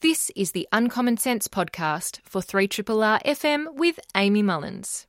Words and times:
This 0.00 0.30
is 0.34 0.52
the 0.52 0.66
Uncommon 0.72 1.18
Sense 1.18 1.46
podcast 1.46 2.20
for 2.24 2.40
3RRR 2.40 3.22
FM 3.22 3.74
with 3.74 4.00
Amy 4.16 4.40
Mullins. 4.42 5.06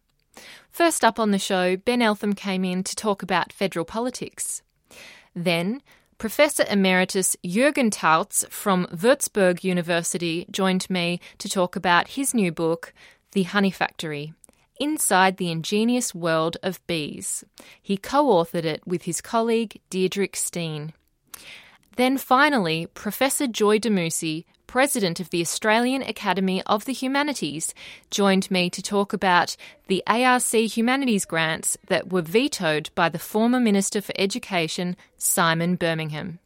First 0.70 1.06
up 1.06 1.18
on 1.18 1.32
the 1.32 1.40
show, 1.40 1.78
Ben 1.78 2.02
Eltham 2.02 2.34
came 2.34 2.66
in 2.66 2.84
to 2.84 2.94
talk 2.94 3.24
about 3.24 3.54
federal 3.54 3.86
politics. 3.86 4.62
Then, 5.34 5.82
Professor 6.18 6.66
Emeritus 6.70 7.38
Jürgen 7.42 7.90
Tautz 7.90 8.46
from 8.50 8.86
Würzburg 8.88 9.64
University 9.64 10.46
joined 10.52 10.90
me 10.90 11.22
to 11.38 11.48
talk 11.48 11.78
about 11.78 12.10
his 12.10 12.34
new 12.34 12.52
book, 12.52 12.94
The 13.32 13.44
Honey 13.44 13.72
Factory 13.72 14.34
Inside 14.78 15.38
the 15.38 15.52
Ingenious 15.52 16.14
World 16.14 16.58
of 16.64 16.86
Bees. 16.86 17.46
He 17.82 17.96
co 17.96 18.26
authored 18.26 18.66
it 18.66 18.86
with 18.86 19.04
his 19.04 19.22
colleague 19.22 19.80
Diederik 19.90 20.36
Steen. 20.36 20.92
Then 21.96 22.18
finally, 22.18 22.88
Professor 22.88 23.48
Joy 23.48 23.80
Damousi 23.80 24.46
President 24.72 25.20
of 25.20 25.30
the 25.32 25.42
Australian 25.42 26.02
Academy 26.02 26.64
of 26.66 26.86
the 26.86 26.94
Humanities, 26.94 27.74
joined 28.10 28.50
me 28.50 28.70
to 28.70 28.82
talk 28.82 29.12
about 29.12 29.58
the 29.88 30.02
ARC 30.08 30.54
Humanities 30.54 31.26
grants 31.26 31.78
that 31.88 32.14
were 32.14 32.22
vetoed 32.22 32.90
by 32.96 33.10
the 33.10 33.20
former 33.20 33.60
Minister 33.60 34.00
for 34.00 34.14
Education, 34.18 34.96
Simon 35.18 35.76
Birmingham. 35.76 36.40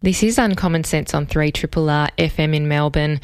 This 0.00 0.22
is 0.22 0.38
Uncommon 0.38 0.84
Sense 0.84 1.12
on 1.12 1.26
3 1.26 1.48
R 1.48 2.08
FM 2.16 2.56
in 2.56 2.66
Melbourne. 2.66 3.20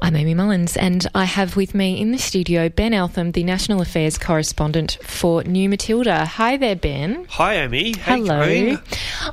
I'm 0.00 0.14
Amy 0.14 0.34
Mullins, 0.34 0.76
and 0.76 1.06
I 1.14 1.24
have 1.24 1.56
with 1.56 1.74
me 1.74 2.00
in 2.00 2.12
the 2.12 2.18
studio 2.18 2.68
Ben 2.68 2.94
Eltham, 2.94 3.32
the 3.32 3.42
National 3.42 3.82
Affairs 3.82 4.16
correspondent 4.16 4.96
for 5.02 5.42
New 5.42 5.68
Matilda. 5.68 6.24
Hi 6.24 6.56
there, 6.56 6.76
Ben. 6.76 7.26
Hi, 7.30 7.54
Amy. 7.54 7.94
Hello. 7.98 8.78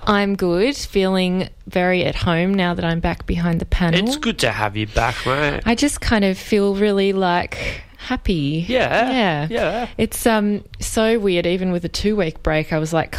I'm 0.03 0.35
good, 0.35 0.75
feeling 0.75 1.49
very 1.67 2.03
at 2.03 2.15
home 2.15 2.53
now 2.53 2.73
that 2.73 2.83
I'm 2.83 2.99
back 2.99 3.25
behind 3.27 3.61
the 3.61 3.65
panel. 3.65 4.07
It's 4.07 4.17
good 4.17 4.39
to 4.39 4.51
have 4.51 4.75
you 4.75 4.87
back, 4.87 5.23
mate. 5.25 5.61
I 5.65 5.75
just 5.75 6.01
kind 6.01 6.25
of 6.25 6.37
feel 6.37 6.75
really 6.75 7.13
like 7.13 7.83
happy. 7.97 8.65
Yeah. 8.67 9.11
Yeah. 9.11 9.47
Yeah. 9.49 9.87
It's 9.97 10.25
um 10.25 10.63
so 10.79 11.19
weird 11.19 11.45
even 11.45 11.71
with 11.71 11.85
a 11.85 11.89
2 11.89 12.15
week 12.15 12.43
break 12.43 12.71
I 12.71 12.77
was 12.77 12.93
like 12.93 13.17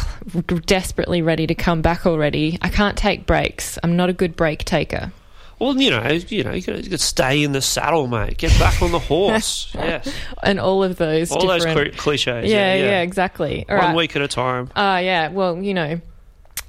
desperately 0.65 1.21
ready 1.21 1.45
to 1.47 1.55
come 1.55 1.81
back 1.81 2.05
already. 2.05 2.57
I 2.61 2.69
can't 2.69 2.97
take 2.97 3.25
breaks. 3.25 3.77
I'm 3.83 3.95
not 3.97 4.09
a 4.09 4.13
good 4.13 4.35
break 4.35 4.63
taker. 4.63 5.11
Well, 5.59 5.75
you 5.81 5.89
know, 5.89 6.07
you 6.07 6.43
know, 6.43 6.51
you 6.51 6.61
could, 6.61 6.99
stay 6.99 7.41
in 7.41 7.51
the 7.51 7.61
saddle, 7.61 8.07
mate. 8.07 8.37
Get 8.37 8.57
back 8.59 8.81
on 8.81 8.91
the 8.91 8.99
horse. 8.99 9.71
yes, 9.75 10.13
and 10.43 10.59
all 10.59 10.83
of 10.83 10.97
those, 10.97 11.31
all 11.31 11.47
different... 11.47 11.93
those 11.93 11.99
cliches. 11.99 12.49
Yeah, 12.49 12.75
yeah, 12.75 12.83
yeah 12.83 13.01
exactly. 13.01 13.65
All 13.67 13.75
One 13.75 13.85
right. 13.87 13.95
week 13.95 14.15
at 14.15 14.21
a 14.21 14.27
time. 14.27 14.69
Ah, 14.75 14.95
uh, 14.95 14.97
yeah. 14.99 15.29
Well, 15.29 15.61
you 15.61 15.73
know, 15.73 15.99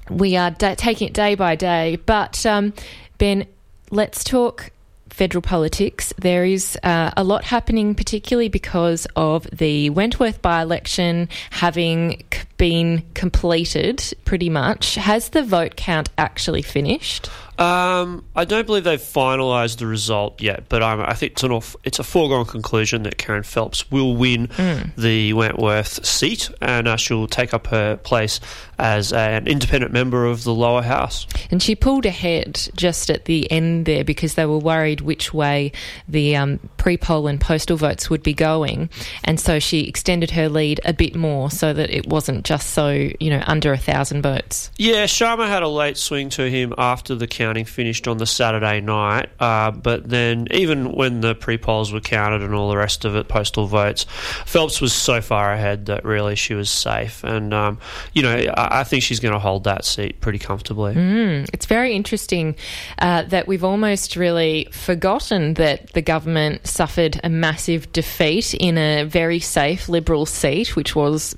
we 0.09 0.35
are 0.37 0.51
da- 0.51 0.75
taking 0.75 1.07
it 1.07 1.13
day 1.13 1.35
by 1.35 1.55
day. 1.55 1.97
But 2.03 2.45
um, 2.45 2.73
Ben, 3.19 3.45
let's 3.91 4.23
talk 4.23 4.71
federal 5.09 5.41
politics. 5.41 6.13
There 6.17 6.45
is 6.45 6.77
uh, 6.81 7.11
a 7.17 7.23
lot 7.23 7.43
happening, 7.43 7.93
particularly 7.93 8.49
because 8.49 9.05
of 9.15 9.43
the 9.51 9.89
Wentworth 9.89 10.41
by 10.41 10.61
election 10.61 11.29
having 11.51 12.23
been 12.57 13.03
completed 13.13 14.01
pretty 14.25 14.49
much. 14.49 14.95
Has 14.95 15.29
the 15.29 15.43
vote 15.43 15.75
count 15.75 16.09
actually 16.17 16.61
finished? 16.61 17.29
Um, 17.59 18.23
I 18.37 18.45
don't 18.45 18.65
believe 18.65 18.85
they've 18.85 18.99
finalised 18.99 19.77
the 19.79 19.85
result 19.85 20.41
yet, 20.41 20.69
but 20.69 20.81
um, 20.81 21.01
I 21.01 21.13
think 21.13 21.33
it's, 21.33 21.43
an 21.43 21.51
off, 21.51 21.75
it's 21.83 21.99
a 21.99 22.03
foregone 22.03 22.45
conclusion 22.45 23.03
that 23.03 23.17
Kerryn 23.17 23.45
Phelps 23.45 23.91
will 23.91 24.15
win 24.15 24.47
mm. 24.47 24.95
the 24.95 25.33
Wentworth 25.33 26.05
seat 26.05 26.49
and 26.61 26.87
uh, 26.87 26.95
she'll 26.95 27.27
take 27.27 27.53
up 27.53 27.67
her 27.67 27.97
place 27.97 28.39
as 28.79 29.11
an 29.11 29.45
independent 29.45 29.91
member 29.91 30.25
of 30.25 30.45
the 30.45 30.53
lower 30.53 30.81
house. 30.81 31.27
And 31.51 31.61
she 31.61 31.75
pulled 31.75 32.05
ahead 32.05 32.69
just 32.75 33.09
at 33.09 33.25
the 33.25 33.51
end 33.51 33.85
there 33.85 34.05
because 34.05 34.35
they 34.35 34.45
were 34.45 34.57
worried 34.57 35.01
which 35.01 35.33
way 35.33 35.73
the 36.07 36.37
um, 36.37 36.59
pre 36.77 36.95
poll 36.95 37.27
and 37.27 37.41
postal 37.41 37.75
votes 37.75 38.09
would 38.09 38.23
be 38.23 38.33
going. 38.33 38.89
And 39.25 39.37
so 39.37 39.59
she 39.59 39.81
extended 39.81 40.31
her 40.31 40.47
lead 40.47 40.79
a 40.85 40.93
bit 40.93 41.13
more 41.13 41.51
so 41.51 41.73
that 41.73 41.89
it 41.89 42.07
wasn't 42.07 42.45
just 42.45 42.69
so, 42.69 42.89
you 43.19 43.29
know, 43.29 43.43
under 43.47 43.73
a 43.73 43.77
thousand 43.77 44.21
votes. 44.21 44.71
Yeah, 44.77 45.03
Sharma 45.05 45.47
had 45.47 45.61
a 45.61 45.67
late 45.67 45.97
swing 45.97 46.29
to 46.29 46.49
him 46.49 46.73
after 46.77 47.15
the 47.15 47.27
counting 47.49 47.65
finished 47.65 48.07
on 48.07 48.17
the 48.17 48.27
Saturday 48.27 48.79
night. 48.79 49.27
Uh, 49.39 49.71
but 49.71 50.07
then, 50.07 50.47
even 50.51 50.91
when 50.91 51.21
the 51.21 51.33
pre 51.33 51.57
polls 51.57 51.91
were 51.91 51.99
counted 51.99 52.43
and 52.43 52.53
all 52.53 52.69
the 52.69 52.77
rest 52.77 53.05
of 53.05 53.15
it, 53.15 53.27
postal 53.27 53.65
votes, 53.65 54.05
Phelps 54.45 54.79
was 54.79 54.93
so 54.93 55.19
far 55.19 55.51
ahead 55.51 55.87
that 55.87 56.05
really 56.05 56.35
she 56.35 56.53
was 56.53 56.69
safe. 56.69 57.23
And, 57.23 57.51
um, 57.51 57.79
you 58.13 58.21
know, 58.21 58.35
I, 58.35 58.81
I, 58.81 58.83
think 58.83 59.01
she's 59.01 59.19
going 59.19 59.33
to 59.33 59.39
hold 59.39 59.63
that 59.63 59.83
seat 59.83 60.21
pretty 60.21 60.37
comfortably. 60.37 60.93
Mm, 60.93 61.49
it's 61.51 61.65
very 61.65 61.95
interesting 61.95 62.55
uh, 62.99 63.23
that 63.23 63.47
we've 63.47 63.63
almost 63.63 64.15
really 64.15 64.67
forgotten 64.71 65.55
that 65.55 65.93
the 65.93 66.03
government 66.03 66.67
suffered 66.67 67.19
a 67.23 67.29
massive 67.29 67.91
defeat 67.93 68.53
in 68.53 68.77
a 68.77 69.05
very 69.05 69.39
safe 69.39 69.89
Liberal 69.89 70.27
seat, 70.27 70.75
which 70.75 70.95
was 70.95 71.35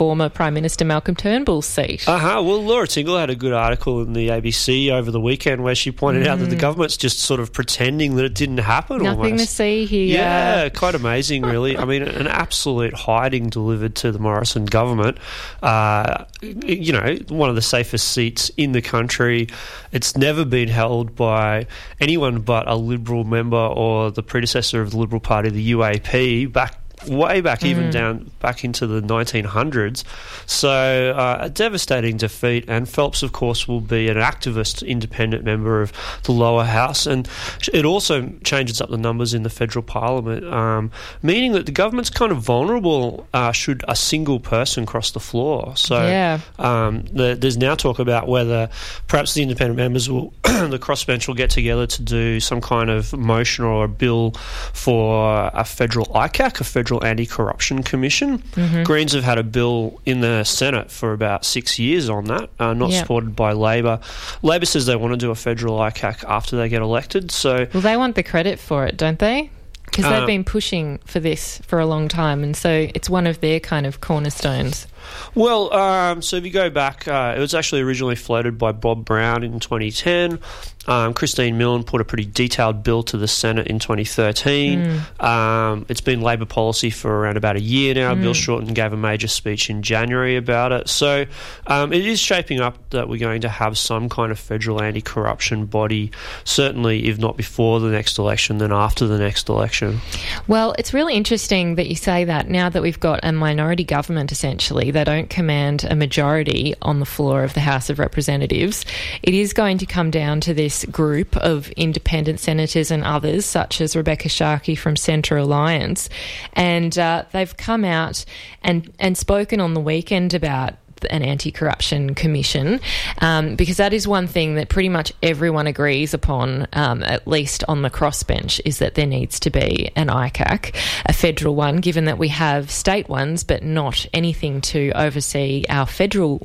former 0.00 0.30
Prime 0.30 0.54
Minister 0.54 0.86
Malcolm 0.86 1.14
Turnbull's 1.14 1.66
seat. 1.66 2.08
Uh 2.08 2.16
huh. 2.16 2.42
Well, 2.42 2.64
Laura 2.64 2.86
Tingle 2.86 3.18
had 3.18 3.28
a 3.28 3.34
good 3.34 3.52
article 3.52 4.00
in 4.00 4.14
the 4.14 4.28
ABC 4.28 4.90
over 4.90 5.10
the 5.10 5.20
weekend 5.20 5.62
where 5.62 5.74
she 5.74 5.92
pointed 5.92 6.24
mm. 6.24 6.28
out 6.30 6.38
that 6.38 6.46
the 6.46 6.56
mm. 6.56 6.60
government's 6.60 6.96
just 6.96 7.18
sort 7.18 7.38
of 7.38 7.52
pretending 7.52 8.16
that 8.16 8.24
it 8.24 8.34
didn't 8.34 8.56
happen. 8.56 9.02
Nothing 9.02 9.32
almost. 9.32 9.44
to 9.44 9.54
see 9.54 9.84
here. 9.84 10.16
Yeah, 10.16 10.70
quite 10.70 10.94
amazing, 10.94 11.42
really. 11.42 11.76
I 11.76 11.84
mean, 11.84 12.00
an 12.00 12.28
absolute 12.28 12.94
hiding 12.94 13.50
delivered 13.50 13.94
to 13.96 14.10
the 14.10 14.18
Morrison 14.18 14.64
government. 14.64 15.18
Uh, 15.62 16.24
you 16.40 16.94
know, 16.94 17.18
one 17.28 17.50
of 17.50 17.54
the 17.54 17.60
safest 17.60 18.08
seats 18.08 18.50
in 18.56 18.72
the 18.72 18.80
country. 18.80 19.48
It's 19.92 20.16
never 20.16 20.46
been 20.46 20.68
held 20.68 21.14
by 21.14 21.66
anyone 22.00 22.40
but 22.40 22.66
a 22.66 22.74
Liberal 22.74 23.24
member 23.24 23.58
or 23.58 24.10
the 24.10 24.22
predecessor 24.22 24.80
of 24.80 24.92
the 24.92 24.96
Liberal 24.96 25.20
Party, 25.20 25.50
the 25.50 25.72
UAP, 25.72 26.50
back 26.50 26.79
way 27.08 27.40
back, 27.40 27.64
even 27.64 27.88
mm. 27.88 27.92
down 27.92 28.30
back 28.40 28.64
into 28.64 28.86
the 28.86 29.00
1900s. 29.00 30.04
So 30.46 31.14
uh, 31.16 31.38
a 31.42 31.50
devastating 31.50 32.16
defeat. 32.16 32.64
And 32.68 32.88
Phelps, 32.88 33.22
of 33.22 33.32
course, 33.32 33.68
will 33.68 33.80
be 33.80 34.08
an 34.08 34.16
activist, 34.16 34.86
independent 34.86 35.44
member 35.44 35.82
of 35.82 35.92
the 36.24 36.32
lower 36.32 36.64
house, 36.64 37.06
and 37.06 37.28
it 37.72 37.84
also 37.84 38.28
changes 38.44 38.80
up 38.80 38.90
the 38.90 38.98
numbers 38.98 39.34
in 39.34 39.42
the 39.42 39.50
federal 39.50 39.82
parliament, 39.82 40.44
um, 40.46 40.90
meaning 41.22 41.52
that 41.52 41.66
the 41.66 41.72
government's 41.72 42.10
kind 42.10 42.32
of 42.32 42.38
vulnerable 42.38 43.26
uh, 43.32 43.52
should 43.52 43.84
a 43.88 43.96
single 43.96 44.40
person 44.40 44.86
cross 44.86 45.10
the 45.12 45.20
floor. 45.20 45.76
So 45.76 46.02
yeah. 46.02 46.40
um, 46.58 47.02
the, 47.12 47.36
there's 47.38 47.56
now 47.56 47.74
talk 47.74 47.98
about 47.98 48.26
whether 48.26 48.68
perhaps 49.06 49.34
the 49.34 49.42
independent 49.42 49.76
members 49.76 50.10
will, 50.10 50.32
the 50.42 50.78
crossbench 50.80 51.28
will 51.28 51.34
get 51.34 51.50
together 51.50 51.86
to 51.86 52.02
do 52.02 52.40
some 52.40 52.60
kind 52.60 52.90
of 52.90 53.16
motion 53.16 53.64
or 53.64 53.84
a 53.84 53.88
bill 53.88 54.32
for 54.72 55.50
a 55.54 55.64
federal 55.64 56.06
ICAC, 56.06 56.60
a 56.60 56.64
federal 56.64 56.89
Federal 56.90 57.06
Anti 57.06 57.26
Corruption 57.26 57.84
Commission. 57.84 58.38
Mm-hmm. 58.38 58.82
Greens 58.82 59.12
have 59.12 59.22
had 59.22 59.38
a 59.38 59.44
bill 59.44 60.00
in 60.06 60.22
the 60.22 60.42
Senate 60.42 60.90
for 60.90 61.12
about 61.12 61.44
six 61.44 61.78
years 61.78 62.08
on 62.08 62.24
that, 62.24 62.50
uh, 62.58 62.74
not 62.74 62.90
yep. 62.90 63.02
supported 63.02 63.36
by 63.36 63.52
Labor. 63.52 64.00
Labor 64.42 64.66
says 64.66 64.86
they 64.86 64.96
want 64.96 65.12
to 65.12 65.16
do 65.16 65.30
a 65.30 65.36
federal 65.36 65.78
ICAC 65.78 66.24
after 66.24 66.56
they 66.56 66.68
get 66.68 66.82
elected. 66.82 67.30
So, 67.30 67.68
well, 67.72 67.80
they 67.80 67.96
want 67.96 68.16
the 68.16 68.24
credit 68.24 68.58
for 68.58 68.86
it, 68.86 68.96
don't 68.96 69.20
they? 69.20 69.50
Because 69.84 70.04
they've 70.04 70.24
uh, 70.24 70.26
been 70.26 70.42
pushing 70.42 70.98
for 71.04 71.20
this 71.20 71.58
for 71.58 71.78
a 71.78 71.86
long 71.86 72.08
time, 72.08 72.42
and 72.42 72.56
so 72.56 72.88
it's 72.92 73.08
one 73.08 73.28
of 73.28 73.40
their 73.40 73.60
kind 73.60 73.86
of 73.86 74.00
cornerstones. 74.00 74.88
Well, 75.34 75.72
um, 75.72 76.22
so 76.22 76.36
if 76.36 76.44
you 76.44 76.50
go 76.50 76.70
back, 76.70 77.06
uh, 77.08 77.34
it 77.36 77.40
was 77.40 77.54
actually 77.54 77.82
originally 77.82 78.16
floated 78.16 78.58
by 78.58 78.72
Bob 78.72 79.04
Brown 79.04 79.42
in 79.42 79.60
2010. 79.60 80.38
Um, 80.86 81.12
Christine 81.12 81.58
Milne 81.58 81.84
put 81.84 82.00
a 82.00 82.04
pretty 82.04 82.24
detailed 82.24 82.82
bill 82.82 83.02
to 83.04 83.18
the 83.18 83.28
Senate 83.28 83.66
in 83.66 83.78
2013. 83.78 84.80
Mm. 84.80 85.22
Um, 85.22 85.86
it's 85.88 86.00
been 86.00 86.22
Labor 86.22 86.46
policy 86.46 86.88
for 86.88 87.20
around 87.20 87.36
about 87.36 87.56
a 87.56 87.60
year 87.60 87.94
now. 87.94 88.14
Mm. 88.14 88.22
Bill 88.22 88.34
Shorten 88.34 88.72
gave 88.72 88.92
a 88.92 88.96
major 88.96 89.28
speech 89.28 89.68
in 89.68 89.82
January 89.82 90.36
about 90.36 90.72
it. 90.72 90.88
So 90.88 91.26
um, 91.66 91.92
it 91.92 92.06
is 92.06 92.18
shaping 92.18 92.60
up 92.60 92.76
that 92.90 93.08
we're 93.08 93.20
going 93.20 93.42
to 93.42 93.48
have 93.48 93.76
some 93.76 94.08
kind 94.08 94.32
of 94.32 94.38
federal 94.38 94.82
anti 94.82 95.02
corruption 95.02 95.66
body, 95.66 96.12
certainly, 96.44 97.06
if 97.08 97.18
not 97.18 97.36
before 97.36 97.78
the 97.78 97.90
next 97.90 98.18
election, 98.18 98.58
then 98.58 98.72
after 98.72 99.06
the 99.06 99.18
next 99.18 99.48
election. 99.50 100.00
Well, 100.48 100.74
it's 100.78 100.94
really 100.94 101.14
interesting 101.14 101.74
that 101.74 101.88
you 101.88 101.94
say 101.94 102.24
that 102.24 102.48
now 102.48 102.70
that 102.70 102.80
we've 102.80 103.00
got 103.00 103.20
a 103.22 103.32
minority 103.32 103.84
government 103.84 104.32
essentially 104.32 104.89
they 104.90 105.04
don't 105.04 105.30
command 105.30 105.84
a 105.84 105.94
majority 105.94 106.74
on 106.82 107.00
the 107.00 107.06
floor 107.06 107.44
of 107.44 107.54
the 107.54 107.60
House 107.60 107.90
of 107.90 107.98
Representatives. 107.98 108.84
It 109.22 109.34
is 109.34 109.52
going 109.52 109.78
to 109.78 109.86
come 109.86 110.10
down 110.10 110.40
to 110.42 110.54
this 110.54 110.84
group 110.86 111.36
of 111.36 111.70
independent 111.72 112.40
senators 112.40 112.90
and 112.90 113.04
others, 113.04 113.44
such 113.44 113.80
as 113.80 113.94
Rebekha 113.94 114.28
Sharkie 114.28 114.78
from 114.78 114.96
Centre 114.96 115.36
Alliance, 115.36 116.08
and 116.54 116.98
uh, 116.98 117.24
they've 117.32 117.56
come 117.56 117.84
out 117.84 118.24
and 118.62 118.92
and 118.98 119.16
spoken 119.16 119.60
on 119.60 119.74
the 119.74 119.80
weekend 119.80 120.34
about 120.34 120.74
an 121.10 121.22
anti 121.22 121.50
corruption 121.50 122.14
commission, 122.14 122.80
um, 123.20 123.56
because 123.56 123.76
that 123.78 123.92
is 123.92 124.06
one 124.06 124.26
thing 124.26 124.54
that 124.56 124.68
pretty 124.68 124.88
much 124.88 125.12
everyone 125.22 125.66
agrees 125.66 126.14
upon, 126.14 126.66
um, 126.72 127.02
at 127.02 127.26
least 127.26 127.64
on 127.68 127.82
the 127.82 127.90
crossbench, 127.90 128.60
is 128.64 128.78
that 128.78 128.94
there 128.94 129.06
needs 129.06 129.40
to 129.40 129.50
be 129.50 129.90
an 129.96 130.08
ICAC, 130.08 130.74
a 131.06 131.12
federal 131.12 131.54
one, 131.54 131.76
given 131.76 132.04
that 132.06 132.18
we 132.18 132.28
have 132.28 132.70
state 132.70 133.08
ones, 133.08 133.44
but 133.44 133.62
not 133.62 134.06
anything 134.12 134.60
to 134.60 134.92
oversee 134.94 135.64
our 135.68 135.86
federal 135.86 136.40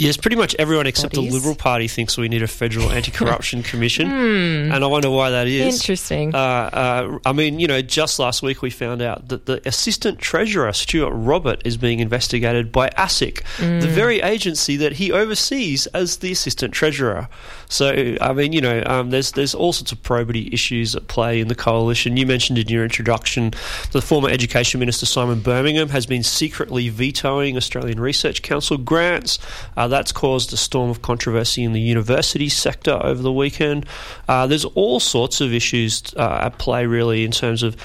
Yes, 0.00 0.16
pretty 0.16 0.36
much 0.36 0.56
everyone 0.58 0.86
except 0.86 1.14
Bodies. 1.14 1.30
the 1.30 1.36
Liberal 1.36 1.54
Party 1.54 1.86
thinks 1.88 2.16
we 2.16 2.28
need 2.28 2.42
a 2.42 2.46
federal 2.48 2.90
anti-corruption 2.98 3.62
commission, 3.62 4.08
Hmm. 4.08 4.72
and 4.72 4.82
I 4.82 4.86
wonder 4.86 5.10
why 5.10 5.30
that 5.30 5.46
is. 5.46 5.76
Interesting. 5.80 6.34
Uh, 6.34 6.38
uh, 6.38 7.18
I 7.26 7.32
mean, 7.32 7.60
you 7.60 7.66
know, 7.66 7.82
just 7.82 8.18
last 8.18 8.42
week 8.42 8.62
we 8.62 8.70
found 8.70 9.02
out 9.02 9.28
that 9.28 9.46
the 9.46 9.60
Assistant 9.68 10.18
Treasurer, 10.18 10.72
Stuart 10.72 11.12
Robert, 11.12 11.60
is 11.64 11.76
being 11.76 12.00
investigated 12.00 12.72
by 12.72 12.88
ASIC, 12.90 13.42
the 13.58 13.86
very 13.88 14.20
agency 14.22 14.76
that 14.76 14.94
he 14.94 15.12
oversees 15.12 15.86
as 15.88 16.16
the 16.18 16.32
Assistant 16.32 16.72
Treasurer. 16.72 17.28
So, 17.70 18.16
I 18.20 18.32
mean, 18.32 18.52
you 18.52 18.60
know, 18.60 18.82
um, 18.84 19.10
there's 19.10 19.32
there's 19.32 19.54
all 19.54 19.72
sorts 19.72 19.92
of 19.92 20.02
probity 20.02 20.50
issues 20.52 20.94
at 20.94 21.06
play 21.06 21.40
in 21.40 21.48
the 21.48 21.54
coalition. 21.54 22.16
You 22.16 22.26
mentioned 22.26 22.58
in 22.58 22.68
your 22.68 22.84
introduction 22.84 23.52
the 23.92 24.02
former 24.02 24.28
Education 24.28 24.80
Minister 24.80 25.06
Simon 25.06 25.40
Birmingham 25.40 25.88
has 25.88 26.04
been 26.04 26.22
secretly 26.22 26.88
vetoing 26.88 27.56
Australian 27.56 28.00
Research 28.00 28.42
Council 28.42 28.76
grants. 28.76 29.38
Uh, 29.76 29.88
that's 29.88 30.12
caused 30.12 30.52
a 30.52 30.56
storm 30.56 30.90
of 30.90 31.00
controversy 31.00 31.62
in 31.62 31.72
the 31.72 31.80
university 31.80 32.48
sector 32.48 32.98
over 33.02 33.22
the 33.22 33.32
weekend. 33.32 33.86
Uh, 34.28 34.46
there's 34.46 34.64
all 34.64 35.00
sorts 35.00 35.40
of 35.40 35.54
issues 35.54 36.02
uh, 36.16 36.40
at 36.42 36.58
play, 36.58 36.86
really, 36.86 37.24
in 37.24 37.30
terms 37.30 37.62
of. 37.62 37.76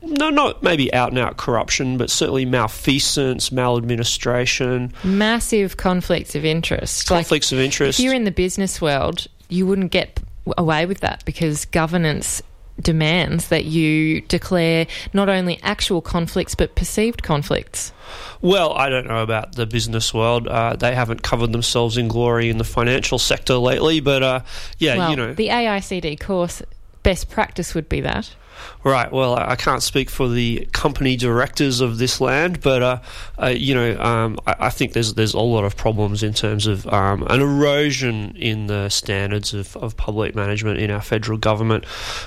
No, 0.00 0.30
not 0.30 0.62
maybe 0.62 0.92
out 0.94 1.10
and 1.10 1.18
out 1.18 1.36
corruption, 1.36 1.98
but 1.98 2.10
certainly 2.10 2.44
malfeasance, 2.44 3.50
maladministration, 3.50 4.92
Massive 5.02 5.76
conflicts 5.76 6.34
of 6.34 6.44
interest. 6.44 7.10
Like, 7.10 7.18
conflicts 7.18 7.52
of 7.52 7.58
interest. 7.58 7.98
if 7.98 8.04
you're 8.04 8.14
in 8.14 8.24
the 8.24 8.30
business 8.30 8.80
world, 8.80 9.26
you 9.48 9.66
wouldn't 9.66 9.90
get 9.90 10.20
away 10.56 10.86
with 10.86 11.00
that 11.00 11.24
because 11.24 11.64
governance 11.66 12.42
demands 12.80 13.48
that 13.48 13.64
you 13.64 14.20
declare 14.22 14.86
not 15.12 15.28
only 15.28 15.58
actual 15.62 16.00
conflicts 16.00 16.54
but 16.54 16.74
perceived 16.76 17.22
conflicts. 17.22 17.92
Well, 18.40 18.72
I 18.72 18.88
don't 18.88 19.06
know 19.06 19.22
about 19.22 19.56
the 19.56 19.66
business 19.66 20.14
world. 20.14 20.46
Uh, 20.46 20.76
they 20.76 20.94
haven't 20.94 21.22
covered 21.22 21.52
themselves 21.52 21.96
in 21.96 22.08
glory 22.08 22.50
in 22.50 22.58
the 22.58 22.64
financial 22.64 23.18
sector 23.18 23.56
lately, 23.56 24.00
but 24.00 24.22
uh, 24.22 24.40
yeah, 24.78 24.96
well, 24.96 25.10
you 25.10 25.16
know. 25.16 25.34
the 25.34 25.48
AICD 25.48 26.20
course 26.20 26.62
best 27.02 27.30
practice 27.30 27.74
would 27.74 27.88
be 27.88 28.00
that. 28.02 28.34
Right. 28.84 29.10
Well, 29.10 29.34
I 29.36 29.56
can't 29.56 29.82
speak 29.82 30.08
for 30.08 30.28
the 30.28 30.68
company 30.72 31.16
directors 31.16 31.80
of 31.80 31.98
this 31.98 32.20
land, 32.20 32.60
but 32.60 32.82
uh, 32.82 32.98
uh, 33.42 33.46
you 33.48 33.74
know, 33.74 34.00
um, 34.00 34.38
I, 34.46 34.54
I 34.60 34.70
think 34.70 34.92
there's 34.92 35.14
there's 35.14 35.34
a 35.34 35.40
lot 35.40 35.64
of 35.64 35.76
problems 35.76 36.22
in 36.22 36.32
terms 36.32 36.66
of 36.66 36.86
um, 36.86 37.22
an 37.28 37.40
erosion 37.40 38.36
in 38.36 38.66
the 38.66 38.88
standards 38.88 39.52
of, 39.52 39.76
of 39.76 39.96
public 39.96 40.34
management 40.34 40.78
in 40.78 40.90
our 40.90 41.00
federal 41.00 41.38
government. 41.38 41.84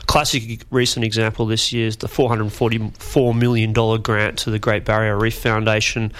Classic 0.07 0.61
recent 0.69 1.05
example 1.05 1.45
this 1.45 1.71
year 1.71 1.87
is 1.87 1.97
the 1.97 2.07
444 2.07 3.33
million 3.33 3.73
dollar 3.73 3.97
grant 3.97 4.37
to 4.39 4.51
the 4.51 4.59
Great 4.59 4.85
Barrier 4.85 5.17
Reef 5.17 5.37
Foundation, 5.37 6.11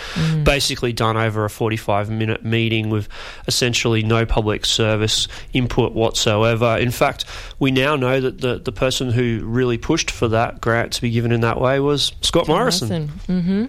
basically 0.43 0.93
done 0.93 1.17
over 1.17 1.45
a 1.45 1.49
45 1.49 2.09
minute 2.09 2.43
meeting 2.43 2.89
with 2.89 3.07
essentially 3.47 4.01
no 4.01 4.25
public 4.25 4.65
service 4.65 5.27
input 5.53 5.93
whatsoever. 5.93 6.77
In 6.77 6.91
fact, 6.91 7.25
we 7.59 7.69
now 7.69 7.95
know 7.95 8.19
that 8.21 8.41
the 8.41 8.59
the 8.59 8.71
person 8.71 9.11
who 9.11 9.41
really 9.43 9.77
pushed 9.77 10.00
for 10.09 10.27
that 10.29 10.61
grant 10.61 10.93
to 10.93 11.01
be 11.01 11.11
given 11.11 11.31
in 11.31 11.41
that 11.41 11.59
way 11.61 11.79
was 11.79 12.13
Scott 12.21 12.47
Morrison. 12.47 13.09
hmm 13.27 13.65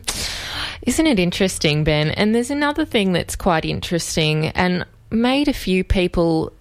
Isn't 0.83 1.07
it 1.07 1.19
interesting, 1.19 1.85
Ben? 1.85 2.11
And 2.11 2.35
there's 2.35 2.51
another 2.51 2.85
thing 2.87 3.13
that's 3.13 3.37
quite 3.37 3.65
interesting 3.65 4.47
and 4.49 4.87
made 5.11 5.49
a 5.49 5.53
few 5.53 5.85
people 5.85 6.53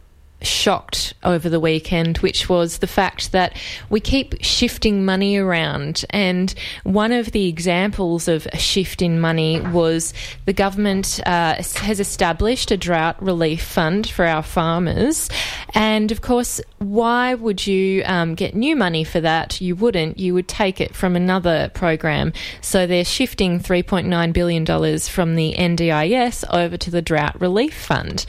shocked 0.42 1.14
over 1.24 1.50
the 1.50 1.60
weekend, 1.60 2.18
which 2.20 2.50
was 2.50 2.80
the 2.80 2.88
fact 2.88 3.32
that 3.32 3.56
we 3.90 4.00
keep 4.00 4.36
shifting 4.44 5.06
money 5.06 5.38
around. 5.38 6.06
And 6.10 6.54
one 6.84 7.12
of 7.12 7.32
the 7.32 7.48
examples 7.48 8.28
of 8.28 8.48
a 8.48 8.58
shift 8.58 9.02
in 9.02 9.20
money 9.20 9.60
was 9.60 10.14
the 10.46 10.54
government 10.54 11.20
uh, 11.26 11.56
has 11.56 12.00
established 12.00 12.72
a 12.72 12.78
drought 12.78 13.22
relief 13.22 13.64
fund 13.64 14.10
for 14.10 14.26
our 14.26 14.44
farmers. 14.44 15.30
And 15.74 16.12
of 16.12 16.22
course, 16.22 16.62
why 16.80 17.34
would 17.34 17.66
you 17.66 18.04
um, 18.06 18.36
get 18.36 18.56
new 18.56 18.76
money 18.76 19.04
for 19.04 19.22
that? 19.22 19.62
You 19.62 19.76
wouldn't. 19.76 20.20
You 20.20 20.34
would 20.34 20.48
take 20.48 20.82
it 20.82 20.96
from 20.96 21.16
another 21.16 21.70
program. 21.74 22.34
So 22.62 22.88
they're 22.88 23.06
shifting 23.06 23.60
$3.9 23.60 24.34
billion 24.34 24.66
from 25.00 25.36
the 25.36 25.54
NDIS 25.54 26.44
over 26.54 26.78
to 26.78 26.92
the 26.92 27.02
drought 27.02 27.40
relief 27.40 27.76
fund. 27.76 28.26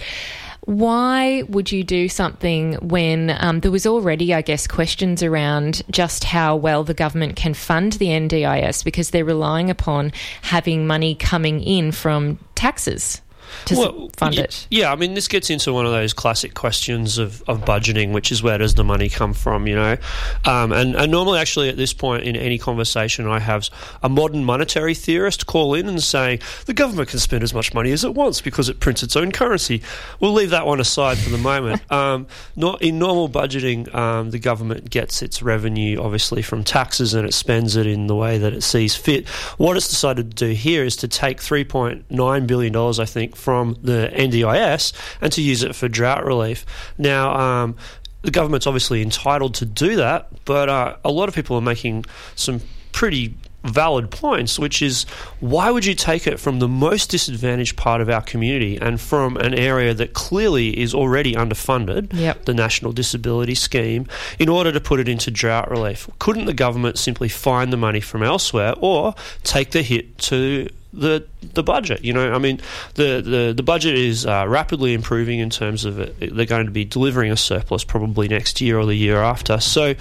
Why 0.65 1.43
would 1.49 1.73
you 1.73 1.83
do 1.83 2.09
something 2.09 2.75
when 2.75 3.37
um, 3.41 3.61
there 3.61 3.71
was 3.73 3.85
already, 3.85 4.33
I 4.33 4.43
guess, 4.43 4.69
questions 4.69 5.23
around 5.23 5.83
just 5.91 6.23
how 6.23 6.55
well 6.55 6.85
the 6.85 6.95
government 6.95 7.35
can 7.35 7.53
fund 7.53 7.95
the 7.95 8.07
NDIS 8.07 8.85
because 8.85 9.11
they're 9.11 9.25
relying 9.25 9.71
upon 9.71 10.13
having 10.43 10.87
money 10.87 11.17
coming 11.17 11.61
in 11.63 11.91
from 11.91 12.39
taxes 12.55 13.21
to 13.67 13.77
Well, 13.77 14.11
fund 14.17 14.37
y- 14.37 14.43
it? 14.43 14.67
Yeah, 14.71 14.93
I 14.93 14.97
mean, 14.97 15.15
this 15.15 15.29
gets 15.29 15.51
into 15.51 15.73
one 15.73 15.87
of 15.87 15.93
those 15.93 16.13
classic 16.13 16.55
questions 16.55 17.19
of, 17.19 17.43
of 17.49 17.65
budgeting, 17.65 18.13
which 18.13 18.33
is 18.33 18.43
where 18.43 18.59
does 18.59 18.75
the 18.75 18.85
money 18.85 19.09
come 19.09 19.33
from, 19.35 19.67
you 19.67 19.75
know? 19.75 19.97
Um, 20.45 20.73
and, 20.73 20.95
and 20.95 21.11
normally, 21.13 21.39
actually, 21.39 21.69
at 21.69 21.77
this 21.77 21.93
point 21.93 22.25
in 22.25 22.37
any 22.37 22.59
conversation, 22.59 23.27
I 23.27 23.39
have 23.41 23.69
a 24.03 24.09
modern 24.09 24.45
monetary 24.45 24.95
theorist 24.95 25.47
call 25.47 25.75
in 25.75 25.89
and 25.89 26.03
say 26.03 26.39
the 26.67 26.75
government 26.75 27.09
can 27.09 27.19
spend 27.19 27.43
as 27.43 27.55
much 27.55 27.75
money 27.75 27.93
as 27.93 28.05
it 28.05 28.15
wants 28.15 28.41
because 28.41 28.69
it 28.69 28.81
prints 28.81 29.03
its 29.03 29.17
own 29.17 29.33
currency. 29.33 29.83
We'll 30.21 30.33
leave 30.33 30.51
that 30.51 30.67
one 30.67 30.81
aside 30.81 31.19
for 31.19 31.31
the 31.31 31.39
moment. 31.39 31.83
um, 31.93 32.27
not 32.57 32.83
in 32.83 32.99
normal 32.99 33.29
budgeting, 33.29 33.93
um, 33.95 34.31
the 34.31 34.39
government 34.39 34.91
gets 34.91 35.23
its 35.23 35.43
revenue 35.43 36.01
obviously 36.01 36.43
from 36.43 36.65
taxes 36.65 37.15
and 37.15 37.27
it 37.27 37.35
spends 37.35 37.77
it 37.77 37.87
in 37.87 38.07
the 38.07 38.15
way 38.17 38.39
that 38.39 38.53
it 38.53 38.63
sees 38.63 38.95
fit. 38.97 39.29
What 39.59 39.77
it's 39.77 39.89
decided 39.89 40.31
to 40.37 40.47
do 40.49 40.53
here 40.53 40.85
is 40.85 40.97
to 40.97 41.09
take 41.09 41.39
$3.9 41.39 42.47
billion, 42.47 42.77
I 42.77 43.05
think, 43.05 43.37
from 43.43 43.77
the 43.83 44.11
NDIS 44.15 44.93
and 45.21 45.33
to 45.33 45.43
use 45.43 45.63
it 45.63 45.75
for 45.75 45.89
drought 45.89 46.25
relief. 46.25 46.65
Now, 46.97 47.35
um, 47.35 47.77
the 48.23 48.31
government's 48.31 48.67
obviously 48.67 49.03
entitled 49.03 49.55
to 49.57 49.67
do 49.67 49.97
that, 49.97 50.29
but 50.45 50.69
uh, 50.69 50.97
a 51.05 51.11
lot 51.11 51.29
of 51.29 51.35
people 51.35 51.57
are 51.57 51.61
making 51.75 52.05
some 52.37 52.61
pretty 52.93 53.35
valid 53.65 54.11
points, 54.11 54.59
which 54.59 54.83
is 54.83 55.05
why 55.39 55.71
would 55.71 55.85
you 55.85 55.95
take 55.95 56.27
it 56.27 56.41
from 56.41 56.59
the 56.59 56.67
most 56.67 57.11
disadvantaged 57.11 57.77
part 57.77 58.01
of 58.01 58.09
our 58.11 58.21
community 58.21 58.77
and 58.77 59.01
from 59.01 59.37
an 59.37 59.55
area 59.55 59.95
that 59.95 60.15
clearly 60.15 60.77
is 60.81 60.93
already 60.93 61.35
underfunded, 61.35 62.13
Yep. 62.13 62.45
the 62.45 62.55
National 62.55 62.91
Disability 62.93 63.55
Scheme, 63.55 64.07
in 64.41 64.49
order 64.49 64.73
to 64.73 64.81
put 64.81 64.99
it 64.99 65.09
into 65.09 65.31
drought 65.31 65.71
relief? 65.71 66.09
Couldn't 66.19 66.47
the 66.47 66.55
government 66.55 66.99
simply 66.99 67.29
find 67.29 67.73
the 67.73 67.77
money 67.77 68.01
from 68.01 68.23
elsewhere 68.25 68.75
or 68.79 69.15
take 69.45 69.71
the 69.71 69.83
hit 69.83 70.19
to 70.19 70.69
the 70.93 71.27
the 71.55 71.63
budget. 71.63 72.05
You 72.05 72.13
know, 72.13 72.33
I 72.33 72.39
mean, 72.39 72.61
the 72.95 73.23
the, 73.23 73.53
the 73.57 73.63
budget 73.63 73.95
is 73.95 74.27
uh, 74.27 74.47
rapidly 74.49 74.95
improving 74.95 75.39
in 75.39 75.51
terms 75.51 75.85
of 75.85 75.99
it, 75.99 76.35
they're 76.35 76.47
going 76.47 76.67
to 76.67 76.73
be 76.73 76.85
delivering 76.85 77.33
a 77.33 77.37
surplus 77.37 77.85
probably 77.85 78.29
next 78.29 78.61
year 78.61 78.79
or 78.79 78.87
the 78.87 78.97
year 78.97 79.19
after. 79.19 79.61
So. 79.61 79.95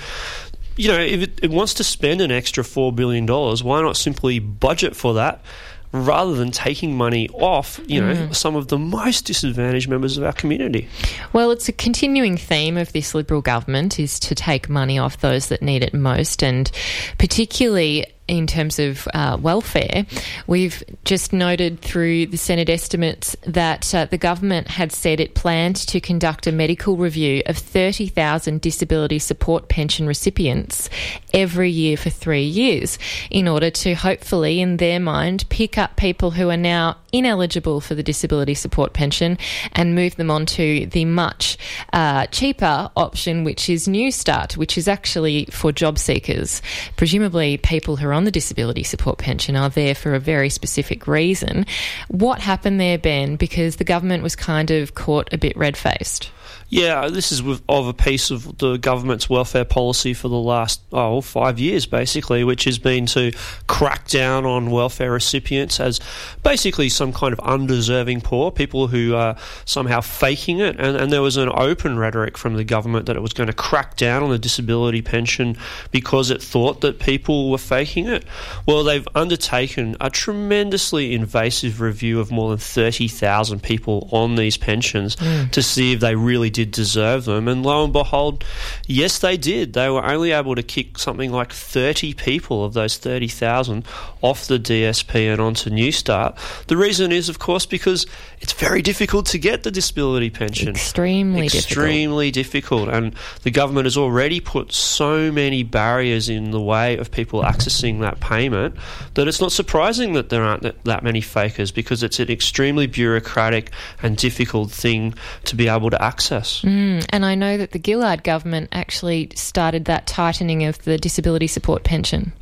You 0.78 0.88
know, 0.88 1.00
if 1.00 1.22
it, 1.22 1.40
it 1.44 1.52
wants 1.52 1.76
to 1.76 1.84
spend 1.84 2.22
an 2.22 2.32
extra 2.32 2.64
$4 2.64 2.96
billion, 2.96 3.28
why 3.28 3.82
not 3.82 3.98
simply 3.98 4.40
budget 4.40 4.96
for 4.96 5.16
that 5.16 5.44
rather 5.92 6.34
than 6.34 6.52
taking 6.52 6.96
money 6.96 7.28
off, 7.30 7.80
you 7.86 8.02
know, 8.02 8.32
some 8.32 8.56
of 8.56 8.70
the 8.70 8.78
most 8.78 9.26
disadvantaged 9.26 9.90
members 9.90 10.18
of 10.18 10.24
our 10.24 10.34
community? 10.34 10.88
Well, 11.34 11.52
it's 11.52 11.68
a 11.68 11.74
continuing 11.74 12.38
theme 12.38 12.78
of 12.78 12.94
this 12.94 13.14
Liberal 13.14 13.42
government 13.42 14.00
is 14.00 14.20
to 14.22 14.36
take 14.36 14.70
money 14.70 14.98
off 14.98 15.20
those 15.20 15.48
that 15.48 15.62
need 15.62 15.84
it 15.84 15.94
most, 15.94 16.44
and 16.44 16.72
particularly 17.18 18.06
in 18.32 18.48
terms 18.48 18.80
of 18.80 19.10
uh, 19.14 19.38
welfare, 19.42 20.06
we've 20.48 20.82
just 21.04 21.34
noted 21.34 21.82
through 21.82 22.28
the 22.28 22.38
Senate 22.38 22.70
estimates 22.70 23.36
that 23.46 23.94
uh, 23.94 24.06
the 24.06 24.18
government 24.18 24.70
had 24.70 24.94
said 24.94 25.20
it 25.20 25.36
planned 25.36 25.76
to 25.76 26.00
conduct 26.00 26.48
a 26.48 26.52
medical 26.54 26.96
review 26.96 27.44
of 27.48 27.58
30,000 27.58 28.62
disability 28.62 29.20
support 29.20 29.68
pension 29.68 30.08
recipients 30.08 30.90
every 31.34 31.70
year 31.70 31.98
for 31.98 32.10
three 32.10 32.46
years 32.46 32.98
in 33.30 33.50
order 33.50 33.70
to 33.70 33.96
hopefully, 33.96 34.62
in 34.62 34.78
their 34.78 35.02
mind, 35.02 35.44
pick 35.50 35.78
up 35.78 35.98
people 35.98 36.32
who 36.32 36.50
are 36.50 36.56
now 36.56 36.96
ineligible 37.12 37.82
for 37.82 37.96
the 37.96 38.04
disability 38.04 38.54
support 38.54 38.94
pension 38.94 39.38
and 39.74 39.96
move 39.96 40.16
them 40.16 40.32
onto 40.32 40.86
the 40.88 41.06
much 41.06 41.58
uh, 41.94 42.26
cheaper 42.28 42.90
option, 42.96 43.44
which 43.44 43.70
is 43.70 43.88
Newstart, 43.88 44.58
which 44.58 44.78
is 44.78 44.88
actually 44.88 45.46
for 45.52 45.72
job 45.72 45.98
seekers. 45.98 46.62
Presumably, 46.96 47.58
people 47.58 47.98
who 47.98 48.08
are 48.08 48.14
on 48.14 48.26
the 48.26 48.32
disability 48.32 48.84
support 48.84 49.18
pension 49.18 49.56
are 49.56 49.70
there 49.70 49.96
for 49.96 50.14
a 50.14 50.20
very 50.20 50.50
specific 50.50 51.08
reason. 51.08 51.66
What 52.08 52.40
happened 52.40 52.80
there, 52.80 52.98
Ben? 52.98 53.36
Because 53.36 53.78
the 53.78 53.84
government 53.84 54.24
was 54.24 54.36
kind 54.36 54.72
of 54.72 54.96
caught 54.96 55.34
a 55.34 55.38
bit 55.38 55.56
red 55.58 55.78
faced. 55.78 56.32
Yeah, 56.72 57.10
this 57.10 57.34
is 57.34 57.44
with, 57.44 57.62
of 57.68 57.88
a 57.88 57.94
piece 57.94 58.32
of 58.32 58.58
the 58.58 58.78
government's 58.78 59.30
welfare 59.30 59.66
policy 59.66 60.14
for 60.14 60.30
the 60.30 60.40
last 60.40 60.80
oh 60.94 61.20
five 61.20 61.60
years, 61.60 61.86
basically, 61.86 62.46
which 62.46 62.64
has 62.64 62.80
been 62.80 63.06
to 63.08 63.34
crack 63.68 64.08
down 64.08 64.46
on 64.46 64.72
welfare 64.72 65.12
recipients 65.12 65.82
as 65.82 66.00
basically 66.44 66.88
some 66.88 67.12
kind 67.12 67.34
of 67.34 67.42
undeserving 67.42 68.22
poor, 68.22 68.52
people 68.52 68.88
who 68.88 69.16
are 69.16 69.36
somehow 69.66 70.00
faking 70.00 70.60
it. 70.60 70.80
And, 70.80 70.96
and 70.96 71.12
there 71.12 71.22
was 71.22 71.36
an 71.36 71.50
open 71.54 72.00
rhetoric 72.00 72.38
from 72.38 72.56
the 72.56 72.64
government 72.64 73.06
that 73.08 73.18
it 73.18 73.22
was 73.22 73.34
going 73.34 73.48
to 73.48 73.54
crack 73.54 73.98
down 73.98 74.24
on 74.24 74.30
the 74.30 74.40
disability 74.40 75.02
pension 75.02 75.58
because 75.92 76.32
it 76.32 76.42
thought 76.42 76.80
that 76.82 77.00
people 77.00 77.52
were 77.52 77.58
faking 77.58 78.08
it. 78.08 78.24
Well, 78.66 78.86
they've 78.86 79.08
undertaken 79.14 79.98
a 80.00 80.10
tremendously 80.10 81.16
invasive 81.16 81.82
review 81.82 82.22
of 82.22 82.32
more 82.32 82.50
than 82.50 82.60
30,000 82.60 83.62
people 83.62 84.08
on 84.14 84.36
these 84.36 84.56
pensions 84.56 85.18
mm. 85.18 85.52
to 85.52 85.62
see 85.62 85.92
if 85.92 86.00
they 86.00 86.16
really 86.16 86.50
did 86.50 86.61
did 86.66 86.72
deserve 86.72 87.26
them. 87.26 87.48
And 87.48 87.64
lo 87.64 87.84
and 87.84 87.94
behold, 87.94 88.44
yes, 88.88 89.20
they 89.20 89.38
did. 89.38 89.74
They 89.74 89.90
were 89.90 90.04
only 90.06 90.32
able 90.32 90.56
to 90.56 90.64
kick 90.64 90.98
something 90.98 91.32
like 91.32 91.52
30 91.52 92.14
people 92.14 92.64
of 92.64 92.74
those 92.74 92.98
30,000 92.98 93.86
off 94.22 94.48
the 94.48 94.60
DSP 94.60 95.32
and 95.32 95.42
onto 95.42 95.70
Newstart. 95.70 96.38
The 96.68 96.78
reason 96.78 97.12
is, 97.12 97.30
of 97.30 97.40
course, 97.40 97.66
because 97.66 98.06
it's 98.40 98.54
very 98.54 98.82
difficult 98.82 99.26
to 99.28 99.38
get 99.38 99.64
the 99.64 99.72
disability 99.72 100.30
pension. 100.30 100.70
Extremely, 100.70 101.46
Extremely 101.48 102.32
difficult. 102.32 102.52
difficult. 102.52 102.90
And 102.90 103.16
the 103.44 103.52
government 103.52 103.86
has 103.86 103.98
already 103.98 104.40
put 104.40 104.72
so 104.74 105.32
many 105.32 105.64
barriers 105.64 106.28
in 106.30 106.52
the 106.52 106.62
way 106.62 106.98
of 106.98 107.12
people 107.12 107.44
accessing 107.44 108.02
that 108.02 108.20
payment 108.20 108.76
that 109.14 109.28
it's 109.28 109.40
not 109.42 109.52
surprising 109.52 110.14
that 110.14 110.30
there 110.30 110.44
aren't 110.44 110.64
that 110.84 111.04
many 111.04 111.22
fakers 111.22 111.72
because 111.72 112.04
it's 112.04 112.20
an 112.20 112.30
extremely 112.30 112.88
bureaucratic 112.88 113.72
and 114.04 114.18
difficult 114.18 114.72
thing 114.72 115.14
to 115.46 115.56
be 115.56 115.68
able 115.68 115.90
to 115.90 116.02
access. 116.02 116.51
Mm, 116.60 117.06
and 117.10 117.26
I 117.26 117.36
know 117.36 117.58
that 117.58 117.72
the 117.72 117.82
Gillard 117.84 118.24
government 118.24 118.70
actually 118.72 119.32
started 119.36 119.86
that 119.86 120.08
tightening 120.08 120.66
of 120.66 120.84
the 120.84 120.98
disability 120.98 121.48
support 121.48 121.84
pension. 121.84 122.34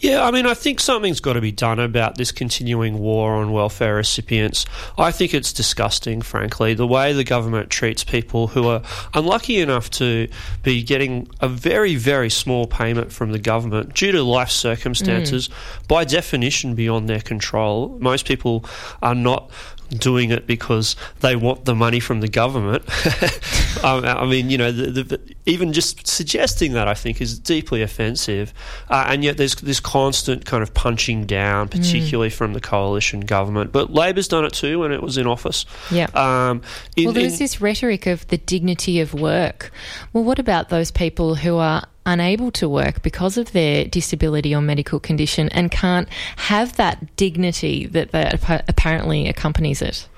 Yeah, 0.00 0.24
I 0.24 0.30
mean, 0.30 0.46
I 0.46 0.54
think 0.54 0.80
something's 0.80 1.20
got 1.20 1.34
to 1.34 1.40
be 1.40 1.52
done 1.52 1.78
about 1.78 2.16
this 2.16 2.32
continuing 2.32 2.98
war 2.98 3.34
on 3.34 3.52
welfare 3.52 3.96
recipients. 3.96 4.66
I 4.98 5.10
think 5.10 5.34
it's 5.34 5.52
disgusting, 5.52 6.22
frankly, 6.22 6.74
the 6.74 6.86
way 6.86 7.12
the 7.12 7.24
government 7.24 7.70
treats 7.70 8.04
people 8.04 8.48
who 8.48 8.68
are 8.68 8.82
unlucky 9.14 9.60
enough 9.60 9.90
to 9.92 10.28
be 10.62 10.82
getting 10.82 11.28
a 11.40 11.48
very, 11.48 11.96
very 11.96 12.30
small 12.30 12.66
payment 12.66 13.12
from 13.12 13.32
the 13.32 13.38
government 13.38 13.94
due 13.94 14.12
to 14.12 14.22
life 14.22 14.50
circumstances, 14.50 15.48
mm. 15.48 15.88
by 15.88 16.04
definition 16.04 16.74
beyond 16.74 17.08
their 17.08 17.20
control. 17.20 17.96
Most 18.00 18.26
people 18.26 18.64
are 19.02 19.14
not 19.14 19.50
doing 19.90 20.30
it 20.30 20.46
because 20.46 20.96
they 21.20 21.36
want 21.36 21.64
the 21.64 21.74
money 21.74 22.00
from 22.00 22.20
the 22.20 22.28
government. 22.28 22.84
um, 23.84 24.04
I 24.04 24.26
mean, 24.26 24.50
you 24.50 24.58
know, 24.58 24.72
the, 24.72 25.02
the, 25.02 25.20
even 25.46 25.72
just 25.72 26.06
suggesting 26.06 26.72
that 26.72 26.88
I 26.88 26.94
think 26.94 27.20
is 27.20 27.38
deeply 27.38 27.82
offensive. 27.82 28.52
Uh, 28.88 29.06
and 29.08 29.24
yet 29.24 29.36
there's 29.36 29.54
this 29.56 29.80
constant 29.80 30.44
kind 30.44 30.62
of 30.62 30.74
punching 30.74 31.26
down, 31.26 31.68
particularly 31.68 32.30
mm. 32.30 32.34
from 32.34 32.52
the 32.52 32.60
coalition 32.60 33.20
government. 33.20 33.72
But 33.72 33.92
Labor's 33.92 34.28
done 34.28 34.44
it 34.44 34.52
too 34.52 34.80
when 34.80 34.92
it 34.92 35.02
was 35.02 35.16
in 35.16 35.26
office. 35.26 35.66
Yeah. 35.90 36.06
Um, 36.14 36.62
well, 36.96 37.12
there's 37.12 37.38
this 37.38 37.60
rhetoric 37.60 38.06
of 38.06 38.26
the 38.28 38.38
dignity 38.38 39.00
of 39.00 39.14
work. 39.14 39.70
Well, 40.12 40.24
what 40.24 40.38
about 40.38 40.68
those 40.68 40.90
people 40.90 41.36
who 41.36 41.56
are 41.56 41.86
unable 42.06 42.50
to 42.52 42.68
work 42.68 43.02
because 43.02 43.36
of 43.36 43.52
their 43.52 43.84
disability 43.84 44.54
or 44.54 44.62
medical 44.62 44.98
condition 44.98 45.48
and 45.50 45.70
can't 45.70 46.08
have 46.36 46.76
that 46.76 47.16
dignity 47.16 47.86
that, 47.86 48.12
that 48.12 48.34
apparently 48.68 49.28
accompanies 49.28 49.82
it. 49.82 50.08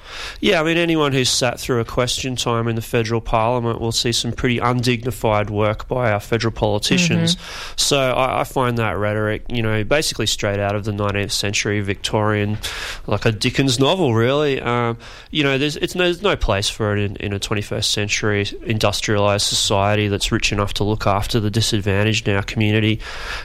Yeah, 0.40 0.60
I 0.60 0.64
mean, 0.64 0.76
anyone 0.76 1.12
who's 1.12 1.30
sat 1.30 1.58
through 1.60 1.80
a 1.80 1.84
question 1.84 2.36
time 2.36 2.68
in 2.68 2.76
the 2.76 2.82
federal 2.82 3.20
parliament 3.20 3.80
will 3.80 3.92
see 3.92 4.12
some 4.12 4.32
pretty 4.32 4.58
undignified 4.58 5.50
work 5.50 5.88
by 5.88 6.10
our 6.10 6.20
federal 6.20 6.52
politicians. 6.52 7.36
Mm-hmm. 7.36 7.72
So 7.76 7.98
I, 7.98 8.40
I, 8.40 8.44
find 8.44 8.78
that 8.78 8.96
rhetoric, 8.96 9.44
you 9.48 9.62
know, 9.62 9.84
basically 9.84 10.26
straight 10.26 10.58
out 10.58 10.74
of 10.74 10.84
the 10.84 10.92
19th 10.92 11.32
century 11.32 11.80
Victorian, 11.80 12.58
like 13.06 13.24
a 13.24 13.32
Dickens 13.32 13.78
novel, 13.78 14.14
really. 14.14 14.60
Um, 14.60 14.98
you 15.30 15.42
know, 15.42 15.58
there's, 15.58 15.76
it's 15.76 15.94
there's 15.94 16.22
no 16.22 16.36
place 16.36 16.68
for 16.68 16.96
it 16.96 17.02
in, 17.02 17.16
in 17.16 17.32
a 17.32 17.40
21st 17.40 17.84
century 17.84 18.44
industrialised 18.44 19.42
society 19.42 20.08
that's 20.08 20.32
rich 20.32 20.52
enough 20.52 20.74
to 20.74 20.84
look 20.84 21.06
after 21.06 21.40
the 21.40 21.50
disadvantaged 21.50 22.28
in 22.28 22.36
our 22.36 22.42
community. 22.42 23.00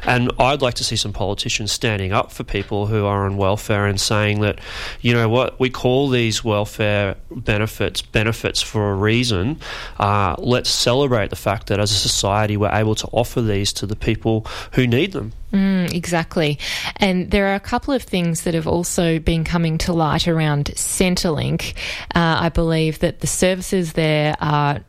And 0.05 0.32
I'd 0.39 0.62
like 0.62 0.75
to 0.75 0.84
see 0.84 0.96
some 0.96 1.13
politicians 1.13 1.72
standing 1.72 2.12
up 2.12 2.32
for 2.32 2.43
people 2.43 2.88
who 2.88 3.05
are 3.05 3.25
on 3.25 3.38
welfare 3.38 3.86
and 3.86 4.00
saying 4.00 4.41
that, 4.41 4.60
you 5.01 5.13
know 5.13 5.29
what, 5.29 5.60
we 5.60 5.70
call 5.70 6.10
these 6.10 6.43
welfare 6.53 7.15
benefits 7.31 8.01
benefits 8.01 8.62
for 8.62 8.91
a 8.91 8.95
reason. 9.12 9.60
Uh, 9.98 10.36
let's 10.38 10.69
celebrate 10.69 11.29
the 11.29 11.41
fact 11.48 11.67
that 11.67 11.79
as 11.79 11.91
a 11.91 12.00
society 12.10 12.55
we're 12.57 12.77
able 12.83 12.95
to 12.95 13.07
offer 13.12 13.41
these 13.41 13.74
to 13.74 13.86
the 13.88 13.95
people 13.95 14.45
who 14.75 14.86
need 14.86 15.12
them. 15.13 15.33
Mm, 15.51 15.93
exactly. 15.93 16.60
And 16.98 17.31
there 17.31 17.48
are 17.51 17.55
a 17.55 17.60
couple 17.72 17.93
of 17.93 18.03
things 18.03 18.43
that 18.43 18.53
have 18.53 18.67
also 18.67 19.19
been 19.19 19.43
coming 19.43 19.77
to 19.79 19.93
light 19.93 20.27
around 20.27 20.65
Centrelink. 20.75 21.74
Uh, 22.15 22.48
I 22.48 22.50
believe 22.50 23.00
that 23.00 23.19
the 23.19 23.27
services 23.27 23.93
there 23.93 24.36
are 24.39 24.79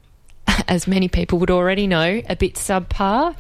as 0.69 0.87
many 0.87 1.09
people 1.09 1.39
would 1.39 1.51
already 1.51 1.87
know, 1.87 2.23
a 2.29 2.37
bit 2.37 2.55
subpar. 2.55 3.35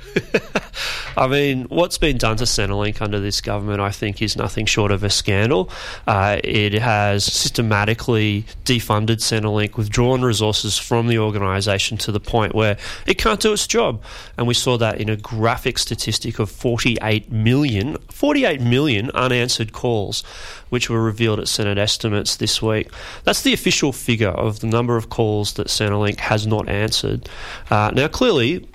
I 1.16 1.26
mean, 1.26 1.64
what's 1.64 1.98
been 1.98 2.18
done 2.18 2.36
to 2.38 2.44
Centrelink 2.44 3.00
under 3.00 3.20
this 3.20 3.40
government, 3.40 3.80
I 3.80 3.90
think, 3.90 4.20
is 4.22 4.36
nothing 4.36 4.66
short 4.66 4.90
of 4.90 5.04
a 5.04 5.10
scandal. 5.10 5.70
Uh, 6.06 6.40
it 6.42 6.72
has 6.74 7.24
systematically 7.24 8.44
defunded 8.64 9.18
Centrelink, 9.18 9.76
withdrawn 9.76 10.22
resources 10.22 10.78
from 10.78 11.06
the 11.06 11.18
organisation 11.18 11.98
to 11.98 12.12
the 12.12 12.20
point 12.20 12.54
where 12.54 12.76
it 13.06 13.18
can't 13.18 13.40
do 13.40 13.52
its 13.52 13.66
job. 13.66 14.02
And 14.36 14.46
we 14.46 14.54
saw 14.54 14.76
that 14.78 15.00
in 15.00 15.08
a 15.08 15.16
graphic 15.16 15.78
statistic 15.78 16.38
of 16.38 16.50
48 16.50 17.30
million, 17.30 17.96
48 18.10 18.60
million 18.60 19.10
unanswered 19.12 19.72
calls 19.72 20.24
which 20.74 20.90
were 20.90 21.00
revealed 21.00 21.38
at 21.38 21.46
Senate 21.46 21.78
estimates 21.78 22.34
this 22.34 22.60
week. 22.60 22.90
That's 23.22 23.42
the 23.42 23.52
official 23.52 23.92
figure 23.92 24.30
of 24.30 24.58
the 24.58 24.66
number 24.66 24.96
of 24.96 25.08
calls 25.08 25.52
that 25.52 25.68
Centrelink 25.68 26.18
has 26.18 26.48
not 26.48 26.68
answered. 26.68 27.28
Uh, 27.70 27.92
now, 27.94 28.08
clearly, 28.08 28.66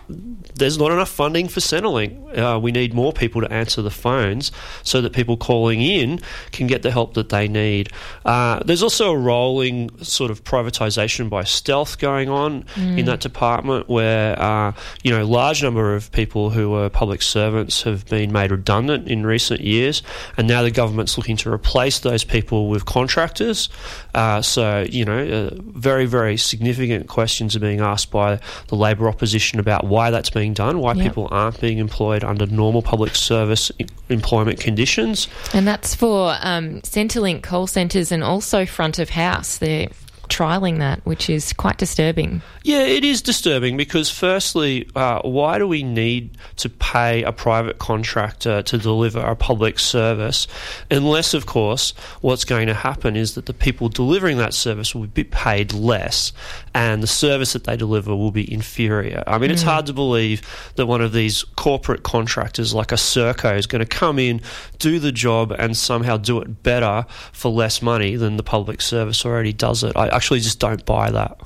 there's 0.56 0.78
not 0.78 0.92
enough 0.92 1.10
funding 1.10 1.48
for 1.48 1.60
Centrelink. 1.60 2.38
Uh, 2.38 2.60
we 2.60 2.72
need 2.72 2.94
more 2.94 3.14
people 3.14 3.42
to 3.42 3.52
answer 3.52 3.82
the 3.82 3.92
phones 3.92 4.52
so 4.84 5.02
that 5.02 5.14
people 5.14 5.38
calling 5.38 5.82
in 5.82 6.20
can 6.52 6.68
get 6.68 6.82
the 6.82 6.92
help 6.92 7.14
that 7.14 7.30
they 7.30 7.48
need. 7.48 7.90
Uh, 8.26 8.60
there's 8.66 8.84
also 8.84 9.12
a 9.12 9.18
rolling 9.18 9.90
sort 10.04 10.32
of 10.32 10.44
privatisation 10.44 11.30
by 11.30 11.44
stealth 11.44 12.00
going 12.00 12.30
on 12.30 12.64
mm. 12.76 12.98
in 12.98 13.06
that 13.06 13.20
department 13.20 13.88
where, 13.88 14.40
uh, 14.42 14.72
you 15.04 15.12
know, 15.12 15.26
large 15.26 15.64
number 15.64 15.96
of 15.96 16.12
people 16.12 16.50
who 16.50 16.72
were 16.72 16.90
public 16.90 17.22
servants 17.22 17.84
have 17.84 18.06
been 18.08 18.32
made 18.32 18.52
redundant 18.52 19.08
in 19.08 19.26
recent 19.26 19.62
years, 19.62 20.02
and 20.38 20.48
now 20.48 20.62
the 20.62 20.72
government's 20.72 21.18
looking 21.18 21.38
to 21.38 21.52
replace 21.52 22.00
those 22.00 22.24
people 22.24 22.70
with 22.70 22.86
contractors. 22.86 23.70
Uh, 24.14 24.42
so, 24.42 24.86
you 24.90 25.06
know, 25.06 25.20
uh, 25.20 25.50
very, 25.62 26.06
very 26.06 26.38
significant 26.38 27.08
questions 27.08 27.56
are 27.56 27.60
being 27.60 27.80
asked 27.80 28.12
by 28.12 28.40
the 28.68 28.76
Labor 28.76 29.08
opposition 29.08 29.60
about 29.60 29.86
why 29.86 29.99
why 30.00 30.12
that's 30.12 30.30
being 30.30 30.54
done, 30.54 30.80
why 30.80 30.94
yep. 30.94 31.08
people 31.08 31.28
aren't 31.30 31.60
being 31.60 31.78
employed 31.78 32.24
under 32.24 32.46
normal 32.46 32.82
public 32.82 33.14
service 33.16 33.70
employment 34.08 34.58
conditions. 34.58 35.28
And 35.54 35.68
that's 35.68 35.94
for 35.94 36.38
um, 36.42 36.80
Centrelink 36.84 37.44
call 37.44 37.68
centres 37.68 38.10
and 38.10 38.24
also 38.24 38.66
front 38.66 38.98
of 38.98 39.10
house. 39.10 39.58
They're 39.58 39.90
trialling 40.30 40.78
that, 40.78 41.06
which 41.06 41.30
is 41.30 41.54
quite 41.54 41.78
disturbing. 41.78 42.42
Yeah, 42.64 42.82
it 42.82 43.04
is 43.04 43.22
disturbing 43.22 43.78
because, 43.78 44.10
firstly, 44.10 44.88
uh, 44.96 45.22
why 45.22 45.58
do 45.58 45.68
we 45.68 45.84
need 45.84 46.38
to 46.58 46.70
pay 46.70 47.24
a 47.24 47.32
private 47.32 47.80
contractor 47.80 48.62
to 48.62 48.78
deliver 48.78 49.20
a 49.20 49.36
public 49.36 49.80
service 49.80 50.48
unless, 50.92 51.34
of 51.34 51.46
course, 51.46 51.92
what's 52.22 52.46
going 52.46 52.68
to 52.68 52.74
happen 52.74 53.16
is 53.16 53.36
that 53.36 53.48
the 53.48 53.54
people 53.54 53.90
delivering 53.90 54.38
that 54.38 54.54
service 54.54 54.94
will 54.94 55.08
be 55.08 55.24
paid 55.24 55.74
less 55.74 56.32
and 56.74 57.02
the 57.02 57.08
service 57.08 57.54
that 57.54 57.64
they 57.64 57.76
deliver 57.76 58.16
will 58.16 58.32
be 58.32 58.52
inferior? 58.52 59.24
I 59.26 59.38
mean, 59.40 59.50
mm. 59.50 59.54
it's 59.54 59.64
hard 59.64 59.88
to 59.88 59.94
believe 59.94 60.42
that 60.76 60.86
one 60.86 61.02
of 61.02 61.12
these 61.12 61.44
corporate 61.56 62.04
contractors 62.04 62.74
like 62.74 62.92
a 62.92 62.96
Serco 62.96 63.58
is 63.58 63.66
going 63.66 63.80
to 63.80 63.86
come 63.86 64.20
in, 64.20 64.42
do 64.78 65.00
the 65.00 65.12
job, 65.12 65.52
and 65.58 65.76
somehow 65.76 66.18
do 66.18 66.40
it 66.40 66.62
better 66.62 67.06
for 67.32 67.50
less 67.50 67.82
money 67.82 68.16
than 68.16 68.38
the 68.38 68.44
public 68.44 68.82
service 68.82 69.26
already 69.26 69.54
does 69.54 69.84
it. 69.84 69.96
I 69.96 70.19
actually 70.20 70.42
just 70.42 70.60
don't 70.60 70.86
buy 70.86 71.10
that. 71.10 71.40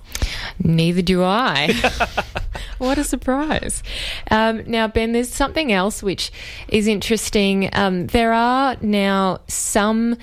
Neither 0.58 1.04
do 1.04 1.24
I. 1.24 1.76
what 2.80 2.98
a 2.98 3.04
surprise. 3.04 3.84
Um, 4.32 4.64
now, 4.66 4.88
Ben, 4.88 5.12
there's 5.12 5.30
something 5.32 5.72
else 5.72 6.02
which 6.02 6.32
is 6.68 6.88
interesting. 6.88 7.70
Um, 7.74 8.08
there 8.08 8.34
are 8.34 8.76
now 8.82 9.42
some 9.48 10.18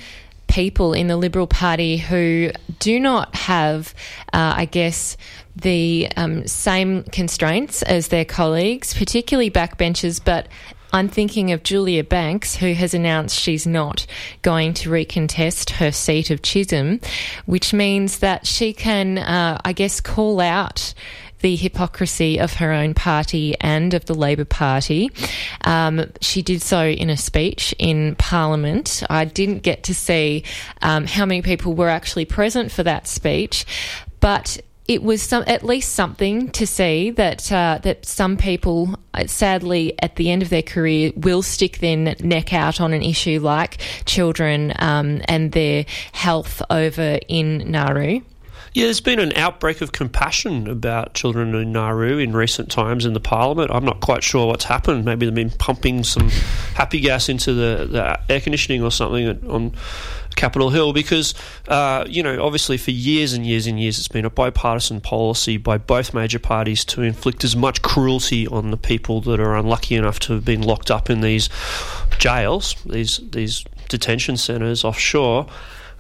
people 0.49 0.95
in 0.95 1.07
the 1.07 1.17
Liberal 1.17 1.47
Party 1.47 1.97
who 1.97 2.51
do 2.81 2.99
not 2.99 3.37
have, 3.37 3.95
uh, 4.33 4.55
I 4.57 4.65
guess, 4.65 5.17
the 5.55 6.09
um, 6.17 6.45
same 6.49 7.05
constraints 7.05 7.83
as 7.85 8.09
their 8.09 8.25
colleagues, 8.25 8.95
particularly 8.95 9.49
backbenchers, 9.49 10.21
but 10.25 10.49
I'm 10.93 11.09
thinking 11.09 11.53
of 11.53 11.63
Julia 11.63 12.05
Banks, 12.05 12.57
who 12.57 12.73
has 12.73 12.95
announced 12.95 13.39
she's 13.39 13.67
not 13.67 14.07
going 14.43 14.75
to 14.75 14.91
recontest 14.91 15.71
her 15.71 15.93
seat 15.93 16.31
of 16.31 16.43
Chisholm, 16.43 17.01
which 17.47 17.73
means 17.73 18.19
that 18.19 18.47
she 18.47 18.73
can, 18.73 19.19
uh, 19.19 19.61
I 19.65 19.73
guess, 19.73 20.01
call 20.01 20.41
out 20.41 20.95
the 21.41 21.57
hypocrisy 21.57 22.39
of 22.39 22.55
her 22.55 22.73
own 22.73 22.95
party 22.95 23.55
and 23.61 23.95
of 23.95 24.05
the 24.05 24.15
Labor 24.15 24.45
Party. 24.45 25.11
Um, 25.65 26.11
she 26.21 26.43
did 26.43 26.63
so 26.63 26.85
in 26.85 27.09
a 27.09 27.17
speech 27.17 27.75
in 27.79 28.15
Parliament. 28.17 29.03
I 29.09 29.25
didn't 29.25 29.63
get 29.63 29.85
to 29.85 29.95
see 29.95 30.45
um, 30.83 31.07
how 31.07 31.25
many 31.25 31.43
people 31.43 31.75
were 31.75 31.89
actually 31.89 32.27
present 32.27 32.71
for 32.71 32.83
that 32.83 33.07
speech, 33.07 33.65
but 34.21 34.61
it 34.91 35.05
was 35.05 35.23
some, 35.23 35.45
at 35.47 35.63
least 35.63 35.93
something 35.93 36.51
to 36.51 36.67
see 36.67 37.11
that 37.13 37.53
uh, 37.53 37.79
that 37.85 38.05
some 38.05 38.37
people, 38.37 38.97
uh, 39.15 39.25
sadly, 39.29 39.95
at 40.01 40.17
the 40.17 40.33
end 40.33 40.43
of 40.43 40.51
their 40.51 40.65
career, 40.65 41.13
will 41.15 41.43
stick 41.43 41.79
their 41.79 41.97
neck 41.97 42.53
out 42.53 42.81
on 42.81 42.93
an 42.93 43.01
issue 43.01 43.39
like 43.39 43.81
children 44.05 44.73
um, 44.81 45.23
and 45.27 45.53
their 45.53 45.87
health 46.11 46.61
over 46.71 47.21
in 47.29 47.71
Nauru. 47.71 48.23
Yeah, 48.73 48.85
there's 48.85 49.01
been 49.01 49.21
an 49.21 49.33
outbreak 49.35 49.81
of 49.81 49.93
compassion 49.93 50.69
about 50.69 51.15
children 51.15 51.55
in 51.55 51.71
Nauru 51.71 52.19
in 52.19 52.33
recent 52.33 52.69
times 52.69 53.07
in 53.07 53.13
the 53.13 53.21
parliament. 53.21 53.71
I'm 53.73 53.85
not 53.85 54.01
quite 54.01 54.25
sure 54.25 54.49
what's 54.49 54.65
happened. 54.65 55.05
Maybe 55.05 55.25
they've 55.27 55.35
been 55.35 55.51
pumping 55.51 56.03
some 56.03 56.31
happy 56.75 56.99
gas 56.99 57.29
into 57.29 57.53
the, 57.53 57.87
the 57.87 58.21
air 58.33 58.41
conditioning 58.41 58.83
or 58.83 58.91
something 58.91 59.49
on 59.49 59.73
Capital 60.37 60.71
Hill 60.71 60.93
because, 60.93 61.35
uh, 61.69 62.05
you 62.09 62.23
know, 62.23 62.45
obviously 62.45 62.77
for 62.77 62.91
years 62.91 63.33
and 63.33 63.47
years 63.47 63.67
and 63.67 63.81
years 63.81 63.99
it's 63.99 64.09
been 64.09 64.25
a 64.25 64.31
bipartisan 64.31 65.01
policy 65.01 65.57
by 65.57 65.79
both 65.79 66.15
major 66.15 66.39
parties 66.39 66.85
to 66.87 67.03
inflict 67.03 67.45
as 67.45 67.57
much 67.57 67.83
cruelty 67.83 68.47
on 68.47 68.71
the 68.71 68.77
people 68.77 69.21
that 69.23 69.41
are 69.41 69.57
unlucky 69.57 69.95
enough 69.95 70.19
to 70.21 70.35
have 70.35 70.45
been 70.45 70.63
locked 70.63 70.91
up 70.91 71.11
in 71.11 71.21
these 71.21 71.49
jails, 72.19 72.75
these 72.85 73.19
these 73.31 73.65
detention 73.89 74.37
centres 74.37 74.85
offshore 74.85 75.47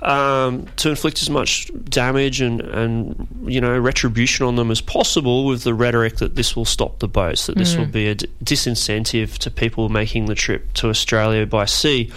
um, 0.02 0.66
to 0.76 0.90
inflict 0.90 1.20
as 1.20 1.28
much 1.28 1.70
damage 1.84 2.40
and, 2.40 2.60
and 2.60 3.28
you 3.44 3.60
know 3.60 3.78
retribution 3.78 4.46
on 4.46 4.56
them 4.56 4.70
as 4.70 4.80
possible 4.80 5.44
with 5.44 5.62
the 5.62 5.75
rhetoric 5.75 6.16
that 6.16 6.37
this 6.37 6.56
will 6.56 6.64
stop 6.64 6.99
the 7.00 7.08
boats, 7.08 7.46
that 7.46 7.56
this 7.56 7.75
mm. 7.75 7.80
will 7.80 7.87
be 7.87 8.08
a 8.08 8.14
d- 8.14 8.26
disincentive 8.42 9.37
to 9.38 9.50
people 9.50 9.88
making 9.88 10.26
the 10.26 10.34
trip 10.34 10.72
to 10.75 10.88
Australia 10.88 11.46
by 11.46 11.64
sea. 11.66 12.10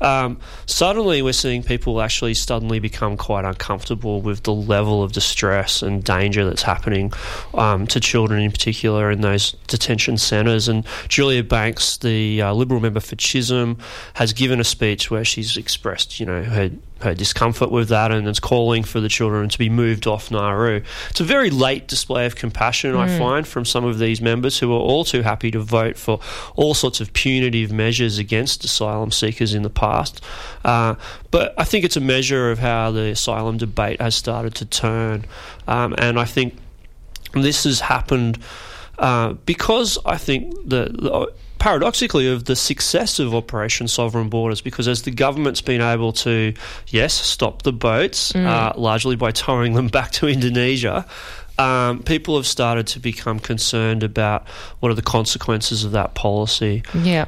Um, 0.00 0.38
suddenly, 0.66 1.22
we're 1.22 1.32
seeing 1.32 1.62
people 1.62 2.00
actually 2.00 2.34
suddenly 2.34 2.78
become 2.78 3.16
quite 3.16 3.44
uncomfortable 3.44 4.20
with 4.20 4.42
the 4.42 4.54
level 4.54 5.02
of 5.02 5.12
distress 5.12 5.82
and 5.82 6.02
danger 6.02 6.44
that's 6.44 6.62
happening 6.62 7.12
um, 7.54 7.86
to 7.88 8.00
children 8.00 8.42
in 8.42 8.50
particular 8.50 9.10
in 9.10 9.20
those 9.20 9.52
detention 9.66 10.18
centres. 10.18 10.68
And 10.68 10.84
Julia 11.08 11.42
Banks, 11.42 11.96
the 11.98 12.42
uh, 12.42 12.52
Liberal 12.52 12.80
member 12.80 13.00
for 13.00 13.16
Chisholm, 13.16 13.78
has 14.14 14.32
given 14.32 14.60
a 14.60 14.64
speech 14.64 15.10
where 15.10 15.24
she's 15.24 15.56
expressed, 15.56 16.20
you 16.20 16.26
know, 16.26 16.42
her 16.42 16.70
her 17.00 17.14
discomfort 17.14 17.70
with 17.70 17.90
that 17.90 18.10
and 18.10 18.26
is 18.26 18.40
calling 18.40 18.82
for 18.82 19.00
the 19.00 19.08
children 19.08 19.48
to 19.50 19.58
be 19.58 19.68
moved 19.68 20.06
off 20.06 20.30
Nauru. 20.30 20.82
It's 21.10 21.20
a 21.20 21.24
very 21.24 21.50
late 21.50 21.88
display 21.88 22.24
of 22.24 22.36
compassion, 22.36 22.94
mm. 22.94 22.98
I 22.98 23.18
find, 23.18 23.46
from 23.46 23.66
some 23.66 23.84
of 23.84 23.98
these 23.98 24.22
members 24.22 24.58
who 24.58 24.72
are 24.72 24.78
all 24.78 25.04
too 25.04 25.22
happy 25.22 25.50
to 25.50 25.60
vote 25.60 25.98
for 25.98 26.20
all 26.54 26.72
sorts 26.72 27.00
of 27.00 27.12
punitive 27.12 27.70
measures 27.70 28.16
against 28.18 28.64
asylum 28.64 29.10
seekers 29.10 29.52
in 29.52 29.62
the 29.62 29.70
past. 29.70 29.85
Uh, 30.64 30.94
but 31.30 31.54
I 31.58 31.64
think 31.64 31.84
it's 31.84 31.96
a 31.96 32.00
measure 32.00 32.50
of 32.50 32.58
how 32.58 32.90
the 32.90 33.10
asylum 33.10 33.56
debate 33.56 34.00
has 34.00 34.14
started 34.14 34.54
to 34.56 34.64
turn. 34.64 35.24
Um, 35.66 35.94
and 35.98 36.18
I 36.18 36.24
think 36.24 36.56
this 37.32 37.64
has 37.64 37.80
happened. 37.80 38.38
Uh, 38.98 39.34
because 39.44 39.98
I 40.06 40.16
think 40.16 40.54
the, 40.66 41.30
paradoxically 41.58 42.28
of 42.28 42.44
the 42.44 42.56
success 42.56 43.18
of 43.18 43.34
Operation 43.34 43.88
Sovereign 43.88 44.28
Borders 44.28 44.60
because 44.60 44.88
as 44.88 45.02
the 45.02 45.10
government's 45.10 45.60
been 45.60 45.80
able 45.80 46.12
to, 46.12 46.54
yes, 46.88 47.14
stop 47.14 47.62
the 47.62 47.72
boats 47.72 48.32
mm. 48.32 48.46
uh, 48.46 48.72
largely 48.76 49.16
by 49.16 49.30
towing 49.30 49.74
them 49.74 49.88
back 49.98 50.12
to 50.12 50.28
Indonesia. 50.28 51.06
Um, 51.58 52.02
people 52.02 52.36
have 52.36 52.46
started 52.46 52.86
to 52.88 53.00
become 53.00 53.40
concerned 53.40 54.02
about 54.02 54.46
what 54.80 54.92
are 54.92 54.94
the 54.94 55.02
consequences 55.02 55.84
of 55.84 55.92
that 55.92 56.14
policy. 56.14 56.82
Yeah. 56.94 57.26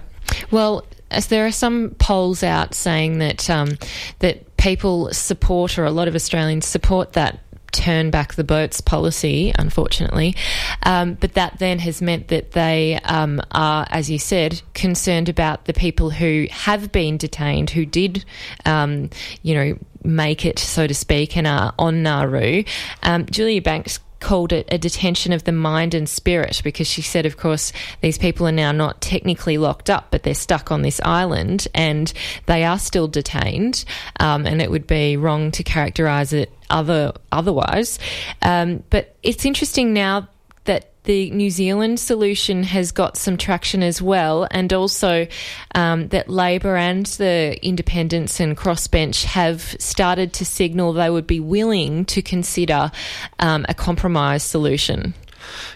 Well, 0.50 0.84
as 1.10 1.28
there 1.28 1.46
are 1.46 1.52
some 1.52 1.90
polls 1.98 2.42
out 2.42 2.74
saying 2.74 3.18
that 3.18 3.48
um, 3.48 3.78
that 4.18 4.56
people 4.56 5.12
support, 5.12 5.78
or 5.78 5.84
a 5.84 5.90
lot 5.90 6.08
of 6.08 6.14
Australians 6.14 6.66
support 6.66 7.14
that 7.14 7.40
turn 7.72 8.10
back 8.10 8.34
the 8.34 8.44
boats 8.44 8.80
policy, 8.80 9.52
unfortunately. 9.58 10.34
Um, 10.82 11.14
but 11.14 11.34
that 11.34 11.58
then 11.58 11.78
has 11.80 12.00
meant 12.02 12.28
that 12.28 12.52
they 12.52 12.98
um, 13.04 13.40
are, 13.52 13.86
as 13.90 14.10
you 14.10 14.18
said, 14.18 14.62
concerned 14.74 15.28
about 15.28 15.66
the 15.66 15.72
people 15.72 16.10
who 16.10 16.46
have 16.50 16.90
been 16.92 17.16
detained, 17.16 17.70
who 17.70 17.86
did, 17.86 18.24
um, 18.64 19.10
you 19.42 19.54
know, 19.54 19.78
make 20.02 20.44
it, 20.44 20.58
so 20.58 20.86
to 20.86 20.94
speak, 20.94 21.36
and 21.36 21.46
are 21.46 21.74
on 21.78 22.02
Nauru. 22.02 22.64
Um, 23.02 23.26
Julia 23.26 23.62
Banks 23.62 24.00
called 24.20 24.52
it 24.52 24.68
a 24.70 24.78
detention 24.78 25.32
of 25.32 25.44
the 25.44 25.52
mind 25.52 25.94
and 25.94 26.08
spirit 26.08 26.60
because 26.64 26.86
she 26.86 27.02
said, 27.02 27.26
of 27.26 27.36
course, 27.36 27.72
these 28.00 28.18
people 28.18 28.46
are 28.46 28.52
now 28.52 28.72
not 28.72 29.00
technically 29.00 29.58
locked 29.58 29.88
up, 29.90 30.08
but 30.10 30.22
they're 30.22 30.34
stuck 30.34 30.72
on 30.72 30.82
this 30.82 31.00
island 31.04 31.68
and 31.74 32.12
they 32.46 32.64
are 32.64 32.78
still 32.78 33.08
detained. 33.08 33.84
Um, 34.20 34.46
and 34.46 34.60
it 34.60 34.70
would 34.70 34.86
be 34.86 35.16
wrong 35.16 35.50
to 35.52 35.62
characterise 35.62 36.32
it 36.32 36.52
other 36.70 37.12
otherwise. 37.32 37.98
Um, 38.42 38.82
but 38.90 39.16
it's 39.22 39.44
interesting 39.44 39.92
now 39.92 40.28
that 40.64 40.92
the 41.08 41.30
New 41.30 41.48
Zealand 41.48 41.98
solution 41.98 42.62
has 42.64 42.92
got 42.92 43.16
some 43.16 43.38
traction 43.38 43.82
as 43.82 44.02
well, 44.02 44.46
and 44.50 44.70
also 44.74 45.26
um, 45.74 46.08
that 46.08 46.28
Labor 46.28 46.76
and 46.76 47.06
the 47.06 47.58
independents 47.66 48.40
and 48.40 48.54
crossbench 48.54 49.24
have 49.24 49.74
started 49.80 50.34
to 50.34 50.44
signal 50.44 50.92
they 50.92 51.08
would 51.08 51.26
be 51.26 51.40
willing 51.40 52.04
to 52.04 52.20
consider 52.20 52.92
um, 53.38 53.64
a 53.70 53.74
compromise 53.74 54.42
solution. 54.42 55.14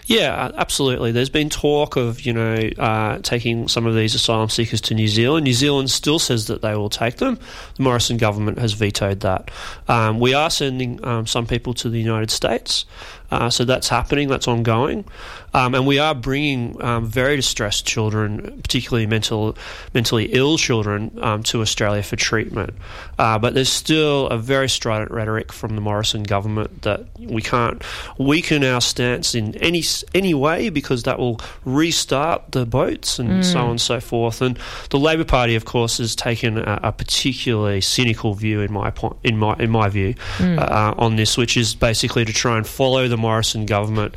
Yeah, 0.05 0.51
absolutely. 0.55 1.11
There's 1.11 1.29
been 1.29 1.49
talk 1.49 1.95
of 1.95 2.21
you 2.21 2.33
know 2.33 2.55
uh, 2.77 3.19
taking 3.19 3.67
some 3.67 3.85
of 3.85 3.95
these 3.95 4.13
asylum 4.13 4.49
seekers 4.49 4.81
to 4.81 4.93
New 4.93 5.07
Zealand. 5.07 5.45
New 5.45 5.53
Zealand 5.53 5.89
still 5.89 6.19
says 6.19 6.47
that 6.47 6.61
they 6.61 6.75
will 6.75 6.89
take 6.89 7.17
them. 7.17 7.39
The 7.77 7.83
Morrison 7.83 8.17
government 8.17 8.59
has 8.59 8.73
vetoed 8.73 9.21
that. 9.21 9.49
Um, 9.87 10.19
we 10.19 10.33
are 10.33 10.49
sending 10.49 11.03
um, 11.03 11.25
some 11.25 11.47
people 11.47 11.73
to 11.75 11.89
the 11.89 11.99
United 11.99 12.31
States. 12.31 12.85
Uh, 13.33 13.49
so 13.49 13.65
that's 13.65 13.89
happening, 13.89 14.27
that's 14.27 14.47
ongoing. 14.47 15.05
Um, 15.55 15.75
and 15.75 15.85
we 15.85 15.99
are 15.99 16.15
bringing 16.15 16.81
um, 16.83 17.05
very 17.05 17.35
distressed 17.35 17.85
children, 17.85 18.59
particularly 18.63 19.05
mental, 19.05 19.55
mentally 19.93 20.25
ill 20.33 20.57
children, 20.57 21.17
um, 21.21 21.43
to 21.43 21.61
Australia 21.61 22.01
for 22.01 22.15
treatment. 22.15 22.73
Uh, 23.19 23.37
but 23.37 23.53
there's 23.53 23.69
still 23.69 24.27
a 24.27 24.37
very 24.37 24.67
strident 24.67 25.11
rhetoric 25.11 25.53
from 25.53 25.75
the 25.75 25.81
Morrison 25.81 26.23
government 26.23 26.81
that 26.81 27.05
we 27.19 27.41
can't 27.41 27.83
weaken 28.17 28.63
our 28.63 28.81
stance 28.81 29.35
in 29.35 29.55
any 29.57 29.83
any 30.15 30.33
way 30.33 30.69
because 30.69 31.03
that 31.03 31.19
will 31.19 31.39
restart 31.65 32.51
the 32.51 32.65
boats 32.65 33.19
and 33.19 33.29
mm. 33.29 33.43
so 33.43 33.59
on 33.59 33.71
and 33.71 33.81
so 33.81 33.99
forth. 33.99 34.41
And 34.41 34.57
the 34.89 34.97
Labor 34.97 35.25
Party, 35.25 35.55
of 35.55 35.65
course, 35.65 35.99
has 35.99 36.15
taken 36.15 36.57
a, 36.57 36.79
a 36.83 36.91
particularly 36.91 37.81
cynical 37.81 38.33
view 38.33 38.61
in 38.61 38.73
my 38.73 38.89
point, 38.89 39.17
in 39.23 39.37
my 39.37 39.55
in 39.59 39.69
my 39.69 39.89
view, 39.89 40.15
mm. 40.37 40.57
uh, 40.57 40.95
on 40.97 41.15
this, 41.15 41.37
which 41.37 41.57
is 41.57 41.75
basically 41.75 42.25
to 42.25 42.33
try 42.33 42.57
and 42.57 42.65
follow 42.65 43.07
the 43.07 43.17
Morrison 43.23 43.65
government 43.65 44.15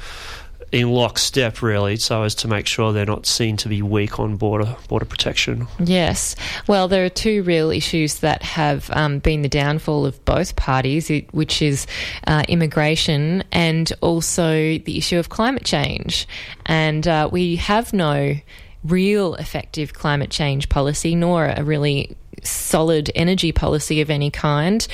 in 0.72 0.90
lockstep, 0.90 1.62
really, 1.62 1.96
so 1.96 2.24
as 2.24 2.34
to 2.34 2.48
make 2.48 2.66
sure 2.66 2.92
they're 2.92 3.06
not 3.06 3.24
seen 3.24 3.56
to 3.56 3.68
be 3.68 3.82
weak 3.82 4.18
on 4.18 4.36
border 4.36 4.76
border 4.88 5.04
protection. 5.04 5.66
Yes, 5.78 6.34
well, 6.66 6.88
there 6.88 7.04
are 7.04 7.08
two 7.08 7.42
real 7.44 7.70
issues 7.70 8.16
that 8.20 8.42
have 8.42 8.90
um, 8.90 9.20
been 9.20 9.42
the 9.42 9.48
downfall 9.48 10.04
of 10.04 10.22
both 10.24 10.56
parties, 10.56 11.10
which 11.30 11.62
is 11.62 11.86
uh, 12.26 12.42
immigration 12.48 13.44
and 13.52 13.92
also 14.00 14.78
the 14.78 14.98
issue 14.98 15.18
of 15.18 15.28
climate 15.28 15.64
change, 15.64 16.26
and 16.66 17.06
uh, 17.06 17.28
we 17.30 17.56
have 17.56 17.92
no 17.92 18.34
real 18.84 19.34
effective 19.36 19.94
climate 19.94 20.30
change 20.30 20.68
policy, 20.68 21.14
nor 21.14 21.46
a 21.46 21.62
really 21.62 22.16
solid 22.42 23.10
energy 23.14 23.52
policy 23.52 24.00
of 24.00 24.10
any 24.10 24.30
kind. 24.30 24.86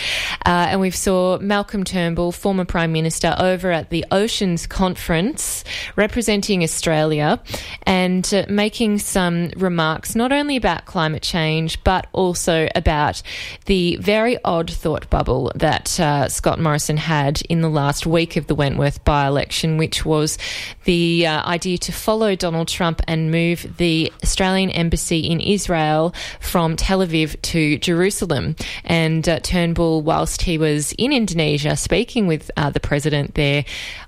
Uh, 0.44 0.66
and 0.70 0.80
we've 0.80 0.96
saw 0.96 1.38
Malcolm 1.38 1.84
Turnbull, 1.84 2.32
former 2.32 2.64
Prime 2.64 2.92
Minister, 2.92 3.34
over 3.38 3.70
at 3.70 3.90
the 3.90 4.04
Oceans 4.10 4.66
Conference 4.66 5.64
representing 5.96 6.62
Australia 6.62 7.40
and 7.84 8.32
uh, 8.32 8.44
making 8.48 8.98
some 8.98 9.50
remarks 9.56 10.14
not 10.14 10.32
only 10.32 10.56
about 10.56 10.84
climate 10.86 11.22
change 11.22 11.82
but 11.84 12.06
also 12.12 12.68
about 12.74 13.22
the 13.66 13.96
very 13.96 14.38
odd 14.44 14.70
thought 14.70 15.08
bubble 15.10 15.52
that 15.54 15.98
uh, 16.00 16.28
Scott 16.28 16.60
Morrison 16.60 16.96
had 16.96 17.42
in 17.42 17.60
the 17.60 17.70
last 17.70 18.06
week 18.06 18.36
of 18.36 18.46
the 18.46 18.54
Wentworth 18.54 19.04
by 19.04 19.26
election, 19.26 19.76
which 19.76 20.04
was 20.04 20.38
the 20.84 21.26
uh, 21.26 21.44
idea 21.46 21.78
to 21.78 21.92
follow 21.92 22.34
Donald 22.34 22.68
Trump 22.68 23.00
and 23.06 23.30
move 23.30 23.76
the 23.76 24.12
Australian 24.22 24.70
embassy 24.70 25.20
in 25.20 25.40
Israel 25.40 26.14
from 26.40 26.76
Tel 26.76 27.00
Aviv 27.00 27.31
move 27.32 27.42
to 27.42 27.78
Jerusalem. 27.78 28.56
And 28.84 29.28
uh, 29.28 29.40
Turnbull, 29.40 30.02
whilst 30.02 30.42
he 30.42 30.58
was 30.58 30.92
in 30.98 31.12
Indonesia 31.12 31.76
speaking 31.76 32.26
with 32.26 32.50
uh, 32.56 32.70
the 32.70 32.80
president 32.80 33.34
there, 33.34 33.64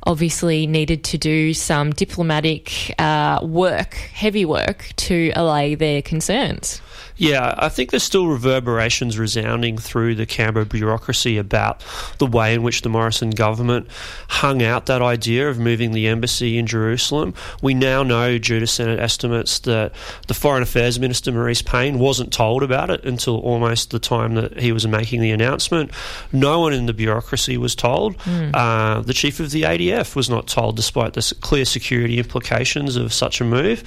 obviously 0.06 0.66
needed 0.66 1.04
to 1.04 1.18
do 1.18 1.54
some 1.54 1.90
diplomatic 1.90 2.94
uh, 2.98 3.40
work, 3.42 3.94
heavy 3.94 4.44
work, 4.44 4.90
to 4.96 5.32
allay 5.34 5.74
their 5.74 6.02
concerns. 6.02 6.80
Yeah, 7.16 7.54
I 7.58 7.68
think 7.68 7.90
there's 7.90 8.02
still 8.02 8.26
reverberations 8.26 9.18
resounding 9.18 9.78
through 9.78 10.16
the 10.16 10.26
Canberra 10.26 10.66
bureaucracy 10.66 11.38
about 11.38 11.84
the 12.18 12.26
way 12.26 12.54
in 12.54 12.64
which 12.64 12.82
the 12.82 12.88
Morrison 12.88 13.30
government 13.30 13.86
hung 14.28 14.62
out 14.62 14.86
that 14.86 15.00
idea 15.00 15.48
of 15.48 15.58
moving 15.58 15.92
the 15.92 16.08
embassy 16.08 16.58
in 16.58 16.66
Jerusalem. 16.66 17.32
We 17.62 17.72
now 17.72 18.02
know, 18.02 18.38
due 18.38 18.58
to 18.58 18.66
Senate 18.66 18.98
estimates, 18.98 19.60
that 19.60 19.92
the 20.26 20.34
Foreign 20.34 20.64
Affairs 20.64 20.98
Minister, 20.98 21.30
Marise 21.30 21.64
Payne, 21.64 22.00
wasn't 22.00 22.32
told 22.32 22.64
about 22.64 22.90
it 22.90 23.04
until 23.04 23.38
almost 23.40 23.92
the 23.92 24.00
time 24.00 24.34
that 24.34 24.58
he 24.58 24.72
was 24.72 24.84
making 24.86 25.20
the 25.20 25.30
announcement. 25.30 25.92
No 26.32 26.60
one 26.60 26.72
in 26.72 26.86
the 26.86 26.92
bureaucracy 26.92 27.56
was 27.56 27.76
told. 27.76 28.18
Mm. 28.18 28.50
Uh, 28.54 29.02
the 29.02 29.12
chief 29.12 29.38
of 29.38 29.52
the 29.52 29.62
ADF 29.62 29.93
was 30.16 30.28
not 30.28 30.46
told, 30.46 30.76
despite 30.76 31.14
the 31.14 31.34
clear 31.40 31.64
security 31.64 32.18
implications 32.18 32.96
of 32.96 33.12
such 33.12 33.40
a 33.40 33.44
move. 33.44 33.82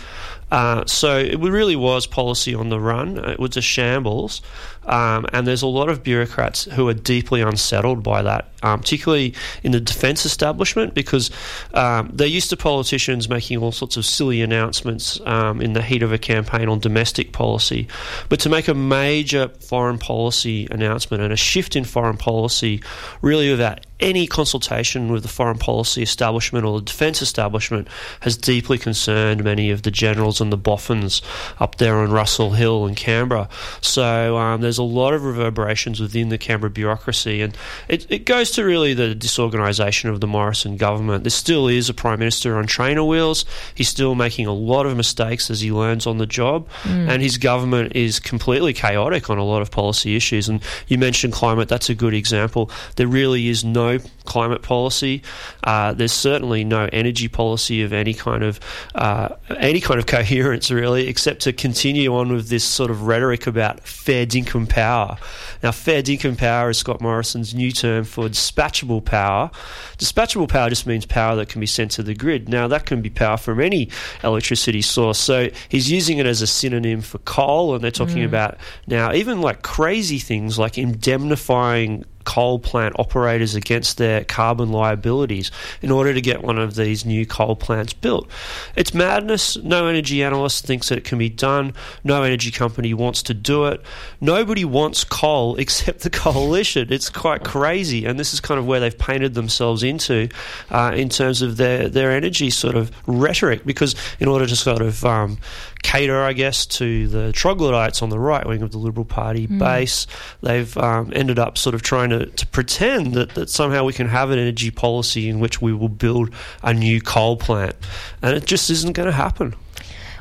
Uh, 0.50 0.86
so 0.86 1.18
it 1.18 1.40
really 1.40 1.76
was 1.76 2.08
policy 2.08 2.56
on 2.56 2.70
the 2.70 2.80
run. 2.80 3.18
It 3.18 3.40
was 3.40 3.58
a 3.58 3.62
shambles. 3.62 4.42
Um, 4.88 5.26
and 5.34 5.46
there's 5.46 5.62
a 5.62 5.68
lot 5.68 5.90
of 5.90 6.02
bureaucrats 6.02 6.64
who 6.64 6.88
are 6.88 6.94
deeply 6.94 7.42
unsettled 7.42 8.04
by 8.04 8.22
that, 8.22 8.50
um, 8.64 8.80
particularly 8.80 9.34
in 9.62 9.74
the 9.74 9.82
defence 9.82 10.26
establishment, 10.26 10.94
because 10.94 11.30
um, 11.74 12.10
they're 12.14 12.26
used 12.26 12.50
to 12.52 12.58
politicians 12.58 13.28
making 13.28 13.58
all 13.58 13.74
sorts 13.74 13.98
of 13.98 14.06
silly 14.06 14.42
announcements 14.42 15.20
um, 15.26 15.62
in 15.62 15.74
the 15.74 15.82
heat 15.82 16.04
of 16.04 16.14
a 16.14 16.18
campaign 16.18 16.70
on 16.70 16.80
domestic 16.80 17.34
policy. 17.34 17.88
But 18.30 18.40
to 18.42 18.50
make 18.50 18.70
a 18.70 18.74
major 18.74 19.50
foreign 19.60 19.98
policy 19.98 20.68
announcement 20.72 21.22
and 21.22 21.34
a 21.34 21.38
shift 21.38 21.76
in 21.76 21.84
foreign 21.84 22.18
policy, 22.18 22.82
really 23.22 23.52
without 23.52 23.86
any 24.00 24.28
consultation 24.28 25.12
with 25.12 25.24
the 25.24 25.30
foreign 25.30 25.58
policy 25.58 26.04
establishment 26.04 26.64
or 26.66 26.80
the 26.80 26.86
defence 26.86 27.22
establishment, 27.22 27.88
has 28.22 28.38
deeply 28.38 28.78
concerned 28.78 29.44
many 29.44 29.72
of 29.72 29.82
the 29.82 29.92
generals 29.92 30.37
and 30.40 30.52
the 30.52 30.58
boffins 30.58 31.22
up 31.60 31.76
there 31.76 31.96
on 31.96 32.12
Russell 32.12 32.52
Hill 32.52 32.86
in 32.86 32.96
Canberra. 32.96 33.50
So 33.82 34.38
um, 34.38 34.62
there's 34.62 34.78
there's 34.78 34.90
a 34.90 34.96
lot 34.96 35.14
of 35.16 35.24
reverberations 35.24 36.00
within 36.00 36.30
the 36.30 36.38
Canberra 36.38 36.70
bureaucracy, 36.70 37.42
and 37.42 37.58
it, 37.88 38.06
it 38.12 38.26
goes 38.26 38.52
to 38.52 38.64
really 38.64 38.94
the 38.94 39.16
disorganisation 39.16 40.10
of 40.10 40.22
the 40.22 40.28
Morrison 40.28 40.78
government. 40.78 41.24
There 41.24 41.32
still 41.32 41.68
is 41.68 41.90
a 41.90 41.96
Prime 41.96 42.20
Minister 42.20 42.58
on 42.58 42.68
trainer 42.68 43.04
wheels. 43.04 43.44
He's 43.74 43.90
still 43.90 44.14
making 44.14 44.46
a 44.46 44.54
lot 44.54 44.86
of 44.86 44.96
mistakes 44.96 45.50
as 45.50 45.62
he 45.62 45.72
learns 45.72 46.06
on 46.06 46.20
the 46.20 46.28
job, 46.28 46.68
mm. 46.84 47.10
and 47.10 47.24
his 47.24 47.40
government 47.40 47.96
is 47.96 48.20
completely 48.20 48.74
chaotic 48.74 49.32
on 49.32 49.40
a 49.40 49.44
lot 49.44 49.64
of 49.64 49.72
policy 49.72 50.16
issues. 50.16 50.48
And 50.48 50.62
you 50.88 51.00
mentioned 51.00 51.34
climate, 51.34 51.70
that's 51.70 51.90
a 51.90 51.96
good 51.96 52.14
example. 52.14 52.70
There 52.98 53.08
really 53.08 53.48
is 53.48 53.64
no 53.64 53.98
climate 54.28 54.62
policy. 54.62 55.24
Uh, 55.64 55.94
there's 55.94 56.14
certainly 56.14 56.64
no 56.64 56.88
energy 56.94 57.28
policy 57.28 57.82
of 57.82 57.94
any 57.94 58.14
kind 58.14 58.44
of 58.44 58.60
uh, 58.94 59.30
any 59.58 59.82
kind 59.82 60.00
of 60.00 60.06
coherence, 60.06 60.70
really, 60.70 61.08
except 61.08 61.42
to 61.42 61.54
continue 61.54 62.16
on 62.16 62.32
with 62.32 62.50
this 62.50 62.64
sort 62.64 62.92
of 62.92 63.08
rhetoric 63.08 63.48
about 63.48 63.80
fair 63.80 64.26
dinkum 64.26 64.70
power. 64.70 65.18
Now, 65.64 65.72
fair 65.72 66.04
dinkum 66.04 66.38
power 66.38 66.70
is 66.70 66.78
Scott 66.78 67.02
Morrison's 67.02 67.56
new 67.56 67.72
term 67.72 68.04
for 68.04 68.28
dispatchable 68.28 69.04
power. 69.04 69.50
Dispatchable 69.98 70.48
power 70.48 70.70
just 70.70 70.86
means 70.86 71.06
power 71.06 71.36
that 71.38 71.50
can 71.50 71.60
be 71.60 71.68
sent 71.68 71.92
to 71.92 72.04
the 72.04 72.14
grid. 72.14 72.48
Now, 72.48 72.68
that 72.68 72.86
can 72.86 73.02
be 73.02 73.10
power 73.10 73.38
from 73.38 73.60
any 73.60 73.90
electricity 74.24 74.82
source. 74.82 75.18
So 75.18 75.50
he's 75.70 75.90
using 75.90 76.20
it 76.20 76.26
as 76.26 76.42
a 76.42 76.48
synonym 76.48 77.02
for 77.02 77.18
coal, 77.20 77.74
and 77.74 77.84
they're 77.84 77.92
talking 77.92 78.18
mm. 78.18 78.26
about 78.26 78.58
now 78.86 79.14
even 79.14 79.42
like 79.42 79.62
crazy 79.62 80.20
things 80.20 80.60
like 80.60 80.78
indemnifying 80.78 82.06
coal 82.28 82.60
plant 82.60 82.94
operators 83.00 83.56
against 83.56 83.98
their 83.98 84.26
carbon 84.26 84.70
liabilities 84.70 85.50
in 85.82 85.90
order 85.90 86.14
to 86.14 86.20
get 86.20 86.44
one 86.44 86.60
of 86.60 86.76
these 86.76 87.06
new 87.06 87.26
coal 87.26 87.56
plants 87.56 87.94
built. 87.94 88.30
It's 88.76 88.94
madness. 88.94 89.56
No 89.56 89.88
energy 89.88 90.22
analyst 90.22 90.66
thinks 90.66 90.90
that 90.90 90.98
it 90.98 91.06
can 91.06 91.18
be 91.18 91.30
done. 91.30 91.74
No 92.04 92.24
energy 92.24 92.52
company 92.52 92.94
wants 92.94 93.24
to 93.24 93.34
do 93.34 93.68
it. 93.68 93.82
Nobody 94.20 94.66
wants 94.66 95.06
coal 95.06 95.56
except 95.64 96.02
the 96.02 96.10
coalition. 96.10 96.92
It's 96.92 97.10
quite 97.10 97.46
crazy, 97.46 98.06
and 98.06 98.20
this 98.20 98.34
is 98.34 98.42
kind 98.42 98.60
of 98.60 98.68
where 98.68 98.82
they've 98.82 98.98
painted 98.98 99.34
themselves 99.34 99.82
into 99.82 100.28
uh, 100.70 100.92
in 100.94 101.08
terms 101.08 101.42
of 101.42 101.56
their 101.56 101.88
their 101.88 102.12
energy 102.12 102.50
sort 102.50 102.76
of 102.76 102.92
rhetoric. 103.08 103.66
Because 103.66 103.96
in 104.20 104.28
order 104.28 104.46
to 104.46 104.56
sort 104.58 104.82
of 104.82 105.06
um, 105.06 105.38
cater, 105.84 106.22
I 106.22 106.34
guess, 106.34 106.66
to 106.66 107.08
the 107.08 107.32
troglodytes 107.32 108.02
on 108.02 108.10
the 108.10 108.20
right 108.20 108.46
wing 108.46 108.62
of 108.62 108.72
the 108.72 108.78
Liberal 108.78 109.06
Party 109.06 109.48
mm. 109.48 109.60
base. 109.60 110.08
They've 110.42 110.76
um, 110.78 111.12
ended 111.16 111.40
up 111.40 111.58
sort 111.58 111.76
of 111.76 111.82
trying 111.82 112.10
to, 112.10 112.26
to 112.26 112.48
pretend 112.48 113.14
that, 113.14 113.36
that 113.36 113.50
somehow 113.50 113.84
we 113.84 113.94
can 113.94 114.08
have 114.08 114.30
an 114.32 114.40
energy 114.40 114.72
policy 114.72 115.30
in 115.30 115.40
which 115.40 115.62
we 115.62 115.74
will 115.74 115.90
build 115.90 116.32
a 116.64 116.74
new 116.74 117.02
coal 117.02 117.38
plant. 117.38 117.76
And 118.22 118.36
it 118.36 118.46
just 118.46 118.70
isn't 118.70 118.94
going 118.94 119.08
to 119.08 119.14
happen. 119.14 119.56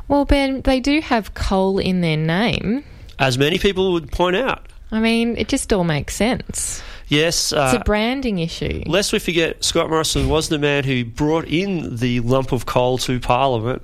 Well, 0.08 0.24
Ben, 0.24 0.62
they 0.62 0.80
do 0.80 1.00
have 1.00 1.34
coal 1.34 1.78
in 1.78 2.00
their 2.00 2.16
name. 2.16 2.84
As 3.18 3.38
many 3.38 3.58
people 3.58 3.92
would 3.92 4.12
point 4.12 4.36
out. 4.36 4.66
I 4.92 5.00
mean, 5.00 5.36
it 5.36 5.48
just 5.48 5.72
all 5.72 5.84
makes 5.84 6.14
sense. 6.14 6.82
Yes. 7.08 7.52
Uh, 7.52 7.70
it's 7.72 7.80
a 7.80 7.84
branding 7.84 8.38
issue. 8.38 8.82
Lest 8.86 9.12
we 9.12 9.18
forget, 9.18 9.62
Scott 9.64 9.88
Morrison 9.88 10.28
was 10.28 10.48
the 10.48 10.58
man 10.58 10.84
who 10.84 11.04
brought 11.04 11.46
in 11.46 11.96
the 11.96 12.20
lump 12.20 12.52
of 12.52 12.66
coal 12.66 12.98
to 12.98 13.20
Parliament. 13.20 13.82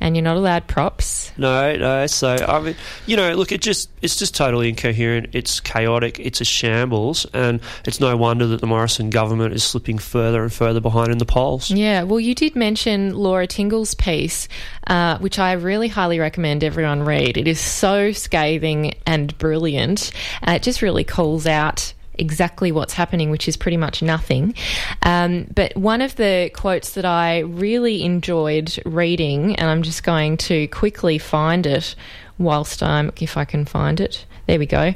And 0.00 0.16
you're 0.16 0.24
not 0.24 0.36
allowed 0.36 0.66
props. 0.66 1.32
No, 1.38 1.76
no. 1.76 2.06
So 2.08 2.34
I 2.34 2.60
mean, 2.60 2.76
you 3.06 3.16
know, 3.16 3.32
look, 3.34 3.52
it 3.52 3.62
just 3.62 3.88
it's 4.02 4.16
just 4.16 4.34
totally 4.34 4.68
incoherent. 4.68 5.28
It's 5.32 5.60
chaotic. 5.60 6.18
It's 6.18 6.40
a 6.40 6.44
shambles, 6.44 7.26
and 7.32 7.60
it's 7.86 8.00
no 8.00 8.14
wonder 8.16 8.46
that 8.48 8.60
the 8.60 8.66
Morrison 8.66 9.08
government 9.08 9.54
is 9.54 9.62
slipping 9.62 9.98
further 9.98 10.42
and 10.42 10.52
further 10.52 10.80
behind 10.80 11.10
in 11.12 11.18
the 11.18 11.24
polls. 11.24 11.70
Yeah. 11.70 12.02
Well, 12.02 12.20
you 12.20 12.34
did 12.34 12.56
mention 12.56 13.14
Laura 13.14 13.46
Tingle's 13.46 13.94
piece, 13.94 14.48
uh, 14.88 15.16
which 15.18 15.38
I 15.38 15.52
really 15.52 15.88
highly 15.88 16.18
recommend 16.18 16.64
everyone 16.64 17.04
read. 17.04 17.38
It 17.38 17.48
is 17.48 17.60
so 17.60 18.12
scathing 18.12 18.94
and 19.06 19.36
brilliant. 19.38 20.10
Uh, 20.46 20.52
it 20.52 20.62
just 20.62 20.82
really 20.82 21.04
calls 21.04 21.46
out 21.46 21.94
exactly 22.18 22.72
what's 22.72 22.94
happening, 22.94 23.30
which 23.30 23.48
is 23.48 23.56
pretty 23.56 23.76
much 23.76 24.02
nothing. 24.02 24.54
Um, 25.02 25.46
but 25.54 25.76
one 25.76 26.02
of 26.02 26.16
the 26.16 26.50
quotes 26.54 26.92
that 26.92 27.04
I 27.04 27.40
really 27.40 28.02
enjoyed 28.02 28.78
reading, 28.84 29.56
and 29.56 29.68
I'm 29.68 29.82
just 29.82 30.02
going 30.02 30.36
to 30.38 30.68
quickly 30.68 31.18
find 31.18 31.66
it 31.66 31.94
whilst 32.38 32.82
I'm, 32.82 33.12
if 33.20 33.36
I 33.36 33.44
can 33.44 33.64
find 33.64 34.00
it. 34.00 34.26
There 34.46 34.58
we 34.58 34.66
go. 34.66 34.92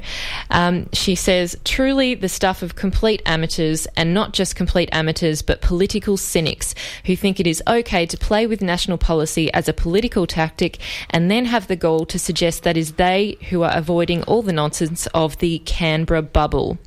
Um, 0.51 0.89
she 0.93 1.15
says, 1.15 1.57
truly 1.65 2.13
the 2.13 2.29
stuff 2.29 2.61
of 2.61 2.75
complete 2.75 3.21
amateurs, 3.25 3.87
and 3.97 4.13
not 4.13 4.33
just 4.33 4.55
complete 4.55 4.89
amateurs, 4.91 5.41
but 5.41 5.61
political 5.61 6.17
cynics 6.17 6.75
who 7.05 7.15
think 7.15 7.39
it 7.39 7.47
is 7.47 7.63
okay 7.67 8.05
to 8.05 8.17
play 8.17 8.45
with 8.45 8.61
national 8.61 8.99
policy 8.99 9.51
as 9.53 9.67
a 9.67 9.73
political 9.73 10.27
tactic 10.27 10.77
and 11.09 11.31
then 11.31 11.45
have 11.45 11.67
the 11.67 11.75
goal 11.75 12.05
to 12.05 12.19
suggest 12.19 12.61
that 12.63 12.77
is 12.77 12.93
they 12.93 13.37
who 13.49 13.63
are 13.63 13.75
avoiding 13.75 14.21
all 14.23 14.43
the 14.43 14.53
nonsense 14.53 15.07
of 15.07 15.37
the 15.39 15.59
Canberra 15.59 16.21
bubble. 16.21 16.77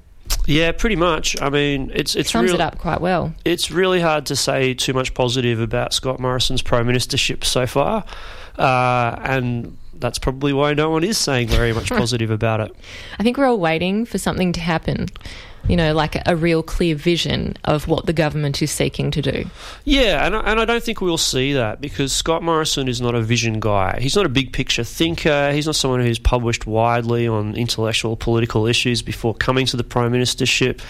Yeah, 0.46 0.72
pretty 0.72 0.96
much. 0.96 1.40
I 1.40 1.50
mean, 1.50 1.90
it's 1.94 2.14
it's 2.14 2.30
sums 2.30 2.50
real, 2.50 2.56
it 2.56 2.60
up 2.60 2.78
quite 2.78 3.00
well. 3.00 3.34
It's 3.44 3.70
really 3.70 4.00
hard 4.00 4.26
to 4.26 4.36
say 4.36 4.74
too 4.74 4.92
much 4.92 5.14
positive 5.14 5.60
about 5.60 5.92
Scott 5.92 6.18
Morrison's 6.18 6.62
prime 6.62 6.86
ministership 6.86 7.44
so 7.44 7.66
far, 7.66 8.04
uh, 8.58 9.16
and 9.22 9.76
that's 9.94 10.18
probably 10.18 10.52
why 10.52 10.74
no 10.74 10.90
one 10.90 11.04
is 11.04 11.16
saying 11.16 11.48
very 11.48 11.72
much 11.72 11.88
positive 11.90 12.30
about 12.30 12.60
it. 12.60 12.74
I 13.18 13.22
think 13.22 13.36
we're 13.38 13.46
all 13.46 13.60
waiting 13.60 14.04
for 14.04 14.18
something 14.18 14.52
to 14.52 14.60
happen 14.60 15.08
you 15.68 15.76
know, 15.76 15.94
like 15.94 16.16
a, 16.26 16.36
real 16.36 16.62
clear 16.62 16.96
vision 16.96 17.56
of 17.64 17.86
what 17.86 18.06
the 18.06 18.12
government 18.12 18.60
is 18.62 18.70
seeking 18.70 19.10
to 19.12 19.22
do. 19.22 19.44
Yeah, 19.84 20.26
and 20.26 20.34
I, 20.34 20.40
and 20.40 20.60
I 20.60 20.64
don't 20.64 20.82
think 20.82 21.00
we'll 21.00 21.18
see 21.18 21.52
that 21.52 21.80
because 21.80 22.12
Scott 22.12 22.42
Morrison 22.42 22.88
is 22.88 23.00
not 23.00 23.14
a 23.14 23.22
vision 23.22 23.60
guy. 23.60 23.98
He's 24.00 24.16
not 24.16 24.26
a 24.26 24.28
big 24.28 24.52
picture 24.52 24.82
thinker. 24.82 25.52
He's 25.52 25.66
not 25.66 25.76
someone 25.76 26.00
who's 26.00 26.18
published 26.18 26.66
widely 26.66 27.28
on 27.28 27.54
intellectual 27.54 28.16
political 28.16 28.66
issues 28.66 29.02
before 29.02 29.34
coming 29.34 29.66
to 29.66 29.76
the 29.76 29.84
prime 29.84 30.12
ministership. 30.12 30.80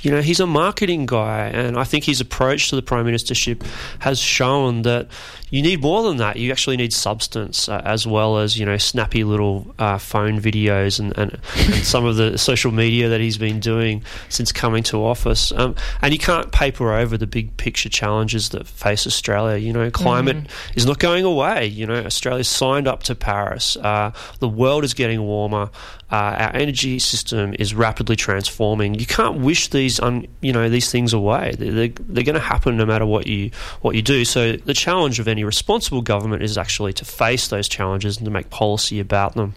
You 0.00 0.12
know, 0.12 0.22
he's 0.22 0.38
a 0.38 0.46
marketing 0.46 1.06
guy, 1.06 1.48
and 1.48 1.76
I 1.76 1.84
think 1.84 2.04
his 2.04 2.20
approach 2.20 2.70
to 2.70 2.76
the 2.76 2.82
prime 2.82 3.06
ministership 3.06 3.66
has 3.98 4.20
shown 4.20 4.82
that 4.82 5.08
you 5.50 5.62
need 5.62 5.82
more 5.82 6.04
than 6.04 6.18
that. 6.18 6.36
You 6.36 6.52
actually 6.52 6.76
need 6.76 6.92
substance 6.92 7.68
uh, 7.68 7.82
as 7.84 8.06
well 8.06 8.38
as 8.38 8.58
you 8.58 8.64
know 8.64 8.78
snappy 8.78 9.24
little 9.24 9.74
uh, 9.78 9.98
phone 9.98 10.40
videos 10.40 11.00
and, 11.00 11.16
and, 11.18 11.38
and, 11.56 11.74
some 11.84 12.04
of 12.04 12.16
the 12.16 12.38
social 12.50 12.70
media 12.70 13.08
that 13.08 13.20
he's 13.20 13.36
been 13.36 13.60
doing 13.60 14.04
since 14.28 14.52
coming 14.52 14.82
to 14.84 15.04
office. 15.04 15.52
Um, 15.52 15.74
and 16.02 16.12
you 16.12 16.18
can't 16.18 16.52
paper 16.52 16.92
over 16.92 17.16
the 17.16 17.26
big 17.26 17.56
picture 17.56 17.88
challenges 17.88 18.50
that 18.50 18.66
face 18.66 19.06
Australia. 19.06 19.56
You 19.56 19.72
know, 19.72 19.90
climate 19.90 20.36
mm. 20.36 20.76
is 20.76 20.86
not 20.86 20.98
going 20.98 21.24
away. 21.24 21.66
You 21.66 21.86
know, 21.86 22.04
Australia's 22.04 22.48
signed 22.48 22.86
up 22.86 23.02
to 23.04 23.14
Paris. 23.14 23.76
Uh, 23.76 24.12
the 24.38 24.48
world 24.48 24.84
is 24.84 24.94
getting 24.94 25.22
warmer. 25.22 25.70
Uh, 26.10 26.34
our 26.38 26.56
energy 26.56 26.98
system 26.98 27.54
is 27.58 27.72
rapidly 27.72 28.16
transforming. 28.16 28.94
You 28.94 29.06
can't 29.06 29.38
wish 29.38 29.68
these, 29.68 30.00
un, 30.00 30.26
you 30.40 30.52
know, 30.52 30.68
these 30.68 30.90
things 30.90 31.12
away. 31.12 31.54
They're, 31.56 31.72
they're, 31.72 31.88
they're 32.00 32.24
going 32.24 32.34
to 32.34 32.40
happen 32.40 32.76
no 32.76 32.84
matter 32.84 33.06
what 33.06 33.28
you 33.28 33.50
what 33.80 33.94
you 33.94 34.02
do. 34.02 34.24
So 34.24 34.56
the 34.56 34.74
challenge 34.74 35.20
of 35.20 35.28
any 35.28 35.44
responsible 35.44 36.02
government 36.02 36.42
is 36.42 36.58
actually 36.58 36.92
to 36.94 37.04
face 37.04 37.48
those 37.48 37.68
challenges 37.68 38.16
and 38.16 38.24
to 38.24 38.30
make 38.30 38.50
policy 38.50 38.98
about 38.98 39.34
them. 39.34 39.54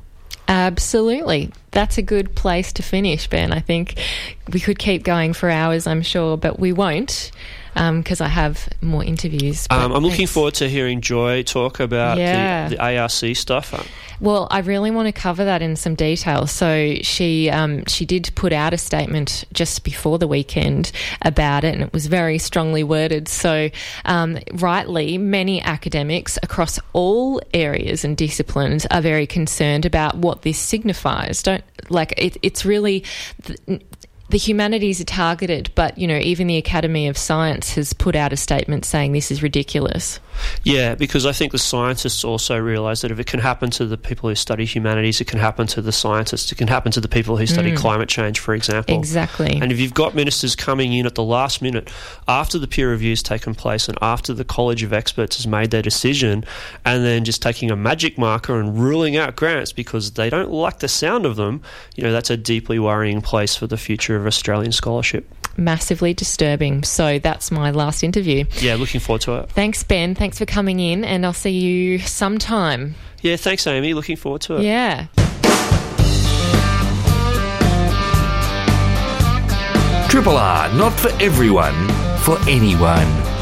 Absolutely. 0.48 1.52
That's 1.72 1.98
a 1.98 2.02
good 2.02 2.36
place 2.36 2.74
to 2.74 2.84
finish, 2.84 3.28
Ben. 3.28 3.52
I 3.52 3.60
think 3.60 4.00
we 4.52 4.60
could 4.60 4.78
keep 4.78 5.04
going 5.04 5.34
for 5.34 5.50
hours, 5.50 5.88
I'm 5.88 6.02
sure, 6.02 6.38
but 6.38 6.60
we 6.60 6.74
won't 6.74 7.32
because 7.74 8.22
um, 8.22 8.26
I 8.26 8.30
have 8.30 8.70
more 8.82 9.04
interviews. 9.04 9.68
Um, 9.70 9.92
I'm 9.92 10.04
looking 10.04 10.28
forward 10.28 10.54
to 10.56 10.70
hearing 10.70 11.02
Joy 11.02 11.44
talk 11.44 11.80
about 11.80 12.18
yeah. 12.18 12.70
the, 12.70 12.76
the, 12.76 12.98
ARC 13.00 13.36
stuff. 13.36 13.74
Well, 14.20 14.48
I 14.52 14.60
really 14.60 14.92
want 14.92 15.08
to 15.08 15.12
cover 15.12 15.44
that 15.46 15.62
in 15.62 15.76
some 15.76 15.96
detail. 15.96 16.48
So 16.48 16.96
she 17.02 17.50
um, 17.50 17.86
she 17.86 18.06
did 18.06 18.32
put 18.36 18.54
out 18.54 18.74
a 18.74 18.78
statement 18.78 19.44
just 19.54 19.84
before 19.84 20.18
the 20.18 20.28
weekend 20.28 20.92
about 21.24 21.64
it, 21.64 21.74
and 21.74 21.84
it 21.84 21.94
was 21.94 22.08
very 22.08 22.38
strongly 22.38 22.84
worded. 22.84 23.28
So 23.28 23.70
um, 24.06 24.40
rightly, 24.54 25.18
many 25.18 25.62
academics 25.62 26.38
across 26.44 26.80
all 26.94 27.42
areas 27.54 28.06
and 28.06 28.16
disciplines 28.16 28.86
are 28.92 29.02
very 29.02 29.28
concerned 29.28 29.86
about 29.86 30.16
what 30.16 30.44
this 30.44 30.60
signifies. 30.60 31.44
Don't 31.44 31.64
like 31.90 32.14
it, 32.18 32.38
it's 32.42 32.66
really 32.66 33.04
the 34.34 34.40
humanities 34.40 35.00
are 35.00 35.06
targeted, 35.06 35.70
but 35.76 35.96
you 35.96 36.08
know, 36.08 36.18
even 36.18 36.48
the 36.48 36.58
Academy 36.58 37.08
of 37.08 37.16
Science 37.16 37.76
has 37.76 37.94
put 37.94 38.16
out 38.16 38.34
a 38.34 38.36
statement 38.36 38.84
saying 38.84 39.12
this 39.12 39.30
is 39.30 39.44
ridiculous. 39.44 40.20
Yeah, 40.64 40.96
because 40.96 41.28
I 41.28 41.32
think 41.32 41.52
the 41.52 41.60
scientists 41.60 42.24
also 42.24 42.58
realise 42.58 43.02
that 43.02 43.12
if 43.12 43.20
it 43.20 43.28
can 43.28 43.40
happen 43.40 43.70
to 43.72 43.86
the 43.86 43.98
people 43.98 44.30
who 44.30 44.36
study 44.36 44.66
humanities, 44.66 45.22
it 45.22 45.28
can 45.28 45.40
happen 45.40 45.68
to 45.68 45.82
the 45.84 45.92
scientists, 45.92 46.52
it 46.52 46.56
can 46.56 46.68
happen 46.68 46.92
to 46.94 47.00
the 47.00 47.08
people 47.08 47.38
who 47.38 47.46
study 47.46 47.72
mm. 47.72 47.78
climate 47.78 48.10
change, 48.10 48.40
for 48.40 48.56
example. 48.56 48.98
Exactly. 48.98 49.60
And 49.62 49.72
if 49.72 49.80
you've 49.80 49.94
got 49.94 50.16
ministers 50.16 50.56
coming 50.56 50.94
in 50.94 51.06
at 51.06 51.14
the 51.14 51.24
last 51.24 51.62
minute, 51.62 51.92
after 52.28 52.58
the 52.58 52.68
peer 52.68 52.92
review 52.92 53.12
has 53.12 53.22
taken 53.22 53.54
place 53.54 53.88
and 53.88 53.98
after 54.02 54.34
the 54.34 54.44
College 54.44 54.82
of 54.82 54.94
Experts 54.94 55.38
has 55.38 55.46
made 55.46 55.70
their 55.70 55.84
decision, 55.84 56.44
and 56.86 57.06
then 57.06 57.24
just 57.24 57.42
taking 57.42 57.70
a 57.70 57.76
magic 57.76 58.18
marker 58.18 58.60
and 58.60 58.80
ruling 58.80 59.16
out 59.16 59.36
grants 59.36 59.72
because 59.72 60.14
they 60.14 60.30
don't 60.30 60.52
like 60.52 60.80
the 60.80 60.88
sound 60.88 61.26
of 61.26 61.36
them, 61.36 61.62
you 61.96 62.04
know, 62.04 62.12
that's 62.12 62.32
a 62.32 62.38
deeply 62.38 62.80
worrying 62.80 63.22
place 63.22 63.56
for 63.56 63.68
the 63.68 63.78
future 63.78 64.16
of 64.16 64.23
Australian 64.28 64.72
scholarship 64.72 65.26
massively 65.58 66.14
disturbing. 66.14 66.84
So 66.84 67.20
that's 67.20 67.52
my 67.52 67.72
last 67.72 68.04
interview. 68.04 68.46
Yeah, 68.60 68.76
looking 68.76 69.00
forward 69.00 69.22
to 69.22 69.36
it. 69.36 69.50
Thanks, 69.52 69.84
Ben. 69.84 70.16
Thanks 70.16 70.38
for 70.38 70.46
coming 70.46 70.80
in, 70.80 71.04
and 71.04 71.26
I'll 71.26 71.34
see 71.34 71.52
you 71.52 72.00
sometime. 72.00 72.96
Yeah, 73.22 73.36
thanks, 73.38 73.66
Amy. 73.68 73.94
Looking 73.94 74.16
forward 74.16 74.42
to 74.42 74.58
it. 74.58 74.64
Yeah. 74.64 75.08
Triple 80.10 80.38
R, 80.38 80.72
not 80.76 80.94
for 80.94 81.10
everyone, 81.22 81.88
for 82.20 82.38
anyone. 82.48 83.33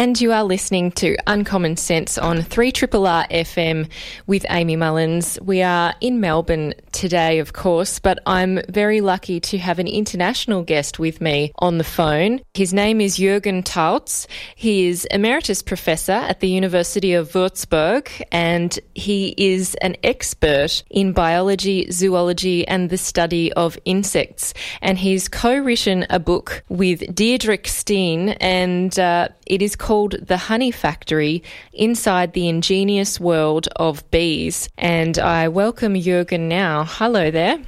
And 0.00 0.18
you 0.18 0.32
are 0.32 0.44
listening 0.44 0.92
to 0.92 1.14
Uncommon 1.26 1.76
Sense 1.76 2.16
on 2.16 2.40
3 2.40 2.68
R 2.68 3.26
FM 3.30 3.86
with 4.26 4.46
Amy 4.48 4.74
Mullins. 4.74 5.38
We 5.42 5.60
are 5.60 5.94
in 6.00 6.20
Melbourne 6.20 6.72
today, 6.92 7.38
of 7.38 7.52
course, 7.52 7.98
but 7.98 8.18
I'm 8.24 8.62
very 8.70 9.02
lucky 9.02 9.40
to 9.40 9.58
have 9.58 9.78
an 9.78 9.86
international 9.86 10.62
guest 10.62 10.98
with 10.98 11.20
me 11.20 11.52
on 11.58 11.76
the 11.76 11.84
phone. 11.84 12.40
His 12.54 12.72
name 12.72 13.02
is 13.02 13.18
Jürgen 13.18 13.62
Tautz. 13.62 14.26
He 14.56 14.88
is 14.88 15.04
Emeritus 15.10 15.60
Professor 15.60 16.12
at 16.12 16.40
the 16.40 16.48
University 16.48 17.12
of 17.12 17.32
Würzburg 17.32 18.08
and 18.32 18.78
he 18.94 19.34
is 19.36 19.74
an 19.82 19.96
expert 20.02 20.82
in 20.88 21.12
biology, 21.12 21.90
zoology, 21.90 22.66
and 22.66 22.88
the 22.88 22.96
study 22.96 23.52
of 23.52 23.76
insects. 23.84 24.54
And 24.80 24.96
he's 24.96 25.28
co 25.28 25.58
written 25.58 26.06
a 26.08 26.18
book 26.18 26.64
with 26.70 27.00
Diederik 27.14 27.66
Steen, 27.66 28.30
and 28.40 28.98
uh, 28.98 29.28
it 29.44 29.60
is 29.60 29.76
called 29.76 29.89
called 29.90 30.14
The 30.24 30.36
Honey 30.36 30.70
Factory 30.70 31.42
Inside 31.72 32.32
the 32.32 32.48
Ingenious 32.48 33.18
World 33.18 33.66
of 33.74 34.08
Bees. 34.12 34.68
And 34.78 35.18
I 35.18 35.48
welcome 35.48 35.94
Jürgen 35.94 36.42
now. 36.42 36.84
Hello 36.84 37.32
there. 37.32 37.58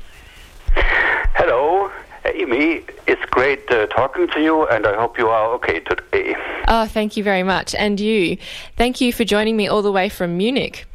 Hello, 1.34 1.90
Amy. 2.24 2.84
It's 3.08 3.24
great 3.32 3.68
uh, 3.72 3.86
talking 3.86 4.28
to 4.28 4.40
you, 4.40 4.68
and 4.68 4.86
I 4.86 4.94
hope 4.94 5.18
you 5.18 5.26
are 5.30 5.52
okay 5.54 5.80
today. 5.80 6.36
Oh, 6.68 6.86
thank 6.86 7.16
you 7.16 7.24
very 7.24 7.42
much. 7.42 7.74
And 7.74 7.98
you. 7.98 8.36
Thank 8.76 9.00
you 9.00 9.12
for 9.12 9.24
joining 9.24 9.56
me 9.56 9.66
all 9.66 9.82
the 9.82 9.90
way 9.90 10.08
from 10.08 10.36
Munich. 10.36 10.86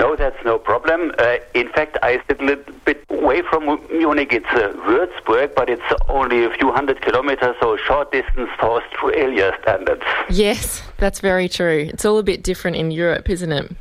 No, 0.00 0.16
that's 0.16 0.42
no 0.46 0.58
problem. 0.58 1.12
Uh, 1.18 1.36
in 1.52 1.68
fact, 1.68 1.98
I 2.02 2.22
sit 2.26 2.40
a 2.40 2.44
little 2.44 2.74
bit 2.86 3.04
away 3.10 3.42
from 3.42 3.66
Munich. 3.92 4.32
It's 4.32 4.46
uh, 4.46 4.72
Würzburg, 4.88 5.54
but 5.54 5.68
it's 5.68 5.82
only 6.08 6.46
a 6.46 6.50
few 6.54 6.72
hundred 6.72 7.02
kilometers, 7.02 7.54
so 7.60 7.76
short 7.76 8.10
distance 8.10 8.48
for 8.58 8.80
Australia 8.80 9.52
standards. 9.60 10.02
Yes, 10.30 10.82
that's 10.96 11.20
very 11.20 11.50
true. 11.50 11.90
It's 11.92 12.06
all 12.06 12.16
a 12.16 12.22
bit 12.22 12.42
different 12.42 12.78
in 12.78 12.90
Europe, 12.90 13.28
isn't 13.28 13.52
it? 13.52 13.76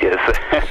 Yes. 0.00 0.38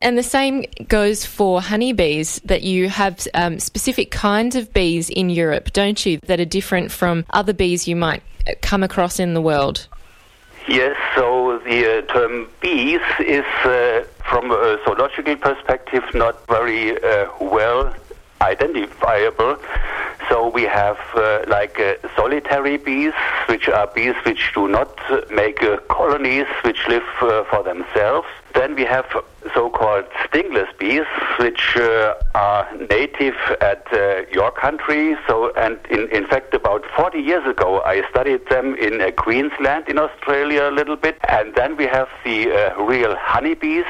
And 0.00 0.18
the 0.18 0.22
same 0.22 0.66
goes 0.86 1.24
for 1.24 1.62
honeybees, 1.62 2.38
that 2.44 2.62
you 2.62 2.90
have 2.90 3.26
um, 3.32 3.58
specific 3.58 4.10
kinds 4.10 4.54
of 4.54 4.70
bees 4.74 5.08
in 5.08 5.30
Europe, 5.30 5.72
don't 5.72 6.04
you, 6.04 6.18
that 6.26 6.38
are 6.40 6.44
different 6.44 6.92
from 6.92 7.24
other 7.30 7.54
bees 7.54 7.88
you 7.88 7.96
might 7.96 8.22
come 8.60 8.82
across 8.82 9.18
in 9.18 9.32
the 9.32 9.40
world? 9.40 9.88
Yes, 10.66 10.96
so 11.14 11.58
the 11.58 11.98
uh, 11.98 12.12
term 12.12 12.48
bees 12.60 13.00
is, 13.20 13.44
uh, 13.64 14.04
from 14.24 14.50
a 14.50 14.78
zoological 14.84 15.36
perspective, 15.36 16.02
not 16.14 16.46
very 16.46 16.92
uh, 17.02 17.28
well 17.38 17.94
identifiable. 18.40 19.58
So 20.30 20.48
we 20.48 20.62
have 20.62 20.98
uh, 21.14 21.44
like 21.48 21.78
uh, 21.78 21.96
solitary 22.16 22.78
bees, 22.78 23.12
which 23.46 23.68
are 23.68 23.86
bees 23.88 24.14
which 24.24 24.52
do 24.54 24.66
not 24.66 24.98
make 25.30 25.62
uh, 25.62 25.76
colonies, 25.88 26.46
which 26.62 26.88
live 26.88 27.04
for 27.18 27.62
themselves. 27.62 28.26
Then 28.54 28.76
we 28.76 28.84
have 28.84 29.06
so-called 29.52 30.04
stingless 30.26 30.68
bees, 30.78 31.06
which 31.38 31.76
uh, 31.76 32.14
are 32.34 32.68
native 32.88 33.34
at 33.60 33.86
uh, 33.92 34.22
your 34.32 34.50
country. 34.52 35.16
So, 35.26 35.52
and 35.54 35.78
in, 35.90 36.08
in 36.10 36.26
fact, 36.26 36.54
about 36.54 36.84
40 36.96 37.18
years 37.18 37.46
ago, 37.46 37.82
I 37.82 38.08
studied 38.10 38.48
them 38.48 38.74
in 38.76 39.00
uh, 39.00 39.10
Queensland 39.12 39.88
in 39.88 39.98
Australia 39.98 40.68
a 40.68 40.70
little 40.70 40.96
bit. 40.96 41.18
And 41.28 41.54
then 41.54 41.76
we 41.76 41.86
have 41.86 42.08
the 42.24 42.50
uh, 42.52 42.82
real 42.82 43.16
honeybees, 43.16 43.84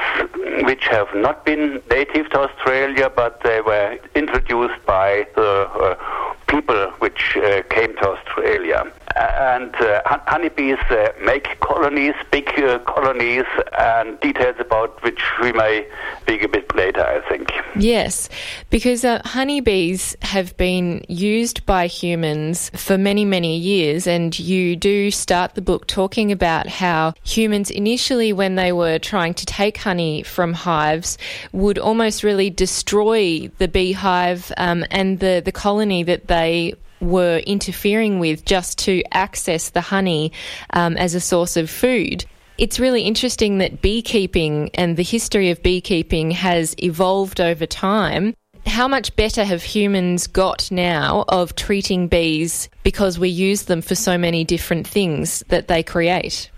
which 0.63 0.87
have 0.87 1.13
not 1.13 1.45
been 1.45 1.81
native 1.89 2.29
to 2.31 2.39
Australia, 2.41 3.11
but 3.15 3.41
they 3.41 3.61
were 3.61 3.97
introduced 4.15 4.83
by 4.85 5.27
the 5.35 5.69
uh, 5.69 6.33
people 6.47 6.91
which 6.99 7.37
uh, 7.37 7.61
came 7.69 7.95
to 7.97 8.09
Australia. 8.09 8.91
And 9.15 9.73
uh, 9.75 10.01
honeybees 10.27 10.77
uh, 10.89 11.13
make 11.23 11.59
colonies, 11.61 12.15
big 12.31 12.49
uh, 12.59 12.79
colonies, 12.79 13.45
and 13.79 14.19
details 14.19 14.57
about 14.59 15.01
which 15.03 15.21
we 15.41 15.53
may 15.53 15.87
speak 16.21 16.43
a 16.43 16.49
bit 16.49 16.75
later, 16.75 17.01
I 17.01 17.21
think. 17.29 17.49
Yes, 17.77 18.27
because 18.69 19.05
uh, 19.05 19.21
honeybees 19.23 20.17
have 20.21 20.57
been 20.57 21.05
used 21.07 21.65
by 21.65 21.87
humans 21.87 22.69
for 22.75 22.97
many, 22.97 23.23
many 23.23 23.57
years, 23.57 24.05
and 24.05 24.37
you 24.37 24.75
do 24.75 25.11
start 25.11 25.55
the 25.55 25.61
book 25.61 25.87
talking 25.87 26.31
about 26.31 26.67
how 26.67 27.13
humans 27.23 27.71
initially, 27.71 28.33
when 28.33 28.55
they 28.55 28.73
were 28.73 28.99
trying 28.99 29.33
to 29.35 29.45
take 29.45 29.77
honey 29.77 30.23
from 30.23 30.51
hives, 30.51 31.17
would 31.53 31.79
almost 31.79 32.21
really 32.21 32.49
destroy 32.49 33.49
the 33.59 33.67
beehive 33.69 34.51
um, 34.57 34.83
and 34.91 35.19
the, 35.19 35.41
the 35.43 35.51
colony 35.53 36.03
that 36.03 36.27
they 36.27 36.73
were 37.01 37.37
interfering 37.39 38.19
with 38.19 38.45
just 38.45 38.77
to 38.79 39.03
access 39.11 39.69
the 39.69 39.81
honey 39.81 40.31
um, 40.71 40.97
as 40.97 41.15
a 41.15 41.19
source 41.19 41.57
of 41.57 41.69
food. 41.69 42.25
It's 42.57 42.79
really 42.79 43.01
interesting 43.01 43.57
that 43.57 43.81
beekeeping 43.81 44.69
and 44.75 44.95
the 44.95 45.03
history 45.03 45.49
of 45.49 45.61
beekeeping 45.61 46.31
has 46.31 46.73
evolved 46.81 47.41
over 47.41 47.65
time. 47.65 48.33
How 48.65 48.87
much 48.87 49.15
better 49.15 49.43
have 49.43 49.61
humans 49.61 50.25
got 50.27 50.71
now 50.71 51.25
of 51.27 51.55
treating 51.55 52.07
bees 52.07 52.69
because 52.83 53.19
we 53.19 53.29
use 53.29 53.63
them 53.63 53.81
for 53.81 53.93
so 53.93 54.17
many 54.17 54.43
different 54.43 54.87
things 54.87 55.43
that 55.49 55.67
they 55.67 55.83
create? 55.83 56.49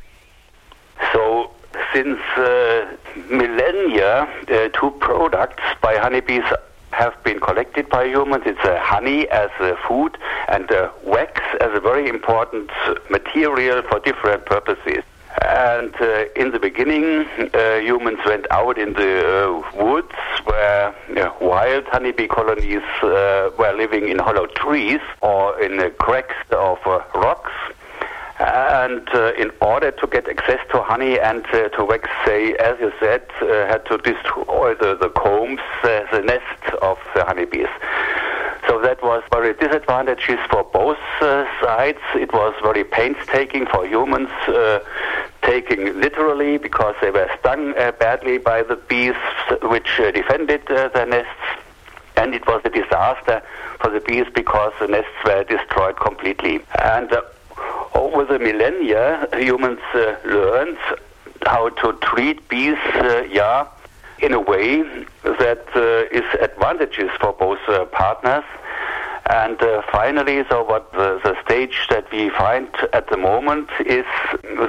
So, 1.11 1.51
since 1.93 2.19
uh, 2.37 2.95
millennia, 3.29 4.29
uh, 4.49 4.69
two 4.69 4.91
products 4.99 5.63
by 5.81 5.97
honeybees 5.97 6.43
have 6.97 7.15
been 7.23 7.39
collected 7.39 7.87
by 7.89 8.05
humans. 8.05 8.43
It's 8.47 8.65
uh, 8.65 8.79
honey 8.81 9.29
as 9.29 9.51
a 9.59 9.77
food 9.87 10.17
and 10.47 10.71
uh, 10.71 10.89
wax 11.03 11.41
as 11.61 11.71
a 11.75 11.79
very 11.79 12.09
important 12.09 12.71
material 13.11 13.83
for 13.83 13.99
different 13.99 14.47
purposes. 14.47 15.03
And 15.45 15.93
uh, 16.01 16.25
in 16.35 16.51
the 16.51 16.59
beginning, 16.59 17.27
uh, 17.53 17.75
humans 17.89 18.17
went 18.25 18.47
out 18.49 18.79
in 18.79 18.93
the 18.93 19.13
uh, 19.21 19.83
woods 19.83 20.15
where 20.45 20.95
wild 21.39 21.85
honeybee 21.93 22.27
colonies 22.27 22.87
uh, 23.03 23.51
were 23.59 23.73
living 23.77 24.09
in 24.09 24.17
hollow 24.17 24.47
trees 24.47 25.01
or 25.21 25.61
in 25.61 25.77
the 25.77 25.91
cracks 25.91 26.35
of 26.49 26.79
rocks. 27.13 27.51
And 28.39 29.07
uh, 29.13 29.33
in 29.33 29.51
order 29.61 29.91
to 29.91 30.07
get 30.07 30.29
access 30.29 30.59
to 30.71 30.81
honey 30.83 31.19
and 31.19 31.43
uh, 31.47 31.69
to 31.69 31.85
wax, 31.85 32.07
say, 32.25 32.53
as 32.53 32.79
you 32.79 32.91
said, 32.99 33.23
uh, 33.41 33.65
had 33.67 33.85
to 33.87 33.97
destroy 33.97 34.75
the, 34.75 34.95
the 34.95 35.09
combs, 35.09 35.59
uh, 35.83 36.03
the 36.11 36.21
nest 36.21 36.75
of 36.81 36.99
the 37.15 37.25
honeybees. 37.25 37.67
So 38.67 38.79
that 38.81 39.01
was 39.01 39.23
very 39.31 39.53
disadvantageous 39.53 40.39
for 40.51 40.63
both 40.65 40.99
uh, 41.21 41.45
sides. 41.61 41.99
It 42.15 42.33
was 42.33 42.53
very 42.61 42.83
painstaking 42.83 43.65
for 43.65 43.87
humans 43.87 44.29
uh, 44.47 44.79
taken 45.41 45.99
literally 45.99 46.57
because 46.57 46.95
they 47.01 47.09
were 47.09 47.29
stung 47.39 47.73
uh, 47.77 47.93
badly 47.93 48.37
by 48.37 48.63
the 48.63 48.75
bees 48.75 49.15
which 49.63 49.99
uh, 49.99 50.11
defended 50.11 50.69
uh, 50.69 50.89
their 50.89 51.05
nests. 51.05 51.31
And 52.17 52.35
it 52.35 52.45
was 52.45 52.61
a 52.65 52.69
disaster 52.69 53.41
for 53.79 53.89
the 53.89 54.01
bees 54.01 54.25
because 54.35 54.73
the 54.79 54.87
nests 54.87 55.09
were 55.23 55.43
destroyed 55.43 55.95
completely. 55.97 56.59
And 56.83 57.11
uh, 57.13 57.21
over 57.97 58.23
the 58.25 58.39
millennia, 58.39 59.27
humans 59.33 59.79
uh, 59.93 60.15
learned 60.25 60.77
how 61.45 61.69
to 61.69 61.93
treat 62.01 62.47
bees, 62.49 62.77
yeah, 63.29 63.67
in 64.19 64.33
a 64.33 64.39
way 64.39 64.81
that 65.23 65.65
is 66.11 66.27
advantageous 66.41 67.11
for 67.19 67.33
both 67.33 67.59
partners. 67.91 68.43
And 69.29 69.61
uh, 69.61 69.81
finally, 69.91 70.45
so 70.49 70.63
what 70.63 70.91
the, 70.93 71.19
the, 71.21 71.35
stage 71.43 71.87
that 71.89 72.09
we 72.13 72.29
find 72.29 72.69
at 72.93 73.09
the 73.09 73.17
moment 73.17 73.69
is 73.85 74.05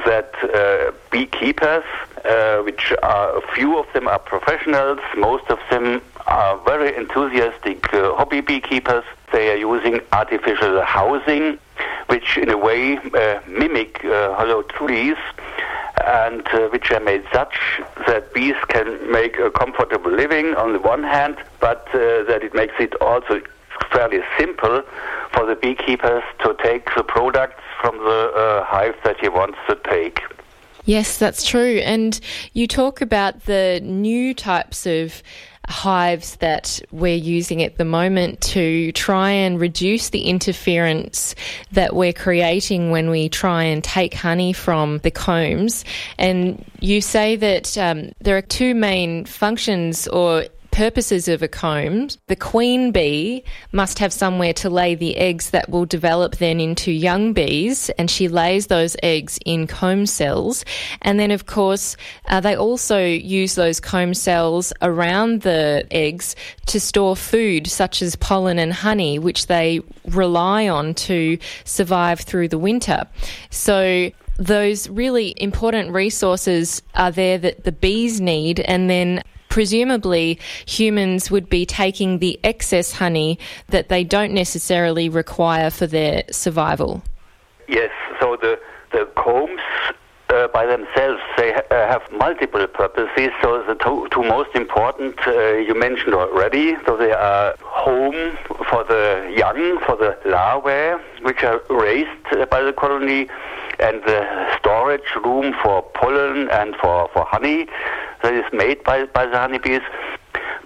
that 0.05 0.33
uh, 0.43 0.91
beekeepers, 1.13 1.85
uh, 2.25 2.59
which 2.63 2.93
are 3.05 3.39
a 3.39 3.55
few 3.55 3.79
of 3.79 3.87
them 3.93 4.09
are 4.09 4.19
professionals, 4.19 4.99
most 5.17 5.45
of 5.49 5.61
them 5.71 6.03
are 6.27 6.59
very 6.65 6.97
enthusiastic 6.97 7.93
uh, 7.95 8.17
hobby 8.17 8.41
beekeepers. 8.41 9.05
They 9.33 9.51
are 9.51 9.57
using 9.57 10.01
artificial 10.13 10.83
housing, 10.83 11.59
which 12.07 12.39
in 12.39 12.51
a 12.51 12.57
way 12.57 12.97
uh, 12.97 13.41
mimic 13.47 14.05
uh, 14.05 14.35
hollow 14.35 14.63
trees 14.63 15.17
and 16.07 16.47
uh, 16.49 16.69
which 16.69 16.91
are 16.91 17.01
made 17.01 17.25
such 17.33 17.59
that 18.07 18.33
bees 18.33 18.57
can 18.69 19.11
make 19.13 19.39
a 19.39 19.51
comfortable 19.51 20.11
living 20.11 20.55
on 20.55 20.73
the 20.73 20.79
one 20.79 21.03
hand, 21.03 21.37
but 21.61 21.87
uh, 21.89 22.23
that 22.25 22.41
it 22.43 22.55
makes 22.55 22.75
it 22.79 22.95
also 23.01 23.41
fairly 23.91 24.21
simple 24.39 24.83
for 25.33 25.47
the 25.47 25.55
beekeepers 25.55 26.23
to 26.41 26.57
take 26.63 26.89
the 26.97 27.03
products 27.03 27.63
from 27.81 27.97
the 27.99 28.33
uh, 28.35 28.65
hive 28.65 28.95
that 29.05 29.19
he 29.21 29.29
wants 29.29 29.59
to 29.69 29.77
take. 29.85 30.23
Yes, 30.85 31.19
that's 31.19 31.45
true. 31.45 31.81
And 31.85 32.19
you 32.55 32.67
talk 32.67 33.01
about 33.03 33.45
the 33.45 33.81
new 33.83 34.33
types 34.33 34.87
of 34.87 35.23
hives 35.69 36.37
that 36.37 36.81
we're 36.91 37.15
using 37.15 37.63
at 37.63 37.77
the 37.77 37.85
moment 37.85 38.41
to 38.41 38.91
try 38.93 39.31
and 39.31 39.61
reduce 39.61 40.09
the 40.09 40.23
interference 40.23 41.35
that 41.73 41.95
we're 41.95 42.13
creating 42.13 42.91
when 42.91 43.11
we 43.11 43.29
try 43.29 43.63
and 43.65 43.85
take 43.85 44.15
honey 44.15 44.53
from 44.53 44.99
the 44.99 45.11
combs. 45.11 45.85
And 46.17 46.65
you 46.81 47.01
say 47.01 47.37
that 47.37 47.77
um, 47.77 48.13
there 48.21 48.37
are 48.37 48.43
two 48.43 48.75
main 48.75 49.27
functions 49.27 50.09
or 50.09 50.47
purposes 50.79 51.27
of 51.27 51.43
a 51.43 51.49
comb, 51.49 52.07
the 52.29 52.37
queen 52.37 52.93
bee 52.93 53.43
must 53.73 53.99
have 53.99 54.13
somewhere 54.13 54.53
to 54.53 54.71
lay 54.71 54.95
the 54.95 55.17
eggs 55.17 55.51
that 55.51 55.69
will 55.69 55.85
develop 55.85 56.37
then 56.37 56.61
into 56.61 56.93
young 56.93 57.33
bees, 57.33 57.91
and 57.99 58.09
she 58.09 58.29
lays 58.29 58.69
those 58.69 58.97
eggs 59.03 59.41
in 59.45 59.67
comb 59.67 60.07
cells. 60.07 60.65
And 61.03 61.19
then, 61.19 61.33
of 61.33 61.47
course, 61.47 61.97
uh, 62.27 62.39
they 62.39 62.55
also 62.55 63.05
use 63.05 63.57
those 63.57 63.81
comb 63.81 64.15
cells 64.15 64.73
around 64.81 65.43
the 65.43 65.85
eggs 65.91 66.37
to 66.67 66.79
store 66.79 67.17
food, 67.17 67.67
such 67.67 68.01
as 68.01 68.15
pollen 68.15 68.61
and 68.61 68.73
honey, 68.73 69.19
which 69.19 69.49
they 69.49 69.81
rely 70.05 70.69
on 70.69 70.95
to 70.95 71.39
survive 71.65 72.21
through 72.21 72.47
the 72.47 72.59
winter. 72.59 73.05
So, 73.51 74.13
those 74.37 74.89
really 74.89 75.35
important 75.39 75.91
resources 75.91 76.83
are 76.95 77.11
there 77.11 77.39
that 77.39 77.65
the 77.65 77.73
bees 77.73 78.21
need, 78.21 78.61
and 78.61 78.89
then 78.89 79.25
presumably 79.59 80.39
humans 80.67 81.33
would 81.33 81.49
be 81.49 81.67
taking 81.67 82.21
the 82.21 82.39
excess 82.45 82.93
honey 82.93 83.37
that 83.71 83.89
they 83.89 84.05
don't 84.05 84.33
necessarily 84.33 85.09
require 85.09 85.69
for 85.69 85.85
their 85.85 86.23
survival. 86.31 87.03
Yes, 87.67 87.91
so 88.21 88.37
the, 88.37 88.61
the 88.93 89.05
combs 89.17 89.61
uh, 90.31 90.47
by 90.49 90.65
themselves, 90.65 91.21
they 91.37 91.53
ha- 91.53 91.63
uh, 91.73 91.89
have 91.89 92.03
multiple 92.13 92.65
purposes. 92.69 93.31
So 93.43 93.65
the 93.65 93.75
two, 93.75 94.07
two 94.13 94.23
most 94.23 94.55
important 94.55 95.19
uh, 95.27 95.55
you 95.55 95.75
mentioned 95.75 96.15
already. 96.15 96.77
So 96.87 96.97
they 96.97 97.11
are 97.11 97.57
home 97.61 98.37
for 98.71 98.85
the 98.85 99.35
young, 99.37 99.81
for 99.81 99.97
the 99.97 100.17
larvae, 100.25 101.03
which 101.23 101.43
are 101.43 101.61
raised 101.69 102.27
uh, 102.31 102.47
by 102.47 102.63
the 102.63 102.73
colony, 102.73 103.27
and 103.81 104.03
the 104.05 104.57
storage 104.59 105.15
room 105.25 105.55
for 105.63 105.83
pollen 105.95 106.49
and 106.51 106.75
for, 106.77 107.09
for 107.13 107.25
honey 107.25 107.67
that 108.23 108.35
is 108.35 108.45
made 108.53 108.83
by, 108.85 109.05
by 109.07 109.27
the 109.27 109.39
honeybees. 109.39 109.83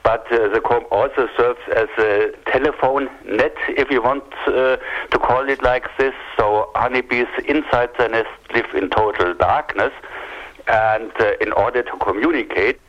But 0.03 0.27
uh, 0.33 0.49
the 0.49 0.61
comb 0.61 0.85
also 0.91 1.29
serves 1.37 1.61
as 1.77 1.89
a 1.99 2.33
telephone 2.51 3.09
net, 3.25 3.55
if 3.69 3.91
you 3.91 4.03
want 4.03 4.25
uh, 4.47 4.77
to 5.11 5.19
call 5.19 5.49
it 5.49 5.63
like 5.63 5.87
this. 5.97 6.15
So 6.37 6.71
honeybees 6.75 7.29
inside 7.47 7.91
the 7.99 8.09
nest 8.09 8.29
live 8.53 8.75
in 8.75 8.91
total 8.91 9.35
darkness, 9.35 9.93
and 10.67 11.13
uh, 11.21 11.33
in 11.41 11.53
order 11.53 11.83
to 11.83 11.97
communicate, 11.99 12.81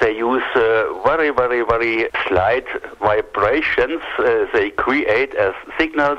they 0.00 0.16
use 0.16 0.42
uh, 0.54 1.00
very, 1.04 1.30
very, 1.30 1.62
very 1.64 2.08
slight 2.26 2.66
vibrations 3.00 4.00
uh, 4.18 4.46
they 4.52 4.70
create 4.70 5.34
as 5.34 5.54
signals 5.78 6.18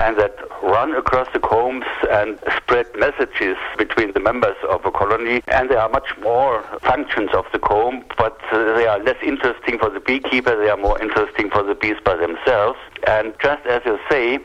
and 0.00 0.16
that 0.16 0.36
run 0.62 0.94
across 0.94 1.28
the 1.32 1.38
combs 1.38 1.84
and 2.10 2.38
spread 2.56 2.86
messages 2.96 3.56
between 3.78 4.12
the 4.12 4.20
members 4.20 4.56
of 4.68 4.84
a 4.84 4.90
colony. 4.90 5.42
And 5.48 5.70
there 5.70 5.78
are 5.78 5.88
much 5.88 6.16
more 6.20 6.62
functions 6.82 7.30
of 7.32 7.46
the 7.52 7.58
comb, 7.58 8.04
but 8.18 8.40
uh, 8.50 8.74
they 8.76 8.86
are 8.86 8.98
less 8.98 9.16
interesting 9.22 9.78
for 9.78 9.90
the 9.90 10.00
beekeeper. 10.00 10.56
They 10.56 10.68
are 10.68 10.76
more 10.76 11.00
interesting 11.00 11.50
for 11.50 11.62
the 11.62 11.74
bees 11.74 11.96
by 12.04 12.16
themselves. 12.16 12.78
And 13.06 13.34
just 13.40 13.64
as 13.66 13.82
you 13.84 13.98
say, 14.10 14.38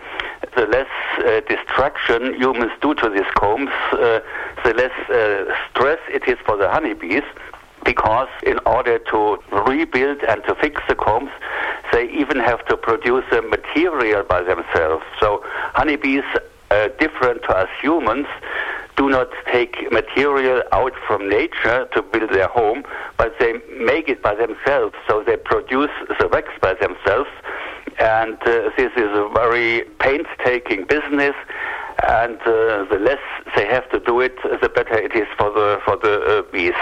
the 0.55 0.67
less 0.67 0.87
uh, 1.19 1.41
destruction 1.47 2.35
humans 2.35 2.71
do 2.81 2.93
to 2.95 3.09
these 3.09 3.29
combs, 3.35 3.71
uh, 3.93 4.19
the 4.63 4.73
less 4.73 5.09
uh, 5.09 5.53
stress 5.71 5.99
it 6.09 6.27
is 6.27 6.37
for 6.45 6.57
the 6.57 6.69
honeybees 6.69 7.23
because 7.85 8.29
in 8.43 8.59
order 8.65 8.99
to 8.99 9.37
rebuild 9.51 10.21
and 10.23 10.43
to 10.45 10.55
fix 10.55 10.81
the 10.87 10.95
combs, 10.95 11.31
they 11.91 12.09
even 12.11 12.37
have 12.37 12.65
to 12.67 12.77
produce 12.77 13.25
the 13.31 13.41
material 13.41 14.23
by 14.23 14.41
themselves. 14.41 15.03
So 15.19 15.41
honeybees, 15.73 16.23
uh, 16.71 16.89
different 16.99 17.43
to 17.43 17.55
us 17.55 17.69
humans, 17.81 18.27
do 18.95 19.09
not 19.09 19.29
take 19.51 19.91
material 19.91 20.61
out 20.73 20.93
from 21.07 21.29
nature 21.29 21.87
to 21.93 22.01
build 22.01 22.31
their 22.31 22.49
home, 22.49 22.83
but 23.17 23.33
they 23.39 23.53
make 23.79 24.09
it 24.09 24.21
by 24.21 24.35
themselves. 24.35 24.93
So 25.07 25.23
they 25.25 25.37
produce 25.37 25.91
the 26.19 26.27
wax 26.27 26.49
by 26.61 26.73
themselves, 26.73 27.29
and 27.97 28.35
uh, 28.41 28.71
this 28.77 28.91
is 28.97 29.09
a 29.23 29.29
very 29.33 29.85
painstaking 29.99 30.85
business. 30.85 31.35
And 32.07 32.39
uh, 32.41 32.85
the 32.91 32.99
less 32.99 33.19
they 33.55 33.65
have 33.67 33.89
to 33.91 33.99
do 33.99 34.19
it, 34.19 34.35
the 34.61 34.69
better 34.69 34.97
it 34.97 35.15
is 35.15 35.27
for 35.37 35.49
the 35.51 35.79
for 35.85 35.97
the 35.97 36.39
uh, 36.39 36.41
bees. 36.51 36.73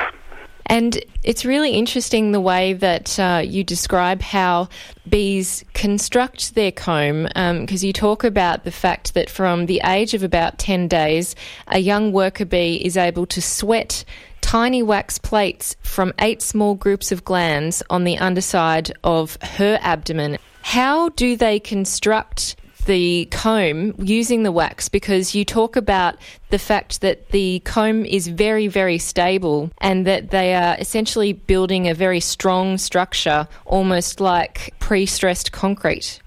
And 0.68 1.04
it's 1.24 1.46
really 1.46 1.72
interesting 1.72 2.32
the 2.32 2.42
way 2.42 2.74
that 2.74 3.18
uh, 3.18 3.42
you 3.44 3.64
describe 3.64 4.22
how 4.22 4.68
bees 5.10 5.64
construct 5.74 6.56
their 6.56 6.72
comb, 6.72 7.24
because 7.24 7.84
um, 7.84 7.88
you 7.88 7.94
talk 7.94 8.24
about 8.24 8.66
the 8.66 8.72
fact 8.72 9.14
that 9.14 9.30
from 9.30 9.66
the 9.66 9.82
age 9.86 10.14
of 10.14 10.24
about 10.24 10.60
10 10.60 10.88
days, 10.88 11.36
a 11.68 11.80
young 11.80 12.12
worker 12.12 12.46
bee 12.46 12.76
is 12.84 12.98
able 12.98 13.26
to 13.28 13.42
sweat 13.42 14.04
tiny 14.42 14.84
wax 14.84 15.18
plates 15.18 15.76
from 15.82 16.14
eight 16.20 16.42
small 16.42 16.76
groups 16.76 17.12
of 17.12 17.26
glands 17.26 17.82
on 17.90 18.04
the 18.04 18.18
underside 18.18 18.92
of 19.04 19.38
her 19.42 19.80
abdomen. 19.82 20.38
How 20.62 21.10
do 21.10 21.38
they 21.38 21.60
construct 21.60 22.56
the 22.88 23.28
comb 23.32 23.94
using 24.00 24.44
the 24.44 24.52
wax 24.52 24.90
because 24.90 25.36
you 25.36 25.46
talk 25.46 25.76
about 25.76 26.16
the 26.50 26.58
fact 26.58 27.02
that 27.02 27.30
the 27.30 27.60
comb 27.66 28.06
is 28.06 28.28
very, 28.28 28.68
very 28.68 28.98
stable 28.98 29.70
and 29.80 30.08
that 30.08 30.32
they 30.32 30.56
are 30.56 30.76
essentially 30.80 31.34
building 31.34 31.88
a 31.88 31.94
very 31.94 32.22
strong 32.22 32.78
structure, 32.78 33.48
almost 33.66 34.20
like 34.20 34.74
pre 34.80 35.06
stressed 35.06 35.52
concrete. 35.52 36.20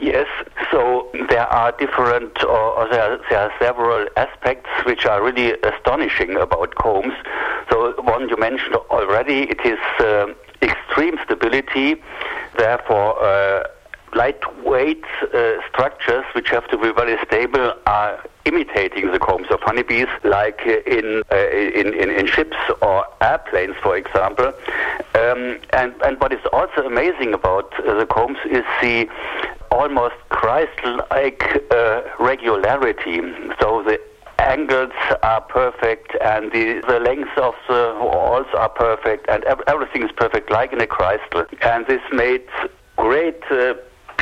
Yes, 0.00 0.26
so 0.72 1.08
there 1.28 1.46
are 1.46 1.70
different, 1.72 2.42
or, 2.42 2.88
there, 2.90 3.12
are, 3.12 3.20
there, 3.30 3.38
are, 3.38 3.52
several 3.60 4.08
aspects 4.16 4.68
which 4.84 5.06
are 5.06 5.22
really 5.22 5.52
astonishing 5.62 6.34
about 6.36 6.74
combs. 6.74 7.12
So 7.70 7.94
one 8.02 8.28
you 8.28 8.36
mentioned 8.36 8.74
already, 8.90 9.42
it 9.42 9.60
is 9.64 9.78
uh, 10.00 10.26
extreme 10.60 11.18
stability, 11.24 12.02
therefore. 12.56 13.22
Uh, 13.22 13.62
lightweight 14.14 15.04
uh, 15.34 15.54
structures 15.68 16.24
which 16.34 16.50
have 16.50 16.68
to 16.68 16.78
be 16.78 16.92
very 16.92 17.16
stable 17.26 17.72
are 17.86 18.22
imitating 18.44 19.10
the 19.12 19.18
combs 19.18 19.46
of 19.50 19.60
honeybees, 19.60 20.08
like 20.24 20.60
uh, 20.66 20.80
in, 20.86 21.22
uh, 21.30 21.36
in, 21.50 21.94
in, 21.94 22.10
in, 22.10 22.26
ships 22.26 22.56
or 22.80 23.06
airplanes, 23.20 23.76
for 23.82 23.96
example. 23.96 24.52
Um, 25.14 25.58
and, 25.72 25.94
and 26.04 26.20
what 26.20 26.32
is 26.32 26.44
also 26.52 26.86
amazing 26.86 27.34
about 27.34 27.72
uh, 27.80 27.94
the 27.98 28.06
combs 28.06 28.38
is 28.50 28.64
the 28.80 29.08
almost 29.70 30.16
crystal-like 30.28 31.42
uh, 31.70 32.02
regularity. 32.18 33.20
So 33.60 33.82
the 33.82 34.00
angles 34.38 34.92
are 35.22 35.40
perfect 35.40 36.16
and 36.20 36.50
the, 36.52 36.82
the 36.88 36.98
length 36.98 37.36
of 37.38 37.54
the 37.68 37.96
walls 38.00 38.46
are 38.54 38.68
perfect 38.68 39.26
and 39.28 39.44
everything 39.44 40.02
is 40.02 40.10
perfect 40.12 40.50
like 40.50 40.72
in 40.72 40.80
a 40.80 40.86
crystal. 40.86 41.46
And 41.62 41.86
this 41.86 42.02
made 42.12 42.44
great 42.96 43.40
uh, 43.50 43.74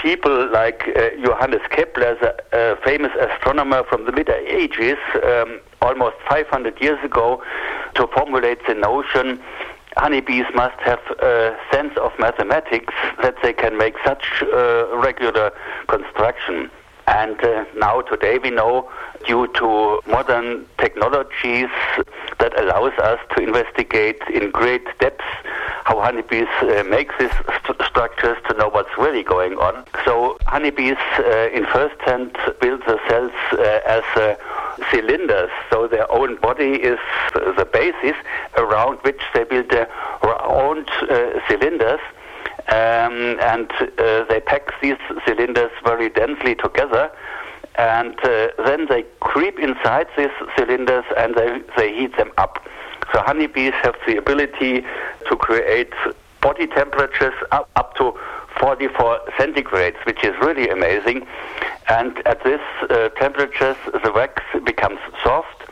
people 0.03 0.51
like 0.51 0.83
uh, 0.97 1.11
Johannes 1.25 1.63
Kepler, 1.71 2.17
the 2.21 2.35
uh, 2.57 2.77
famous 2.85 3.13
astronomer 3.21 3.85
from 3.85 4.07
the 4.07 4.13
Middle 4.13 4.35
Ages, 4.35 4.99
um, 5.25 5.61
almost 5.83 6.17
500 6.29 6.81
years 6.81 7.03
ago, 7.05 7.43
to 7.95 8.07
formulate 8.09 8.59
the 8.67 8.75
notion 8.75 9.41
honeybees 9.97 10.45
must 10.55 10.79
have 10.81 11.01
a 11.21 11.57
sense 11.73 11.93
of 11.99 12.13
mathematics 12.19 12.95
that 13.23 13.35
they 13.43 13.53
can 13.53 13.77
make 13.77 13.95
such 14.05 14.43
uh, 14.43 14.87
regular 14.97 15.53
construction. 15.89 16.71
And 17.11 17.43
uh, 17.43 17.65
now 17.77 18.03
today 18.03 18.39
we 18.39 18.51
know 18.51 18.89
due 19.27 19.49
to 19.55 20.01
modern 20.07 20.65
technologies 20.79 21.69
that 22.39 22.53
allows 22.57 22.93
us 22.99 23.19
to 23.37 23.43
investigate 23.43 24.23
in 24.33 24.53
great 24.53 24.87
depth 25.01 25.25
how 25.85 26.01
honeybees 26.01 26.47
uh, 26.63 26.85
make 26.89 27.11
these 27.19 27.33
st- 27.65 27.83
structures 27.83 28.37
to 28.49 28.57
know 28.57 28.69
what's 28.69 28.97
really 28.97 29.25
going 29.25 29.55
on. 29.55 29.85
So 30.05 30.39
honeybees 30.47 30.99
uh, 31.19 31.49
in 31.53 31.67
first 31.67 32.01
hand 32.03 32.37
build 32.61 32.83
the 32.87 33.01
cells 33.09 33.33
uh, 33.53 33.81
as 33.87 34.05
uh, 34.15 34.37
cylinders, 34.93 35.51
so 35.71 35.89
their 35.89 36.11
own 36.13 36.37
body 36.37 36.75
is 36.75 37.01
the 37.35 37.69
basis 37.73 38.17
around 38.57 38.99
which 39.03 39.21
they 39.35 39.43
build 39.43 39.69
their 39.71 39.89
own 40.45 40.87
uh, 41.11 41.41
cylinders. 41.49 42.01
Um, 42.71 43.39
and 43.41 43.71
uh, 43.99 44.25
they 44.29 44.41
pack 44.47 44.71
these 44.81 44.97
cylinders 45.27 45.73
very 45.85 46.09
densely 46.09 46.55
together 46.55 47.11
and 47.77 48.15
uh, 48.25 48.49
then 48.65 48.87
they 48.89 49.05
creep 49.21 49.59
inside 49.59 50.07
these 50.17 50.31
cylinders 50.57 51.05
and 51.17 51.35
they, 51.35 51.61
they 51.77 51.95
heat 51.95 52.17
them 52.17 52.31
up. 52.37 52.65
So 53.13 53.23
honeybees 53.23 53.73
have 53.83 53.97
the 54.07 54.17
ability 54.17 54.83
to 55.29 55.37
create 55.37 55.93
body 56.41 56.67
temperatures 56.67 57.35
up, 57.53 57.69
up 57.77 57.97
to 57.97 58.15
44 58.59 59.21
centigrades, 59.39 59.97
which 60.05 60.23
is 60.23 60.35
really 60.41 60.69
amazing. 60.69 61.27
And 61.89 62.19
at 62.27 62.43
this 62.45 62.61
uh, 62.89 63.09
temperatures, 63.11 63.77
the 64.05 64.13
wax 64.15 64.43
becomes 64.65 65.01
soft 65.23 65.63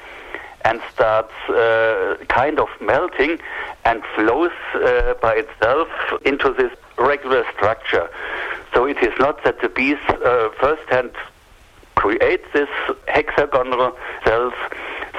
and 0.64 0.80
starts 0.92 1.32
uh, 1.49 2.16
kind 2.28 2.59
of 2.59 2.68
melting 2.80 3.38
and 3.84 4.03
flows 4.14 4.51
uh, 4.74 5.14
by 5.22 5.34
itself 5.34 5.88
into 6.24 6.53
this 6.53 6.72
regular 6.99 7.44
structure. 7.55 8.09
So 8.74 8.86
it 8.86 8.99
is 8.99 9.12
not 9.18 9.42
that 9.44 9.61
the 9.61 9.68
bees 9.68 9.99
uh, 10.09 10.51
first 10.61 10.88
hand 10.88 11.12
create 11.94 12.40
this 12.53 12.68
hexagonal 13.09 13.96
cells, 14.24 14.55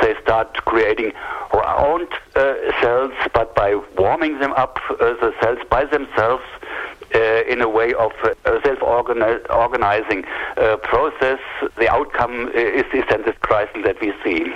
they 0.02 0.16
start 0.22 0.54
creating 0.66 1.12
round 1.54 2.08
uh, 2.36 2.54
cells, 2.82 3.12
but 3.34 3.54
by 3.54 3.76
warming 3.98 4.40
them 4.40 4.54
up, 4.54 4.80
uh, 4.92 4.96
the 4.96 5.34
cells 5.42 5.60
by 5.70 5.84
themselves 5.86 6.44
uh, 7.14 7.20
in 7.50 7.62
a 7.62 7.68
way 7.68 7.94
of 7.96 8.12
uh, 8.24 8.34
self-organizing 8.64 10.24
uh, 10.58 10.78
process, 10.78 11.40
the 11.78 11.90
outcome 11.90 12.50
is, 12.54 12.86
is 12.94 13.04
then 13.10 13.24
this 13.24 13.36
crisis 13.42 13.82
that 13.84 14.00
we 14.00 14.14
see. 14.24 14.54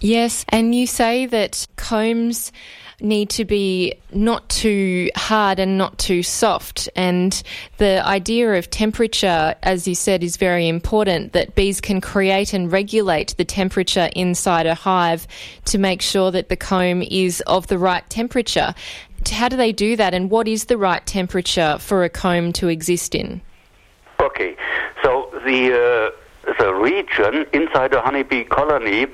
Yes, 0.00 0.44
and 0.50 0.74
you 0.74 0.86
say 0.86 1.24
that 1.24 1.66
combs 1.76 2.52
need 3.00 3.30
to 3.30 3.44
be 3.44 3.94
not 4.12 4.48
too 4.48 5.10
hard 5.16 5.58
and 5.58 5.76
not 5.76 5.98
too 5.98 6.22
soft. 6.22 6.88
And 6.96 7.42
the 7.78 8.04
idea 8.06 8.54
of 8.54 8.70
temperature, 8.70 9.54
as 9.62 9.88
you 9.88 9.94
said, 9.94 10.22
is 10.22 10.36
very 10.36 10.68
important 10.68 11.32
that 11.32 11.54
bees 11.54 11.80
can 11.80 12.00
create 12.00 12.52
and 12.52 12.70
regulate 12.70 13.36
the 13.36 13.44
temperature 13.44 14.08
inside 14.14 14.66
a 14.66 14.74
hive 14.74 15.26
to 15.66 15.78
make 15.78 16.02
sure 16.02 16.30
that 16.30 16.48
the 16.48 16.56
comb 16.56 17.02
is 17.02 17.40
of 17.42 17.66
the 17.66 17.78
right 17.78 18.08
temperature. 18.10 18.74
How 19.30 19.48
do 19.48 19.56
they 19.56 19.72
do 19.72 19.96
that, 19.96 20.12
and 20.12 20.30
what 20.30 20.46
is 20.46 20.66
the 20.66 20.76
right 20.76 21.04
temperature 21.06 21.78
for 21.78 22.04
a 22.04 22.10
comb 22.10 22.52
to 22.54 22.68
exist 22.68 23.14
in? 23.14 23.40
Okay, 24.20 24.56
so 25.02 25.30
the 25.44 26.12
uh 26.14 26.23
the 26.58 26.74
region 26.74 27.46
inside 27.52 27.92
a 27.94 28.00
honeybee 28.00 28.44
colony 28.44 29.06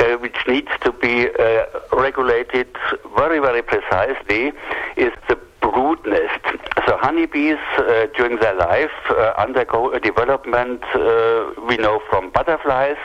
uh, 0.00 0.16
which 0.16 0.36
needs 0.46 0.68
to 0.80 0.92
be 0.92 1.28
uh, 1.38 1.64
regulated 1.92 2.68
very, 3.16 3.38
very 3.38 3.62
precisely 3.62 4.52
is 4.96 5.12
the 5.28 5.38
brood 5.60 5.98
nest. 6.06 6.44
So 6.86 6.96
honeybees 6.98 7.58
uh, 7.78 8.06
during 8.16 8.38
their 8.38 8.54
life 8.54 8.90
uh, 9.10 9.32
undergo 9.38 9.92
a 9.92 10.00
development 10.00 10.82
uh, 10.94 11.52
we 11.68 11.76
know 11.76 12.00
from 12.10 12.30
butterflies. 12.30 12.96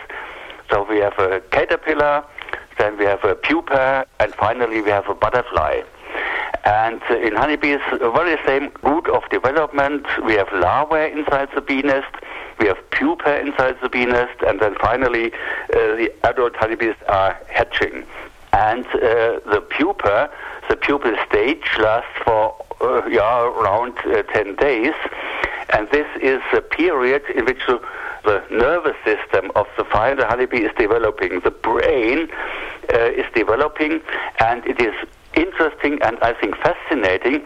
So 0.70 0.86
we 0.90 0.98
have 0.98 1.18
a 1.20 1.40
caterpillar, 1.52 2.26
then 2.78 2.98
we 2.98 3.06
have 3.06 3.24
a 3.24 3.36
pupa, 3.36 4.06
and 4.20 4.34
finally 4.36 4.82
we 4.82 4.90
have 4.90 5.08
a 5.08 5.16
butterfly. 5.16 5.82
And 6.66 7.02
in 7.10 7.36
honeybees, 7.36 7.80
very 7.92 8.38
same 8.46 8.72
route 8.84 9.10
of 9.10 9.24
development. 9.30 10.06
We 10.26 10.34
have 10.34 10.52
larvae 10.52 11.12
inside 11.18 11.48
the 11.56 11.62
bee 11.62 11.82
nest. 11.82 12.14
We 12.60 12.68
have 12.68 12.78
pupa 12.92 13.40
inside 13.40 13.78
the 13.82 13.90
bee 13.90 14.06
nest, 14.06 14.42
and 14.46 14.60
then 14.60 14.76
finally, 14.76 15.32
uh, 15.34 15.96
the 15.96 16.12
adult 16.24 16.56
honeybees 16.56 16.96
are 17.08 17.38
hatching. 17.50 18.06
And 18.54 18.86
uh, 18.88 19.40
the 19.52 19.64
pupa, 19.70 20.30
the 20.70 20.76
pupal 20.76 21.16
stage, 21.28 21.66
lasts 21.80 22.10
for 22.24 22.56
uh, 22.82 23.06
yeah, 23.08 23.44
around 23.44 23.98
uh, 24.06 24.24
10 24.24 24.56
days. 24.56 24.94
And 25.70 25.90
this 25.92 26.08
is 26.22 26.42
a 26.54 26.62
period 26.62 27.24
in 27.36 27.46
which 27.46 27.62
the, 27.68 27.82
the 28.24 28.44
nervous 28.50 28.96
system 29.04 29.52
of 29.56 29.68
the 29.78 29.84
final 29.84 30.26
honeybee 30.26 30.64
is 30.64 30.72
developing. 30.78 31.42
The 31.42 31.52
brain 31.52 32.30
is 32.90 33.26
developing, 33.36 34.00
and 34.40 34.66
it 34.66 34.80
is 34.80 34.96
interesting 35.38 36.00
and 36.02 36.18
I 36.22 36.34
think 36.34 36.56
fascinating 36.58 37.46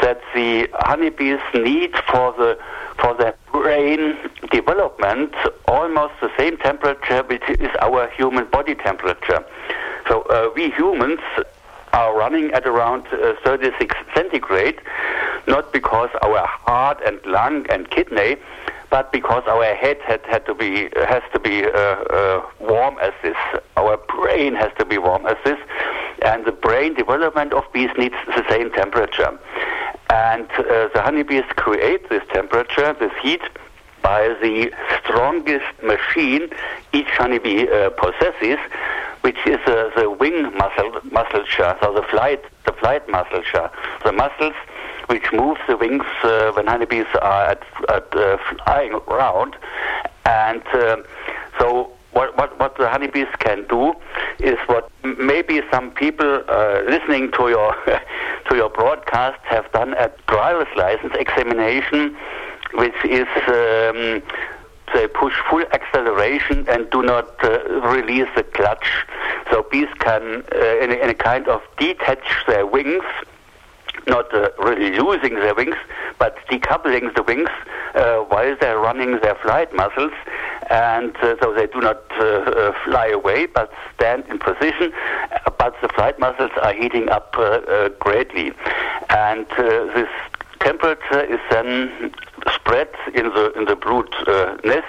that 0.00 0.20
the 0.34 0.68
honeybees 0.74 1.40
need 1.54 1.94
for 2.10 2.32
the 2.32 2.58
for 3.00 3.14
the 3.14 3.34
brain 3.52 4.16
development 4.50 5.32
almost 5.66 6.14
the 6.20 6.30
same 6.38 6.56
temperature 6.58 7.22
which 7.24 7.42
is 7.48 7.70
our 7.80 8.08
human 8.10 8.44
body 8.46 8.74
temperature. 8.74 9.44
So 10.08 10.22
uh, 10.22 10.50
we 10.54 10.70
humans 10.70 11.20
are 11.92 12.16
running 12.16 12.50
at 12.52 12.66
around 12.66 13.06
uh, 13.08 13.34
36 13.44 13.94
centigrade, 14.14 14.80
not 15.46 15.72
because 15.72 16.10
our 16.22 16.46
heart 16.46 17.00
and 17.04 17.18
lung 17.24 17.66
and 17.70 17.90
kidney, 17.90 18.36
but 18.90 19.12
because 19.12 19.42
our 19.46 19.74
head 19.74 19.98
had, 20.06 20.20
had 20.26 20.46
to 20.46 20.54
be 20.54 20.88
has 21.06 21.22
to 21.32 21.40
be 21.40 21.64
uh, 21.64 21.68
uh, 21.68 22.46
warm 22.60 22.96
as 23.00 23.12
this, 23.22 23.36
our 23.76 23.96
brain 23.96 24.54
has 24.54 24.72
to 24.78 24.84
be 24.84 24.98
warm 24.98 25.26
as 25.26 25.36
this, 25.44 25.58
and 26.22 26.44
the 26.44 26.52
brain 26.52 26.94
development 26.94 27.52
of 27.52 27.64
bees 27.72 27.90
needs 27.98 28.14
the 28.26 28.44
same 28.48 28.70
temperature. 28.72 29.38
And 30.10 30.50
uh, 30.52 30.88
the 30.94 31.02
honeybees 31.02 31.44
create 31.56 32.08
this 32.08 32.22
temperature, 32.32 32.96
this 32.98 33.12
heat, 33.22 33.42
by 34.02 34.28
the 34.40 34.72
strongest 35.02 35.66
machine 35.82 36.48
each 36.92 37.08
honeybee 37.08 37.68
uh, 37.68 37.90
possesses, 37.90 38.58
which 39.20 39.38
is 39.46 39.58
uh, 39.66 39.90
the 39.96 40.10
wing 40.10 40.56
muscle 40.56 40.92
musculature, 41.10 41.76
so 41.82 41.92
the 41.92 42.02
flight 42.02 42.42
the 42.64 42.72
flight 42.72 43.06
musculature, 43.08 43.70
the 44.04 44.12
muscles 44.12 44.54
which 45.08 45.32
moves 45.32 45.60
the 45.68 45.76
wings 45.76 46.04
uh, 46.22 46.52
when 46.52 46.66
honeybees 46.66 47.06
are 47.20 47.46
at, 47.46 47.62
at 47.88 48.16
uh, 48.16 48.38
flying 48.64 48.92
around, 49.08 49.56
and 50.24 50.62
uh, 50.74 50.96
so 51.58 51.90
what, 52.12 52.36
what, 52.36 52.58
what 52.58 52.76
the 52.76 52.88
honeybees 52.88 53.28
can 53.38 53.66
do 53.68 53.94
is 54.38 54.58
what 54.66 54.90
maybe 55.18 55.60
some 55.70 55.90
people 55.90 56.42
uh, 56.48 56.82
listening 56.86 57.30
to 57.32 57.48
your 57.48 57.74
to 58.48 58.56
your 58.56 58.70
broadcast 58.70 59.38
have 59.44 59.70
done 59.72 59.94
at 59.94 60.24
driver's 60.26 60.74
license 60.76 61.12
examination, 61.18 62.16
which 62.74 63.04
is 63.04 63.28
um, 63.48 64.22
they 64.94 65.06
push 65.06 65.34
full 65.50 65.64
acceleration 65.72 66.66
and 66.68 66.88
do 66.90 67.02
not 67.02 67.28
uh, 67.44 67.58
release 67.94 68.28
the 68.36 68.42
clutch. 68.42 68.88
So 69.50 69.66
bees 69.70 69.88
can, 69.98 70.42
uh, 70.54 70.82
in, 70.82 70.90
a, 70.92 70.94
in, 70.94 71.10
a, 71.10 71.14
kind 71.14 71.46
of 71.48 71.60
detach 71.78 72.26
their 72.46 72.66
wings 72.66 73.04
not 74.06 74.32
uh, 74.34 74.50
really 74.58 74.98
losing 74.98 75.34
their 75.34 75.54
wings, 75.54 75.76
but 76.18 76.36
decoupling 76.50 77.14
the 77.14 77.22
wings 77.22 77.48
uh, 77.94 78.18
while 78.18 78.56
they're 78.60 78.78
running 78.78 79.18
their 79.20 79.34
flight 79.36 79.72
muscles, 79.74 80.12
and 80.70 81.16
uh, 81.16 81.36
so 81.40 81.52
they 81.54 81.66
do 81.66 81.80
not 81.80 82.02
uh, 82.12 82.24
uh, 82.24 82.72
fly 82.84 83.06
away 83.06 83.46
but 83.46 83.72
stand 83.94 84.24
in 84.28 84.38
position. 84.38 84.92
But 85.58 85.74
the 85.82 85.88
flight 85.88 86.18
muscles 86.18 86.50
are 86.62 86.72
heating 86.72 87.08
up 87.08 87.34
uh, 87.38 87.88
greatly, 88.00 88.52
and 89.10 89.46
this 89.56 90.08
temperature 90.60 91.24
is 91.24 91.40
then 91.50 92.12
spread 92.54 92.88
in 93.14 93.26
the 93.30 93.52
in 93.56 93.64
the 93.64 93.76
brood 93.76 94.08
nest 94.64 94.86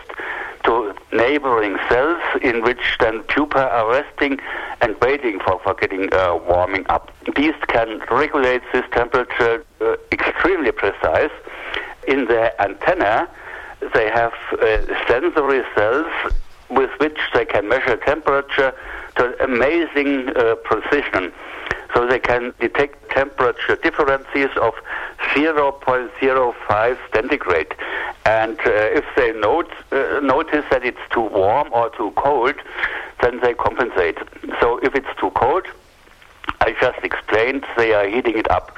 to 0.64 0.93
neighboring 1.12 1.78
cells 1.89 2.22
in 2.41 2.62
which 2.64 2.97
then 3.00 3.24
pupa 3.24 3.70
are 3.70 3.89
resting 3.89 4.39
and 4.82 4.95
waiting 5.02 5.39
for, 5.39 5.60
for 5.64 5.74
getting 5.74 6.14
uh, 6.14 6.36
warming 6.47 6.86
up. 6.89 7.12
Bees 7.36 7.56
can 7.68 8.00
regulate 8.12 8.62
this 8.74 8.86
temperature 8.91 9.66
uh, 9.82 9.95
extremely 10.12 10.72
precise. 10.72 11.32
In 12.08 12.26
their 12.26 12.60
antenna, 12.62 13.30
they 13.93 14.10
have 14.10 14.34
uh, 14.52 15.08
sensory 15.08 15.64
cells 15.76 16.12
with 16.70 16.91
which 17.00 17.18
they 17.34 17.45
can 17.45 17.68
measure 17.68 17.97
temperature 17.97 18.74
to 19.16 19.43
amazing 19.43 20.30
uh, 20.36 20.56
precision. 20.64 21.32
So 21.93 22.07
they 22.07 22.20
can 22.20 22.53
detect 22.59 23.09
temperature 23.11 23.76
differences 23.76 24.49
of 24.61 24.74
0.05 25.34 26.97
centigrade. 27.13 27.76
And 28.26 28.59
uh, 28.59 28.99
if 28.99 29.05
they 29.15 29.32
note, 29.34 29.72
uh, 29.91 30.20
notice 30.22 30.65
that 30.72 30.86
it's 30.86 30.99
too 31.11 31.22
warm 31.22 31.70
or 31.72 31.89
too 31.89 32.11
cold, 32.15 32.55
then 33.22 33.39
they 33.41 33.53
compensate. 33.53 34.17
So 34.59 34.78
if 34.80 34.95
it's 34.95 35.13
too 35.20 35.32
cold, 35.32 35.65
I 36.61 36.76
just 36.80 36.99
explained 37.03 37.65
they 37.78 37.93
are 37.93 38.07
heating 38.07 38.38
it 38.38 38.49
up. 38.51 38.78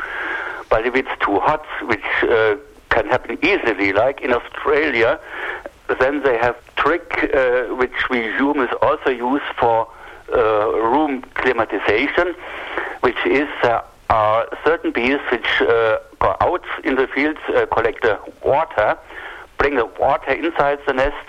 But 0.70 0.86
if 0.86 0.96
it's 0.96 1.10
too 1.20 1.40
hot, 1.40 1.66
which 1.84 2.06
uh, 2.24 2.56
can 2.90 3.08
happen 3.08 3.38
easily, 3.44 3.92
like 3.94 4.22
in 4.22 4.34
Australia, 4.34 5.20
then 6.00 6.24
they 6.24 6.38
have 6.38 6.56
trick 6.76 7.30
uh, 7.34 7.64
which 7.76 8.10
we 8.10 8.20
is 8.20 8.70
also 8.82 9.10
used 9.10 9.52
for 9.60 9.88
room 10.38 11.22
climatization, 11.36 12.36
which 13.02 13.18
is 13.26 13.48
uh, 13.64 13.82
are 14.12 14.46
certain 14.66 14.92
bees 14.92 15.20
which 15.32 15.62
uh, 15.62 15.98
go 16.20 16.36
out 16.42 16.64
in 16.84 16.96
the 16.96 17.08
fields, 17.08 17.40
uh, 17.56 17.66
collect 17.68 18.02
the 18.02 18.20
water, 18.44 18.98
bring 19.58 19.76
the 19.76 19.86
water 19.86 20.32
inside 20.34 20.80
the 20.86 20.94
nest, 20.94 21.28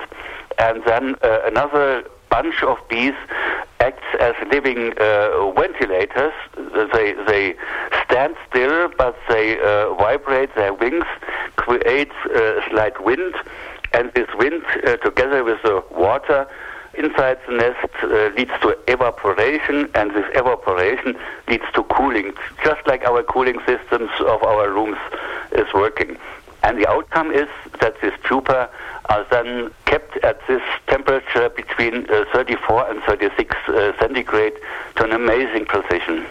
and 0.58 0.82
then 0.84 1.14
uh, 1.22 1.40
another 1.44 2.04
bunch 2.28 2.62
of 2.62 2.76
bees 2.88 3.14
acts 3.78 4.02
as 4.18 4.34
living 4.50 4.92
uh, 4.98 5.50
ventilators. 5.52 6.32
They 6.94 7.12
they 7.26 7.54
stand 8.04 8.34
still, 8.48 8.88
but 8.98 9.16
they 9.28 9.60
uh, 9.60 9.94
vibrate 9.94 10.54
their 10.56 10.74
wings, 10.74 11.04
create 11.56 12.10
uh, 12.34 12.68
slight 12.70 13.02
wind, 13.04 13.34
and 13.92 14.12
this 14.14 14.28
wind, 14.34 14.64
uh, 14.86 14.96
together 14.96 15.44
with 15.44 15.62
the 15.62 15.84
water 15.90 16.48
inside 16.94 17.38
the 17.46 17.54
nest, 17.54 17.88
uh, 18.02 18.30
leads 18.36 18.52
to 18.62 18.76
evaporation, 18.88 19.88
and 19.94 20.10
this 20.12 20.26
evaporation 20.34 21.16
leads 21.48 21.64
to 21.74 21.82
cooling, 21.84 22.32
just 22.64 22.86
like 22.86 23.04
our 23.04 23.22
cooling 23.22 23.58
systems 23.66 24.10
of 24.20 24.42
our 24.42 24.70
rooms 24.70 24.98
is 25.52 25.66
working. 25.74 26.16
And 26.62 26.78
the 26.78 26.88
outcome 26.88 27.32
is 27.32 27.48
that 27.80 28.00
this 28.00 28.14
pupa 28.22 28.70
are 29.06 29.26
then 29.30 29.72
kept 29.86 30.16
at 30.18 30.38
this 30.46 30.62
temperature 30.86 31.48
between 31.48 32.08
uh, 32.08 32.24
34 32.32 32.90
and 32.90 33.02
36 33.02 33.56
uh, 33.68 33.92
centigrade 33.98 34.54
to 34.96 35.04
an 35.04 35.12
amazing 35.12 35.66
precision. 35.66 36.26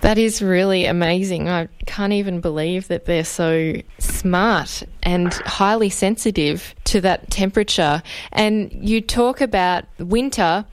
That 0.00 0.18
is 0.18 0.40
really 0.40 0.86
amazing. 0.86 1.48
I 1.48 1.68
can't 1.96 2.12
even 2.12 2.42
believe 2.42 2.88
that 2.88 3.06
they're 3.06 3.24
so 3.24 3.72
smart 3.98 4.82
and 5.02 5.32
highly 5.46 5.88
sensitive 5.88 6.74
to 6.84 7.00
that 7.00 7.30
temperature. 7.30 8.02
And 8.32 8.70
you 8.86 9.00
talk 9.00 9.40
about 9.40 9.86
winter 9.98 10.66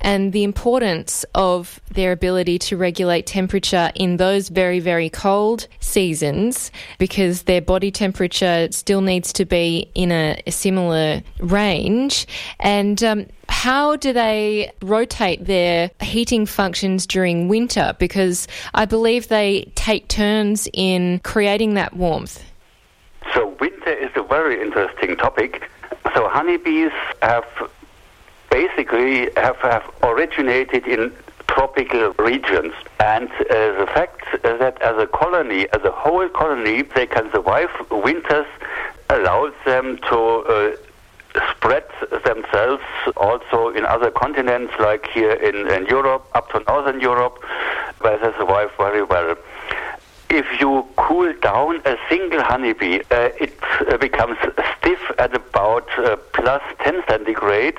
and 0.00 0.32
the 0.32 0.44
importance 0.44 1.24
of 1.34 1.80
their 1.92 2.12
ability 2.12 2.58
to 2.58 2.76
regulate 2.76 3.26
temperature 3.26 3.90
in 3.94 4.16
those 4.16 4.48
very, 4.48 4.80
very 4.80 5.10
cold 5.10 5.66
seasons 5.80 6.70
because 6.98 7.42
their 7.42 7.60
body 7.60 7.90
temperature 7.90 8.68
still 8.70 9.00
needs 9.00 9.32
to 9.32 9.44
be 9.44 9.90
in 9.94 10.12
a, 10.12 10.40
a 10.46 10.52
similar 10.52 11.22
range. 11.40 12.26
And 12.60 13.02
um, 13.02 13.26
how 13.48 13.96
do 13.96 14.12
they 14.12 14.72
rotate 14.82 15.44
their 15.44 15.90
heating 16.00 16.46
functions 16.46 17.06
during 17.06 17.48
winter? 17.48 17.94
Because 17.98 18.46
I 18.74 18.84
believe 18.84 19.28
they 19.28 19.72
take 19.74 20.08
turns 20.08 20.68
in 20.72 21.20
creating 21.20 21.74
that 21.74 21.96
warmth. 21.96 22.44
So, 23.34 23.48
winter 23.60 23.92
is 23.92 24.10
a 24.16 24.22
very 24.22 24.60
interesting 24.60 25.16
topic. 25.16 25.68
So, 26.14 26.28
honeybees 26.28 26.92
have 27.20 27.44
basically 28.50 29.30
have, 29.36 29.56
have 29.58 29.84
originated 30.02 30.86
in 30.86 31.12
tropical 31.48 32.12
regions. 32.18 32.72
And 33.00 33.30
uh, 33.30 33.78
the 33.78 33.88
fact 33.92 34.22
that 34.42 34.80
as 34.82 34.96
a 35.02 35.06
colony, 35.06 35.66
as 35.72 35.82
a 35.82 35.90
whole 35.90 36.28
colony, 36.28 36.82
they 36.82 37.06
can 37.06 37.30
survive 37.32 37.70
winters 37.90 38.46
allows 39.10 39.54
them 39.64 39.98
to 40.10 40.18
uh, 40.18 40.76
spread 41.50 41.84
themselves 42.24 42.82
also 43.16 43.70
in 43.70 43.86
other 43.86 44.10
continents, 44.10 44.72
like 44.78 45.06
here 45.08 45.32
in, 45.32 45.68
in 45.70 45.86
Europe, 45.86 46.26
up 46.34 46.50
to 46.50 46.62
Northern 46.68 47.00
Europe, 47.00 47.42
where 48.00 48.18
they 48.18 48.36
survive 48.38 48.70
very 48.78 49.02
well 49.02 49.36
if 50.30 50.60
you 50.60 50.86
cool 50.96 51.32
down 51.40 51.80
a 51.86 51.96
single 52.08 52.42
honeybee, 52.42 53.00
uh, 53.10 53.30
it 53.40 53.58
uh, 53.88 53.96
becomes 53.96 54.36
stiff 54.78 55.00
at 55.18 55.34
about 55.34 55.88
uh, 55.98 56.16
plus 56.34 56.62
10 56.80 57.02
centigrade, 57.08 57.76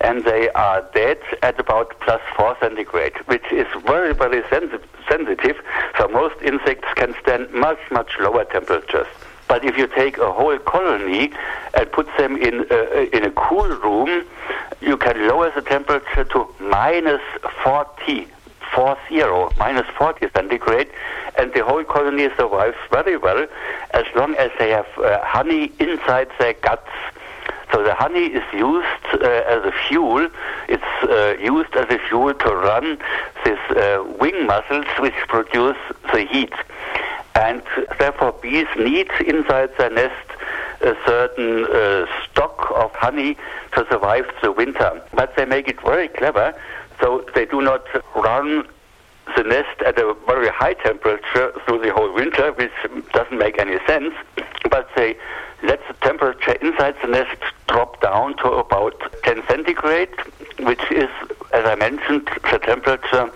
and 0.00 0.24
they 0.24 0.50
are 0.50 0.82
dead 0.94 1.18
at 1.42 1.58
about 1.60 1.98
plus 2.00 2.20
4 2.36 2.56
centigrade, 2.60 3.16
which 3.26 3.44
is 3.52 3.66
very, 3.84 4.14
very 4.14 4.42
sensi- 4.48 4.84
sensitive. 5.08 5.56
So 5.98 6.08
most 6.08 6.40
insects 6.42 6.88
can 6.94 7.14
stand 7.20 7.52
much, 7.52 7.78
much 7.90 8.18
lower 8.18 8.44
temperatures. 8.44 9.06
But 9.48 9.64
if 9.64 9.76
you 9.76 9.86
take 9.88 10.16
a 10.18 10.32
whole 10.32 10.58
colony 10.58 11.32
and 11.74 11.90
put 11.90 12.06
them 12.16 12.36
in 12.36 12.66
uh, 12.70 13.16
in 13.16 13.24
a 13.24 13.32
cool 13.32 13.68
room, 13.68 14.24
you 14.80 14.96
can 14.96 15.26
lower 15.26 15.50
the 15.50 15.62
temperature 15.62 16.24
to 16.24 16.46
minus 16.60 17.20
40 17.64 18.28
40, 18.74 19.56
minus 19.58 19.86
40 19.98 20.28
centigrade, 20.34 20.88
and 21.36 21.52
the 21.52 21.64
whole 21.64 21.82
colony 21.84 22.28
survives 22.36 22.76
very 22.90 23.16
well 23.16 23.46
as 23.92 24.04
long 24.14 24.34
as 24.36 24.50
they 24.58 24.70
have 24.70 24.86
uh, 24.98 25.18
honey 25.24 25.72
inside 25.80 26.28
their 26.38 26.54
guts. 26.54 26.88
So 27.72 27.82
the 27.82 27.94
honey 27.94 28.26
is 28.26 28.44
used 28.52 29.04
uh, 29.14 29.26
as 29.26 29.64
a 29.64 29.72
fuel. 29.88 30.28
It's 30.68 30.82
uh, 31.02 31.36
used 31.40 31.74
as 31.76 31.88
a 31.90 31.98
fuel 32.08 32.34
to 32.34 32.54
run 32.54 32.98
these 33.44 33.58
uh, 33.76 34.04
wing 34.18 34.46
muscles 34.46 34.86
which 34.98 35.14
produce 35.28 35.78
the 36.12 36.24
heat. 36.24 36.52
And 37.34 37.62
therefore 37.98 38.32
bees 38.42 38.66
need 38.76 39.08
inside 39.24 39.70
their 39.78 39.90
nest 39.90 40.14
a 40.80 40.96
certain 41.06 41.66
uh, 41.66 42.06
stock 42.24 42.72
of 42.74 42.92
honey 42.94 43.36
to 43.74 43.86
survive 43.90 44.26
the 44.42 44.50
winter. 44.50 45.00
But 45.14 45.36
they 45.36 45.44
make 45.44 45.68
it 45.68 45.80
very 45.82 46.08
clever 46.08 46.54
so 47.00 47.24
they 47.34 47.46
do 47.46 47.60
not 47.60 47.86
run 48.14 48.66
the 49.36 49.42
nest 49.44 49.80
at 49.86 49.98
a 49.98 50.14
very 50.26 50.48
high 50.48 50.74
temperature 50.74 51.52
through 51.64 51.80
the 51.80 51.92
whole 51.92 52.12
winter, 52.12 52.52
which 52.52 52.72
doesn't 53.12 53.38
make 53.38 53.58
any 53.58 53.78
sense. 53.86 54.14
But 54.70 54.88
they 54.96 55.16
let 55.62 55.80
the 55.88 55.94
temperature 56.02 56.52
inside 56.52 56.94
the 57.02 57.08
nest 57.08 57.36
drop 57.68 58.00
down 58.00 58.36
to 58.38 58.48
about 58.50 58.94
10 59.24 59.42
centigrade, 59.46 60.08
which 60.60 60.90
is, 60.90 61.08
as 61.52 61.64
I 61.64 61.74
mentioned, 61.74 62.28
the 62.50 62.58
temperature 62.58 63.30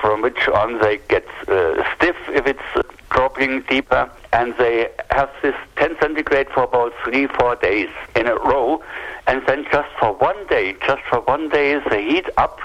from 0.00 0.22
which 0.22 0.48
on 0.48 0.78
they 0.80 0.98
get 1.08 1.26
uh, 1.48 1.82
stiff 1.96 2.16
if 2.28 2.46
it's 2.46 2.88
dropping 3.10 3.62
deeper. 3.62 4.10
And 4.32 4.54
they 4.58 4.88
have 5.10 5.30
this 5.42 5.54
10 5.76 5.96
centigrade 6.00 6.48
for 6.50 6.64
about 6.64 6.92
three, 7.02 7.26
four 7.26 7.56
days 7.56 7.88
in 8.14 8.26
a 8.26 8.36
row. 8.36 8.82
And 9.26 9.42
then 9.46 9.66
just 9.72 9.88
for 9.98 10.12
one 10.14 10.46
day, 10.46 10.76
just 10.86 11.02
for 11.10 11.20
one 11.20 11.48
day, 11.48 11.80
they 11.90 12.04
heat 12.04 12.28
up 12.36 12.60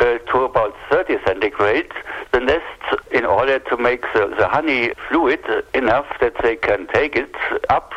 uh, 0.00 0.18
to 0.18 0.38
about 0.44 0.74
30 0.90 1.18
centigrade 1.24 1.90
the 2.32 2.40
nest 2.40 3.02
in 3.12 3.24
order 3.24 3.58
to 3.58 3.76
make 3.76 4.02
the, 4.14 4.34
the 4.38 4.48
honey 4.48 4.92
fluid 5.08 5.40
enough 5.74 6.06
that 6.20 6.34
they 6.42 6.56
can 6.56 6.86
take 6.88 7.14
it 7.14 7.34
up 7.68 7.92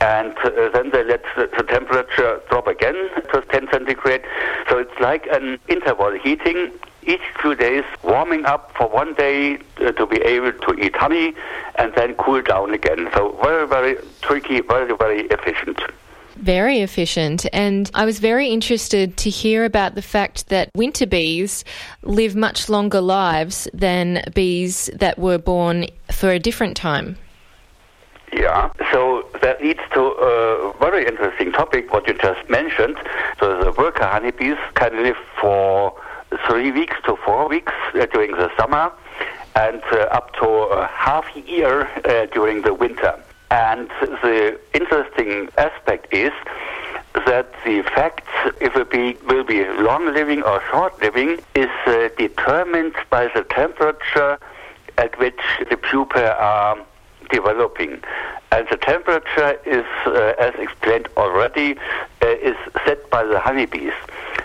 and 0.00 0.36
uh, 0.38 0.68
then 0.72 0.90
they 0.90 1.02
let 1.04 1.22
the, 1.36 1.50
the, 1.56 1.64
temperature 1.64 2.40
drop 2.48 2.66
again 2.66 2.94
to 3.32 3.40
10 3.40 3.68
centigrade. 3.70 4.22
So 4.68 4.78
it's 4.78 4.98
like 5.00 5.26
an 5.26 5.58
interval 5.68 6.12
heating 6.12 6.72
each 7.02 7.22
two 7.42 7.54
days, 7.54 7.84
warming 8.04 8.44
up 8.44 8.72
for 8.76 8.88
one 8.88 9.14
day 9.14 9.58
uh, 9.80 9.92
to 9.92 10.06
be 10.06 10.18
able 10.18 10.52
to 10.52 10.74
eat 10.74 10.94
honey 10.94 11.34
and 11.76 11.92
then 11.94 12.14
cool 12.14 12.42
down 12.42 12.74
again. 12.74 13.08
So 13.14 13.36
very, 13.42 13.66
very 13.66 13.96
tricky, 14.20 14.60
very, 14.60 14.94
very 14.96 15.22
efficient. 15.22 15.80
Very 16.36 16.80
efficient. 16.80 17.46
And 17.52 17.90
I 17.94 18.04
was 18.04 18.20
very 18.20 18.48
interested 18.50 19.16
to 19.16 19.30
hear 19.30 19.64
about 19.64 19.96
the 19.96 20.02
fact 20.02 20.48
that 20.50 20.70
winter 20.76 21.06
bees 21.06 21.64
live 22.02 22.36
much 22.36 22.68
longer 22.68 23.00
lives 23.00 23.66
than 23.74 24.22
bees 24.34 24.88
that 24.94 25.18
were 25.18 25.38
born 25.38 25.86
for 26.12 26.30
a 26.30 26.38
different 26.38 26.76
time. 26.76 27.16
Yeah, 28.32 28.70
so 28.92 29.26
that 29.40 29.62
leads 29.62 29.80
to 29.94 30.00
a 30.00 30.72
very 30.78 31.06
interesting 31.06 31.52
topic, 31.52 31.92
what 31.92 32.06
you 32.06 32.14
just 32.14 32.48
mentioned. 32.48 32.96
So 33.40 33.62
the 33.62 33.72
worker 33.72 34.04
honeybees 34.04 34.58
can 34.74 35.02
live 35.02 35.16
for 35.40 35.94
three 36.46 36.70
weeks 36.70 36.96
to 37.06 37.16
four 37.24 37.48
weeks 37.48 37.72
uh, 37.94 38.06
during 38.06 38.32
the 38.32 38.50
summer 38.56 38.92
and 39.56 39.82
uh, 39.92 40.08
up 40.12 40.34
to 40.34 40.68
half 40.94 41.24
a 41.24 41.34
half 41.34 41.36
year 41.48 41.88
uh, 42.04 42.26
during 42.26 42.62
the 42.62 42.74
winter. 42.74 43.18
And 43.50 43.88
the 44.22 44.60
interesting 44.74 45.48
aspect 45.56 46.12
is 46.12 46.32
that 47.26 47.52
the 47.64 47.82
fact 47.94 48.26
if 48.60 48.76
a 48.76 48.84
bee 48.84 49.16
will 49.26 49.44
be 49.44 49.64
long 49.64 50.12
living 50.12 50.42
or 50.42 50.62
short 50.70 51.00
living 51.00 51.38
is 51.54 51.70
uh, 51.86 52.08
determined 52.18 52.94
by 53.10 53.28
the 53.34 53.42
temperature 53.44 54.38
at 54.98 55.18
which 55.18 55.40
the 55.70 55.76
pupae 55.76 56.28
are 56.38 56.76
developing. 57.30 58.00
And 58.50 58.66
the 58.70 58.76
temperature 58.76 59.58
is, 59.66 59.84
uh, 60.06 60.34
as 60.38 60.54
explained 60.56 61.08
already, 61.16 61.76
uh, 62.22 62.26
is 62.28 62.56
set 62.84 63.08
by 63.10 63.24
the 63.24 63.38
honeybees. 63.38 63.92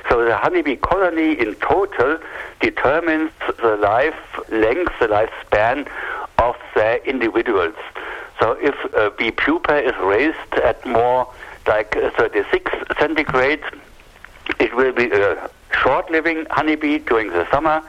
So 0.09 0.25
the 0.25 0.35
honeybee 0.37 0.75
colony 0.75 1.39
in 1.39 1.55
total 1.55 2.17
determines 2.59 3.31
the 3.61 3.77
life 3.77 4.19
length, 4.49 4.93
the 4.99 5.07
lifespan 5.07 5.87
of 6.37 6.55
the 6.75 7.03
individuals. 7.07 7.75
So 8.39 8.57
if 8.61 8.75
a 8.93 9.11
bee 9.11 9.31
pupa 9.31 9.77
is 9.77 9.95
raised 10.01 10.53
at 10.63 10.85
more 10.85 11.31
like 11.65 11.93
36 11.93 12.71
centigrade, 12.99 13.61
it 14.59 14.75
will 14.75 14.91
be 14.91 15.09
a 15.11 15.49
short-living 15.81 16.45
honeybee 16.49 16.99
during 16.99 17.29
the 17.29 17.49
summer. 17.49 17.81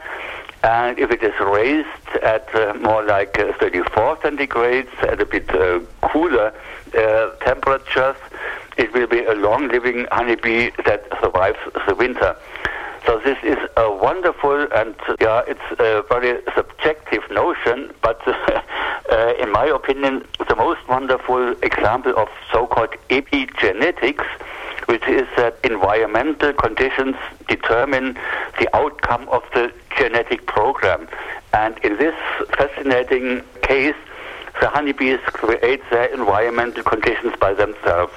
And 0.65 0.97
if 0.97 1.11
it 1.11 1.21
is 1.21 1.39
raised 1.39 2.23
at 2.23 2.49
uh, 2.55 2.73
more 2.81 3.03
like 3.03 3.37
uh, 3.37 3.53
34 3.59 4.17
centigrades, 4.17 4.89
at 5.03 5.21
a 5.21 5.25
bit 5.25 5.47
uh, 5.53 5.79
cooler 6.01 6.51
uh, 6.97 7.29
temperatures, 7.45 8.15
it 8.75 8.91
will 8.91 9.05
be 9.05 9.23
a 9.23 9.33
long-living 9.33 10.07
honeybee 10.11 10.71
that 10.85 11.05
survives 11.21 11.59
the 11.87 11.93
winter. 11.93 12.35
So 13.05 13.19
this 13.23 13.37
is 13.43 13.59
a 13.77 13.91
wonderful 13.91 14.67
and 14.73 14.95
yeah, 15.21 15.43
it's 15.47 15.61
a 15.77 16.03
very 16.09 16.41
subjective 16.55 17.21
notion, 17.29 17.93
but 18.01 18.19
uh, 18.27 19.33
in 19.39 19.51
my 19.51 19.65
opinion, 19.65 20.25
the 20.49 20.55
most 20.55 20.79
wonderful 20.89 21.51
example 21.61 22.17
of 22.17 22.27
so-called 22.51 22.95
epigenetics, 23.09 24.25
which 24.85 25.07
is 25.07 25.27
that 25.37 25.57
environmental 25.63 26.53
conditions 26.53 27.15
determine 27.47 28.13
the 28.59 28.67
outcome 28.75 29.27
of 29.29 29.43
the 29.53 29.71
genetic 29.97 30.45
program. 30.45 31.07
And 31.53 31.77
in 31.79 31.97
this 31.97 32.15
fascinating 32.57 33.41
case, 33.61 33.95
the 34.61 34.69
honeybees 34.69 35.19
create 35.25 35.81
their 35.89 36.05
environmental 36.13 36.83
conditions 36.83 37.33
by 37.39 37.53
themselves. 37.53 38.13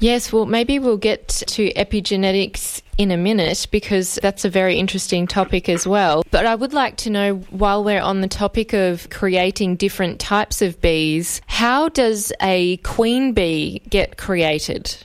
Yes, 0.00 0.32
well, 0.32 0.46
maybe 0.46 0.78
we'll 0.78 0.96
get 0.96 1.26
to 1.28 1.72
epigenetics 1.72 2.82
in 2.98 3.10
a 3.10 3.16
minute 3.16 3.66
because 3.72 4.18
that's 4.22 4.44
a 4.44 4.50
very 4.50 4.78
interesting 4.78 5.26
topic 5.26 5.68
as 5.68 5.88
well. 5.88 6.22
But 6.30 6.46
I 6.46 6.54
would 6.54 6.72
like 6.72 6.96
to 6.98 7.10
know, 7.10 7.36
while 7.50 7.82
we're 7.82 8.00
on 8.00 8.20
the 8.20 8.28
topic 8.28 8.72
of 8.72 9.10
creating 9.10 9.74
different 9.74 10.20
types 10.20 10.62
of 10.62 10.80
bees, 10.80 11.40
how 11.46 11.88
does 11.88 12.32
a 12.40 12.76
queen 12.78 13.32
bee 13.32 13.82
get 13.90 14.16
created? 14.16 15.04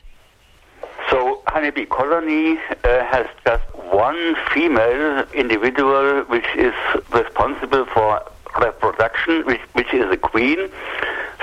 Honeybee 1.53 1.85
colony 1.85 2.57
uh, 2.83 3.05
has 3.05 3.27
just 3.45 3.63
one 3.75 4.35
female 4.51 5.23
individual 5.35 6.23
which 6.23 6.47
is 6.55 6.73
responsible 7.11 7.85
for 7.93 8.23
reproduction, 8.59 9.45
which, 9.45 9.61
which 9.73 9.93
is 9.93 10.09
a 10.11 10.17
queen. 10.17 10.67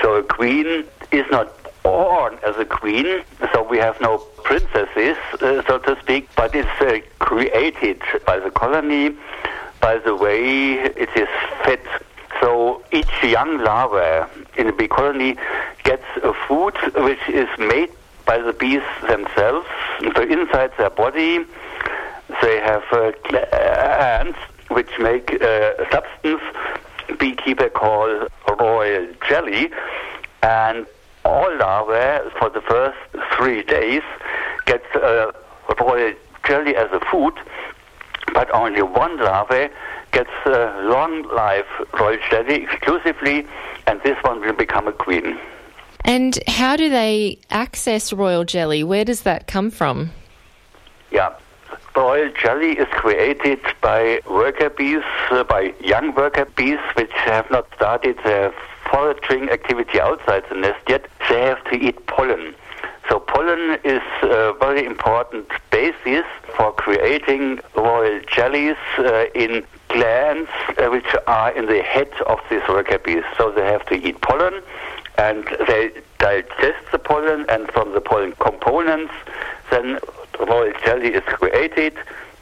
So, 0.01 0.15
a 0.15 0.23
queen 0.23 0.83
is 1.13 1.25
not 1.31 1.47
born 1.81 2.37
as 2.45 2.57
a 2.57 2.65
queen, 2.65 3.23
so 3.53 3.63
we 3.63 3.77
have 3.77 4.01
no 4.01 4.17
princesses, 4.43 5.15
uh, 5.39 5.63
so 5.65 5.77
to 5.77 5.97
speak, 6.01 6.27
but 6.35 6.53
it's 6.53 6.67
uh, 6.81 6.99
created 7.19 8.01
by 8.25 8.37
the 8.37 8.51
colony, 8.51 9.15
by 9.79 9.97
the 9.97 10.13
way 10.13 10.73
it 10.73 11.09
is 11.15 11.29
fed. 11.63 11.79
So 12.41 12.83
each 12.91 13.23
young 13.23 13.63
larva 13.63 14.29
in 14.57 14.67
the 14.67 14.73
bee 14.73 14.89
colony 14.89 15.37
gets 15.85 16.03
a 16.21 16.33
food 16.33 16.75
which 16.95 17.29
is 17.29 17.47
made 17.57 17.91
by 18.31 18.37
the 18.37 18.53
bees 18.53 18.87
themselves. 19.09 19.67
So 20.15 20.21
inside 20.21 20.71
their 20.77 20.89
body, 20.89 21.43
they 22.41 22.57
have 22.61 22.83
uh, 22.93 23.11
glands 23.27 24.37
which 24.69 24.91
make 24.99 25.27
a 25.33 25.85
substance 25.91 26.41
beekeeper 27.19 27.67
call 27.67 28.29
royal 28.57 29.07
jelly, 29.27 29.69
and 30.43 30.85
all 31.25 31.51
larvae 31.57 32.29
for 32.39 32.49
the 32.49 32.61
first 32.61 32.97
three 33.35 33.63
days 33.63 34.03
get 34.65 34.81
uh, 34.95 35.33
royal 35.81 36.13
jelly 36.47 36.73
as 36.77 36.89
a 36.93 37.01
food, 37.11 37.33
but 38.33 38.49
only 38.51 38.81
one 38.81 39.17
larvae 39.17 39.67
gets 40.13 40.31
uh, 40.45 40.79
long 40.85 41.23
life 41.35 41.71
royal 41.99 42.17
jelly 42.29 42.63
exclusively, 42.63 43.45
and 43.87 43.99
this 44.03 44.17
one 44.23 44.39
will 44.39 44.53
become 44.53 44.87
a 44.87 44.93
queen. 44.93 45.37
And 46.03 46.37
how 46.47 46.75
do 46.75 46.89
they 46.89 47.39
access 47.49 48.11
royal 48.11 48.43
jelly? 48.43 48.83
Where 48.83 49.05
does 49.05 49.21
that 49.21 49.47
come 49.47 49.71
from? 49.71 50.11
Yeah. 51.11 51.33
Royal 51.95 52.31
jelly 52.41 52.71
is 52.71 52.87
created 52.91 53.59
by 53.81 54.21
worker 54.29 54.69
bees, 54.69 55.03
uh, 55.29 55.43
by 55.43 55.73
young 55.81 56.15
worker 56.15 56.45
bees, 56.45 56.79
which 56.95 57.11
have 57.11 57.49
not 57.51 57.67
started 57.75 58.17
their 58.23 58.53
foraging 58.91 59.49
activity 59.49 59.99
outside 59.99 60.43
the 60.49 60.55
nest 60.55 60.79
yet, 60.87 61.07
they 61.29 61.41
have 61.41 61.63
to 61.65 61.75
eat 61.75 62.05
pollen. 62.07 62.53
So 63.09 63.19
pollen 63.19 63.79
is 63.83 64.01
a 64.21 64.53
very 64.59 64.85
important 64.85 65.49
basis 65.71 66.25
for 66.55 66.71
creating 66.73 67.59
royal 67.75 68.21
jellies 68.33 68.77
uh, 68.97 69.25
in 69.33 69.65
glands 69.89 70.49
uh, 70.77 70.87
which 70.89 71.15
are 71.27 71.51
in 71.51 71.65
the 71.65 71.81
head 71.81 72.11
of 72.27 72.39
these 72.49 72.61
worker 72.69 72.99
bees. 72.99 73.23
So 73.37 73.51
they 73.51 73.65
have 73.65 73.85
to 73.87 73.95
eat 73.95 74.21
pollen 74.21 74.61
and 75.21 75.45
they 75.67 75.91
digest 76.17 76.83
the 76.91 76.97
pollen 76.97 77.45
and 77.49 77.71
from 77.71 77.93
the 77.93 78.01
pollen 78.01 78.33
components 78.39 79.13
then 79.69 79.99
royal 80.39 80.73
jelly 80.83 81.13
is 81.13 81.23
created 81.25 81.93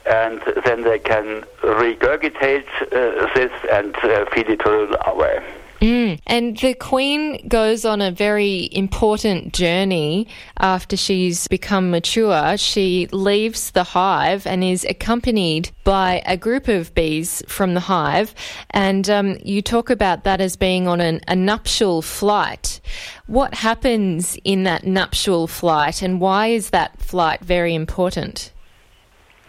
and 0.05 0.41
then 0.65 0.84
they 0.84 0.99
can 0.99 1.43
regurgitate 1.61 2.69
uh, 2.82 3.34
this 3.36 3.51
and 3.71 3.95
uh, 3.97 4.25
feed 4.32 4.49
it 4.49 4.59
to 4.59 4.69
the 4.69 4.97
larvae. 5.05 5.59
Mm. 5.82 6.19
And 6.27 6.57
the 6.57 6.73
queen 6.73 7.47
goes 7.47 7.86
on 7.86 8.01
a 8.01 8.11
very 8.11 8.69
important 8.71 9.53
journey 9.53 10.27
after 10.57 10.97
she's 10.97 11.47
become 11.47 11.89
mature. 11.89 12.57
She 12.57 13.07
leaves 13.11 13.71
the 13.71 13.84
hive 13.84 14.45
and 14.45 14.63
is 14.63 14.84
accompanied 14.84 15.71
by 15.86 16.21
a 16.25 16.36
group 16.36 16.67
of 16.67 16.93
bees 16.93 17.41
from 17.47 17.75
the 17.75 17.80
hive. 17.80 18.36
And 18.71 19.09
um, 19.09 19.38
you 19.43 19.61
talk 19.61 19.89
about 19.89 20.25
that 20.25 20.41
as 20.41 20.57
being 20.57 20.88
on 20.88 20.99
an, 20.99 21.21
a 21.27 21.36
nuptial 21.36 22.01
flight. 22.01 22.82
What 23.27 23.53
happens 23.53 24.38
in 24.43 24.63
that 24.63 24.86
nuptial 24.86 25.47
flight, 25.47 26.01
and 26.01 26.19
why 26.19 26.47
is 26.47 26.71
that 26.71 26.99
flight 27.01 27.41
very 27.41 27.73
important? 27.73 28.51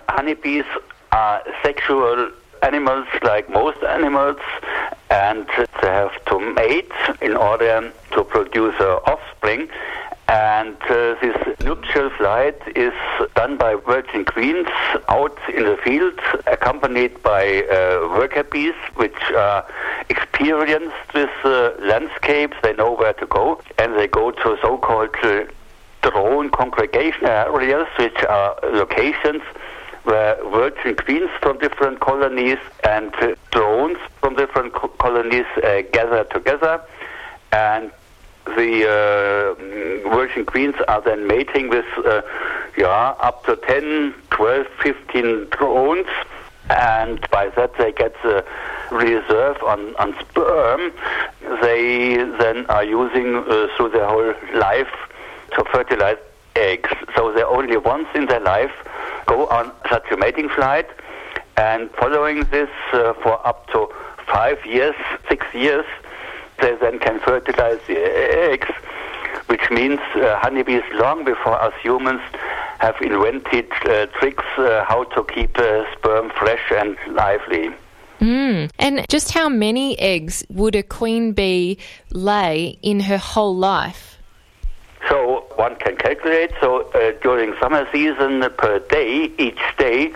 Honeybees 0.09 0.65
are 1.13 1.43
sexual 1.63 2.31
animals 2.63 3.07
like 3.23 3.49
most 3.51 3.83
animals 3.83 4.39
and 5.11 5.47
they 5.83 5.89
have 5.89 6.25
to 6.27 6.39
mate 6.39 6.93
in 7.21 7.37
order 7.37 7.93
to 8.13 8.25
produce 8.25 8.79
offspring. 8.81 9.69
And 10.29 10.77
uh, 10.83 11.17
this 11.21 11.37
nuptial 11.65 12.09
flight 12.11 12.57
is 12.77 12.93
done 13.35 13.57
by 13.57 13.75
virgin 13.75 14.25
queens 14.25 14.69
out 15.09 15.37
in 15.53 15.65
the 15.65 15.77
field, 15.83 16.21
accompanied 16.47 17.21
by 17.25 17.65
uh, 17.65 18.07
worker 18.17 18.45
bees, 18.45 18.75
which 18.95 19.21
are 19.37 19.67
experienced 20.09 21.15
with 21.15 21.31
uh, 21.45 21.73
landscapes. 21.81 22.57
They 22.63 22.75
know 22.75 22.93
where 22.93 23.15
to 23.15 23.27
go, 23.27 23.61
and 23.79 23.97
they 23.97 24.07
go 24.07 24.31
to 24.31 24.57
so-called 24.63 25.17
uh, 25.25 25.47
drone 26.03 26.51
congregation 26.51 27.27
areas, 27.27 27.89
which 27.99 28.23
are 28.29 28.57
locations 28.73 29.43
where 30.05 30.37
virgin 30.51 30.97
queens 30.97 31.31
from 31.41 31.59
different 31.59 32.01
colonies 32.01 32.59
and 32.89 33.13
drones 33.51 33.99
from 34.21 34.35
different 34.37 34.73
co- 34.73 34.89
colonies 34.89 35.47
uh, 35.63 35.83
gather 35.93 36.25
together, 36.25 36.81
and 37.53 37.91
the 38.57 38.89
uh, 38.89 40.09
virgin 40.15 40.45
queens 40.45 40.75
are 40.89 41.01
then 41.03 41.27
mating 41.27 41.69
with 41.69 41.85
uh, 42.05 42.23
yeah 42.77 43.15
up 43.21 43.45
to 43.45 43.57
10, 43.57 44.15
12, 44.31 44.67
15 44.83 45.47
drones, 45.51 46.07
and 46.71 47.21
by 47.31 47.49
that 47.51 47.77
they 47.77 47.93
get 47.93 48.15
the 48.23 48.45
reserve 48.91 49.63
on, 49.63 49.95
on 49.97 50.15
sperm. 50.21 50.93
They 51.63 52.17
then 52.39 52.67
are 52.67 52.85
using 52.85 53.37
uh, 53.37 53.69
through 53.77 53.91
their 53.91 54.07
whole 54.07 54.35
life 54.59 54.91
to 55.53 55.65
fertilize 55.73 56.19
eggs. 56.57 56.91
So 57.17 57.33
they're 57.33 57.47
only 57.47 57.77
once 57.77 58.09
in 58.15 58.27
their 58.27 58.41
life 58.41 58.73
go 59.31 59.47
on 59.47 59.71
such 59.89 60.07
a 60.11 60.17
mating 60.17 60.49
flight, 60.49 60.89
and 61.57 61.89
following 61.93 62.39
this 62.51 62.73
uh, 62.93 63.13
for 63.23 63.35
up 63.47 63.67
to 63.73 63.89
five 64.27 64.59
years, 64.67 64.97
six 65.29 65.47
years, 65.55 65.87
they 66.61 66.75
then 66.85 66.99
can 66.99 67.21
fertilize 67.21 67.81
the 67.87 67.99
eggs, 68.51 68.71
which 69.47 69.65
means 69.71 70.01
uh, 70.17 70.37
honeybees 70.45 70.83
long 70.95 71.25
before 71.25 71.57
us 71.67 71.75
humans 71.81 72.23
have 72.81 72.97
invented 73.01 73.71
uh, 73.85 74.07
tricks 74.19 74.49
uh, 74.59 74.85
how 74.89 75.05
to 75.15 75.23
keep 75.35 75.57
uh, 75.59 75.85
sperm 75.93 76.31
fresh 76.31 76.67
and 76.81 76.97
lively. 77.23 77.71
Mm. 78.21 78.71
And 78.79 79.05
just 79.09 79.33
how 79.33 79.49
many 79.49 79.99
eggs 79.99 80.45
would 80.51 80.75
a 80.75 80.83
queen 80.83 81.33
bee 81.33 81.79
lay 82.11 82.79
in 82.83 83.01
her 83.01 83.19
whole 83.19 83.57
life? 83.57 84.20
So 85.09 85.45
one 85.57 85.77
can 85.77 85.97
calculate. 85.97 86.53
So 86.61 86.91
uh, 86.91 87.13
during 87.23 87.55
summer 87.61 87.87
season, 87.93 88.45
per 88.59 88.79
day, 88.81 89.33
each 89.39 89.61
day, 89.79 90.13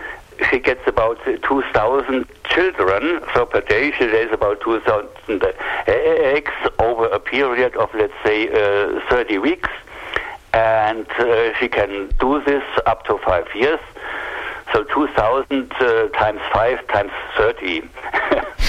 she 0.49 0.59
gets 0.59 0.85
about 0.87 1.17
2,000 1.25 2.25
children. 2.45 3.21
So 3.33 3.45
per 3.45 3.61
day, 3.61 3.91
she 3.97 4.05
lays 4.05 4.31
about 4.31 4.61
2,000 4.61 5.43
eggs 5.87 6.51
over 6.79 7.05
a 7.07 7.19
period 7.19 7.75
of, 7.75 7.89
let's 7.93 8.13
say, 8.23 8.47
uh, 8.49 8.99
30 9.09 9.37
weeks. 9.39 9.69
And 10.53 11.07
uh, 11.19 11.53
she 11.59 11.67
can 11.67 12.09
do 12.19 12.41
this 12.43 12.63
up 12.85 13.05
to 13.05 13.17
five 13.25 13.47
years. 13.55 13.79
So 14.73 14.83
2,000 14.83 15.71
uh, 15.73 16.07
times 16.09 16.41
5 16.53 16.87
times 16.87 17.11
30. 17.37 17.83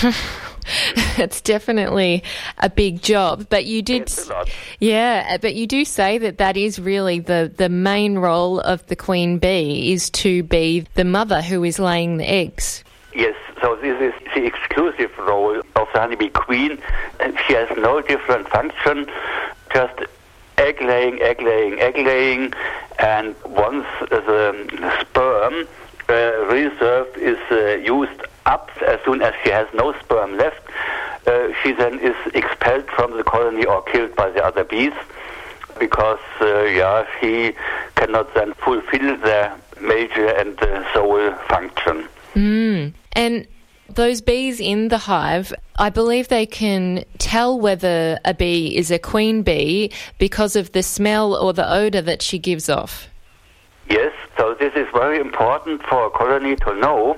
it's 1.18 1.40
definitely 1.40 2.22
a 2.58 2.68
big 2.70 3.02
job. 3.02 3.46
But 3.48 3.64
you 3.64 3.82
did, 3.82 4.02
It's 4.02 4.26
a 4.28 4.32
lot. 4.32 4.50
yeah. 4.80 5.36
But 5.38 5.54
you 5.54 5.66
do 5.66 5.84
say 5.84 6.18
that 6.18 6.38
that 6.38 6.56
is 6.56 6.78
really 6.78 7.20
the 7.20 7.52
the 7.56 7.68
main 7.68 8.18
role 8.18 8.60
of 8.60 8.86
the 8.86 8.96
queen 8.96 9.38
bee 9.38 9.92
is 9.92 10.10
to 10.10 10.42
be 10.42 10.86
the 10.94 11.04
mother 11.04 11.42
who 11.42 11.64
is 11.64 11.78
laying 11.78 12.16
the 12.18 12.28
eggs. 12.28 12.82
Yes, 13.14 13.34
so 13.62 13.76
this 13.76 13.98
is 14.00 14.12
the 14.34 14.44
exclusive 14.44 15.16
role 15.18 15.58
of 15.58 15.88
the 15.92 16.00
honeybee 16.00 16.28
queen. 16.28 16.78
She 17.46 17.54
has 17.54 17.68
no 17.78 18.02
different 18.02 18.48
function, 18.48 19.06
just 19.72 20.00
egg 20.58 20.80
laying, 20.82 21.22
egg 21.22 21.40
laying, 21.40 21.80
egg 21.80 21.96
laying. 21.96 22.52
And 22.98 23.34
once 23.44 23.86
the 24.00 24.96
sperm 25.00 25.66
uh, 26.08 26.12
reserve 26.52 27.08
is 27.16 27.38
uh, 27.50 27.76
used 27.82 28.20
up, 28.46 28.70
as 28.86 28.98
soon 29.04 29.22
as 29.22 29.34
she 29.42 29.50
has 29.50 29.66
no 29.74 29.92
sperm 30.00 30.36
left, 30.36 30.62
uh, 31.26 31.48
she 31.62 31.72
then 31.72 31.98
is 31.98 32.16
expelled 32.34 32.86
from 32.90 33.16
the 33.16 33.24
colony 33.24 33.64
or 33.64 33.82
killed 33.82 34.14
by 34.16 34.30
the 34.30 34.44
other 34.44 34.64
bees 34.64 34.92
because, 35.78 36.20
uh, 36.40 36.62
yeah, 36.62 37.04
she 37.20 37.54
cannot 37.96 38.32
then 38.34 38.54
fulfill 38.54 39.16
their 39.18 39.54
major 39.80 40.28
and 40.28 40.60
uh, 40.62 40.92
sole 40.94 41.32
function. 41.48 42.08
And 43.12 43.46
those 43.88 44.20
bees 44.20 44.60
in 44.60 44.88
the 44.88 44.98
hive, 44.98 45.52
I 45.76 45.90
believe 45.90 46.28
they 46.28 46.46
can 46.46 47.04
tell 47.18 47.58
whether 47.58 48.18
a 48.24 48.34
bee 48.34 48.76
is 48.76 48.90
a 48.90 48.98
queen 48.98 49.42
bee 49.42 49.92
because 50.18 50.56
of 50.56 50.72
the 50.72 50.82
smell 50.82 51.34
or 51.34 51.52
the 51.52 51.70
odor 51.70 52.02
that 52.02 52.22
she 52.22 52.38
gives 52.38 52.68
off. 52.68 53.08
Yes, 53.88 54.12
so 54.36 54.54
this 54.54 54.74
is 54.74 54.88
very 54.92 55.20
important 55.20 55.82
for 55.84 56.06
a 56.06 56.10
colony 56.10 56.56
to 56.56 56.74
know 56.74 57.16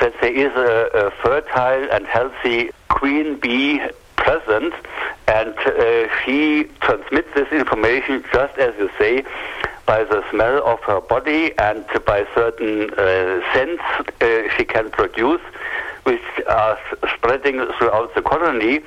that 0.00 0.12
there 0.20 0.32
is 0.32 0.52
a, 0.54 1.06
a 1.06 1.10
fertile 1.22 1.90
and 1.90 2.06
healthy 2.06 2.70
queen 2.88 3.36
bee 3.36 3.80
present, 4.16 4.74
and 5.26 5.54
uh, 5.58 6.08
she 6.22 6.64
transmits 6.80 7.28
this 7.34 7.50
information 7.52 8.22
just 8.32 8.58
as 8.58 8.74
you 8.78 8.90
say 8.98 9.24
by 9.86 10.04
the 10.04 10.22
smell 10.30 10.62
of 10.66 10.80
her 10.80 11.00
body 11.00 11.56
and 11.58 11.84
by 12.04 12.26
certain 12.34 12.90
uh, 12.90 13.40
scents 13.52 13.82
uh, 14.20 14.42
she 14.56 14.64
can 14.64 14.90
produce, 14.90 15.40
which 16.02 16.22
are 16.48 16.78
spreading 17.14 17.66
throughout 17.78 18.14
the 18.14 18.22
colony 18.22 18.80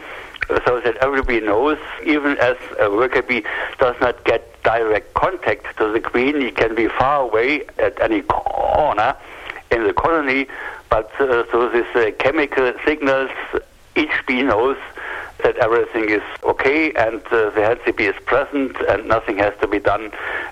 so 0.66 0.80
that 0.82 0.96
everybody 0.98 1.40
knows, 1.40 1.80
even 2.06 2.38
as 2.38 2.58
a 2.80 2.92
worker 2.92 3.24
bee 3.24 3.44
does 3.80 3.96
not 4.02 4.24
get 4.24 4.53
direct 4.64 5.14
contact 5.14 5.78
to 5.78 5.92
the 5.92 6.00
queen, 6.00 6.42
he 6.42 6.52
can 6.52 6.76
be 6.76 6.88
far 6.88 7.22
away 7.22 7.66
at 7.78 8.00
any 8.02 8.22
corner 8.22 9.16
in 9.72 9.84
the 9.84 9.94
colony, 9.94 10.48
but 10.90 11.12
uh, 11.20 11.44
through 11.46 11.70
these 11.72 11.96
uh, 11.96 12.12
chemical 12.20 12.74
signals, 12.86 13.32
each 13.96 14.12
bee 14.28 14.44
knows 14.44 14.78
that 15.44 15.58
everything 15.58 16.10
is 16.10 16.22
okay 16.44 16.92
and 16.94 17.22
uh, 17.28 17.50
the 17.52 17.62
healthy 17.62 17.92
bee 17.92 18.06
is 18.06 18.16
present 18.26 18.76
and 18.90 19.08
nothing 19.08 19.38
has 19.38 19.54
to 19.60 19.68
be 19.68 19.80
done 19.80 20.12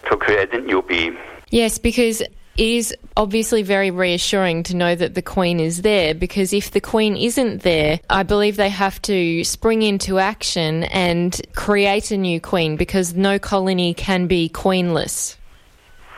to 0.10 0.18
create 0.18 0.54
a 0.54 0.60
new 0.60 0.82
bee. 0.82 1.16
Yes, 1.50 1.78
because 1.78 2.24
is 2.58 2.96
obviously 3.16 3.64
very 3.64 3.92
reassuring 3.92 4.64
to 4.64 4.76
know 4.76 4.96
that 4.96 5.16
the 5.16 5.22
queen 5.22 5.60
is 5.60 5.82
there 5.82 6.14
because 6.14 6.54
if 6.54 6.72
the 6.72 6.82
queen 6.82 7.16
isn't 7.16 7.64
there, 7.64 8.00
I 8.10 8.24
believe 8.24 8.58
they 8.58 8.70
have 8.70 9.02
to 9.04 9.44
spring 9.44 9.82
into 9.82 10.20
action 10.20 10.84
and 10.86 11.40
create 11.56 12.12
a 12.12 12.18
new 12.18 12.40
queen 12.42 12.76
because 12.76 13.14
no 13.14 13.40
colony 13.40 13.94
can 13.94 14.28
be 14.28 14.50
queenless. 14.50 15.38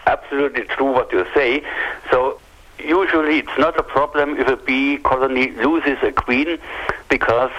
absolutely 0.06 0.64
true 0.64 0.92
what 0.92 1.12
you 1.12 1.26
say. 1.34 1.64
So 2.12 2.40
usually 2.80 3.40
it's 3.40 3.58
not 3.58 3.78
a 3.80 3.84
problem 3.84 4.38
if 4.38 4.48
a 4.48 4.58
bee 4.58 4.98
colony 4.98 5.52
loses 5.52 5.98
a 6.02 6.12
queen 6.12 6.58
because 7.10 7.52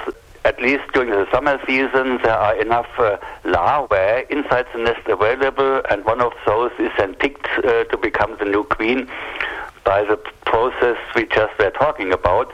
at 0.44 0.60
least 0.60 0.84
during 0.92 1.10
the 1.10 1.26
summer 1.32 1.58
season 1.66 2.18
there 2.22 2.36
are 2.36 2.60
enough 2.60 2.88
uh, 2.98 3.16
larvae 3.44 4.26
inside 4.30 4.66
the 4.74 4.78
nest 4.82 5.06
available 5.06 5.80
and 5.90 6.04
one 6.04 6.20
of 6.20 6.32
those 6.46 6.70
is 6.78 6.90
then 6.98 7.14
picked 7.14 7.46
uh, 7.64 7.84
to 7.84 7.96
become 7.96 8.36
the 8.38 8.44
new 8.44 8.64
queen 8.64 9.08
by 9.84 10.02
the 10.04 10.16
process 10.46 10.96
we 11.14 11.26
just 11.26 11.56
were 11.58 11.70
talking 11.70 12.12
about. 12.12 12.52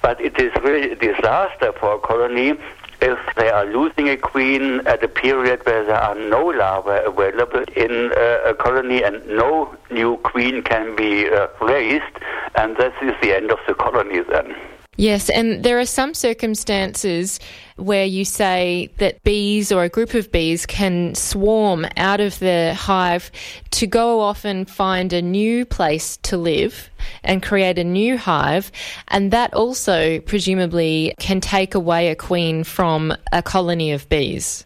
But 0.00 0.20
it 0.20 0.38
is 0.38 0.52
really 0.62 0.92
a 0.92 0.96
disaster 0.96 1.72
for 1.78 1.94
a 1.94 1.98
colony 1.98 2.54
if 3.00 3.18
they 3.36 3.50
are 3.50 3.64
losing 3.64 4.08
a 4.08 4.16
queen 4.16 4.80
at 4.86 5.02
a 5.02 5.08
period 5.08 5.64
where 5.66 5.84
there 5.84 6.00
are 6.00 6.14
no 6.14 6.46
larvae 6.46 7.04
available 7.04 7.64
in 7.76 8.12
uh, 8.12 8.50
a 8.50 8.54
colony 8.54 9.02
and 9.02 9.26
no 9.26 9.76
new 9.90 10.16
queen 10.18 10.62
can 10.62 10.94
be 10.94 11.28
uh, 11.28 11.48
raised, 11.60 12.14
and 12.54 12.76
this 12.76 12.94
is 13.02 13.12
the 13.20 13.34
end 13.34 13.50
of 13.50 13.58
the 13.66 13.74
colony 13.74 14.20
then. 14.30 14.54
Yes, 15.02 15.30
and 15.30 15.64
there 15.64 15.80
are 15.80 15.84
some 15.84 16.14
circumstances 16.14 17.40
where 17.74 18.04
you 18.04 18.24
say 18.24 18.88
that 18.98 19.20
bees 19.24 19.72
or 19.72 19.82
a 19.82 19.88
group 19.88 20.14
of 20.14 20.30
bees 20.30 20.64
can 20.64 21.16
swarm 21.16 21.84
out 21.96 22.20
of 22.20 22.38
the 22.38 22.72
hive 22.74 23.32
to 23.72 23.88
go 23.88 24.20
off 24.20 24.44
and 24.44 24.70
find 24.70 25.12
a 25.12 25.20
new 25.20 25.64
place 25.64 26.18
to 26.18 26.36
live 26.36 26.88
and 27.24 27.42
create 27.42 27.80
a 27.80 27.82
new 27.82 28.16
hive, 28.16 28.70
and 29.08 29.32
that 29.32 29.52
also 29.54 30.20
presumably 30.20 31.16
can 31.18 31.40
take 31.40 31.74
away 31.74 32.10
a 32.10 32.14
queen 32.14 32.62
from 32.62 33.12
a 33.32 33.42
colony 33.42 33.90
of 33.90 34.08
bees. 34.08 34.64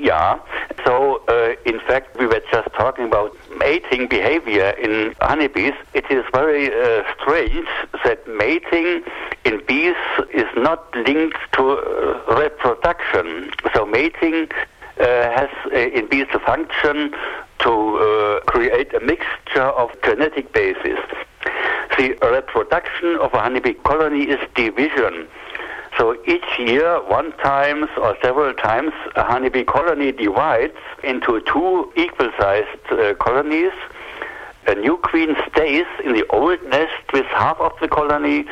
Yeah. 0.00 0.38
So, 0.86 1.22
uh, 1.28 1.54
in 1.66 1.78
fact, 1.80 2.18
we 2.18 2.26
were 2.26 2.42
just 2.50 2.72
talking 2.72 3.04
about 3.04 3.36
mating 3.58 4.08
behavior 4.08 4.70
in 4.70 5.14
honeybees. 5.20 5.74
It 5.92 6.10
is 6.10 6.24
very 6.32 6.68
uh, 6.72 7.04
strange 7.20 7.66
that 8.04 8.26
mating 8.26 9.02
in 9.44 9.62
bees 9.66 9.96
is 10.32 10.46
not 10.56 10.94
linked 10.94 11.38
to 11.52 11.78
uh, 11.78 12.34
reproduction. 12.36 13.52
So, 13.74 13.84
mating 13.84 14.48
uh, 14.98 15.04
has 15.04 15.50
uh, 15.66 15.76
in 15.76 16.08
bees 16.08 16.26
the 16.32 16.38
function 16.38 17.12
to 17.60 17.70
uh, 17.70 18.40
create 18.46 18.94
a 18.94 19.00
mixture 19.00 19.62
of 19.62 19.90
genetic 20.02 20.52
bases. 20.52 20.98
The 21.98 22.16
reproduction 22.22 23.16
of 23.16 23.34
a 23.34 23.40
honeybee 23.40 23.74
colony 23.74 24.22
is 24.24 24.40
division. 24.54 25.28
So 26.02 26.16
each 26.26 26.58
year, 26.58 27.00
one 27.04 27.30
times 27.34 27.86
or 27.96 28.16
several 28.20 28.52
times, 28.54 28.92
a 29.14 29.22
honeybee 29.22 29.62
colony 29.62 30.10
divides 30.10 30.74
into 31.04 31.40
two 31.42 31.92
equal-sized 31.94 32.90
uh, 32.90 33.14
colonies. 33.20 33.70
A 34.66 34.74
new 34.74 34.96
queen 34.96 35.36
stays 35.52 35.86
in 36.04 36.14
the 36.14 36.26
old 36.30 36.60
nest 36.64 37.04
with 37.12 37.26
half 37.26 37.56
of 37.60 37.70
the 37.80 37.86
colony, 37.86 38.46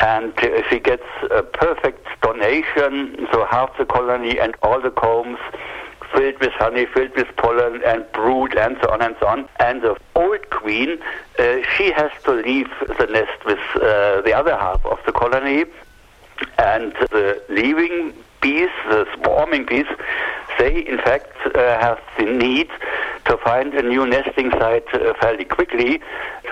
and 0.00 0.32
uh, 0.38 0.62
she 0.70 0.78
gets 0.78 1.02
a 1.32 1.42
perfect 1.42 2.06
donation, 2.22 3.26
so 3.32 3.46
half 3.46 3.76
the 3.78 3.84
colony 3.84 4.38
and 4.38 4.54
all 4.62 4.80
the 4.80 4.92
combs 4.92 5.40
filled 6.14 6.38
with 6.38 6.52
honey, 6.52 6.86
filled 6.86 7.16
with 7.16 7.34
pollen 7.36 7.82
and 7.84 8.06
brood 8.12 8.56
and 8.56 8.76
so 8.80 8.92
on 8.92 9.02
and 9.02 9.16
so 9.18 9.26
on. 9.26 9.48
And 9.58 9.82
the 9.82 9.96
old 10.14 10.50
queen, 10.50 11.00
uh, 11.36 11.62
she 11.76 11.90
has 11.90 12.12
to 12.26 12.30
leave 12.30 12.68
the 12.96 13.08
nest 13.10 13.44
with 13.44 13.58
uh, 13.74 14.20
the 14.20 14.34
other 14.34 14.56
half 14.56 14.86
of 14.86 15.00
the 15.04 15.10
colony 15.10 15.64
and 16.58 16.92
the 17.10 17.42
leaving 17.48 18.12
bees, 18.40 18.70
the 18.88 19.06
swarming 19.14 19.64
bees, 19.64 19.86
they 20.58 20.86
in 20.86 20.98
fact 20.98 21.34
uh, 21.54 21.78
have 21.80 22.00
the 22.18 22.24
need 22.24 22.68
to 23.24 23.36
find 23.38 23.72
a 23.74 23.82
new 23.82 24.06
nesting 24.06 24.50
site 24.52 24.86
uh, 24.94 25.14
fairly 25.20 25.44
quickly, 25.44 26.00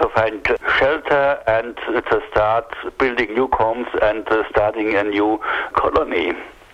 to 0.00 0.08
find 0.14 0.46
shelter 0.78 1.42
and 1.46 1.76
to 1.76 2.22
start 2.30 2.72
building 2.98 3.34
new 3.34 3.48
combs 3.48 3.88
and 4.02 4.26
uh, 4.28 4.42
starting 4.50 4.94
a 4.94 5.02
new 5.02 5.38
colony. 5.74 6.32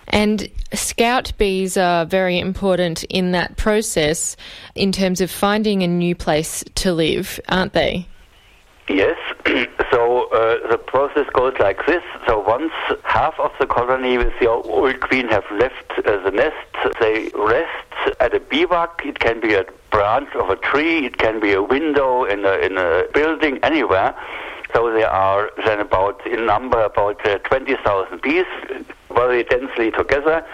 And 0.09 0.47
scout 0.73 1.33
bees 1.37 1.77
are 1.77 2.05
very 2.05 2.39
important 2.39 3.03
in 3.05 3.31
that 3.31 3.57
process 3.57 4.37
in 4.75 4.91
terms 4.91 5.19
of 5.19 5.29
finding 5.29 5.83
a 5.83 5.87
new 5.87 6.15
place 6.15 6.63
to 6.75 6.93
live, 6.93 7.39
aren't 7.49 7.73
they? 7.73 8.07
Yes, 8.89 9.17
so 9.91 10.29
uh, 10.29 10.69
the 10.69 10.77
process 10.77 11.27
goes 11.33 11.53
like 11.59 11.85
this. 11.87 12.03
So 12.25 12.39
once 12.39 12.71
half 13.03 13.37
of 13.39 13.51
the 13.59 13.65
colony 13.65 14.17
with 14.17 14.33
the 14.39 14.49
old 14.49 14.99
queen 15.01 15.27
have 15.27 15.43
left 15.51 15.91
uh, 15.97 16.23
the 16.23 16.31
nest, 16.31 16.55
they 17.01 17.29
rest 17.35 18.17
at 18.21 18.33
a 18.33 18.39
bivouac. 18.39 19.01
It 19.05 19.19
can 19.19 19.41
be 19.41 19.55
a 19.55 19.65
branch 19.91 20.29
of 20.35 20.49
a 20.49 20.55
tree, 20.55 21.05
it 21.05 21.17
can 21.17 21.39
be 21.41 21.51
a 21.51 21.61
window 21.61 22.23
in 22.23 22.45
a, 22.45 22.53
in 22.53 22.77
a 22.77 23.05
building, 23.13 23.59
anywhere. 23.61 24.15
So 24.73 24.91
there 24.91 25.09
are 25.09 25.51
then 25.65 25.79
about, 25.79 26.25
in 26.25 26.45
number, 26.45 26.81
about 26.81 27.25
uh, 27.25 27.39
20,000 27.39 28.21
bees, 28.21 28.45
very 29.13 29.43
densely 29.43 29.91
together. 29.91 30.45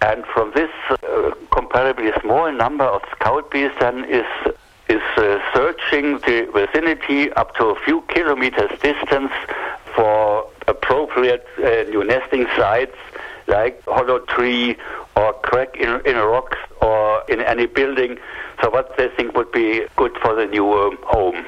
And 0.00 0.24
from 0.26 0.52
this 0.54 0.70
uh, 0.90 0.96
comparably 1.50 2.18
small 2.20 2.50
number 2.52 2.84
of 2.84 3.02
scout 3.12 3.50
bees 3.50 3.70
then 3.80 4.04
is 4.04 4.26
is 4.88 5.02
uh, 5.16 5.38
searching 5.54 6.18
the 6.20 6.48
vicinity 6.52 7.32
up 7.32 7.54
to 7.56 7.66
a 7.66 7.80
few 7.84 8.02
kilometers 8.02 8.70
distance 8.80 9.32
for 9.94 10.48
appropriate 10.68 11.46
uh, 11.58 11.88
new 11.90 12.04
nesting 12.04 12.46
sites 12.56 12.96
like 13.46 13.82
hollow 13.84 14.18
tree 14.20 14.76
or 15.16 15.32
crack 15.34 15.76
in, 15.76 16.00
in 16.04 16.16
a 16.16 16.26
rock 16.26 16.56
or 16.82 17.22
in 17.28 17.40
any 17.40 17.66
building. 17.66 18.18
So 18.62 18.70
what 18.70 18.96
they 18.96 19.08
think 19.16 19.36
would 19.36 19.52
be 19.52 19.82
good 19.96 20.16
for 20.22 20.34
the 20.34 20.46
new 20.46 20.72
um, 20.72 20.98
home. 21.02 21.44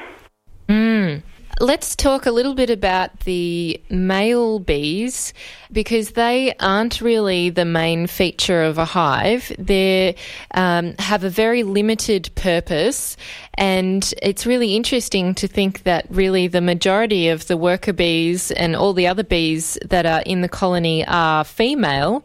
Let's 1.61 1.93
talk 1.93 2.25
a 2.25 2.31
little 2.31 2.53
bit 2.53 2.69
about 2.69 3.19
the 3.21 3.81
male 3.89 4.59
bees 4.59 5.33
because 5.69 6.11
they 6.11 6.53
aren't 6.57 7.01
really 7.01 7.49
the 7.49 7.65
main 7.65 8.07
feature 8.07 8.63
of 8.63 8.77
a 8.77 8.85
hive. 8.85 9.51
They 9.59 10.15
um, 10.53 10.95
have 10.99 11.25
a 11.25 11.29
very 11.29 11.63
limited 11.63 12.29
purpose, 12.35 13.17
and 13.55 14.13
it's 14.21 14.45
really 14.45 14.73
interesting 14.77 15.35
to 15.35 15.49
think 15.49 15.83
that 15.83 16.05
really 16.09 16.47
the 16.47 16.61
majority 16.61 17.27
of 17.27 17.47
the 17.47 17.57
worker 17.57 17.91
bees 17.91 18.51
and 18.51 18.73
all 18.73 18.93
the 18.93 19.07
other 19.07 19.23
bees 19.23 19.77
that 19.83 20.05
are 20.05 20.21
in 20.21 20.39
the 20.39 20.47
colony 20.47 21.05
are 21.07 21.43
female 21.43 22.23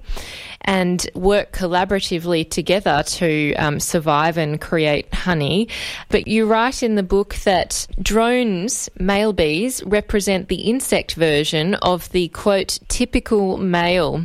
and 0.65 1.07
work 1.15 1.53
collaboratively 1.53 2.49
together 2.51 3.03
to 3.07 3.55
um, 3.55 3.79
survive 3.79 4.39
and 4.39 4.61
create 4.61 5.13
honey. 5.13 5.69
But 6.09 6.27
you 6.27 6.47
write 6.47 6.83
in 6.83 6.95
the 6.95 7.03
book 7.03 7.35
that 7.45 7.87
drones, 8.01 8.89
male 8.99 9.33
bees, 9.33 9.83
represent 9.85 10.49
the 10.49 10.63
insect 10.63 11.15
version 11.15 11.75
of 11.77 12.11
the 12.11 12.29
quote, 12.29 12.79
typical 12.89 13.59
male. 13.59 14.25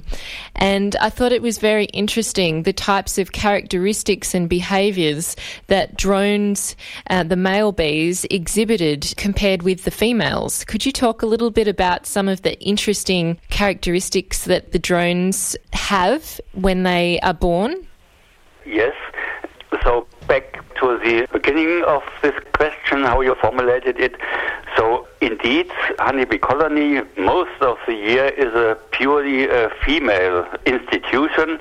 And 0.56 0.96
I 0.98 1.10
thought 1.10 1.32
it 1.32 1.42
was 1.42 1.58
very 1.58 1.86
interesting 1.86 2.64
the 2.64 2.74
types 2.74 3.18
of 3.18 3.32
characteristics 3.32 4.34
and 4.34 4.50
behaviours 4.50 5.36
that 5.68 5.98
drones, 5.98 6.76
uh, 7.10 7.24
the 7.24 7.36
male 7.36 7.72
bees, 7.72 8.26
exhibited 8.32 9.14
compared 9.18 9.64
with 9.64 9.84
the 9.84 9.92
females. 9.92 10.64
Could 10.66 10.86
you 10.86 10.92
talk 10.92 11.22
a 11.22 11.26
little 11.26 11.52
bit 11.52 11.68
about 11.68 12.06
some 12.06 12.30
of 12.30 12.42
the 12.44 12.60
interesting 12.62 13.40
characteristics 13.50 14.46
that 14.46 14.72
the 14.72 14.80
drones 14.80 15.56
have 15.74 16.29
when 16.54 16.84
they 16.84 17.20
are 17.22 17.34
born? 17.34 17.88
Yes. 18.66 18.94
So 19.84 20.08
back 20.28 20.60
to 20.80 20.98
the 21.04 21.28
beginning 21.32 21.84
of 21.86 22.04
this 22.22 22.34
question, 22.54 23.04
how 23.04 23.22
you 23.22 23.36
formulated 23.36 24.00
it. 24.00 24.16
So 24.76 25.08
indeed, 25.22 25.68
honeybee 26.00 26.38
colony 26.38 27.02
most 27.18 27.62
of 27.62 27.78
the 27.88 27.94
year 27.94 28.26
is 28.26 28.54
a 28.54 28.78
purely 28.92 29.50
uh, 29.50 29.70
female 29.86 30.46
institution. 30.66 31.60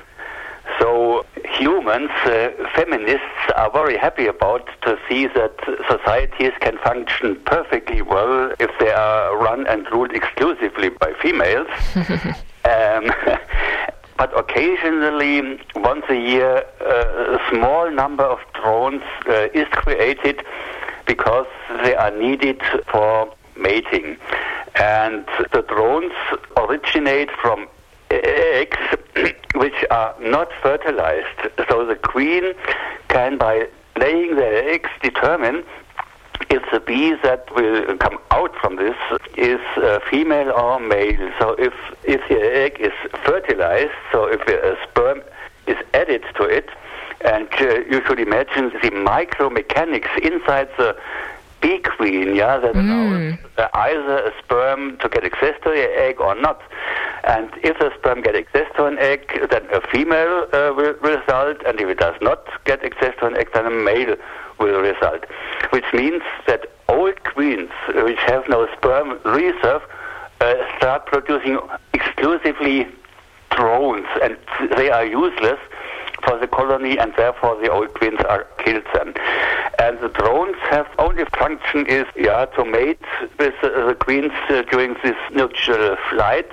So 0.79 1.25
humans, 1.45 2.11
uh, 2.25 2.51
feminists, 2.75 3.25
are 3.57 3.71
very 3.71 3.97
happy 3.97 4.27
about 4.27 4.69
to 4.83 4.99
see 5.09 5.27
that 5.27 5.55
societies 5.89 6.53
can 6.61 6.79
function 6.79 7.37
perfectly 7.47 8.03
well 8.03 8.53
if 8.61 8.71
they 8.79 8.93
are 8.93 9.37
run 9.37 9.67
and 9.67 9.87
ruled 9.91 10.13
exclusively 10.13 10.91
by 10.91 11.13
females. 11.21 11.69
um, 12.65 13.11
but 14.19 14.37
occasionally, 14.37 15.61
once 15.77 16.05
a 16.09 16.17
year, 16.17 16.65
uh, 16.81 17.39
a 17.39 17.41
small 17.51 17.89
number 17.91 18.25
of 18.25 18.41
drones 18.53 19.03
uh, 19.29 19.49
is 19.55 19.69
created 19.71 20.45
because 21.07 21.47
they 21.85 21.95
are 21.95 22.11
needed 22.11 22.61
for 22.91 23.33
mating. 23.57 24.17
And 24.75 25.25
the 25.53 25.63
drones 25.63 26.13
originate 26.57 27.31
from 27.31 27.69
eggs 28.11 28.77
which 29.55 29.85
are 29.93 30.15
not 30.21 30.49
fertilized. 30.63 31.53
So 31.69 31.87
the 31.87 31.95
queen 31.95 32.55
can, 33.09 33.39
by 33.39 33.69
laying 33.97 34.35
the 34.35 34.65
eggs, 34.65 34.91
determine 35.01 35.63
if 36.51 36.63
the 36.73 36.81
bee 36.81 37.15
that 37.23 37.53
will 37.55 37.97
come 37.99 38.19
out 38.31 38.55
from 38.61 38.77
this 38.77 38.97
is 39.37 39.61
uh, 39.77 39.99
female 40.11 40.51
or 40.51 40.81
male. 40.81 41.31
So 41.39 41.53
if 41.59 41.75
if 42.05 42.21
the 42.29 42.41
egg 42.41 42.77
is 42.81 42.93
fertilized, 43.25 43.93
so 44.13 44.27
if 44.27 44.41
a 44.49 44.77
sperm 44.89 45.23
is 45.67 45.77
added 45.95 46.25
to 46.37 46.45
it, 46.45 46.71
and 47.25 47.49
uh, 47.61 47.81
you 47.91 48.03
should 48.07 48.21
imagine 48.21 48.71
the 48.83 48.91
micromechanics 48.91 50.17
inside 50.23 50.69
the 50.77 50.97
bee 51.61 51.81
queen, 51.81 52.37
yeah, 52.37 52.57
that 52.59 52.77
allows 52.77 53.39
uh, 53.59 53.69
either 53.75 54.19
a 54.19 54.33
sperm 54.43 54.97
to 54.99 55.09
get 55.09 55.25
access 55.25 55.55
to 55.65 55.71
the 55.71 55.87
egg 55.99 56.21
or 56.21 56.35
not. 56.35 56.63
And 57.25 57.51
if 57.65 57.79
the 57.79 57.93
sperm 57.99 58.23
get 58.23 58.37
access 58.37 58.67
to 58.77 58.87
an 58.87 58.97
egg, 58.99 59.29
then 59.51 59.67
a 59.73 59.81
female 59.89 60.47
uh, 60.53 60.73
will 60.75 60.95
result, 61.03 61.59
and 61.67 61.81
if 61.81 61.89
it 61.89 61.99
does 61.99 62.15
not 62.23 62.47
get 62.65 62.85
access 62.85 63.15
to 63.19 63.27
an 63.27 63.37
egg, 63.37 63.51
then 63.53 63.67
a 63.67 63.71
male 63.71 64.17
will 64.59 64.81
result. 64.81 65.25
Which 65.71 65.85
means 65.93 66.23
that 66.47 66.67
old 66.89 67.23
queens, 67.25 67.71
which 67.95 68.19
have 68.27 68.49
no 68.49 68.67
sperm 68.77 69.19
reserve, 69.25 69.83
uh, 70.41 70.55
start 70.77 71.07
producing 71.07 71.59
exclusively 71.93 72.87
drones, 73.51 74.07
and 74.23 74.37
they 74.77 74.91
are 74.91 75.05
useless 75.05 75.59
for 76.25 76.39
the 76.39 76.47
colony, 76.47 76.99
and 76.99 77.13
therefore 77.17 77.61
the 77.61 77.71
old 77.71 77.93
queens 77.95 78.21
are 78.29 78.45
killed 78.59 78.85
then. 78.95 79.15
And 79.79 79.99
the 80.01 80.09
drones 80.09 80.57
have 80.71 80.87
only 80.99 81.25
function 81.39 81.87
is 81.87 82.07
yeah 82.17 82.47
to 82.47 82.65
mate 82.65 83.01
with 83.39 83.55
uh, 83.63 83.87
the 83.87 83.95
queens 83.95 84.33
uh, 84.51 84.63
during 84.71 84.95
this 85.05 85.17
nuptial 85.33 85.97
flight. 86.11 86.51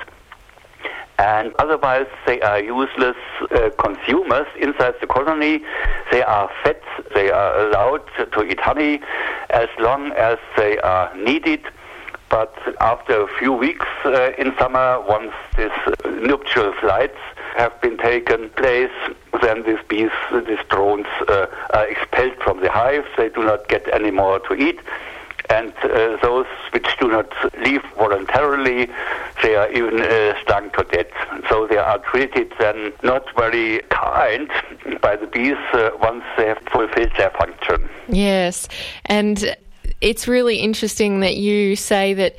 And 1.17 1.53
otherwise, 1.59 2.07
they 2.25 2.41
are 2.41 2.59
useless 2.61 3.15
uh, 3.51 3.69
consumers 3.79 4.47
inside 4.59 4.95
the 4.99 5.07
colony. 5.07 5.63
They 6.11 6.23
are 6.23 6.49
fed. 6.63 6.81
They 7.13 7.31
are 7.31 7.67
allowed 7.67 8.03
to 8.33 8.43
eat 8.43 8.59
honey 8.59 9.01
as 9.49 9.69
long 9.79 10.11
as 10.11 10.37
they 10.57 10.77
are 10.79 11.15
needed. 11.15 11.61
But 12.29 12.53
after 12.81 13.21
a 13.21 13.27
few 13.39 13.53
weeks 13.53 13.85
uh, 14.03 14.31
in 14.37 14.53
summer, 14.57 14.99
once 15.07 15.31
these 15.57 15.71
nuptial 16.05 16.73
flights 16.81 17.17
have 17.55 17.79
been 17.81 17.97
taken 17.97 18.49
place, 18.49 18.91
then 19.41 19.63
these 19.63 19.79
bees, 19.87 20.09
these 20.45 20.59
drones, 20.69 21.05
uh, 21.29 21.45
are 21.73 21.87
expelled 21.87 22.35
from 22.43 22.59
the 22.59 22.69
hive. 22.69 23.05
They 23.15 23.29
do 23.29 23.43
not 23.43 23.69
get 23.69 23.87
any 23.93 24.11
more 24.11 24.39
to 24.39 24.53
eat. 24.53 24.79
And 25.49 25.73
uh, 25.83 26.17
those 26.21 26.47
which 26.71 26.87
do 26.99 27.07
not 27.07 27.31
leave 27.59 27.83
voluntarily, 27.97 28.89
they 29.43 29.55
are 29.55 29.69
even 29.71 30.01
uh, 30.01 30.41
stung 30.41 30.71
to 30.71 30.83
death. 30.83 31.07
So 31.49 31.67
they 31.67 31.77
are 31.77 31.99
treated 31.99 32.51
then 32.59 32.93
not 33.03 33.25
very 33.35 33.81
kind 33.89 34.49
by 35.01 35.15
the 35.15 35.27
bees 35.27 35.57
uh, 35.73 35.91
once 36.01 36.23
they 36.37 36.47
have 36.47 36.59
fulfilled 36.71 37.11
their 37.17 37.31
function. 37.31 37.89
Yes. 38.07 38.67
And 39.05 39.55
it's 40.01 40.27
really 40.27 40.57
interesting 40.57 41.21
that 41.21 41.35
you 41.35 41.75
say 41.75 42.13
that 42.13 42.35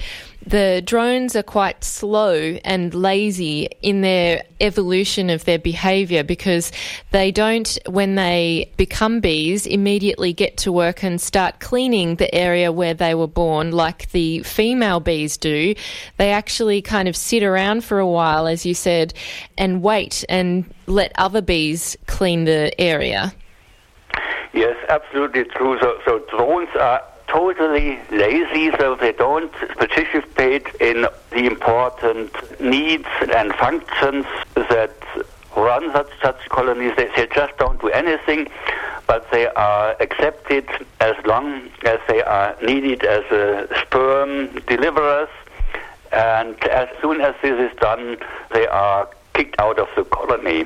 the 0.46 0.80
drones 0.84 1.34
are 1.34 1.42
quite 1.42 1.82
slow 1.82 2.34
and 2.64 2.94
lazy 2.94 3.68
in 3.82 4.00
their 4.00 4.44
evolution 4.60 5.28
of 5.28 5.44
their 5.44 5.58
behavior 5.58 6.22
because 6.22 6.70
they 7.10 7.32
don't, 7.32 7.78
when 7.86 8.14
they 8.14 8.72
become 8.76 9.20
bees, 9.20 9.66
immediately 9.66 10.32
get 10.32 10.56
to 10.58 10.70
work 10.70 11.02
and 11.02 11.20
start 11.20 11.58
cleaning 11.58 12.16
the 12.16 12.32
area 12.32 12.70
where 12.70 12.94
they 12.94 13.14
were 13.14 13.26
born 13.26 13.72
like 13.72 14.10
the 14.12 14.40
female 14.44 15.00
bees 15.00 15.36
do. 15.36 15.74
They 16.16 16.30
actually 16.30 16.80
kind 16.80 17.08
of 17.08 17.16
sit 17.16 17.42
around 17.42 17.82
for 17.82 17.98
a 17.98 18.06
while, 18.06 18.46
as 18.46 18.64
you 18.64 18.74
said, 18.74 19.14
and 19.58 19.82
wait 19.82 20.24
and 20.28 20.72
let 20.86 21.10
other 21.16 21.42
bees 21.42 21.96
clean 22.06 22.44
the 22.44 22.78
area. 22.80 23.34
Yes, 24.52 24.76
absolutely 24.88 25.44
true. 25.44 25.76
So, 25.80 25.98
so 26.06 26.24
drones 26.30 26.68
are 26.80 27.02
totally 27.28 27.98
lazy, 28.10 28.70
so 28.78 28.94
they 28.94 29.12
don't 29.12 29.52
participate 29.76 30.66
in 30.80 31.06
the 31.30 31.46
important 31.46 32.32
needs 32.60 33.08
and 33.34 33.52
functions 33.54 34.26
that 34.54 34.94
run 35.56 35.92
such, 35.92 36.10
such 36.22 36.48
colonies. 36.48 36.92
They, 36.96 37.08
they 37.16 37.26
just 37.34 37.56
don't 37.58 37.80
do 37.80 37.88
anything, 37.88 38.48
but 39.06 39.30
they 39.30 39.46
are 39.48 39.96
accepted 40.00 40.68
as 41.00 41.16
long 41.24 41.70
as 41.84 41.98
they 42.08 42.22
are 42.22 42.56
needed 42.62 43.04
as 43.04 43.24
a 43.30 43.68
sperm 43.82 44.48
deliverers. 44.66 45.28
And 46.12 46.62
as 46.64 46.88
soon 47.00 47.20
as 47.20 47.34
this 47.42 47.70
is 47.70 47.76
done, 47.78 48.16
they 48.52 48.66
are 48.66 49.08
kicked 49.34 49.56
out 49.58 49.78
of 49.78 49.88
the 49.96 50.04
colony. 50.04 50.64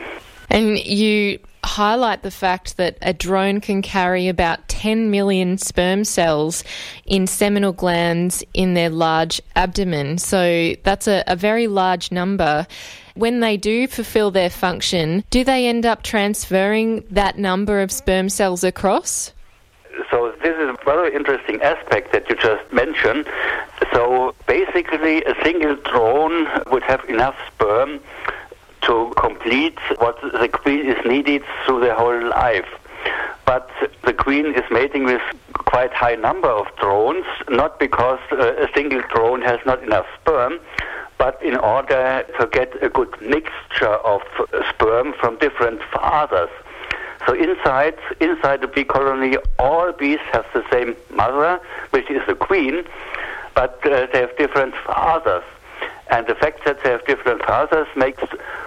And 0.51 0.79
you 0.79 1.39
highlight 1.71 2.23
the 2.23 2.33
fact 2.33 2.77
that 2.79 2.99
a 3.01 3.13
drone 3.13 3.61
can 3.61 3.81
carry 3.81 4.27
about 4.27 4.67
10 4.69 5.09
million 5.09 5.57
sperm 5.57 6.03
cells 6.05 6.65
in 7.07 7.29
seminal 7.29 7.73
glands 7.73 8.43
in 8.55 8.75
their 8.75 8.91
large 8.91 9.41
abdomen. 9.55 10.19
So 10.19 10.75
that's 10.83 11.07
a, 11.07 11.23
a 11.29 11.37
very 11.37 11.69
large 11.69 12.11
number. 12.11 12.67
When 13.15 13.39
they 13.39 13.57
do 13.57 13.87
fulfill 13.87 14.33
their 14.33 14.51
function, 14.51 15.23
do 15.31 15.45
they 15.45 15.69
end 15.69 15.87
up 15.87 16.03
transferring 16.03 17.05
that 17.09 17.39
number 17.39 17.81
of 17.81 17.93
sperm 17.93 18.31
cells 18.31 18.65
across? 18.65 19.33
So 20.11 20.35
this 20.43 20.57
is 20.57 20.69
a 20.69 20.77
very 20.85 21.15
interesting 21.15 21.63
aspect 21.63 22.11
that 22.13 22.29
you 22.29 22.35
just 22.35 22.73
mentioned. 22.73 23.29
So 23.93 24.35
basically, 24.49 25.23
a 25.23 25.35
single 25.45 25.77
drone 25.77 26.49
would 26.73 26.83
have 26.83 27.05
enough 27.09 27.37
sperm 27.55 28.01
to 28.83 29.13
complete 29.17 29.79
what 29.99 30.21
the 30.23 30.49
queen 30.49 30.87
is 30.87 31.05
needed 31.05 31.43
through 31.65 31.81
the 31.81 31.95
whole 31.95 32.29
life. 32.29 32.69
But 33.45 33.71
the 34.05 34.13
queen 34.13 34.55
is 34.55 34.65
mating 34.71 35.05
with 35.05 35.23
quite 35.53 35.93
high 35.93 36.15
number 36.15 36.49
of 36.49 36.67
drones, 36.77 37.27
not 37.49 37.79
because 37.79 38.21
uh, 38.33 38.55
a 38.57 38.69
single 38.75 39.03
drone 39.13 39.43
has 39.43 39.59
not 39.67 39.83
enough 39.83 40.07
sperm, 40.21 40.59
but 41.19 41.43
in 41.43 41.57
order 41.57 42.25
to 42.39 42.47
get 42.47 42.73
a 42.83 42.89
good 42.89 43.13
mixture 43.21 43.97
of 44.13 44.23
sperm 44.71 45.15
from 45.21 45.37
different 45.39 45.81
fathers. 45.93 46.51
So 47.27 47.35
inside 47.35 47.97
inside 48.21 48.63
the 48.63 48.67
bee 48.67 48.85
colony, 48.85 49.37
all 49.59 49.93
bees 49.93 50.21
have 50.33 50.47
the 50.55 50.65
same 50.73 50.97
mother, 51.15 51.61
which 51.91 52.11
is 52.11 52.23
the 52.27 52.35
queen, 52.35 52.85
but 53.55 53.85
uh, 53.85 54.07
they 54.13 54.21
have 54.21 54.37
different 54.39 54.75
fathers. 54.87 55.45
And 56.11 56.27
the 56.27 56.35
fact 56.35 56.65
that 56.65 56.83
they 56.83 56.91
have 56.91 57.05
different 57.07 57.43
fathers 57.45 57.87
makes 57.97 58.23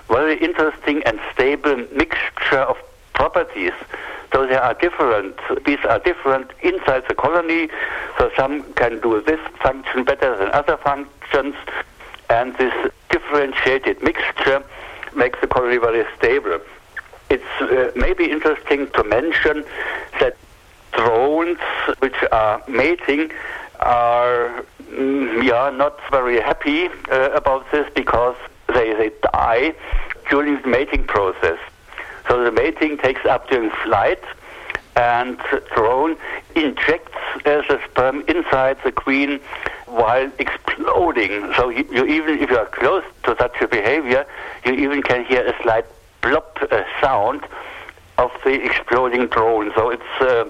very 0.07 0.37
interesting 0.37 1.03
and 1.03 1.19
stable 1.33 1.85
mixture 1.93 2.59
of 2.59 2.77
properties. 3.13 3.73
So 4.31 4.47
they 4.47 4.55
are 4.55 4.73
different. 4.73 5.35
These 5.65 5.83
are 5.87 5.99
different 5.99 6.51
inside 6.61 7.03
the 7.07 7.15
colony. 7.15 7.69
So 8.17 8.31
some 8.35 8.63
can 8.73 8.99
do 9.01 9.21
this 9.21 9.39
function 9.61 10.03
better 10.03 10.37
than 10.37 10.49
other 10.51 10.77
functions. 10.77 11.55
And 12.29 12.55
this 12.57 12.73
differentiated 13.09 14.01
mixture 14.01 14.63
makes 15.15 15.39
the 15.41 15.47
colony 15.47 15.77
very 15.77 16.05
stable. 16.17 16.59
It's 17.29 17.43
uh, 17.61 17.91
maybe 17.95 18.31
interesting 18.31 18.89
to 18.91 19.03
mention 19.03 19.65
that 20.19 20.37
drones 20.93 21.59
which 21.99 22.15
are 22.31 22.63
mating 22.67 23.31
are 23.79 24.65
mm, 24.93 25.43
yeah 25.43 25.69
not 25.69 25.99
very 26.11 26.39
happy 26.39 26.87
uh, 27.11 27.29
about 27.31 27.69
this 27.71 27.89
because 27.95 28.35
they, 28.67 28.93
they 28.93 29.11
die 29.33 29.73
during 30.29 30.61
the 30.61 30.67
mating 30.67 31.05
process. 31.05 31.59
So 32.27 32.43
the 32.43 32.51
mating 32.51 32.97
takes 32.97 33.25
up 33.25 33.49
during 33.49 33.69
flight 33.83 34.23
and 34.95 35.37
drone 35.75 36.15
injects 36.55 37.17
uh, 37.45 37.61
the 37.67 37.79
sperm 37.89 38.23
inside 38.27 38.77
the 38.83 38.91
queen 38.91 39.39
while 39.87 40.31
exploding. 40.39 41.51
So 41.55 41.69
you, 41.69 41.87
you, 41.91 42.05
even 42.05 42.39
if 42.39 42.49
you 42.49 42.57
are 42.57 42.67
close 42.67 43.03
to 43.23 43.35
such 43.37 43.55
a 43.61 43.67
behavior, 43.67 44.25
you 44.65 44.73
even 44.73 45.01
can 45.01 45.25
hear 45.25 45.45
a 45.45 45.63
slight 45.63 45.85
plop 46.21 46.57
uh, 46.71 46.83
sound 47.01 47.45
of 48.17 48.31
the 48.43 48.63
exploding 48.63 49.27
drone. 49.27 49.71
So 49.75 49.89
it's 49.89 50.21
uh, 50.21 50.45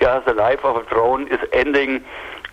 yeah, 0.00 0.20
the 0.20 0.34
life 0.34 0.64
of 0.64 0.76
a 0.76 0.84
drone 0.88 1.28
is 1.28 1.38
ending 1.52 2.02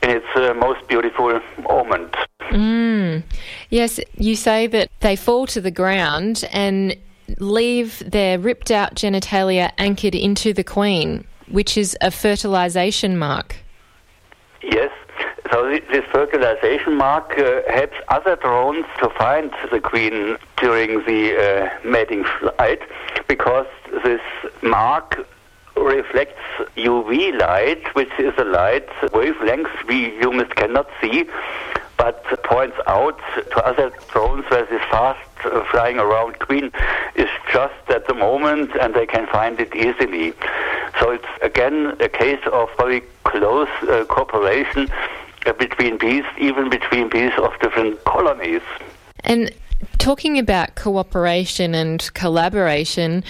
in 0.02 0.10
its 0.10 0.26
uh, 0.36 0.54
most 0.54 0.88
beautiful 0.88 1.40
moment. 1.62 2.16
Mm. 2.52 3.24
Yes, 3.70 4.00
you 4.16 4.36
say 4.36 4.68
that 4.68 4.90
they 5.02 5.16
fall 5.16 5.46
to 5.48 5.62
the 5.62 5.72
ground 5.72 6.48
and 6.52 6.96
leave 7.38 8.00
their 8.10 8.40
ripped 8.40 8.72
out 8.72 8.96
genitalia 8.96 9.72
anchored 9.78 10.16
into 10.16 10.54
the 10.54 10.64
queen, 10.64 11.26
which 11.48 11.78
is 11.78 11.98
a 12.02 12.12
fertilization 12.12 13.18
mark. 13.18 13.58
Yes. 14.64 14.92
So 15.52 15.68
this 15.68 16.06
fertilization 16.12 16.96
mark 16.96 17.38
uh, 17.40 17.62
helps 17.68 17.98
other 18.10 18.36
drones 18.36 18.86
to 19.00 19.10
find 19.10 19.52
the 19.72 19.80
queen 19.80 20.38
during 20.58 21.04
the 21.06 21.36
uh, 21.36 21.88
mating 21.88 22.24
flight 22.24 22.82
because 23.28 23.66
this 24.04 24.22
mark 24.62 25.26
reflects 25.84 26.42
UV 26.76 27.40
light, 27.40 27.84
which 27.96 28.12
is 28.20 28.34
a 28.38 28.44
light 28.44 28.88
wavelength 29.14 29.70
we 29.88 30.12
humans 30.20 30.52
cannot 30.56 30.88
see, 31.02 31.28
but 31.98 32.24
points 32.44 32.78
out 32.88 33.20
to 33.52 33.66
other 33.66 33.92
drones 34.12 34.46
where 34.50 34.66
this 34.66 34.82
fast 34.90 35.20
flying 35.72 36.00
around 36.00 36.40
queen 36.40 36.72
is 37.16 37.30
just 37.52 37.74
at 37.90 38.08
the 38.08 38.14
moment 38.14 38.72
and 38.82 38.94
they 38.94 39.06
can 39.06 39.28
find 39.28 39.60
it 39.60 39.74
easily. 39.76 40.34
So 41.00 41.12
it's 41.12 41.28
again 41.42 41.96
a 42.00 42.10
case 42.10 42.42
of 42.52 42.70
very 42.78 43.02
close 43.24 43.70
uh, 43.84 44.06
cooperation 44.10 44.90
uh, 45.46 45.54
between 45.54 45.98
bees, 45.98 46.26
even 46.38 46.70
between 46.70 47.10
bees 47.10 47.34
of 47.38 47.52
different 47.60 48.04
colonies. 48.06 48.62
And 49.22 49.52
talking 49.98 50.38
about 50.38 50.76
cooperation 50.76 51.76
and 51.76 52.12
collaboration, 52.14 53.24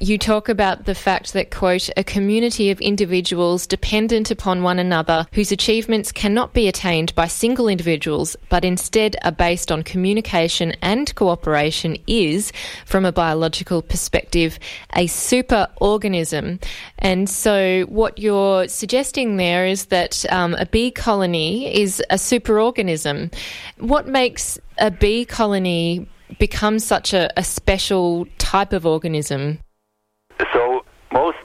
you 0.00 0.16
talk 0.16 0.48
about 0.48 0.86
the 0.86 0.94
fact 0.94 1.34
that, 1.34 1.50
quote, 1.50 1.90
a 1.94 2.02
community 2.02 2.70
of 2.70 2.80
individuals 2.80 3.66
dependent 3.66 4.30
upon 4.30 4.62
one 4.62 4.78
another 4.78 5.26
whose 5.34 5.52
achievements 5.52 6.10
cannot 6.10 6.54
be 6.54 6.66
attained 6.68 7.14
by 7.14 7.26
single 7.26 7.68
individuals, 7.68 8.34
but 8.48 8.64
instead 8.64 9.14
are 9.22 9.30
based 9.30 9.70
on 9.70 9.82
communication 9.82 10.72
and 10.80 11.14
cooperation 11.16 11.98
is, 12.06 12.50
from 12.86 13.04
a 13.04 13.12
biological 13.12 13.82
perspective, 13.82 14.58
a 14.96 15.06
super 15.06 15.68
organism. 15.82 16.58
And 16.98 17.28
so, 17.28 17.82
what 17.82 18.18
you're 18.18 18.68
suggesting 18.68 19.36
there 19.36 19.66
is 19.66 19.86
that 19.86 20.24
um, 20.32 20.54
a 20.54 20.64
bee 20.64 20.90
colony 20.90 21.74
is 21.78 22.02
a 22.08 22.16
super 22.16 22.58
organism. 22.58 23.30
What 23.76 24.08
makes 24.08 24.58
a 24.78 24.90
bee 24.90 25.26
colony 25.26 26.08
become 26.38 26.78
such 26.78 27.12
a, 27.12 27.30
a 27.38 27.44
special 27.44 28.26
type 28.38 28.72
of 28.72 28.86
organism? 28.86 29.58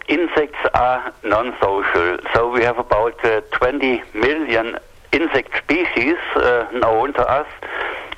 Insects 0.07 0.59
are 0.75 1.11
non-social. 1.23 2.19
So 2.33 2.51
we 2.51 2.61
have 2.63 2.77
about 2.77 3.23
uh, 3.25 3.41
20 3.51 4.03
million 4.13 4.77
insect 5.11 5.57
species 5.63 6.15
uh, 6.35 6.67
known 6.73 7.13
to 7.13 7.27
us, 7.27 7.47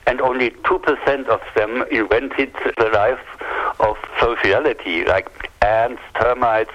and 0.06 0.20
only 0.20 0.50
2% 0.52 1.28
of 1.28 1.42
them 1.56 1.84
invented 1.90 2.54
the 2.78 2.90
life 2.90 3.20
of 3.80 3.96
sociality, 4.20 5.06
like 5.06 5.50
ants, 5.62 6.02
termites, 6.20 6.72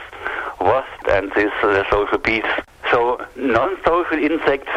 wasps, 0.60 1.04
and 1.10 1.30
these 1.36 1.52
uh, 1.62 1.84
social 1.90 2.18
bees. 2.18 2.44
So 2.90 3.22
non-social 3.36 4.18
insects 4.18 4.70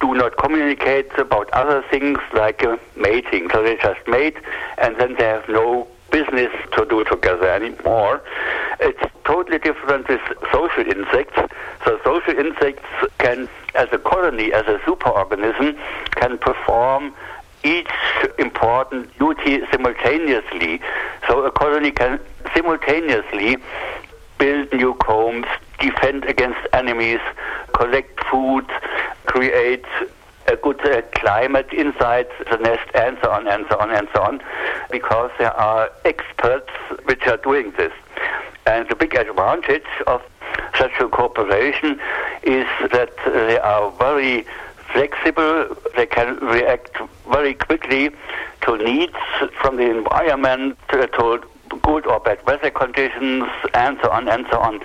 do 0.00 0.14
not 0.14 0.36
communicate 0.38 1.16
about 1.18 1.50
other 1.50 1.84
things 1.90 2.18
like 2.32 2.64
uh, 2.64 2.78
mating. 2.96 3.48
So 3.50 3.62
they 3.62 3.76
just 3.76 4.00
mate, 4.08 4.36
and 4.78 4.96
then 4.96 5.14
they 5.18 5.24
have 5.24 5.48
no 5.48 5.86
business 6.10 6.50
to 6.76 6.84
do 6.86 7.04
together 7.04 7.48
anymore. 7.48 8.22
It's 8.80 9.00
totally 9.24 9.58
different 9.58 10.08
with 10.08 10.20
social 10.52 10.86
insects. 10.86 11.38
So 11.84 11.98
social 12.04 12.38
insects 12.38 12.84
can, 13.18 13.48
as 13.74 13.88
a 13.92 13.98
colony, 13.98 14.52
as 14.52 14.66
a 14.66 14.78
superorganism, 14.86 15.78
can 16.12 16.38
perform 16.38 17.14
each 17.64 17.90
important 18.38 19.16
duty 19.18 19.60
simultaneously. 19.70 20.80
So 21.26 21.44
a 21.44 21.50
colony 21.50 21.90
can 21.90 22.20
simultaneously 22.54 23.56
build 24.38 24.72
new 24.72 24.94
combs, 24.94 25.46
defend 25.80 26.24
against 26.24 26.60
enemies, 26.72 27.20
collect 27.74 28.22
food, 28.24 28.66
create 29.26 29.84
good 30.56 30.80
uh, 30.86 31.02
climate 31.12 31.72
inside 31.72 32.26
the 32.50 32.56
nest, 32.56 32.88
and 32.94 33.18
so 33.22 33.30
on, 33.30 33.46
and 33.46 33.66
so 33.70 33.78
on, 33.78 33.90
and 33.90 34.08
so 34.14 34.22
on, 34.22 34.40
because 34.90 35.30
there 35.38 35.52
are 35.52 35.90
experts 36.04 36.70
which 37.04 37.26
are 37.26 37.36
doing 37.38 37.72
this. 37.76 37.92
And 38.66 38.88
the 38.88 38.94
big 38.94 39.14
advantage 39.14 39.86
of 40.06 40.22
such 40.76 40.92
a 41.00 41.08
cooperation 41.08 42.00
is 42.42 42.66
that 42.92 43.10
they 43.24 43.58
are 43.58 43.90
very 43.92 44.46
flexible, 44.92 45.76
they 45.96 46.06
can 46.06 46.36
react 46.36 46.96
very 47.30 47.54
quickly 47.54 48.10
to 48.62 48.76
needs 48.78 49.16
from 49.60 49.76
the 49.76 49.90
environment, 49.90 50.78
uh, 50.90 51.06
to 51.06 51.42
good 51.82 52.06
or 52.06 52.20
bad 52.20 52.44
weather 52.46 52.70
conditions, 52.70 53.44
and 53.74 53.98
so 54.02 54.10
on 54.10 54.28
and 54.28 54.46
so 54.50 54.58
on, 54.58 54.80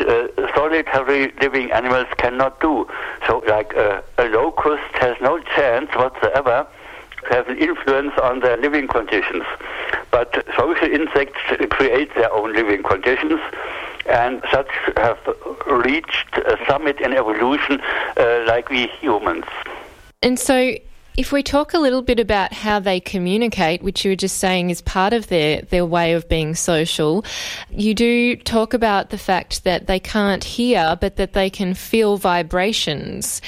uh, 0.00 0.28
solitary 0.54 1.32
living 1.40 1.70
animals 1.72 2.06
cannot 2.18 2.60
do. 2.60 2.88
So, 3.26 3.42
like 3.46 3.76
uh, 3.76 4.02
a 4.18 4.24
locust 4.26 4.92
has 4.94 5.16
no 5.20 5.38
chance 5.40 5.90
whatsoever 5.94 6.66
to 7.28 7.34
have 7.34 7.48
an 7.48 7.58
influence 7.58 8.12
on 8.22 8.40
their 8.40 8.56
living 8.56 8.88
conditions. 8.88 9.44
But 10.10 10.44
social 10.56 10.90
insects 10.90 11.38
create 11.70 12.14
their 12.14 12.32
own 12.32 12.54
living 12.54 12.82
conditions, 12.82 13.40
and 14.08 14.42
such 14.50 14.70
have 14.96 15.18
reached 15.66 16.36
a 16.38 16.58
summit 16.66 17.00
in 17.00 17.12
evolution 17.12 17.80
uh, 18.16 18.44
like 18.46 18.68
we 18.70 18.86
humans. 18.86 19.44
And 20.22 20.38
so, 20.38 20.76
if 21.16 21.32
we 21.32 21.42
talk 21.42 21.72
a 21.72 21.78
little 21.78 22.02
bit 22.02 22.20
about 22.20 22.52
how 22.52 22.78
they 22.78 23.00
communicate, 23.00 23.82
which 23.82 24.04
you 24.04 24.10
were 24.10 24.16
just 24.16 24.38
saying 24.38 24.70
is 24.70 24.82
part 24.82 25.12
of 25.12 25.28
their, 25.28 25.62
their 25.62 25.86
way 25.86 26.12
of 26.12 26.28
being 26.28 26.54
social, 26.54 27.24
you 27.70 27.94
do 27.94 28.36
talk 28.36 28.74
about 28.74 29.10
the 29.10 29.18
fact 29.18 29.64
that 29.64 29.86
they 29.86 29.98
can't 29.98 30.44
hear, 30.44 30.96
but 31.00 31.16
that 31.16 31.32
they 31.32 31.48
can 31.48 31.72
feel 31.74 32.18
vibrations. 32.18 33.40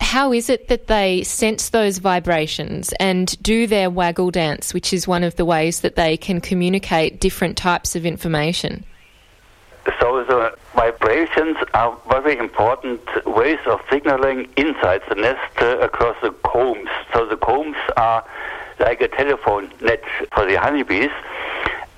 How 0.00 0.32
is 0.32 0.50
it 0.50 0.68
that 0.68 0.88
they 0.88 1.22
sense 1.22 1.70
those 1.70 1.98
vibrations 1.98 2.92
and 3.00 3.40
do 3.42 3.66
their 3.66 3.88
waggle 3.88 4.30
dance, 4.30 4.74
which 4.74 4.92
is 4.92 5.08
one 5.08 5.24
of 5.24 5.36
the 5.36 5.44
ways 5.44 5.80
that 5.80 5.96
they 5.96 6.16
can 6.16 6.40
communicate 6.40 7.20
different 7.20 7.56
types 7.56 7.94
of 7.96 8.04
information? 8.04 8.84
So 10.00 10.24
the 10.24 10.56
vibrations 10.74 11.56
are 11.74 11.96
very 12.08 12.36
important 12.38 13.00
ways 13.26 13.58
of 13.66 13.80
signaling 13.90 14.48
inside 14.56 15.02
the 15.08 15.14
nest 15.14 15.62
uh, 15.62 15.78
across 15.78 16.16
the 16.22 16.30
combs. 16.42 16.88
So 17.12 17.26
the 17.26 17.36
combs 17.36 17.76
are 17.96 18.24
like 18.78 19.00
a 19.00 19.08
telephone 19.08 19.70
net 19.80 20.02
for 20.34 20.44
the 20.44 20.56
honeybees, 20.56 21.10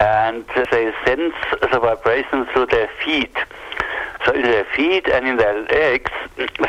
and 0.01 0.45
they 0.70 0.93
sense 1.05 1.34
the 1.61 1.80
vibrations 1.80 2.47
through 2.53 2.66
their 2.66 2.89
feet. 3.05 3.36
So 4.24 4.32
in 4.32 4.43
their 4.43 4.64
feet 4.76 5.09
and 5.09 5.26
in 5.26 5.36
their 5.36 5.62
legs, 5.64 6.11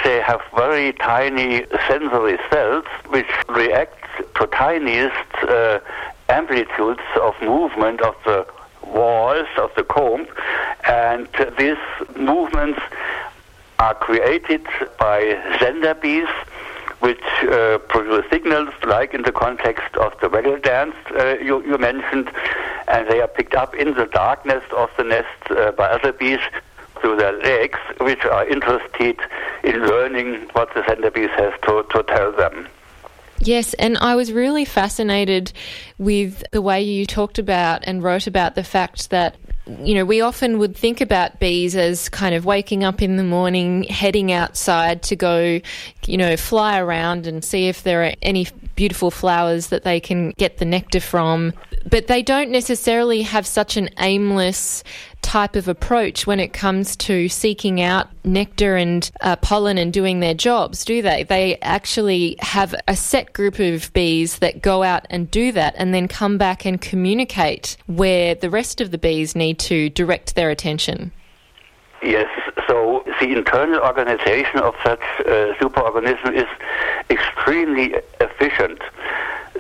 they 0.04 0.22
have 0.22 0.42
very 0.56 0.94
tiny 0.94 1.66
sensory 1.88 2.40
cells 2.50 2.86
which 3.08 3.30
react 3.50 3.96
to 4.36 4.48
tiniest 4.48 5.34
uh, 5.44 5.80
amplitudes 6.30 7.02
of 7.22 7.36
movement 7.42 8.02
of 8.02 8.16
the 8.24 8.48
walls 8.94 9.48
of 9.58 9.72
the 9.76 9.84
comb, 9.84 10.28
and 10.88 11.28
these 11.58 11.78
movements 12.16 12.80
are 13.80 13.96
created 13.96 14.66
by 15.00 15.20
sender 15.60 15.94
bees 15.94 16.28
which 17.00 17.24
uh, 17.44 17.78
produce 17.88 18.26
signals, 18.30 18.74
like 18.86 19.14
in 19.14 19.22
the 19.22 19.32
context 19.32 19.96
of 19.96 20.14
the 20.20 20.28
waggle 20.28 20.60
dance 20.60 20.96
uh, 21.12 21.38
you, 21.42 21.66
you, 21.66 21.78
mentioned, 21.78 22.30
and 22.90 23.08
they 23.10 23.22
are 23.22 23.28
picked 23.28 23.56
up 23.56 23.74
in 23.74 23.94
the 23.94 24.06
darkness 24.08 24.64
of 24.76 24.90
the 24.98 25.04
nest 25.04 25.28
uh, 25.52 25.72
by 25.72 25.88
other 25.88 26.12
bees 26.12 26.40
through 27.00 27.16
their 27.16 27.32
legs, 27.32 27.80
which 28.02 28.26
are 28.26 28.46
interested 28.46 29.18
in 29.64 29.86
learning 29.88 30.50
what 30.52 30.74
the 30.74 30.86
sender 30.86 31.10
bee 31.10 31.28
has 31.28 31.54
to, 31.64 31.86
to 31.90 32.04
tell 32.04 32.32
them. 32.34 32.68
Yes, 33.42 33.74
and 33.76 33.98
I 33.98 34.16
was 34.16 34.34
really 34.34 34.66
fascinated 34.66 35.54
with 35.98 36.44
the 36.52 36.62
way 36.62 36.82
you 36.82 37.06
talked 37.06 37.40
about 37.40 37.84
and 37.86 38.04
wrote 38.04 38.28
about 38.28 38.56
the 38.56 38.64
fact 38.64 39.10
that 39.12 39.36
you 39.84 39.94
know, 39.94 40.06
we 40.06 40.22
often 40.22 40.58
would 40.58 40.76
think 40.76 41.00
about 41.00 41.40
bees 41.40 41.76
as 41.76 42.10
kind 42.10 42.34
of 42.34 42.46
waking 42.46 42.84
up 42.84 43.02
in 43.02 43.18
the 43.18 43.24
morning, 43.24 43.84
heading 43.84 44.32
outside 44.32 45.04
to 45.04 45.16
go, 45.16 45.62
you 46.06 46.18
know, 46.18 46.36
fly 46.38 46.80
around 46.80 47.28
and 47.28 47.44
see 47.44 47.68
if 47.68 47.84
there 47.84 48.06
are 48.06 48.14
any 48.22 48.48
beautiful 48.80 49.12
flowers 49.12 49.68
that 49.68 49.84
they 49.84 50.00
can 50.00 50.30
get 50.38 50.58
the 50.58 50.64
nectar 50.64 51.02
from. 51.02 51.52
But 51.86 52.08
they 52.08 52.24
don't 52.24 52.50
necessarily 52.50 53.24
have 53.24 53.46
such 53.46 53.76
an 53.76 53.90
aimless 54.00 54.86
type 55.22 55.58
of 55.58 55.68
approach 55.68 56.26
when 56.26 56.40
it 56.40 56.54
comes 56.54 56.96
to 56.96 57.28
seeking 57.28 57.82
out 57.82 58.08
nectar 58.24 58.78
and 58.78 59.12
uh, 59.20 59.36
pollen 59.36 59.78
and 59.78 59.92
doing 59.92 60.22
their 60.22 60.34
jobs, 60.34 60.86
do 60.86 61.02
they? 61.02 61.24
They 61.24 61.58
actually 61.62 62.38
have 62.40 62.74
a 62.88 62.96
set 62.96 63.34
group 63.34 63.60
of 63.60 63.92
bees 63.92 64.40
that 64.40 64.62
go 64.62 64.82
out 64.82 65.06
and 65.10 65.30
do 65.30 65.52
that 65.52 65.76
and 65.78 65.94
then 65.94 66.08
come 66.08 66.38
back 66.38 66.66
and 66.66 66.80
communicate 66.80 67.76
where 67.88 68.34
the 68.34 68.50
rest 68.50 68.80
of 68.80 68.92
the 68.92 68.98
bees 68.98 69.36
need 69.36 69.60
to 69.60 69.90
direct 69.90 70.36
their 70.36 70.50
attention. 70.50 71.12
Yes, 72.02 72.30
the 73.20 73.32
internal 73.34 73.80
organization 73.82 74.60
of 74.60 74.76
such 74.84 75.02
uh, 75.20 75.54
superorganism 75.60 76.34
is 76.34 76.48
extremely 77.10 77.96
efficient. 78.20 78.82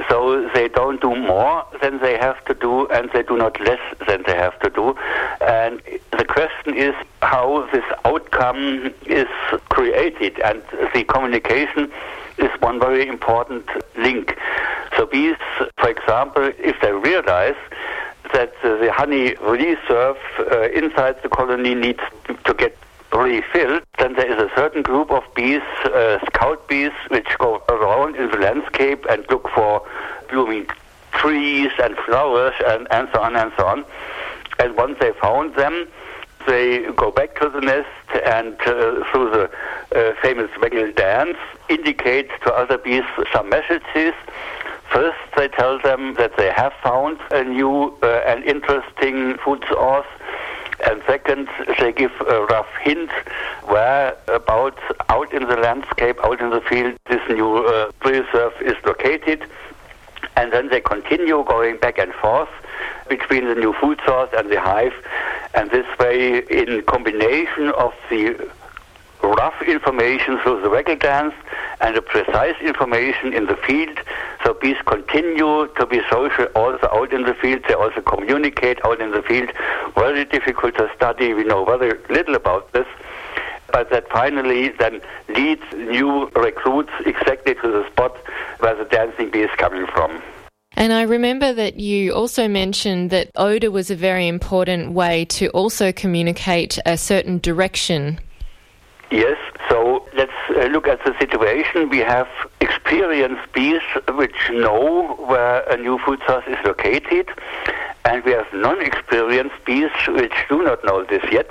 So 0.07 0.49
they 0.53 0.69
don't 0.69 1.01
do 1.01 1.15
more 1.15 1.65
than 1.81 1.99
they 1.99 2.17
have 2.17 2.43
to 2.45 2.53
do, 2.53 2.87
and 2.87 3.09
they 3.11 3.23
do 3.23 3.37
not 3.37 3.59
less 3.59 3.81
than 4.07 4.23
they 4.25 4.35
have 4.35 4.57
to 4.61 4.69
do. 4.69 4.95
And 5.41 5.81
the 6.17 6.25
question 6.25 6.75
is 6.75 6.95
how 7.21 7.67
this 7.73 7.83
outcome 8.05 8.93
is 9.05 9.27
created, 9.69 10.39
and 10.39 10.61
the 10.93 11.03
communication 11.03 11.91
is 12.37 12.49
one 12.61 12.79
very 12.79 13.07
important 13.07 13.65
link. 13.97 14.37
So 14.95 15.05
bees, 15.05 15.35
for 15.77 15.89
example, 15.89 16.49
if 16.57 16.79
they 16.81 16.93
realize 16.93 17.59
that 18.33 18.53
the 18.61 18.91
honey 18.93 19.35
reserve 19.41 20.17
uh, 20.39 20.69
inside 20.69 21.21
the 21.23 21.29
colony 21.29 21.75
needs 21.75 21.99
to 22.45 22.53
get 22.53 22.77
refilled, 23.13 23.83
then 23.97 24.13
there 24.13 24.31
is 24.31 24.39
a 24.39 24.53
certain 24.55 24.81
group 24.81 25.11
of 25.11 25.23
bees, 25.35 25.61
uh, 25.85 26.19
scout 26.27 26.67
bees, 26.67 26.91
which 27.09 27.27
go 27.37 27.63
around 27.69 28.15
in 28.15 28.29
the 28.31 28.37
landscape 28.37 29.05
and 29.09 29.25
look 29.29 29.47
for 29.49 29.85
blooming 30.29 30.67
trees 31.11 31.71
and 31.81 31.97
flowers 31.97 32.53
and, 32.67 32.87
and 32.91 33.09
so 33.13 33.21
on 33.21 33.35
and 33.35 33.51
so 33.57 33.65
on. 33.65 33.85
And 34.59 34.75
once 34.75 34.97
they 34.99 35.11
found 35.13 35.55
them, 35.55 35.87
they 36.47 36.85
go 36.95 37.11
back 37.11 37.39
to 37.39 37.49
the 37.49 37.61
nest 37.61 37.87
and 38.25 38.53
uh, 38.61 39.03
through 39.11 39.29
the 39.31 39.49
uh, 39.95 40.15
famous 40.21 40.49
waggle 40.61 40.91
dance 40.93 41.37
indicate 41.69 42.29
to 42.43 42.53
other 42.53 42.77
bees 42.77 43.03
some 43.33 43.49
messages. 43.49 44.13
First, 44.89 45.19
they 45.37 45.47
tell 45.47 45.79
them 45.79 46.15
that 46.15 46.35
they 46.37 46.51
have 46.51 46.73
found 46.81 47.19
a 47.31 47.43
new 47.43 47.95
uh, 48.01 48.23
and 48.25 48.43
interesting 48.43 49.37
food 49.37 49.63
source 49.69 50.07
and 50.85 51.01
second, 51.05 51.47
they 51.79 51.91
give 51.91 52.11
a 52.21 52.45
rough 52.45 52.69
hint 52.81 53.09
where 53.65 54.15
about 54.27 54.77
out 55.09 55.33
in 55.33 55.47
the 55.47 55.57
landscape, 55.57 56.17
out 56.23 56.39
in 56.39 56.49
the 56.49 56.61
field, 56.61 56.95
this 57.09 57.21
new 57.29 57.65
uh, 57.65 57.91
reserve 58.03 58.53
is 58.61 58.75
located. 58.85 59.43
And 60.35 60.53
then 60.53 60.69
they 60.69 60.79
continue 60.79 61.43
going 61.43 61.77
back 61.77 61.97
and 61.97 62.13
forth 62.13 62.49
between 63.09 63.45
the 63.45 63.55
new 63.55 63.73
food 63.73 63.99
source 64.05 64.29
and 64.37 64.49
the 64.49 64.59
hive. 64.59 64.93
And 65.53 65.69
this 65.71 65.85
way, 65.97 66.39
in 66.49 66.83
combination 66.83 67.71
of 67.77 67.93
the 68.09 68.49
rough 69.23 69.61
information 69.61 70.39
through 70.39 70.61
the 70.61 70.69
waggle 70.69 70.95
dance 70.95 71.33
and 71.81 71.95
the 71.95 72.01
precise 72.01 72.55
information 72.61 73.33
in 73.33 73.45
the 73.45 73.55
field. 73.55 73.99
So 74.43 74.53
bees 74.53 74.77
continue 74.85 75.67
to 75.67 75.85
be 75.85 76.01
social 76.09 76.45
also 76.55 76.87
out 76.91 77.13
in 77.13 77.23
the 77.23 77.33
field. 77.33 77.63
They 77.67 77.73
also 77.73 78.01
communicate 78.01 78.79
out 78.85 79.01
in 79.01 79.11
the 79.11 79.21
field. 79.21 79.49
Very 79.95 80.25
difficult 80.25 80.75
to 80.77 80.89
study. 80.95 81.33
We 81.33 81.43
know 81.43 81.65
very 81.65 81.99
little 82.09 82.35
about 82.35 82.71
this. 82.73 82.87
But 83.71 83.91
that 83.91 84.09
finally 84.09 84.69
then 84.69 85.01
leads 85.29 85.63
new 85.73 86.29
recruits 86.29 86.91
exactly 87.05 87.53
to 87.55 87.71
the 87.71 87.87
spot 87.91 88.17
where 88.59 88.75
the 88.75 88.85
dancing 88.85 89.29
bee 89.29 89.41
is 89.41 89.51
coming 89.57 89.85
from. 89.87 90.21
And 90.73 90.93
I 90.93 91.03
remember 91.03 91.53
that 91.53 91.79
you 91.79 92.13
also 92.13 92.47
mentioned 92.47 93.09
that 93.09 93.31
odour 93.35 93.69
was 93.69 93.91
a 93.91 93.95
very 93.95 94.27
important 94.27 94.93
way 94.93 95.25
to 95.25 95.49
also 95.49 95.91
communicate 95.91 96.79
a 96.85 96.97
certain 96.97 97.39
direction 97.39 98.19
Yes, 99.11 99.37
so 99.67 100.05
let's 100.13 100.31
uh, 100.49 100.65
look 100.65 100.87
at 100.87 101.03
the 101.03 101.17
situation. 101.17 101.89
We 101.89 101.97
have 101.99 102.27
experienced 102.61 103.51
bees 103.53 103.81
which 104.13 104.51
know 104.51 105.15
where 105.17 105.61
a 105.63 105.77
new 105.77 105.97
food 106.05 106.19
source 106.27 106.45
is 106.47 106.57
located, 106.63 107.27
and 108.05 108.23
we 108.23 108.33
have 108.33 108.45
non 108.53 108.79
experienced 108.81 109.55
bees 109.65 109.89
which 110.09 110.33
do 110.47 110.61
not 110.63 110.85
know 110.85 111.03
this 111.05 111.23
yet. 111.31 111.49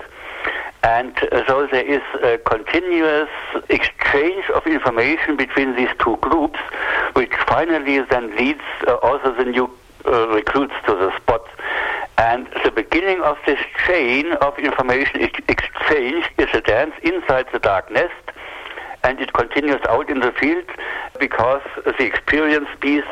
And 0.85 1.19
uh, 1.33 1.45
so 1.49 1.67
there 1.67 1.85
is 1.85 2.03
a 2.23 2.39
continuous 2.39 3.29
exchange 3.69 4.45
of 4.55 4.65
information 4.65 5.37
between 5.37 5.75
these 5.75 5.91
two 5.99 6.17
groups, 6.19 6.61
which 7.15 7.33
finally 7.49 8.01
then 8.03 8.37
leads 8.37 8.63
uh, 8.87 8.95
also 9.03 9.35
the 9.35 9.45
new 9.45 9.69
uh, 10.07 10.29
recruits 10.29 10.75
to 10.87 10.95
the 10.95 11.11
spot. 11.17 11.43
And 12.19 12.49
the 12.65 12.73
beginning 12.73 13.23
of 13.23 13.39
this 13.47 13.61
chain 13.87 14.33
of 14.33 14.59
information 14.59 15.31
exchange 15.49 16.25
is 16.37 16.49
a 16.53 16.61
dance 16.61 16.95
inside 17.05 17.47
the 17.53 17.61
dark 17.61 17.93
nest, 17.93 18.13
and 19.05 19.21
it 19.21 19.33
continues 19.33 19.81
out 19.89 20.11
in 20.11 20.19
the 20.19 20.33
field 20.33 20.65
because 21.21 21.63
the 21.85 22.05
experienced 22.05 22.81
bees 22.81 23.05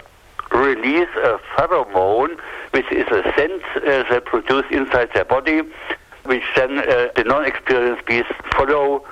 release 0.50 1.08
a 1.22 1.38
pheromone, 1.54 2.36
which 2.72 2.90
is 2.90 3.06
a 3.06 3.22
scent 3.36 3.62
uh, 3.76 4.02
they 4.10 4.18
produce 4.18 4.64
inside 4.72 5.10
their 5.14 5.24
body, 5.24 5.62
which 6.24 6.44
then 6.56 6.78
uh, 6.78 7.08
the 7.14 7.22
non-experienced 7.24 8.04
bees 8.06 8.24
follow 8.56 9.04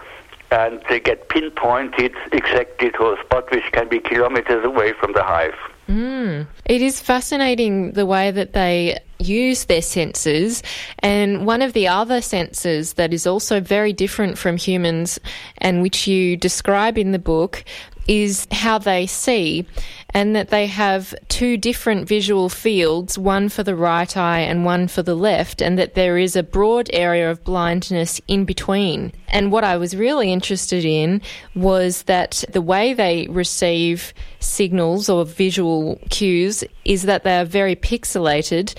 and 0.51 0.83
they 0.89 0.99
get 0.99 1.29
pinpointed 1.29 2.13
exactly 2.33 2.91
to 2.91 3.13
a 3.13 3.21
spot 3.25 3.49
which 3.53 3.71
can 3.71 3.89
be 3.89 4.01
kilometers 4.01 4.65
away 4.65 4.93
from 4.93 5.13
the 5.13 5.23
hive. 5.23 5.55
Mm. 5.89 6.47
It 6.65 6.83
is 6.83 7.01
fascinating 7.01 7.93
the 7.93 8.07
way 8.07 8.31
that 8.31 8.53
they 8.53 8.99
use 9.19 9.65
their 9.65 9.83
senses. 9.83 10.63
And 11.01 11.47
one 11.47 11.63
of 11.63 11.73
the 11.73 11.89
other 11.89 12.21
senses 12.21 12.95
that 12.95 13.13
is 13.13 13.27
also 13.27 13.61
very 13.61 13.93
different 13.93 14.39
from 14.39 14.57
humans 14.57 15.21
and 15.59 15.83
which 15.83 16.07
you 16.07 16.37
describe 16.37 16.99
in 16.99 17.13
the 17.13 17.19
book 17.19 17.65
is 18.07 18.47
how 18.51 18.79
they 18.79 19.07
see, 19.07 19.67
and 20.11 20.37
that 20.37 20.51
they 20.51 20.67
have 20.67 21.15
two 21.29 21.57
different 21.57 22.07
visual 22.07 22.49
fields, 22.49 23.19
one 23.19 23.49
for 23.49 23.63
the 23.63 23.75
right 23.75 24.17
eye 24.17 24.41
and 24.41 24.65
one 24.65 24.87
for 24.87 25.03
the 25.03 25.15
left, 25.15 25.61
and 25.61 25.79
that 25.79 25.95
there 25.95 26.19
is 26.19 26.37
a 26.37 26.43
broad 26.43 26.89
area 26.93 27.31
of 27.31 27.43
blindness 27.45 28.21
in 28.29 28.45
between. 28.45 29.13
And 29.29 29.51
what 29.51 29.65
I 29.65 29.77
was 29.77 29.97
really 29.97 30.33
interested 30.33 30.85
in 30.85 31.23
was 31.55 32.05
that 32.05 32.45
the 32.53 32.63
way 32.63 32.95
they 32.95 33.27
receive 33.29 34.13
signals 34.39 35.09
or 35.09 35.25
visual 35.25 35.99
cues 36.11 36.63
is 36.85 37.03
that 37.03 37.25
they 37.25 37.39
are 37.39 37.45
very 37.45 37.75
pixelated 37.75 38.75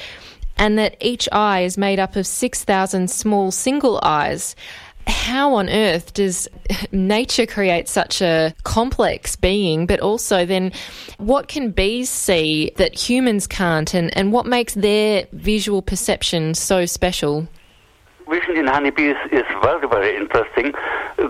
and 0.57 0.78
that 0.78 0.95
each 1.01 1.28
eye 1.32 1.61
is 1.61 1.78
made 1.78 1.99
up 1.99 2.15
of 2.15 2.26
6,000 2.26 3.09
small 3.09 3.51
single 3.51 3.99
eyes 4.03 4.55
how 5.08 5.56
on 5.56 5.70
earth 5.70 6.14
does 6.14 6.47
nature 6.91 7.45
create 7.45 7.88
such 7.88 8.22
a 8.22 8.53
complex 8.64 9.36
being, 9.36 9.86
but 9.86 9.99
also 9.99 10.45
then 10.45 10.72
what 11.18 11.47
can 11.47 11.72
bees 11.72 12.10
see 12.10 12.72
that 12.78 12.93
humans 12.95 13.47
can't, 13.47 13.93
and, 13.93 14.16
and 14.18 14.32
what 14.32 14.45
makes 14.45 14.74
their 14.74 15.28
visual 15.32 15.82
perception 15.82 16.53
so 16.53 16.86
special? 16.86 17.47
Vision 18.30 18.58
in 18.58 18.68
honeybees 18.68 19.16
is 19.32 19.43
very, 19.62 19.88
very 19.88 20.16
interesting 20.16 20.74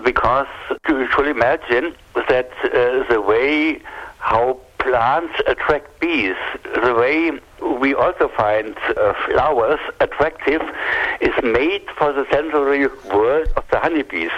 because 0.04 0.46
you 0.88 1.06
should 1.12 1.26
imagine 1.26 1.94
that 2.28 2.50
uh, 2.64 3.04
the 3.10 3.20
way 3.20 3.80
how 4.18 4.58
plants 4.78 5.34
attract 5.46 6.00
bees, 6.00 6.36
the 6.62 6.94
way 6.94 7.38
we 7.62 7.94
also 7.94 8.28
find 8.28 8.76
uh, 8.96 9.14
flowers 9.26 9.80
attractive 10.00 10.62
is 11.20 11.34
made 11.42 11.84
for 11.96 12.12
the 12.12 12.26
sensory 12.30 12.86
world 13.12 13.48
of 13.56 13.64
the 13.70 13.78
honeybees. 13.78 14.30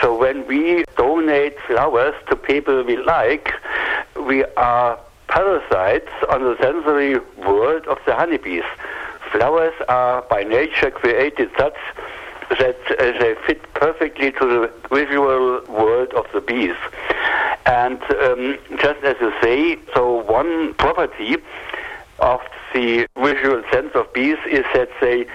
So 0.00 0.16
when 0.16 0.46
we 0.46 0.84
donate 0.96 1.58
flowers 1.66 2.14
to 2.28 2.36
people 2.36 2.82
we 2.84 2.96
like, 2.96 3.52
we 4.26 4.44
are 4.56 4.98
parasites 5.28 6.10
on 6.28 6.42
the 6.42 6.56
sensory 6.60 7.18
world 7.38 7.86
of 7.86 7.98
the 8.06 8.14
honeybees. 8.14 8.64
Flowers 9.30 9.74
are 9.88 10.22
by 10.22 10.42
nature 10.42 10.90
created 10.90 11.50
such 11.56 11.76
that 12.58 12.76
uh, 12.98 13.18
they 13.20 13.36
fit 13.46 13.62
perfectly 13.74 14.32
to 14.32 14.40
the 14.40 14.72
visual 14.92 15.62
world 15.68 16.12
of 16.14 16.26
the 16.34 16.40
bees. 16.40 16.74
And 17.66 18.02
um, 18.02 18.58
just 18.78 19.04
as 19.04 19.16
you 19.20 19.32
say, 19.40 19.78
so 19.94 20.22
one 20.24 20.74
property 20.74 21.36
of 22.20 22.40
the 22.74 23.06
visual 23.16 23.62
sense 23.72 23.90
of 23.94 24.12
bees 24.12 24.38
is 24.46 24.64
that 24.74 24.88
they 25.00 25.26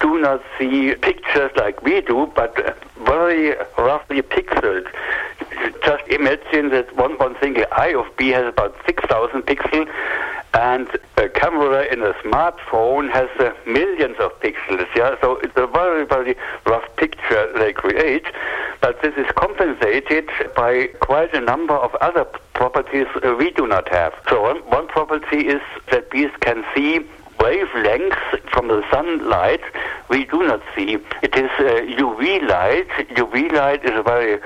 do 0.00 0.20
not 0.20 0.42
see 0.58 0.94
pictures 0.94 1.50
like 1.56 1.82
we 1.82 2.00
do, 2.00 2.30
but 2.34 2.76
very 3.06 3.54
roughly 3.78 4.22
pixeled. 4.22 4.86
Just 5.84 6.06
imagine 6.08 6.70
that 6.70 6.94
one, 6.96 7.12
one 7.18 7.36
single 7.40 7.64
eye 7.72 7.94
of 7.94 8.06
bee 8.16 8.30
has 8.30 8.46
about 8.46 8.74
6,000 8.86 9.42
pixels, 9.42 9.88
and 10.54 10.88
a 11.16 11.28
camera 11.28 11.84
in 11.92 12.02
a 12.02 12.12
smartphone 12.24 13.10
has 13.10 13.28
uh, 13.38 13.52
millions 13.66 14.16
of 14.18 14.38
pixels. 14.40 14.86
Yeah, 14.94 15.16
so 15.20 15.36
it's 15.38 15.56
a 15.56 15.66
very, 15.66 16.04
very 16.04 16.36
rough 16.66 16.84
picture 16.96 17.52
they 17.56 17.72
create, 17.72 18.24
but 18.80 19.00
this 19.02 19.14
is 19.16 19.26
compensated 19.36 20.28
by 20.54 20.88
quite 21.00 21.32
a 21.34 21.40
number 21.40 21.74
of 21.74 21.94
other 21.96 22.24
properties 22.54 23.06
uh, 23.22 23.34
we 23.38 23.50
do 23.50 23.66
not 23.66 23.88
have. 23.88 24.12
So 24.28 24.42
one, 24.42 24.58
one 24.68 24.86
property 24.88 25.48
is 25.48 25.60
that 25.90 26.10
bees 26.10 26.30
can 26.40 26.64
see 26.74 27.00
wavelengths 27.38 28.50
from 28.50 28.68
the 28.68 28.84
sunlight 28.90 29.60
we 30.08 30.24
do 30.26 30.42
not 30.46 30.62
see. 30.74 30.98
It 31.22 31.34
is 31.34 31.50
uh, 31.58 31.82
UV 32.04 32.48
light. 32.48 32.88
UV 33.16 33.52
light 33.52 33.84
is 33.84 33.98
a 33.98 34.02
very 34.02 34.40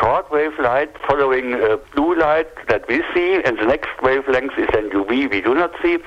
short 0.00 0.30
wave 0.30 0.58
light 0.58 0.90
following 1.06 1.54
uh, 1.54 1.76
blue 1.94 2.18
light 2.18 2.48
that 2.68 2.86
we 2.88 3.02
see, 3.14 3.42
and 3.44 3.58
the 3.58 3.66
next 3.66 3.90
wavelength 4.02 4.56
is 4.58 4.68
then 4.72 4.90
UV 4.90 5.30
we 5.30 5.40
do 5.40 5.54
not 5.54 5.72
see. 5.82 5.98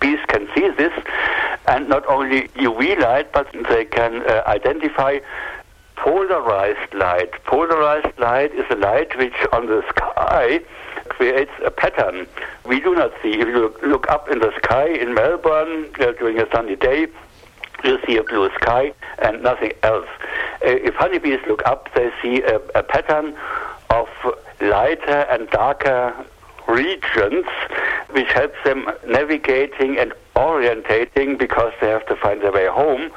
Bees 0.00 0.18
can 0.28 0.48
see 0.54 0.68
this, 0.76 0.92
and 1.66 1.88
not 1.88 2.06
only 2.06 2.48
UV 2.48 3.00
light, 3.00 3.32
but 3.32 3.48
they 3.68 3.84
can 3.84 4.22
uh, 4.22 4.42
identify 4.46 5.18
polarized 5.96 6.94
light. 6.94 7.32
Polarized 7.44 8.18
light 8.18 8.52
is 8.54 8.64
a 8.70 8.76
light 8.76 9.16
which 9.18 9.34
on 9.52 9.66
the 9.66 9.82
sky 9.90 10.60
creates 11.08 11.52
a 11.64 11.70
pattern 11.70 12.26
we 12.64 12.80
do 12.80 12.94
not 12.94 13.12
see. 13.22 13.30
If 13.30 13.48
you 13.48 13.74
look 13.82 14.08
up 14.08 14.28
in 14.30 14.40
the 14.40 14.52
sky 14.62 14.88
in 14.88 15.14
Melbourne 15.14 15.88
uh, 16.00 16.12
during 16.12 16.38
a 16.38 16.50
sunny 16.50 16.76
day, 16.76 17.06
you 17.84 17.98
see 18.06 18.16
a 18.16 18.22
blue 18.22 18.50
sky 18.54 18.92
and 19.18 19.42
nothing 19.42 19.72
else. 19.82 20.08
Uh, 20.64 20.88
if 20.88 20.94
honeybees 20.94 21.40
look 21.46 21.62
up, 21.64 21.88
they 21.94 22.10
see 22.20 22.42
a, 22.42 22.56
a 22.74 22.82
pattern 22.82 23.34
of 23.90 24.08
lighter 24.60 25.26
and 25.30 25.48
darker 25.50 26.14
regions 26.66 27.46
which 28.10 28.28
helps 28.28 28.56
them 28.64 28.90
navigating 29.06 29.98
and 29.98 30.12
orientating 30.36 31.38
because 31.38 31.72
they 31.80 31.88
have 31.88 32.06
to 32.06 32.16
find 32.16 32.42
their 32.42 32.52
way 32.52 32.66
home 32.66 33.10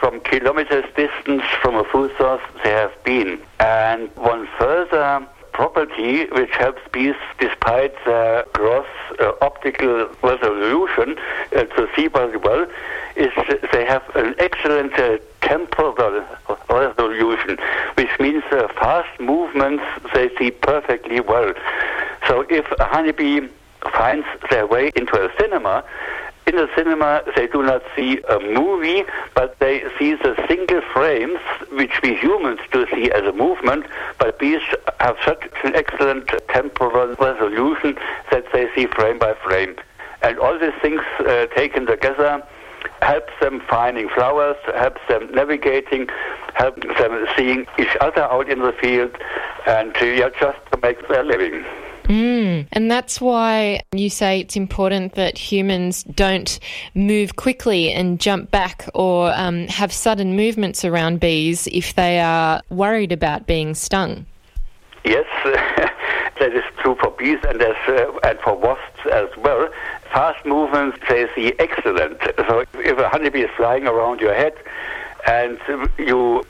from 0.00 0.20
kilometers 0.20 0.84
distance 0.96 1.42
from 1.60 1.74
a 1.76 1.84
food 1.84 2.10
source 2.16 2.42
they 2.62 2.70
have 2.70 2.92
been. 3.04 3.38
And 3.60 4.14
one 4.16 4.48
further 4.58 5.26
property 5.54 6.26
which 6.32 6.50
helps 6.50 6.82
bees 6.92 7.14
despite 7.38 7.94
their 8.04 8.44
gross 8.52 8.86
uh, 9.20 9.32
optical 9.40 10.08
resolution 10.22 11.16
uh, 11.56 11.62
to 11.76 11.88
see 11.94 12.08
very 12.08 12.36
well 12.36 12.66
is 13.16 13.30
they 13.72 13.84
have 13.84 14.02
an 14.16 14.34
excellent 14.38 14.92
uh, 14.98 15.16
temporal 15.40 15.94
resolution, 16.68 17.56
which 17.94 18.10
means 18.18 18.42
uh, 18.50 18.66
fast 18.74 19.20
movements 19.20 19.84
they 20.12 20.28
see 20.36 20.50
perfectly 20.50 21.20
well. 21.20 21.54
So 22.26 22.44
if 22.50 22.66
a 22.80 22.84
honeybee 22.84 23.48
finds 23.92 24.26
their 24.50 24.66
way 24.66 24.90
into 24.96 25.14
a 25.14 25.30
cinema, 25.38 25.84
in 26.46 26.56
the 26.56 26.68
cinema, 26.76 27.22
they 27.36 27.46
do 27.46 27.62
not 27.62 27.82
see 27.96 28.20
a 28.28 28.38
movie, 28.38 29.04
but 29.34 29.58
they 29.60 29.82
see 29.98 30.14
the 30.14 30.34
single 30.46 30.82
frames, 30.92 31.40
which 31.72 32.02
we 32.02 32.14
humans 32.14 32.60
do 32.70 32.86
see 32.94 33.10
as 33.10 33.24
a 33.24 33.32
movement, 33.32 33.86
but 34.18 34.38
bees 34.38 34.60
have 35.00 35.16
such 35.24 35.42
an 35.64 35.74
excellent 35.74 36.28
temporal 36.48 37.14
resolution 37.14 37.96
that 38.30 38.44
they 38.52 38.68
see 38.74 38.86
frame 38.86 39.18
by 39.18 39.34
frame. 39.34 39.74
And 40.22 40.38
all 40.38 40.58
these 40.58 40.74
things 40.82 41.00
uh, 41.20 41.46
taken 41.54 41.86
together 41.86 42.42
helps 43.00 43.32
them 43.40 43.60
finding 43.68 44.08
flowers, 44.08 44.56
helps 44.74 45.00
them 45.08 45.30
navigating, 45.34 46.08
helps 46.54 46.86
them 46.98 47.26
seeing 47.36 47.66
each 47.78 47.96
other 48.00 48.22
out 48.22 48.48
in 48.48 48.60
the 48.60 48.72
field, 48.72 49.16
and 49.66 49.96
uh, 49.96 50.04
yeah, 50.04 50.28
just 50.40 50.58
to 50.72 50.78
make 50.82 51.06
their 51.08 51.24
living. 51.24 51.64
Mm. 52.04 52.66
And 52.72 52.90
that's 52.90 53.20
why 53.20 53.82
you 53.92 54.10
say 54.10 54.40
it's 54.40 54.56
important 54.56 55.14
that 55.14 55.38
humans 55.38 56.04
don't 56.04 56.58
move 56.94 57.36
quickly 57.36 57.92
and 57.92 58.20
jump 58.20 58.50
back 58.50 58.88
or 58.94 59.32
um, 59.34 59.66
have 59.68 59.92
sudden 59.92 60.36
movements 60.36 60.84
around 60.84 61.20
bees 61.20 61.66
if 61.68 61.94
they 61.94 62.20
are 62.20 62.60
worried 62.70 63.12
about 63.12 63.46
being 63.46 63.74
stung. 63.74 64.26
Yes, 65.04 65.26
that 66.38 66.52
is 66.54 66.64
true 66.78 66.96
for 67.00 67.10
bees 67.10 67.38
and, 67.46 67.60
as, 67.60 67.76
uh, 67.88 68.18
and 68.24 68.38
for 68.40 68.54
wasps 68.56 69.06
as 69.12 69.28
well. 69.38 69.68
Fast 70.12 70.44
movements, 70.46 70.98
they 71.08 71.26
see 71.34 71.52
excellent. 71.58 72.20
So 72.48 72.64
if 72.74 72.98
a 72.98 73.08
honeybee 73.08 73.42
is 73.42 73.50
flying 73.56 73.86
around 73.86 74.20
your 74.20 74.34
head, 74.34 74.54
and 75.26 75.58
you 75.98 76.44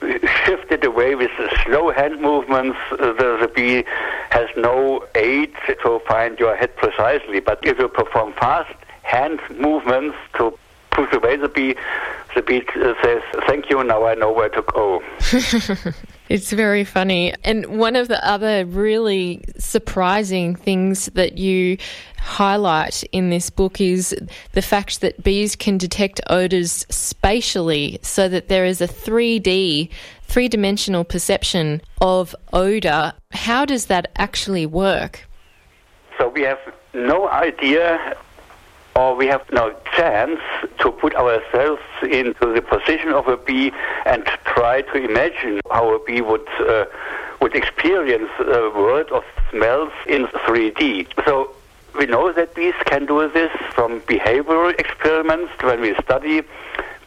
shift 0.45 0.71
it 0.71 0.85
away 0.85 1.15
with 1.15 1.31
slow 1.65 1.91
hand 1.91 2.21
movements. 2.21 2.79
Uh, 2.93 2.97
the, 2.97 3.39
the, 3.41 3.51
bee 3.55 3.85
has 4.31 4.49
no 4.57 5.07
aid 5.15 5.53
to 5.83 6.01
find 6.07 6.39
your 6.39 6.57
head 6.57 6.75
precisely. 6.77 7.41
But 7.41 7.61
if 7.63 7.79
you 7.79 7.89
perform 7.89 8.33
fast 8.35 8.75
hand 9.03 9.41
movements 9.51 10.17
to 10.37 10.59
push 10.91 11.13
away 11.13 11.37
the 11.37 11.49
bee, 11.49 11.77
the 12.35 12.43
bee 12.43 12.63
uh, 12.77 12.95
says, 13.03 13.23
Thank 13.47 13.71
you, 13.71 13.83
now 13.85 14.05
I 14.07 14.15
know 14.15 14.33
where 14.33 14.49
to 14.49 14.63
go. 14.63 15.03
It's 16.35 16.51
very 16.51 16.83
funny. 16.83 17.33
And 17.45 17.79
one 17.79 17.95
of 17.95 18.09
the 18.09 18.19
other 18.29 18.67
really 18.67 19.45
surprising 19.57 20.57
things 20.57 21.07
that 21.15 21.39
you 21.39 21.79
highlight 22.19 23.05
in 23.13 23.31
this 23.31 23.51
book 23.51 23.81
is 23.81 24.13
the 24.51 24.61
fact 24.61 25.01
that 25.01 25.23
bees 25.23 25.55
can 25.55 25.79
detect 25.79 26.21
odours 26.29 26.87
spatially 26.91 28.01
so 28.03 28.29
that 28.29 28.49
there 28.49 28.65
is 28.65 28.81
a 28.81 28.89
3D, 28.89 29.89
three 30.23 30.49
dimensional 30.49 31.05
perception 31.05 31.81
of 32.01 32.35
odour. 32.53 33.13
How 33.31 33.65
does 33.65 33.87
that 33.87 34.11
actually 34.17 34.67
work? 34.67 35.29
So 36.19 36.31
we 36.31 36.43
have 36.43 36.59
no 36.95 37.29
idea 37.29 38.17
or 38.97 39.17
we 39.17 39.27
have 39.27 39.43
no 39.53 39.75
chance 39.97 40.41
to 40.79 40.91
put 40.93 41.15
ourselves 41.15 41.83
into 42.03 42.53
the 42.53 42.63
position 42.63 43.09
of 43.09 43.27
a 43.29 43.37
bee 43.37 43.73
and 44.07 44.25
try 44.45 44.83
to 44.83 44.97
imagine 44.97 45.61
how 45.71 45.95
a 45.95 45.99
bee 46.05 46.21
would 46.21 46.49
uh, 46.61 46.85
would 47.41 47.55
experience 47.55 48.31
a 48.39 48.71
world 48.71 49.11
of 49.11 49.25
smells 49.51 49.93
in 50.07 50.27
3D. 50.47 51.09
So 51.25 51.55
we 51.99 52.07
know 52.07 52.33
that 52.33 52.55
bees 52.55 52.75
can 52.87 53.07
do 53.07 53.29
this 53.29 53.51
from 53.73 54.01
behavioral 54.03 54.79
experiments 54.79 55.53
when 55.61 55.81
we 55.81 55.95
study 56.03 56.43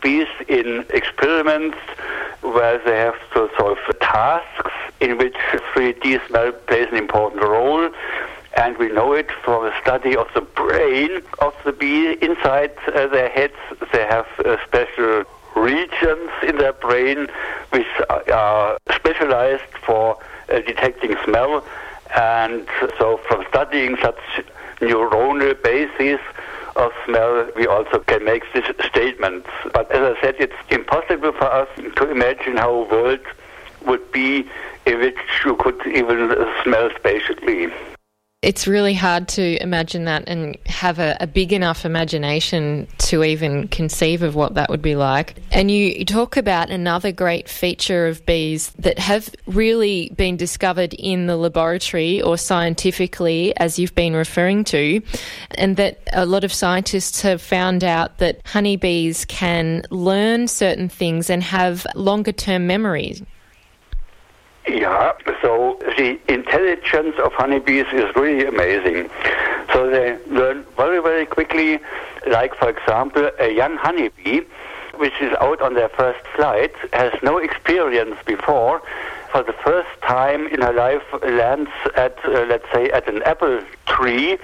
bees 0.01 0.27
in 0.47 0.85
experiments 0.89 1.77
where 2.41 2.77
they 2.85 2.97
have 2.97 3.19
to 3.33 3.49
solve 3.57 3.79
tasks 3.99 4.71
in 4.99 5.17
which 5.17 5.35
3D 5.73 6.25
smell 6.27 6.51
plays 6.51 6.87
an 6.91 6.97
important 6.97 7.41
role 7.41 7.89
and 8.57 8.75
we 8.77 8.89
know 8.89 9.13
it 9.13 9.31
from 9.43 9.65
a 9.65 9.81
study 9.81 10.15
of 10.15 10.27
the 10.33 10.41
brain 10.41 11.21
of 11.39 11.53
the 11.63 11.71
bee. 11.71 12.13
Inside 12.21 12.71
uh, 12.87 13.07
their 13.07 13.29
heads, 13.29 13.53
they 13.93 14.05
have 14.05 14.25
uh, 14.43 14.57
special 14.65 15.23
regions 15.55 16.31
in 16.43 16.57
their 16.57 16.73
brain 16.73 17.27
which 17.69 17.87
are 18.33 18.77
specialized 18.93 19.71
for 19.85 20.17
uh, 20.49 20.59
detecting 20.61 21.15
smell. 21.23 21.63
And 22.15 22.67
so, 22.97 23.17
from 23.27 23.45
studying 23.49 23.95
such 24.01 24.19
neuronal 24.79 25.61
bases 25.61 26.19
of 26.75 26.91
smell, 27.05 27.49
we 27.55 27.67
also 27.67 27.99
can 27.99 28.25
make 28.25 28.43
these 28.53 28.63
statements. 28.85 29.47
But 29.71 29.91
as 29.91 30.17
I 30.17 30.21
said, 30.21 30.35
it's 30.39 30.55
impossible 30.69 31.33
for 31.33 31.45
us 31.45 31.67
to 31.97 32.09
imagine 32.09 32.57
how 32.57 32.71
a 32.71 32.89
world 32.89 33.19
would 33.85 34.11
be 34.11 34.47
in 34.85 34.99
which 34.99 35.17
you 35.45 35.55
could 35.57 35.79
even 35.85 36.33
smell 36.63 36.89
spatially 36.97 37.71
it's 38.43 38.67
really 38.67 38.93
hard 38.93 39.27
to 39.27 39.61
imagine 39.63 40.05
that 40.05 40.23
and 40.27 40.55
have 40.67 40.99
a, 40.99 41.17
a, 41.19 41.25
big 41.25 41.51
enough 41.51 41.85
imagination 41.85 42.87
to 42.99 43.23
even 43.23 43.67
conceive 43.69 44.21
of 44.21 44.35
what 44.35 44.53
that 44.53 44.69
would 44.69 44.81
be 44.81 44.95
like. 44.95 45.35
And 45.51 45.71
you, 45.71 45.87
you, 45.87 46.05
talk 46.05 46.37
about 46.37 46.69
another 46.69 47.11
great 47.11 47.49
feature 47.49 48.05
of 48.05 48.23
bees 48.27 48.69
that 48.77 48.99
have 48.99 49.33
really 49.47 50.11
been 50.15 50.37
discovered 50.37 50.93
in 50.93 51.25
the 51.25 51.35
laboratory 51.35 52.21
or 52.21 52.37
scientifically, 52.37 53.57
as 53.57 53.79
you've 53.79 53.95
been 53.95 54.15
referring 54.15 54.63
to, 54.65 55.01
and 55.55 55.75
that 55.77 55.99
a 56.13 56.27
lot 56.27 56.43
of 56.43 56.53
scientists 56.53 57.21
have 57.21 57.41
found 57.41 57.83
out 57.83 58.19
that 58.19 58.41
honeybees 58.45 59.25
can 59.25 59.81
learn 59.89 60.47
certain 60.47 60.89
things 60.89 61.31
and 61.31 61.41
have 61.41 61.87
longer 61.95 62.31
term 62.31 62.67
memories. 62.67 63.23
Yeah, 64.67 65.13
so 65.41 65.79
the 65.97 66.19
intelligence 66.27 67.15
of 67.23 67.31
honeybees 67.33 67.85
is 67.93 68.13
really 68.15 68.45
amazing. 68.45 69.09
So 69.73 69.89
they 69.89 70.17
learn 70.27 70.65
very, 70.75 71.01
very 71.01 71.25
quickly. 71.25 71.79
Like, 72.27 72.53
for 72.55 72.69
example, 72.69 73.29
a 73.39 73.49
young 73.53 73.77
honeybee 73.77 74.41
which 74.97 75.13
is 75.21 75.33
out 75.39 75.61
on 75.61 75.75
their 75.75 75.89
first 75.89 76.25
flight, 76.35 76.73
has 76.93 77.13
no 77.21 77.37
experience 77.37 78.15
before, 78.25 78.81
for 79.31 79.43
the 79.43 79.53
first 79.53 79.89
time 80.01 80.47
in 80.47 80.61
her 80.61 80.73
life 80.73 81.03
lands 81.23 81.69
at, 81.95 82.17
uh, 82.25 82.45
let's 82.47 82.65
say, 82.73 82.89
at 82.91 83.07
an 83.07 83.21
apple 83.23 83.61
tree 83.85 84.37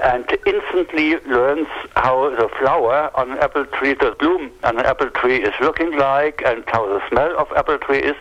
and 0.00 0.24
instantly 0.46 1.16
learns 1.26 1.68
how 1.96 2.30
the 2.30 2.48
flower 2.58 3.10
on 3.14 3.32
an 3.32 3.38
apple 3.38 3.64
tree, 3.66 3.94
the 3.94 4.14
bloom 4.18 4.50
on 4.64 4.78
an 4.78 4.86
apple 4.86 5.10
tree 5.10 5.42
is 5.42 5.54
looking 5.60 5.96
like 5.96 6.42
and 6.44 6.64
how 6.68 6.86
the 6.86 7.00
smell 7.08 7.36
of 7.38 7.50
apple 7.56 7.78
tree 7.78 8.00
is. 8.00 8.16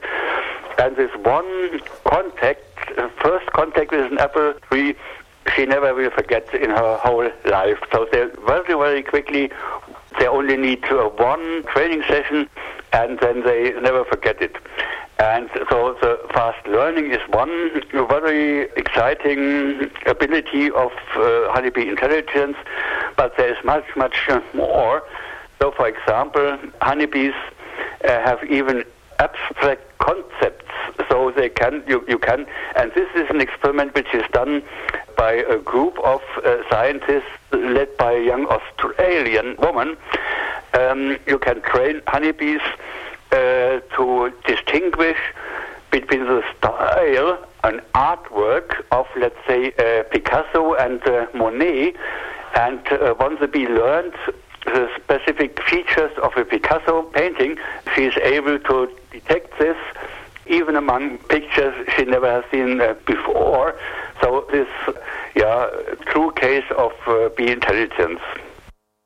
And 0.77 0.95
this 0.95 1.11
one 1.23 1.81
contact, 2.05 2.63
uh, 2.97 3.09
first 3.21 3.45
contact 3.53 3.91
with 3.91 4.11
an 4.11 4.17
apple 4.17 4.53
tree, 4.69 4.95
she 5.55 5.65
never 5.65 5.93
will 5.93 6.09
forget 6.11 6.53
in 6.53 6.69
her 6.69 6.97
whole 6.97 7.29
life. 7.45 7.77
So 7.91 8.07
they 8.11 8.27
very, 8.45 8.73
very 8.73 9.03
quickly, 9.03 9.51
they 10.19 10.27
only 10.27 10.57
need 10.57 10.83
uh, 10.85 11.09
one 11.09 11.63
training 11.63 12.03
session 12.07 12.49
and 12.91 13.19
then 13.19 13.43
they 13.43 13.71
never 13.81 14.05
forget 14.05 14.41
it. 14.41 14.55
And 15.19 15.49
so 15.69 15.95
the 16.01 16.19
fast 16.33 16.65
learning 16.67 17.11
is 17.11 17.21
one 17.29 17.81
very 17.91 18.63
exciting 18.75 19.91
ability 20.05 20.71
of 20.71 20.91
uh, 21.15 21.51
honeybee 21.51 21.87
intelligence, 21.87 22.57
but 23.15 23.37
there 23.37 23.51
is 23.51 23.63
much, 23.63 23.85
much 23.95 24.27
more. 24.53 25.03
So, 25.59 25.71
for 25.71 25.87
example, 25.87 26.57
honeybees 26.81 27.33
uh, 28.03 28.07
have 28.07 28.43
even 28.49 28.83
abstract 29.19 29.97
concepts, 29.99 30.65
so 31.09 31.31
they 31.31 31.49
can, 31.49 31.83
you, 31.87 32.03
you 32.07 32.17
can, 32.17 32.45
and 32.75 32.91
this 32.93 33.07
is 33.15 33.29
an 33.29 33.39
experiment 33.39 33.93
which 33.95 34.13
is 34.13 34.23
done 34.33 34.63
by 35.15 35.33
a 35.33 35.57
group 35.59 35.97
of 35.99 36.21
uh, 36.43 36.57
scientists 36.69 37.29
led 37.51 37.95
by 37.97 38.11
a 38.11 38.25
young 38.25 38.45
Australian 38.47 39.55
woman. 39.57 39.95
Um, 40.73 41.17
you 41.27 41.37
can 41.37 41.61
train 41.61 42.01
honeybees 42.07 42.61
to 43.33 44.31
distinguish 44.45 45.17
between 45.91 46.25
the 46.25 46.43
style 46.57 47.37
and 47.63 47.81
artwork 47.93 48.83
of, 48.91 49.05
let's 49.15 49.37
say, 49.47 49.71
uh, 49.77 50.03
Picasso 50.11 50.73
and 50.73 51.01
uh, 51.07 51.27
Monet, 51.33 51.93
and 52.55 52.79
uh, 52.91 53.15
once 53.19 53.39
bee 53.51 53.67
learned 53.67 54.13
the 54.65 54.89
specific 54.95 55.61
features 55.63 56.11
of 56.21 56.35
a 56.37 56.45
Picasso 56.45 57.03
painting, 57.03 57.57
she 57.95 58.05
is 58.05 58.17
able 58.17 58.59
to 58.59 58.89
detect 59.11 59.57
this 59.59 59.77
even 60.47 60.75
among 60.75 61.17
pictures 61.29 61.73
she 61.95 62.03
never 62.05 62.29
has 62.29 62.43
seen 62.51 62.81
uh, 62.81 62.95
before. 63.05 63.75
So 64.21 64.47
this, 64.51 64.67
yeah, 65.35 65.69
true 66.05 66.31
case 66.31 66.65
of 66.77 66.91
uh, 67.07 67.29
bee 67.37 67.51
intelligence. 67.51 68.19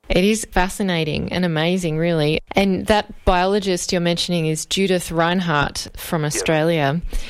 It 0.08 0.24
is 0.24 0.46
fascinating 0.50 1.32
and 1.32 1.44
amazing, 1.44 1.98
really. 1.98 2.40
And 2.52 2.86
that 2.86 3.24
biologist 3.24 3.92
you're 3.92 4.00
mentioning 4.00 4.46
is 4.46 4.66
Judith 4.66 5.10
Reinhard 5.10 5.78
from 5.96 6.24
Australia. 6.24 7.00
Yes. 7.02 7.24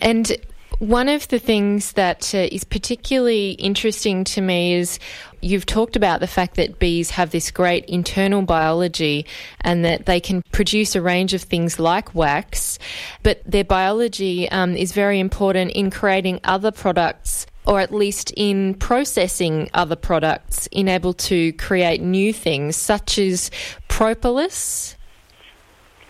And 0.00 0.36
one 0.82 1.08
of 1.08 1.28
the 1.28 1.38
things 1.38 1.92
that 1.92 2.34
uh, 2.34 2.48
is 2.50 2.64
particularly 2.64 3.52
interesting 3.52 4.24
to 4.24 4.40
me 4.40 4.74
is 4.74 4.98
you've 5.40 5.64
talked 5.64 5.94
about 5.94 6.18
the 6.18 6.26
fact 6.26 6.56
that 6.56 6.80
bees 6.80 7.10
have 7.10 7.30
this 7.30 7.52
great 7.52 7.84
internal 7.84 8.42
biology 8.42 9.24
and 9.60 9.84
that 9.84 10.06
they 10.06 10.18
can 10.18 10.42
produce 10.50 10.96
a 10.96 11.00
range 11.00 11.34
of 11.34 11.42
things 11.42 11.78
like 11.78 12.14
wax, 12.16 12.80
but 13.22 13.40
their 13.46 13.62
biology 13.62 14.50
um, 14.50 14.74
is 14.74 14.92
very 14.92 15.20
important 15.20 15.70
in 15.70 15.88
creating 15.88 16.40
other 16.42 16.72
products 16.72 17.46
or 17.66 17.80
at 17.80 17.92
least 17.92 18.32
in 18.36 18.74
processing 18.74 19.70
other 19.74 19.96
products, 19.96 20.66
in 20.72 20.88
able 20.88 21.12
to 21.14 21.52
create 21.54 22.00
new 22.00 22.32
things, 22.32 22.76
such 22.76 23.18
as 23.18 23.50
propolis? 23.88 24.96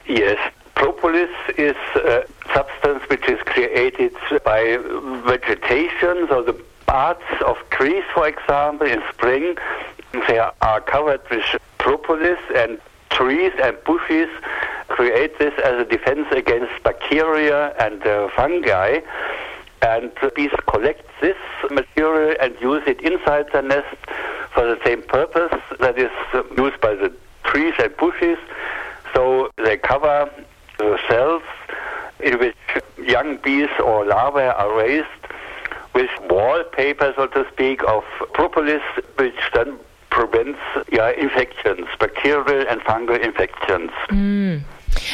Yes, 0.07 0.39
propolis 0.75 1.31
is 1.59 1.77
a 1.97 2.25
substance 2.55 3.03
which 3.09 3.29
is 3.29 3.41
created 3.45 4.15
by 4.45 4.79
vegetation, 5.25 6.27
so 6.29 6.43
the 6.43 6.59
parts 6.87 7.25
of 7.47 7.57
trees, 7.71 8.05
for 8.15 8.27
example, 8.27 8.87
in 8.87 9.03
spring, 9.13 9.57
they 10.29 10.39
are 10.39 10.81
covered 10.81 11.21
with 11.31 11.45
propolis 11.79 12.39
and 12.55 12.79
trees 13.11 13.53
and 13.63 13.77
bushes 13.85 14.29
create 14.89 15.39
this 15.39 15.55
as 15.65 15.81
a 15.81 15.85
defense 15.85 16.27
against 16.33 16.73
bacteria 16.83 17.75
and 17.79 18.07
uh, 18.07 18.29
fungi 18.37 19.01
and 19.83 20.13
bees 20.35 20.53
collect 20.69 21.09
this 21.21 21.37
material 21.71 22.37
and 22.41 22.55
use 22.61 22.83
it 22.87 23.01
inside 23.01 23.47
the 23.53 23.63
nest 23.63 23.97
for 24.55 24.65
the 24.65 24.79
same 24.85 25.03
purpose 25.03 25.53
that 25.81 25.99
is 25.99 26.11
used 26.57 26.81
by 26.81 26.95
the 26.95 27.13
trees 27.45 27.75
and 27.79 27.97
bushes. 27.97 28.39
So 29.15 29.51
they 29.57 29.77
cover 29.77 30.31
the 30.79 30.99
cells 31.09 31.43
in 32.21 32.39
which 32.39 32.57
young 32.99 33.37
bees 33.39 33.69
or 33.85 34.07
larvae 34.07 34.43
are 34.43 34.77
raised 34.77 35.07
with 35.95 36.11
wallpaper, 36.31 37.13
so 37.17 37.27
to 37.27 37.47
speak, 37.53 37.83
of 37.85 38.05
propolis, 38.33 38.83
which 39.17 39.39
then 39.55 39.79
prevents 40.11 40.61
yeah, 40.91 41.11
infections, 41.11 41.87
bacterial 41.99 42.67
and 42.69 42.81
fungal 42.83 43.19
infections. 43.23 43.91
Mm. 44.09 44.63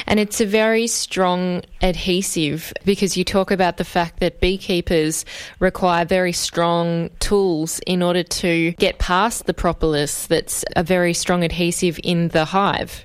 And 0.07 0.21
it's 0.21 0.41
a 0.41 0.47
very 0.47 0.87
strong 0.87 1.63
adhesive 1.83 2.73
because 2.85 3.17
you 3.17 3.25
talk 3.25 3.51
about 3.51 3.77
the 3.77 3.85
fact 3.85 4.21
that 4.21 4.41
beekeepers 4.41 5.25
require 5.59 6.05
very 6.05 6.33
strong 6.33 7.11
tools 7.21 7.81
in 7.87 8.03
order 8.03 8.23
to 8.23 8.73
get 8.73 8.99
past 8.99 9.47
the 9.47 9.55
propolis 9.55 10.27
that's 10.27 10.65
a 10.77 10.83
very 10.83 11.15
strong 11.15 11.45
adhesive 11.45 11.99
in 12.03 12.29
the 12.29 12.47
hive. 12.47 13.05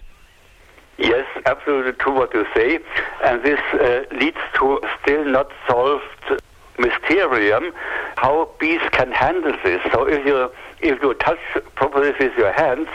Yes, 0.98 1.26
absolutely 1.46 1.94
true 1.94 2.14
what 2.14 2.34
you 2.34 2.46
say. 2.56 2.80
And 3.24 3.44
this 3.44 3.60
uh, 3.74 4.04
leads 4.16 4.38
to 4.56 4.80
still 5.02 5.26
not 5.26 5.52
solved 5.68 6.04
mysterium 6.78 7.72
how 8.18 8.50
bees 8.60 8.82
can 8.92 9.12
handle 9.12 9.56
this. 9.64 9.82
So 9.92 10.08
if 10.08 10.26
you 10.26 10.52
if 10.82 11.02
you 11.02 11.14
touch 11.16 11.40
propolis 11.76 12.16
with 12.20 12.36
your 12.38 12.52
hands, 12.52 12.88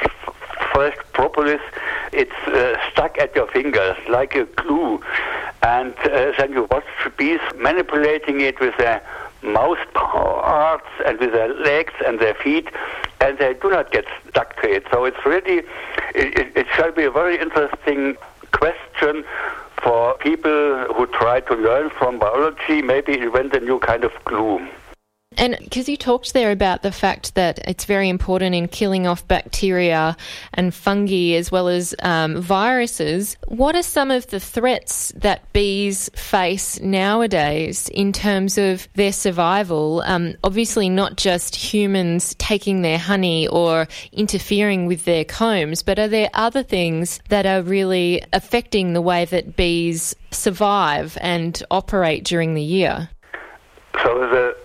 first 0.73 0.99
propolis, 1.13 1.61
it's 2.13 2.33
uh, 2.47 2.77
stuck 2.91 3.19
at 3.19 3.35
your 3.35 3.47
fingers 3.49 3.97
like 4.09 4.35
a 4.35 4.45
glue. 4.45 5.03
And 5.63 5.95
uh, 6.05 6.33
then 6.39 6.53
you 6.53 6.67
watch 6.71 6.87
the 7.05 7.11
bees 7.11 7.41
manipulating 7.57 8.41
it 8.41 8.61
with 8.61 8.77
their 8.77 9.03
mouth 9.43 9.79
parts 9.95 10.89
and 11.05 11.19
with 11.19 11.33
their 11.33 11.55
legs 11.55 11.93
and 12.07 12.19
their 12.19 12.35
feet, 12.35 12.69
and 13.21 13.39
they 13.39 13.55
do 13.55 13.71
not 13.71 13.91
get 13.91 14.05
stuck 14.29 14.61
to 14.63 14.71
it. 14.71 14.87
So 14.91 15.05
it's 15.05 15.25
really, 15.25 15.63
it, 16.15 16.57
it 16.57 16.67
shall 16.75 16.93
be 16.93 17.05
a 17.05 17.11
very 17.11 17.39
interesting 17.39 18.17
question 18.53 19.25
for 19.83 20.15
people 20.19 20.87
who 20.95 21.07
try 21.07 21.41
to 21.41 21.55
learn 21.55 21.91
from 21.91 22.19
biology, 22.19 22.83
maybe 22.83 23.19
invent 23.19 23.55
a 23.55 23.61
new 23.61 23.79
kind 23.79 24.05
of 24.05 24.13
glue. 24.25 24.67
And 25.39 25.57
because 25.61 25.89
you 25.89 25.97
talked 25.97 26.33
there 26.33 26.51
about 26.51 26.83
the 26.83 26.91
fact 26.91 27.37
that 27.37 27.61
it's 27.69 27.85
very 27.85 28.09
important 28.09 28.57
in 28.57 28.67
killing 28.67 29.07
off 29.07 29.27
bacteria 29.29 30.17
and 30.53 30.75
fungi 30.75 31.35
as 31.35 31.53
well 31.53 31.69
as 31.69 31.95
um, 32.03 32.41
viruses, 32.41 33.37
what 33.47 33.77
are 33.77 33.85
some 33.85 34.11
of 34.11 34.27
the 34.27 34.41
threats 34.41 35.13
that 35.17 35.51
bees 35.53 36.11
face 36.15 36.81
nowadays 36.81 37.89
in 37.91 38.13
terms 38.13 38.59
of 38.59 38.89
their 38.95 39.13
survival? 39.13 40.03
Um, 40.05 40.35
obviously, 40.43 40.89
not 40.89 41.17
just 41.17 41.55
humans 41.55 42.35
taking 42.39 42.83
their 42.83 42.99
honey 42.99 43.47
or 43.47 43.87
interfering 44.13 44.87
with 44.87 45.05
their 45.05 45.25
combs, 45.25 45.85
but 45.85 46.01
are 46.01 46.09
there 46.09 46.31
other 46.35 46.65
things 46.65 47.21
that 47.29 47.47
are 47.47 47.63
really 47.63 48.25
affecting 48.33 48.93
the 48.93 49.01
way 49.01 49.25
that 49.27 49.55
bees 49.55 50.17
survive 50.33 51.17
and 51.21 51.63
operate 51.71 52.25
during 52.25 52.55
the 52.55 52.63
year? 52.63 53.09
So 54.03 54.19
the 54.19 54.57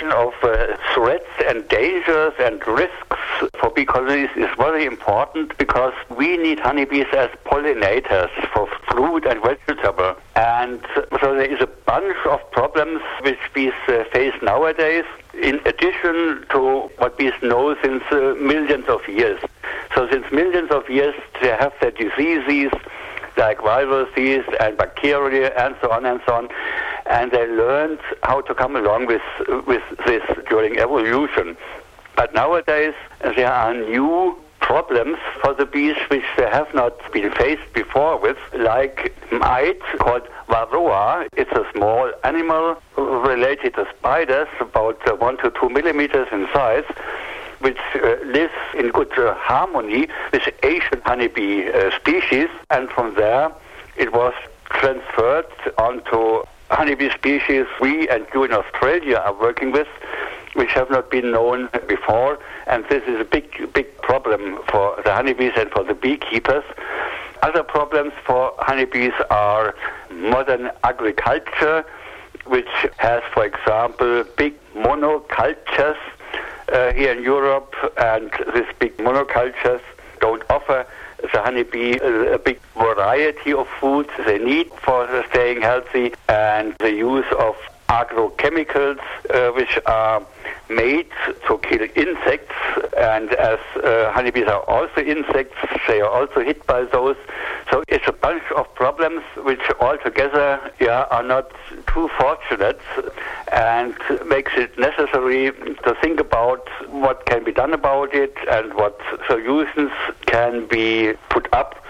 question 0.00 0.12
of 0.12 0.32
uh, 0.42 0.76
threats 0.94 1.28
and 1.46 1.68
dangers 1.68 2.32
and 2.38 2.66
risks 2.66 3.16
for 3.58 3.70
bee 3.70 3.84
colonies 3.84 4.30
is 4.36 4.48
very 4.56 4.84
important 4.84 5.56
because 5.58 5.92
we 6.16 6.36
need 6.36 6.58
honeybees 6.58 7.06
as 7.12 7.28
pollinators 7.44 8.30
for 8.52 8.66
fruit 8.88 9.26
and 9.26 9.42
vegetable. 9.42 10.16
And 10.36 10.80
so 11.20 11.34
there 11.34 11.52
is 11.52 11.60
a 11.60 11.66
bunch 11.66 12.16
of 12.26 12.38
problems 12.50 13.02
which 13.22 13.38
bees 13.52 13.72
uh, 13.88 14.04
face 14.12 14.34
nowadays 14.42 15.04
in 15.34 15.60
addition 15.66 16.46
to 16.50 16.90
what 16.98 17.18
bees 17.18 17.34
know 17.42 17.76
since 17.82 18.02
uh, 18.10 18.34
millions 18.40 18.88
of 18.88 19.06
years. 19.08 19.40
So 19.94 20.08
since 20.10 20.24
millions 20.32 20.70
of 20.70 20.88
years 20.88 21.14
they 21.42 21.48
have 21.48 21.72
their 21.80 21.90
diseases 21.90 22.72
like 23.36 23.62
viruses 23.62 24.44
and 24.60 24.76
bacteria 24.76 25.52
and 25.56 25.74
so 25.80 25.90
on 25.90 26.04
and 26.04 26.20
so 26.26 26.34
on 26.34 26.48
and 27.10 27.32
they 27.32 27.46
learned 27.46 28.00
how 28.22 28.40
to 28.40 28.54
come 28.54 28.76
along 28.76 29.06
with 29.06 29.26
with 29.66 29.82
this 30.06 30.22
during 30.48 30.78
evolution. 30.78 31.56
But 32.16 32.32
nowadays 32.34 32.94
there 33.20 33.52
are 33.52 33.74
new 33.74 34.36
problems 34.60 35.18
for 35.42 35.52
the 35.54 35.66
bees 35.66 35.96
which 36.08 36.24
they 36.36 36.48
have 36.48 36.72
not 36.74 36.94
been 37.12 37.30
faced 37.32 37.72
before 37.72 38.18
with, 38.18 38.36
like 38.54 39.12
mite 39.32 39.80
called 39.98 40.26
varroa. 40.48 41.26
It's 41.32 41.50
a 41.52 41.64
small 41.72 42.12
animal 42.24 42.80
related 42.96 43.74
to 43.74 43.86
spiders, 43.98 44.48
about 44.60 44.98
one 45.20 45.38
to 45.38 45.50
two 45.58 45.70
millimeters 45.70 46.28
in 46.30 46.46
size, 46.52 46.84
which 47.58 47.78
uh, 47.94 48.16
lives 48.24 48.54
in 48.78 48.90
good 48.90 49.12
uh, 49.18 49.34
harmony 49.34 50.08
with 50.32 50.48
Asian 50.62 51.00
honeybee 51.04 51.68
uh, 51.68 51.90
species, 51.98 52.48
and 52.70 52.88
from 52.90 53.14
there 53.16 53.50
it 53.96 54.12
was 54.12 54.34
transferred 54.70 55.46
onto 55.78 56.44
honeybee 56.70 57.10
species 57.10 57.66
we 57.80 58.08
and 58.08 58.26
you 58.32 58.44
in 58.44 58.52
Australia 58.52 59.16
are 59.16 59.34
working 59.34 59.72
with, 59.72 59.88
which 60.54 60.70
have 60.72 60.90
not 60.90 61.10
been 61.10 61.30
known 61.30 61.68
before, 61.88 62.38
and 62.66 62.84
this 62.88 63.02
is 63.04 63.20
a 63.20 63.24
big, 63.24 63.72
big 63.72 63.96
problem 64.02 64.58
for 64.70 65.00
the 65.04 65.12
honeybees 65.12 65.52
and 65.56 65.70
for 65.70 65.84
the 65.84 65.94
beekeepers. 65.94 66.64
Other 67.42 67.62
problems 67.62 68.12
for 68.24 68.52
honeybees 68.58 69.12
are 69.30 69.74
modern 70.10 70.70
agriculture, 70.84 71.84
which 72.46 72.68
has, 72.98 73.22
for 73.32 73.44
example, 73.44 74.24
big 74.36 74.54
monocultures 74.74 75.96
uh, 76.72 76.92
here 76.92 77.12
in 77.12 77.22
Europe, 77.22 77.74
and 77.98 78.30
these 78.54 78.70
big 78.78 78.96
monocultures 78.98 79.80
don't 80.20 80.42
offer 80.50 80.86
the 81.32 81.40
honeybee 81.40 81.98
a, 81.98 82.34
a 82.34 82.38
big 82.38 82.60
variety 82.76 83.52
of 83.52 83.68
foods. 83.80 84.10
They 84.26 84.38
need 84.38 84.70
for 84.84 85.06
staying 85.30 85.62
healthy, 85.62 86.14
and 86.28 86.74
the 86.78 86.92
use 86.92 87.26
of 87.38 87.56
agrochemicals, 87.90 89.00
uh, 89.30 89.50
which 89.50 89.78
are 89.86 90.24
made 90.68 91.10
to 91.46 91.58
kill 91.58 91.82
insects. 91.96 92.54
And 92.96 93.32
as 93.32 93.58
uh, 93.76 94.12
honeybees 94.12 94.46
are 94.46 94.62
also 94.62 95.00
insects, 95.00 95.56
they 95.88 96.00
are 96.00 96.08
also 96.08 96.40
hit 96.40 96.64
by 96.66 96.84
those. 96.84 97.16
So 97.70 97.82
it's 97.88 98.06
a 98.06 98.12
bunch 98.12 98.44
of 98.56 98.72
problems 98.74 99.22
which 99.36 99.60
altogether 99.80 100.72
yeah, 100.80 101.06
are 101.10 101.24
not 101.24 101.50
too 101.92 102.08
fortunate 102.18 102.80
and 103.52 103.94
makes 104.26 104.52
it 104.54 104.78
necessary 104.78 105.50
to 105.84 105.96
think 106.00 106.20
about 106.20 106.68
what 106.88 107.26
can 107.26 107.42
be 107.42 107.52
done 107.52 107.72
about 107.72 108.14
it 108.14 108.36
and 108.50 108.72
what 108.74 109.00
solutions 109.26 109.90
can 110.26 110.66
be 110.66 111.14
put 111.28 111.52
up 111.52 111.84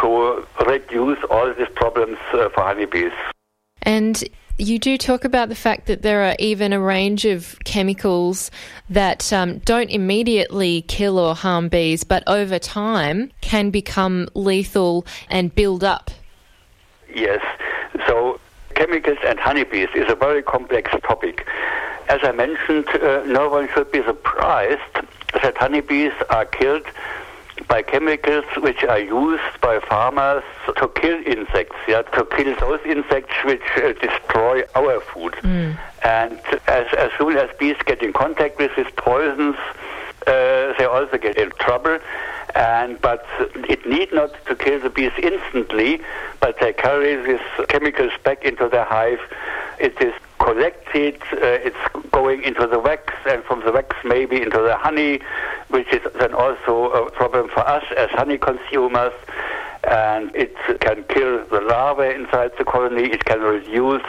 to 0.00 0.44
reduce 0.66 1.18
all 1.30 1.54
these 1.54 1.68
problems 1.76 2.18
uh, 2.32 2.48
for 2.50 2.62
honeybees. 2.62 3.12
And 3.82 4.24
you 4.58 4.78
do 4.78 4.96
talk 4.96 5.24
about 5.24 5.48
the 5.48 5.54
fact 5.54 5.86
that 5.86 6.02
there 6.02 6.24
are 6.24 6.36
even 6.38 6.72
a 6.72 6.80
range 6.80 7.24
of 7.24 7.58
chemicals 7.64 8.50
that 8.88 9.32
um, 9.32 9.58
don't 9.58 9.90
immediately 9.90 10.82
kill 10.82 11.18
or 11.18 11.34
harm 11.34 11.68
bees, 11.68 12.04
but 12.04 12.22
over 12.26 12.58
time 12.58 13.30
can 13.40 13.70
become 13.70 14.28
lethal 14.34 15.06
and 15.28 15.54
build 15.54 15.84
up. 15.84 16.10
Yes. 17.14 17.44
So, 18.06 18.40
chemicals 18.74 19.18
and 19.24 19.38
honeybees 19.38 19.88
is 19.94 20.10
a 20.10 20.14
very 20.14 20.42
complex 20.42 20.90
topic. 21.02 21.46
As 22.08 22.20
I 22.22 22.32
mentioned, 22.32 22.88
uh, 22.88 23.24
no 23.26 23.48
one 23.48 23.68
should 23.74 23.90
be 23.90 24.02
surprised 24.04 24.80
that 25.42 25.56
honeybees 25.56 26.12
are 26.30 26.44
killed 26.46 26.86
by 27.68 27.82
chemicals 27.82 28.44
which 28.58 28.82
are 28.84 28.98
used 28.98 29.60
by 29.60 29.80
farmers 29.80 30.44
to 30.76 30.88
kill 30.88 31.18
insects, 31.26 31.76
yeah, 31.88 32.02
to 32.02 32.24
kill 32.36 32.54
those 32.56 32.80
insects 32.84 33.34
which 33.44 33.62
uh, 33.76 33.92
destroy 33.94 34.62
our 34.74 35.00
food. 35.00 35.32
Mm. 35.42 35.78
And 36.04 36.40
as, 36.68 36.86
as 36.96 37.10
soon 37.18 37.36
as 37.36 37.48
bees 37.58 37.76
get 37.84 38.02
in 38.02 38.12
contact 38.12 38.58
with 38.58 38.70
these 38.76 38.90
poisons, 38.96 39.56
uh, 40.26 40.74
they 40.78 40.84
also 40.84 41.18
get 41.18 41.36
in 41.38 41.50
trouble. 41.58 41.98
And 42.54 43.00
but 43.02 43.26
it 43.68 43.86
need 43.86 44.14
not 44.14 44.32
to 44.46 44.54
kill 44.54 44.80
the 44.80 44.88
bees 44.88 45.12
instantly, 45.22 46.00
but 46.40 46.58
they 46.60 46.72
carry 46.72 47.16
these 47.22 47.66
chemicals 47.68 48.12
back 48.24 48.44
into 48.44 48.68
their 48.68 48.84
hive. 48.84 49.20
It 49.78 50.00
is 50.00 50.14
collected, 50.38 51.20
uh, 51.32 51.68
it's 51.68 51.76
going 52.12 52.44
into 52.44 52.66
the 52.66 52.78
wax, 52.78 53.12
and 53.28 53.42
from 53.44 53.60
the 53.64 53.72
wax 53.72 53.94
maybe 54.04 54.40
into 54.40 54.60
the 54.62 54.76
honey, 54.76 55.20
which 55.68 55.92
is 55.92 56.00
then 56.18 56.32
also 56.34 56.90
a 56.90 57.10
problem 57.10 57.48
for 57.48 57.60
us 57.60 57.84
as 57.96 58.10
honey 58.10 58.38
consumers. 58.38 59.12
And 59.84 60.34
it 60.34 60.56
can 60.80 61.04
kill 61.04 61.44
the 61.46 61.60
larvae 61.60 62.12
inside 62.14 62.50
the 62.58 62.64
colony. 62.64 63.04
It 63.04 63.24
can 63.24 63.40
reduce 63.40 64.02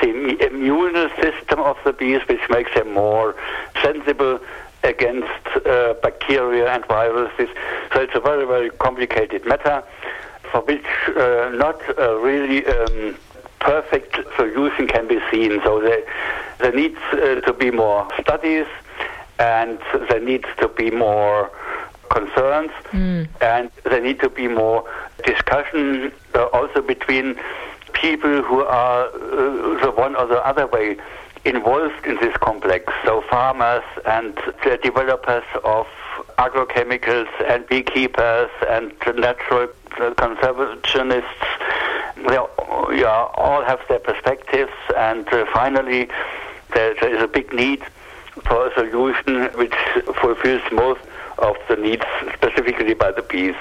the 0.00 0.46
immune 0.46 1.10
system 1.20 1.58
of 1.58 1.76
the 1.84 1.92
bees, 1.92 2.20
which 2.28 2.40
makes 2.50 2.72
them 2.74 2.92
more 2.94 3.34
sensible 3.82 4.38
against 4.84 5.66
uh, 5.66 5.94
bacteria 6.02 6.72
and 6.72 6.86
viruses. 6.86 7.48
So 7.92 8.00
it's 8.00 8.14
a 8.14 8.20
very, 8.20 8.46
very 8.46 8.70
complicated 8.70 9.44
matter 9.44 9.82
for 10.52 10.60
which 10.62 10.86
uh, 11.08 11.50
not 11.54 11.80
really 11.98 12.64
um, 12.66 13.16
perfect 13.60 14.18
solution 14.36 14.86
can 14.86 15.08
be 15.08 15.18
seen. 15.30 15.60
So 15.64 15.80
there, 15.80 16.02
there 16.58 16.72
needs 16.72 16.98
uh, 17.12 17.40
to 17.40 17.52
be 17.52 17.70
more 17.70 18.08
studies 18.20 18.66
and 19.38 19.78
there 20.08 20.20
needs 20.20 20.46
to 20.58 20.68
be 20.68 20.90
more 20.90 21.50
concerns 22.10 22.70
mm. 22.90 23.28
and 23.40 23.70
there 23.84 24.00
need 24.00 24.18
to 24.20 24.30
be 24.30 24.48
more 24.48 24.88
discussion 25.24 26.10
uh, 26.34 26.44
also 26.46 26.80
between 26.80 27.38
people 27.92 28.42
who 28.42 28.62
are 28.62 29.06
uh, 29.06 29.84
the 29.84 29.90
one 29.90 30.16
or 30.16 30.26
the 30.26 30.44
other 30.46 30.66
way 30.66 30.96
involved 31.44 32.06
in 32.06 32.16
this 32.16 32.36
complex. 32.38 32.92
So 33.04 33.22
farmers 33.30 33.84
and 34.06 34.34
the 34.64 34.78
developers 34.82 35.44
of 35.64 35.86
agrochemicals 36.38 37.28
and 37.46 37.66
beekeepers 37.68 38.50
and 38.68 38.92
natural 39.16 39.68
conservationists 39.96 41.24
they 42.26 42.38
yeah, 42.96 43.28
all 43.34 43.64
have 43.64 43.80
their 43.88 44.00
perspectives, 44.00 44.72
and 44.96 45.28
uh, 45.32 45.46
finally, 45.52 46.08
there, 46.74 46.94
there 47.00 47.14
is 47.14 47.22
a 47.22 47.28
big 47.28 47.52
need 47.52 47.82
for 48.48 48.66
a 48.66 48.74
solution 48.74 49.44
which 49.58 49.74
fulfills 50.20 50.62
most 50.72 51.00
of 51.38 51.56
the 51.68 51.76
needs 51.76 52.04
specifically 52.34 52.94
by 52.94 53.12
the 53.12 53.22
bees. 53.22 53.54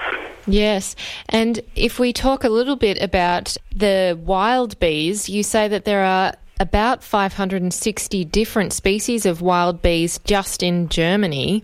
Yes, 0.47 0.95
and 1.29 1.59
if 1.75 1.99
we 1.99 2.13
talk 2.13 2.43
a 2.43 2.49
little 2.49 2.77
bit 2.77 3.01
about 3.01 3.57
the 3.75 4.17
wild 4.23 4.79
bees, 4.79 5.27
you 5.27 5.43
say 5.43 5.67
that 5.67 5.85
there 5.85 6.03
are 6.03 6.33
about 6.59 7.03
560 7.03 8.25
different 8.25 8.73
species 8.73 9.25
of 9.25 9.41
wild 9.41 9.81
bees 9.81 10.19
just 10.23 10.63
in 10.63 10.89
Germany, 10.89 11.63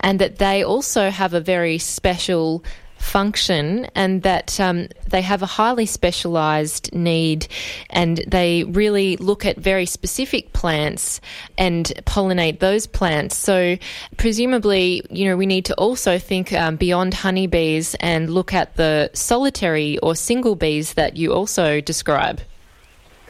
and 0.00 0.18
that 0.18 0.36
they 0.36 0.62
also 0.62 1.10
have 1.10 1.32
a 1.32 1.40
very 1.40 1.78
special 1.78 2.62
function 3.04 3.86
and 3.94 4.22
that 4.22 4.58
um, 4.58 4.88
they 5.06 5.22
have 5.22 5.42
a 5.42 5.46
highly 5.46 5.86
specialised 5.86 6.92
need 6.94 7.46
and 7.90 8.24
they 8.26 8.64
really 8.64 9.16
look 9.18 9.44
at 9.44 9.56
very 9.56 9.86
specific 9.86 10.52
plants 10.52 11.20
and 11.58 11.92
pollinate 12.06 12.58
those 12.58 12.86
plants. 12.86 13.36
So, 13.36 13.76
presumably, 14.16 15.02
you 15.10 15.26
know, 15.26 15.36
we 15.36 15.46
need 15.46 15.66
to 15.66 15.74
also 15.74 16.18
think 16.18 16.52
um, 16.52 16.76
beyond 16.76 17.14
honeybees 17.14 17.94
and 18.00 18.30
look 18.30 18.54
at 18.54 18.74
the 18.76 19.10
solitary 19.12 19.98
or 19.98 20.16
single 20.16 20.56
bees 20.56 20.94
that 20.94 21.16
you 21.16 21.32
also 21.32 21.80
describe. 21.80 22.40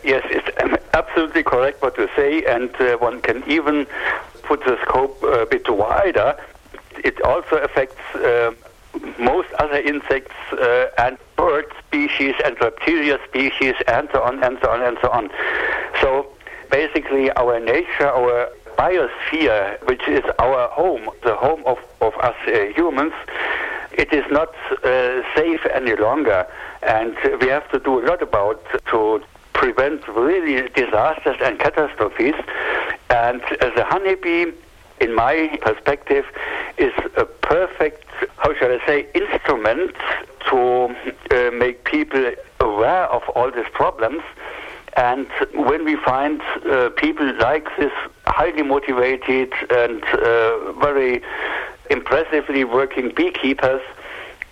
Yes, 0.05 0.25
it's 0.31 0.49
um, 0.63 0.77
absolutely 0.93 1.43
correct 1.43 1.83
what 1.83 1.99
you 1.99 2.09
say, 2.15 2.45
and 2.45 2.75
uh, 2.81 2.97
one 2.99 3.21
can 3.23 3.43
even 3.51 3.87
put 4.43 4.61
the 4.65 4.79
scope 4.83 5.23
a 5.23 5.47
bit 5.47 5.69
wider. 5.69 6.37
It 7.03 7.21
also 7.23 7.57
affects 7.57 8.01
uh, 8.15 8.53
most 9.19 9.53
other 9.59 9.79
insects 9.79 10.35
uh, 10.53 10.87
and 10.99 11.19
bird 11.37 11.67
species 11.87 12.35
and 12.45 12.57
reptilia 12.59 13.19
species 13.29 13.75
and 13.89 14.09
so 14.13 14.23
on 14.23 14.43
and 14.43 14.59
so 14.63 14.71
on 14.71 14.83
and 14.83 14.97
so 15.01 15.11
on. 15.11 15.31
So 16.01 16.27
basically 16.71 17.31
our 17.33 17.61
nature, 17.61 18.09
our 18.09 18.49
biosphere, 18.79 19.81
which 19.89 20.07
is 20.09 20.25
our 20.39 20.69
home, 20.69 21.09
the 21.23 21.37
home 21.37 21.63
of, 21.67 21.79
of 22.01 22.15
us 22.17 22.35
uh, 22.47 22.67
humans, 22.75 23.13
it 23.93 24.13
is 24.13 24.25
not 24.31 24.55
uh, 24.83 25.23
safe 25.37 25.65
any 25.73 25.95
longer. 25.95 26.47
And 26.83 27.17
we 27.41 27.49
have 27.49 27.71
to 27.71 27.79
do 27.79 28.01
a 28.01 28.05
lot 28.05 28.23
about 28.23 28.63
to 28.91 29.23
prevent 29.53 30.07
really 30.09 30.69
disasters 30.71 31.37
and 31.43 31.59
catastrophes. 31.59 32.35
And 33.11 33.41
the 33.51 33.85
honeybee, 33.85 34.53
in 35.01 35.15
my 35.15 35.59
perspective, 35.63 36.25
is 36.79 36.93
a 37.17 37.25
perfect 37.25 38.05
how 38.39 38.55
shall 38.55 38.73
I 38.73 38.85
say, 38.87 39.07
instrument 39.15 39.93
to 40.51 40.95
uh, 41.31 41.51
make 41.53 41.85
people 41.85 42.33
aware 42.61 43.05
of 43.05 43.23
all 43.31 43.51
these 43.51 43.69
problems. 43.73 44.23
And 44.97 45.27
when 45.55 45.85
we 45.85 45.97
find 45.97 46.41
uh, 46.71 46.91
people 46.97 47.33
like 47.39 47.67
this, 47.79 47.93
highly 48.27 48.63
motivated 48.63 49.53
and 49.71 50.05
uh, 50.05 50.73
very 50.73 51.23
impressively 51.91 52.65
working 52.65 53.13
beekeepers, 53.15 53.83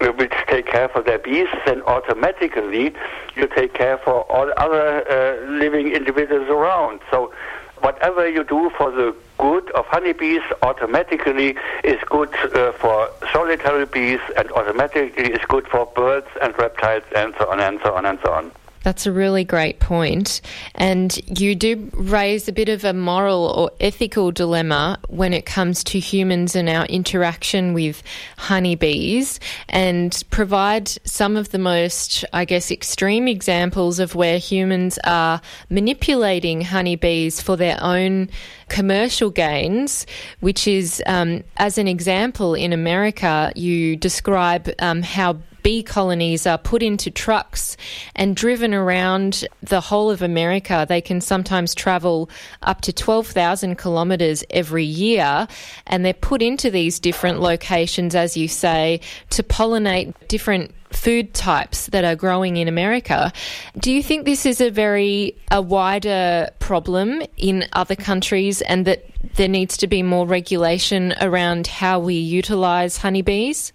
uh, 0.01 0.07
which 0.13 0.33
take 0.49 0.67
care 0.67 0.89
for 0.89 1.01
their 1.03 1.19
bees, 1.19 1.49
then 1.65 1.83
automatically 1.83 2.93
you 3.37 3.47
take 3.47 3.75
care 3.75 3.99
for 3.99 4.23
all 4.33 4.51
other 4.57 5.07
uh, 5.09 5.49
living 5.49 5.93
individuals 5.93 6.49
around. 6.49 7.01
So 7.11 7.33
whatever 7.81 8.29
you 8.29 8.43
do 8.43 8.71
for 8.77 8.91
the 8.91 9.15
good 9.43 9.69
of 9.73 9.85
honeybees 9.87 10.41
automatically 10.63 11.57
is 11.83 11.99
good 12.07 12.33
uh, 12.55 12.71
for 12.81 13.11
solitary 13.33 13.87
bees 13.87 14.21
and 14.37 14.49
automatically 14.53 15.25
is 15.25 15.41
good 15.49 15.67
for 15.67 15.85
birds 15.97 16.29
and 16.41 16.57
reptiles 16.59 17.03
and 17.17 17.35
so 17.37 17.51
on 17.51 17.59
and 17.59 17.81
so 17.83 17.93
on 17.93 18.07
and 18.07 18.21
so 18.25 18.31
on. 18.31 18.53
That's 18.83 19.07
a 19.07 19.13
really 19.13 19.45
great 19.45 19.79
point. 19.79 20.41
And 20.75 21.17
you 21.39 21.55
do 21.55 21.91
raise 21.93 22.49
a 22.49 22.53
bit 22.53 22.69
of 22.69 22.85
a 22.85 22.93
moral 22.93 23.47
or 23.47 23.71
ethical 23.81 24.33
dilemma 24.33 24.99
when 25.09 25.33
it 25.33 25.47
comes 25.47 25.85
to 25.85 25.99
humans 25.99 26.57
and 26.57 26.69
our 26.69 26.87
interaction 26.87 27.75
with 27.75 28.03
honeybees 28.39 29.39
and 29.69 30.23
provide 30.31 30.89
some 31.05 31.37
of 31.37 31.51
the 31.51 31.59
most, 31.59 32.25
I 32.33 32.45
guess, 32.45 32.71
extreme 32.71 33.29
examples 33.29 33.99
of 33.99 34.15
where 34.15 34.39
humans 34.39 34.99
are 35.05 35.41
manipulating 35.71 36.63
honeybees 36.63 37.41
for 37.41 37.57
their 37.57 37.79
own 37.81 38.31
commercial 38.69 39.31
gains, 39.31 40.07
which 40.41 40.67
is, 40.67 41.03
um, 41.07 41.45
as 41.57 41.79
an 41.79 41.87
example, 41.87 42.55
in 42.55 42.73
America, 42.73 43.53
you 43.55 43.97
describe 43.97 44.71
um, 44.79 45.03
how 45.03 45.39
bee 45.63 45.83
colonies 45.83 46.47
are 46.47 46.59
put 46.59 46.83
into 46.83 47.11
trucks 47.11 47.77
and 48.15 48.37
driven 48.37 48.75
around 48.75 49.47
the 49.63 49.81
whole 49.81 50.11
of 50.11 50.23
America. 50.23 50.87
They 50.89 51.01
can 51.01 51.21
sometimes 51.21 51.75
travel 51.75 52.31
up 52.63 52.81
to 52.83 52.93
12,000 52.93 53.79
kilometres 53.79 54.45
every 54.51 54.85
year, 54.85 55.47
and 55.87 56.05
they're 56.05 56.15
put 56.15 56.43
into 56.43 56.71
these 56.71 56.99
different 56.99 57.41
locations, 57.41 58.15
as 58.15 58.37
you 58.37 58.49
say, 58.49 59.01
to 59.31 59.43
pollinate 59.43 60.15
different 60.29 60.75
food 60.95 61.35
types 61.35 61.87
that 61.87 62.05
are 62.05 62.15
growing 62.15 62.57
in 62.57 62.69
America. 62.69 63.33
Do 63.79 63.91
you 63.91 64.03
think 64.03 64.25
this 64.25 64.47
is 64.47 64.61
a 64.61 64.71
very 64.71 65.35
a 65.51 65.63
wider 65.63 66.51
problem 66.59 67.23
in 67.37 67.67
other 67.73 67.97
countries 67.97 68.61
and 68.63 68.87
that 68.87 69.05
there 69.37 69.49
needs 69.49 69.77
to 69.79 69.87
be 69.87 70.03
more 70.03 70.27
regulation 70.27 71.15
around 71.21 71.67
how 71.67 71.99
we 71.99 72.15
utilize 72.15 72.99
honeybees? 72.99 73.73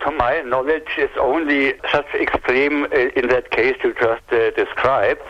To 0.00 0.10
my 0.10 0.42
knowledge, 0.42 0.88
it's 0.96 1.16
only 1.18 1.74
such 1.90 2.06
extreme 2.14 2.84
uh, 2.84 3.20
in 3.20 3.28
that 3.28 3.50
case 3.50 3.76
you 3.82 3.94
just 3.94 4.22
uh, 4.32 4.50
described. 4.50 5.22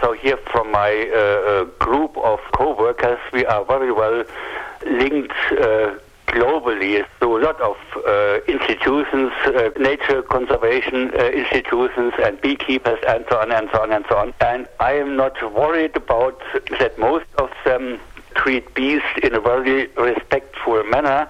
So 0.00 0.12
here 0.12 0.36
from 0.52 0.70
my 0.70 0.92
uh, 1.10 1.16
uh 1.16 1.64
group 1.78 2.16
of 2.18 2.38
co-workers, 2.52 3.18
we 3.32 3.46
are 3.46 3.64
very 3.64 3.92
well 3.92 4.24
linked 4.84 5.32
uh, 5.52 5.94
globally 6.26 7.04
to 7.20 7.36
a 7.38 7.40
lot 7.40 7.58
of 7.60 7.76
uh, 8.06 8.40
institutions, 8.46 9.32
nature 9.78 10.22
conservation 10.22 11.10
institutions 11.14 12.12
and 12.22 12.40
beekeepers 12.40 12.98
and 13.08 13.24
so 13.30 13.38
on 13.38 13.52
and 13.52 13.70
so 13.72 13.80
on 13.80 13.92
and 13.92 14.04
so 14.08 14.16
on. 14.16 14.34
And 14.40 14.68
I 14.80 14.92
am 14.92 15.16
not 15.16 15.34
worried 15.54 15.96
about 15.96 16.42
that 16.80 16.98
most 16.98 17.26
of 17.38 17.50
them 17.64 17.98
treat 18.34 18.74
bees 18.74 19.02
in 19.22 19.34
a 19.34 19.40
very 19.40 19.86
respectful 19.96 20.82
manner 20.84 21.28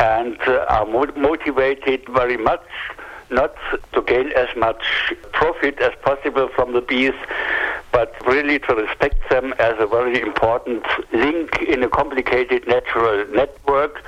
and 0.00 0.38
uh, 0.46 0.64
are 0.68 0.86
mo- 0.86 1.12
motivated 1.16 2.00
very 2.08 2.36
much 2.36 2.66
not 3.30 3.54
to 3.92 4.02
gain 4.02 4.32
as 4.32 4.48
much 4.56 4.82
profit 5.32 5.78
as 5.78 5.92
possible 6.02 6.48
from 6.48 6.72
the 6.72 6.80
bees, 6.80 7.14
but 7.92 8.14
really 8.26 8.58
to 8.58 8.74
respect 8.74 9.18
them 9.30 9.54
as 9.58 9.74
a 9.78 9.86
very 9.86 10.20
important 10.20 10.84
link 11.12 11.58
in 11.62 11.82
a 11.82 11.88
complicated 11.88 12.66
natural 12.66 13.24
network 13.32 14.02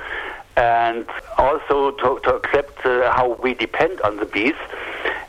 and 0.57 1.05
also 1.37 1.91
to, 1.91 2.19
to 2.23 2.35
accept 2.35 2.85
uh, 2.85 3.11
how 3.13 3.37
we 3.41 3.53
depend 3.53 4.01
on 4.01 4.17
the 4.17 4.25
bees. 4.25 4.55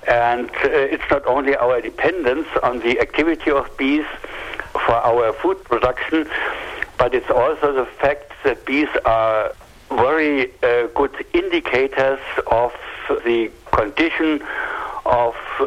And 0.08 0.50
uh, 0.50 0.68
it's 0.94 1.08
not 1.10 1.26
only 1.26 1.54
our 1.56 1.80
dependence 1.80 2.48
on 2.62 2.80
the 2.80 3.00
activity 3.00 3.50
of 3.50 3.74
bees 3.76 4.04
for 4.72 4.92
our 4.92 5.32
food 5.34 5.62
production, 5.64 6.26
but 6.98 7.14
it's 7.14 7.30
also 7.30 7.72
the 7.72 7.86
fact 7.86 8.32
that 8.44 8.66
bees 8.66 8.88
are 9.04 9.54
very 9.96 10.52
uh, 10.62 10.86
good 10.94 11.14
indicators 11.32 12.20
of 12.50 12.72
the 13.24 13.50
condition 13.72 14.42
of 15.06 15.34
uh, 15.60 15.66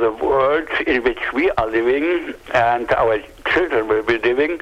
the 0.00 0.16
world 0.22 0.68
in 0.86 1.02
which 1.02 1.32
we 1.32 1.50
are 1.52 1.66
living 1.66 2.34
and 2.54 2.90
our 2.92 3.18
children 3.52 3.88
will 3.88 4.02
be 4.02 4.18
living. 4.18 4.60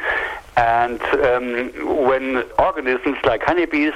And 0.56 1.02
um, 1.02 2.06
when 2.06 2.44
organisms 2.58 3.18
like 3.24 3.42
honeybees 3.42 3.92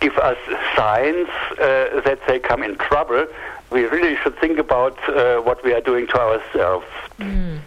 give 0.00 0.16
us 0.18 0.38
signs 0.76 1.28
uh, 1.52 2.00
that 2.04 2.20
they 2.26 2.38
come 2.38 2.62
in 2.62 2.76
trouble, 2.76 3.26
we 3.70 3.84
really 3.84 4.16
should 4.16 4.36
think 4.38 4.58
about 4.58 4.96
uh, 5.08 5.38
what 5.40 5.62
we 5.64 5.72
are 5.74 5.80
doing 5.80 6.06
to 6.08 6.20
ourselves. 6.20 6.86
Mm. 7.18 7.60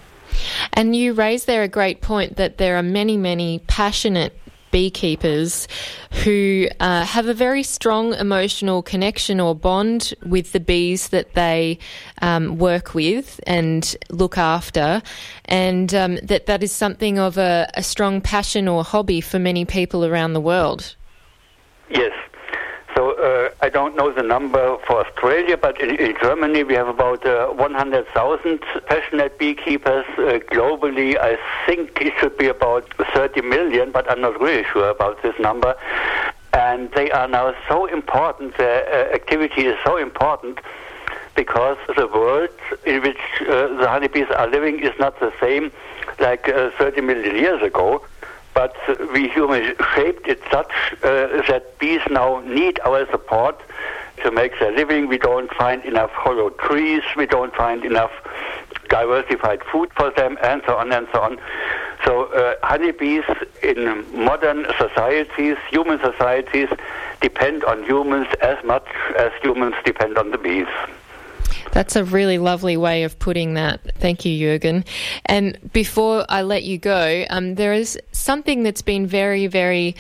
And 0.73 0.95
you 0.95 1.13
raise 1.13 1.45
there 1.45 1.63
a 1.63 1.67
great 1.67 2.01
point 2.01 2.37
that 2.37 2.57
there 2.57 2.77
are 2.77 2.83
many, 2.83 3.17
many 3.17 3.59
passionate 3.67 4.40
beekeepers 4.72 5.68
who 6.23 6.68
uh, 6.80 7.06
have 7.06 7.27
a 7.27 7.34
very 7.34 7.64
strong 7.64 8.14
emotional 8.15 8.81
connection 8.81 9.39
or 9.39 9.56
bond 9.56 10.14
with 10.26 10.52
the 10.52 10.60
bees 10.60 11.10
that 11.10 11.34
they 11.34 11.77
um, 12.22 12.57
work 12.57 12.93
with 12.93 13.39
and 13.45 13.95
look 14.10 14.38
after, 14.38 15.02
and 15.45 15.93
um, 15.93 16.18
that 16.23 16.45
that 16.45 16.64
is 16.64 16.72
something 16.72 17.19
of 17.19 17.38
a, 17.38 17.69
a 17.76 17.84
strong 17.84 18.22
passion 18.22 18.68
or 18.68 18.84
hobby 18.84 19.22
for 19.22 19.39
many 19.39 19.65
people 19.65 20.06
around 20.06 20.34
the 20.34 20.41
world. 20.41 20.95
Yes, 21.89 22.14
so 23.01 23.13
uh, 23.17 23.49
I 23.61 23.69
don't 23.69 23.95
know 23.95 24.11
the 24.11 24.21
number 24.21 24.77
for 24.85 25.03
Australia, 25.03 25.57
but 25.57 25.81
in, 25.81 25.95
in 25.95 26.15
Germany 26.21 26.63
we 26.63 26.75
have 26.75 26.87
about 26.87 27.25
uh, 27.25 27.47
100,000 27.47 28.59
passionate 28.85 29.39
beekeepers. 29.39 30.05
Uh, 30.19 30.37
globally, 30.55 31.17
I 31.17 31.39
think 31.65 31.99
it 31.99 32.13
should 32.19 32.37
be 32.37 32.45
about 32.45 32.85
30 33.15 33.41
million, 33.41 33.91
but 33.91 34.07
I'm 34.09 34.21
not 34.21 34.39
really 34.39 34.65
sure 34.71 34.91
about 34.91 35.19
this 35.23 35.33
number. 35.39 35.75
And 36.53 36.91
they 36.91 37.09
are 37.09 37.27
now 37.27 37.55
so 37.67 37.87
important, 37.87 38.55
their 38.57 38.81
uh, 38.87 39.15
activity 39.15 39.61
is 39.61 39.77
so 39.83 39.97
important 39.97 40.59
because 41.35 41.77
the 41.97 42.05
world 42.05 42.49
in 42.85 43.01
which 43.01 43.23
uh, 43.41 43.79
the 43.81 43.87
honeybees 43.87 44.27
are 44.37 44.47
living 44.47 44.79
is 44.79 44.93
not 44.99 45.19
the 45.19 45.33
same 45.41 45.71
like 46.19 46.47
uh, 46.49 46.69
30 46.77 47.01
million 47.01 47.35
years 47.35 47.63
ago 47.63 48.05
but 48.53 48.75
we 49.13 49.29
humans 49.29 49.75
shaped 49.95 50.27
it 50.27 50.41
such 50.51 50.71
uh, 51.03 51.41
that 51.47 51.77
bees 51.79 52.01
now 52.09 52.39
need 52.41 52.79
our 52.81 53.09
support 53.09 53.59
to 54.23 54.31
make 54.31 54.57
their 54.59 54.71
living. 54.71 55.07
We 55.07 55.17
don't 55.17 55.51
find 55.53 55.83
enough 55.85 56.11
hollow 56.11 56.49
trees. 56.49 57.03
We 57.15 57.25
don't 57.25 57.55
find 57.55 57.83
enough 57.85 58.11
diversified 58.89 59.63
food 59.71 59.89
for 59.95 60.11
them, 60.11 60.37
and 60.43 60.61
so 60.65 60.75
on 60.75 60.91
and 60.91 61.07
so 61.13 61.21
on. 61.21 61.39
So 62.05 62.25
uh, 62.33 62.55
honeybees 62.63 63.23
in 63.63 64.05
modern 64.25 64.65
societies, 64.77 65.57
human 65.69 65.99
societies, 65.99 66.67
depend 67.21 67.63
on 67.63 67.83
humans 67.83 68.27
as 68.41 68.61
much 68.63 68.87
as 69.17 69.31
humans 69.41 69.75
depend 69.85 70.17
on 70.17 70.31
the 70.31 70.37
bees. 70.37 70.67
That's 71.72 71.95
a 71.95 72.03
really 72.03 72.38
lovely 72.38 72.76
way 72.76 73.03
of 73.03 73.18
putting 73.18 73.53
that. 73.53 73.95
Thank 73.95 74.26
you, 74.26 74.38
Jurgen. 74.38 74.84
And 75.26 75.57
before 75.72 76.26
I 76.27 76.41
let 76.41 76.64
you 76.64 76.77
go, 76.77 77.26
um, 77.30 77.56
there 77.56 77.73
is 77.73 77.98
something 78.11 78.64
that's 78.64 78.81
been 78.81 79.07
very, 79.07 79.48
very 79.48 79.95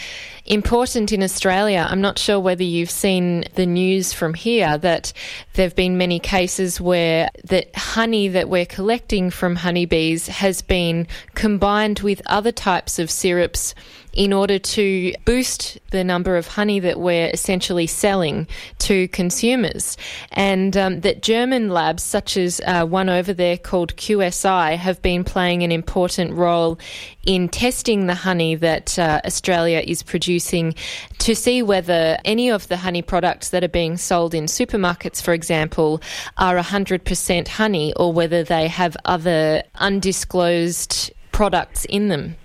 important 0.45 1.11
in 1.13 1.23
Australia. 1.23 1.87
I'm 1.89 2.01
not 2.01 2.19
sure 2.19 2.39
whether 2.39 2.63
you've 2.63 2.91
seen 2.91 3.45
the 3.55 3.65
news 3.65 4.11
from 4.11 4.33
here 4.33 4.77
that 4.79 5.13
there 5.53 5.65
have 5.65 5.75
been 5.75 5.97
many 5.97 6.19
cases 6.19 6.81
where 6.81 7.29
the 7.45 7.65
honey 7.75 8.27
that 8.27 8.49
we're 8.49 8.65
collecting 8.65 9.29
from 9.29 9.55
honeybees 9.55 10.27
has 10.27 10.61
been 10.61 11.07
combined 11.35 11.99
with 11.99 12.21
other 12.25 12.51
types 12.51 12.99
of 12.99 13.09
syrups 13.09 13.73
in 14.13 14.33
order 14.33 14.59
to 14.59 15.13
boost 15.25 15.79
the 15.91 16.03
number 16.03 16.35
of 16.35 16.47
honey 16.47 16.79
that 16.79 16.99
we're 16.99 17.29
essentially 17.29 17.87
selling 17.87 18.47
to 18.79 19.07
consumers. 19.09 19.97
And 20.31 20.75
um, 20.75 21.01
that 21.01 21.21
German 21.21 21.69
labs, 21.69 22.03
such 22.03 22.37
as 22.37 22.61
uh, 22.65 22.85
one 22.85 23.09
over 23.09 23.33
there 23.33 23.57
called 23.57 23.95
QSI, 23.95 24.75
have 24.77 25.01
been 25.01 25.23
playing 25.23 25.63
an 25.63 25.71
important 25.71 26.33
role 26.33 26.79
in 27.23 27.47
testing 27.47 28.07
the 28.07 28.15
honey 28.15 28.55
that 28.55 28.97
uh, 28.97 29.21
Australia 29.25 29.81
is 29.85 30.03
producing 30.03 30.75
to 31.19 31.35
see 31.35 31.61
whether 31.61 32.17
any 32.25 32.49
of 32.49 32.67
the 32.67 32.77
honey 32.77 33.01
products 33.01 33.49
that 33.49 33.63
are 33.63 33.69
being 33.69 33.95
sold 33.95 34.33
in 34.33 34.45
supermarkets, 34.45 35.21
for 35.21 35.33
example, 35.33 36.01
are 36.37 36.57
100% 36.57 37.47
honey 37.47 37.93
or 37.95 38.11
whether 38.11 38.43
they 38.43 38.67
have 38.67 38.97
other 39.05 39.63
undisclosed 39.75 41.11
products 41.31 41.85
in 41.85 42.07
them. 42.07 42.35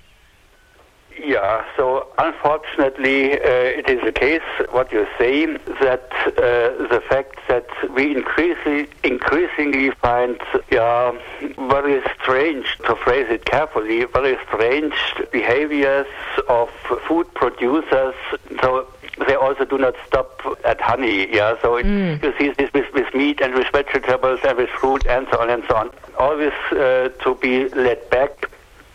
Yeah, 1.18 1.64
so 1.76 2.06
unfortunately, 2.18 3.32
uh, 3.32 3.38
it 3.40 3.88
is 3.88 4.02
the 4.04 4.12
case, 4.12 4.42
what 4.70 4.92
you 4.92 5.06
say, 5.18 5.46
that 5.80 6.10
uh, 6.26 6.86
the 6.88 7.02
fact 7.08 7.38
that 7.48 7.66
we 7.94 8.14
increasingly, 8.14 8.88
increasingly 9.02 9.90
find 9.92 10.38
yeah, 10.70 11.18
very 11.58 12.02
strange, 12.20 12.76
to 12.86 12.94
phrase 12.96 13.26
it 13.30 13.44
carefully, 13.46 14.04
very 14.04 14.36
strange 14.46 14.94
behaviors 15.32 16.06
of 16.48 16.68
food 17.08 17.32
producers. 17.34 18.14
So 18.60 18.86
they 19.26 19.34
also 19.34 19.64
do 19.64 19.78
not 19.78 19.94
stop 20.06 20.42
at 20.64 20.80
honey. 20.80 21.34
Yeah, 21.34 21.54
so 21.62 21.76
it, 21.76 21.86
mm. 21.86 22.22
you 22.22 22.34
see 22.38 22.50
this 22.50 22.70
with, 22.74 22.92
with 22.92 23.14
meat 23.14 23.40
and 23.40 23.54
with 23.54 23.68
vegetables 23.72 24.40
and 24.44 24.58
with 24.58 24.68
fruit 24.70 25.06
and 25.06 25.26
so 25.32 25.40
on 25.40 25.48
and 25.48 25.64
so 25.68 25.76
on. 25.76 25.90
Always 26.18 26.52
uh, 26.72 27.08
to 27.22 27.34
be 27.40 27.68
led 27.70 28.08
back 28.10 28.50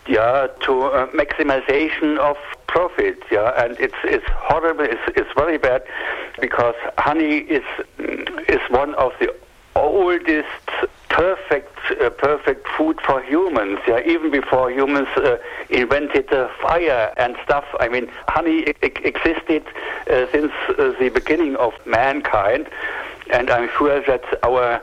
yeah, 0.08 0.48
to 0.66 0.84
uh, 0.84 1.08
maximization 1.08 2.18
of 2.18 2.38
profits. 2.68 3.22
Yeah, 3.32 3.64
and 3.64 3.78
it's 3.80 3.96
it's 4.04 4.26
horrible. 4.30 4.86
It's 4.86 5.02
it's 5.16 5.30
very 5.36 5.58
bad 5.58 5.84
because 6.40 6.76
honey 6.98 7.38
is 7.40 7.64
is 8.48 8.62
one 8.70 8.96
of 8.96 9.12
the 9.20 9.34
oldest 9.76 10.48
perfect, 11.10 11.78
uh, 12.02 12.10
perfect 12.10 12.68
food 12.78 13.00
for 13.02 13.22
humans. 13.22 13.80
Yeah, 13.88 14.00
even 14.06 14.32
before 14.32 14.72
humans 14.72 15.08
uh, 15.18 15.38
invented 15.70 16.30
the 16.30 16.50
fire 16.62 17.14
and 17.18 17.36
stuff. 17.44 17.66
I 17.80 17.88
mean, 17.90 18.10
honey 18.28 18.68
I- 18.82 18.92
existed 19.04 19.64
uh, 20.10 20.26
since 20.32 20.52
uh, 20.70 20.94
the 21.00 21.10
beginning 21.14 21.56
of 21.58 21.74
mankind, 21.86 22.68
and 23.32 23.50
I'm 23.50 23.70
sure 23.78 24.02
that 24.02 24.24
our 24.44 24.82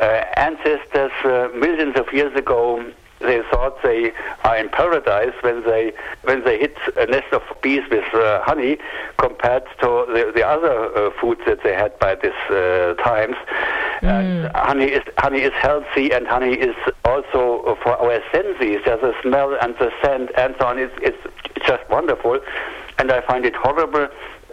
uh, 0.00 0.04
ancestors 0.36 1.12
uh, 1.24 1.48
millions 1.54 1.96
of 1.96 2.12
years 2.12 2.34
ago 2.36 2.84
they 3.20 3.42
thought 3.50 3.82
they 3.82 4.12
are 4.44 4.56
in 4.56 4.68
paradise 4.68 5.34
when 5.42 5.62
they 5.64 5.92
when 6.22 6.44
they 6.44 6.58
hit 6.58 6.76
a 6.96 7.06
nest 7.06 7.32
of 7.32 7.42
bees 7.62 7.82
with 7.90 8.04
uh, 8.14 8.42
honey 8.42 8.78
compared 9.16 9.64
to 9.80 10.06
the, 10.08 10.32
the 10.34 10.46
other 10.46 10.94
uh, 10.96 11.10
foods 11.20 11.40
that 11.46 11.62
they 11.62 11.74
had 11.74 11.98
by 11.98 12.14
this 12.14 12.34
uh, 12.50 12.94
times. 13.02 13.36
And 14.02 14.56
honey 14.56 14.86
is 14.86 15.02
honey 15.18 15.40
is 15.40 15.52
healthy, 15.54 16.12
and 16.12 16.26
honey 16.26 16.54
is 16.54 16.76
also 17.04 17.76
for 17.82 17.96
our 17.96 18.22
senses. 18.32 18.82
There's 18.84 19.00
the 19.00 19.14
smell 19.22 19.56
and 19.60 19.74
the 19.78 19.90
scent 20.02 20.30
and 20.36 20.54
so 20.58 20.66
on. 20.66 20.78
It's, 20.78 20.94
it's 21.02 21.18
just 21.66 21.88
wonderful, 21.90 22.38
and 22.98 23.10
I 23.10 23.20
find 23.22 23.44
it 23.44 23.56
horrible 23.56 24.08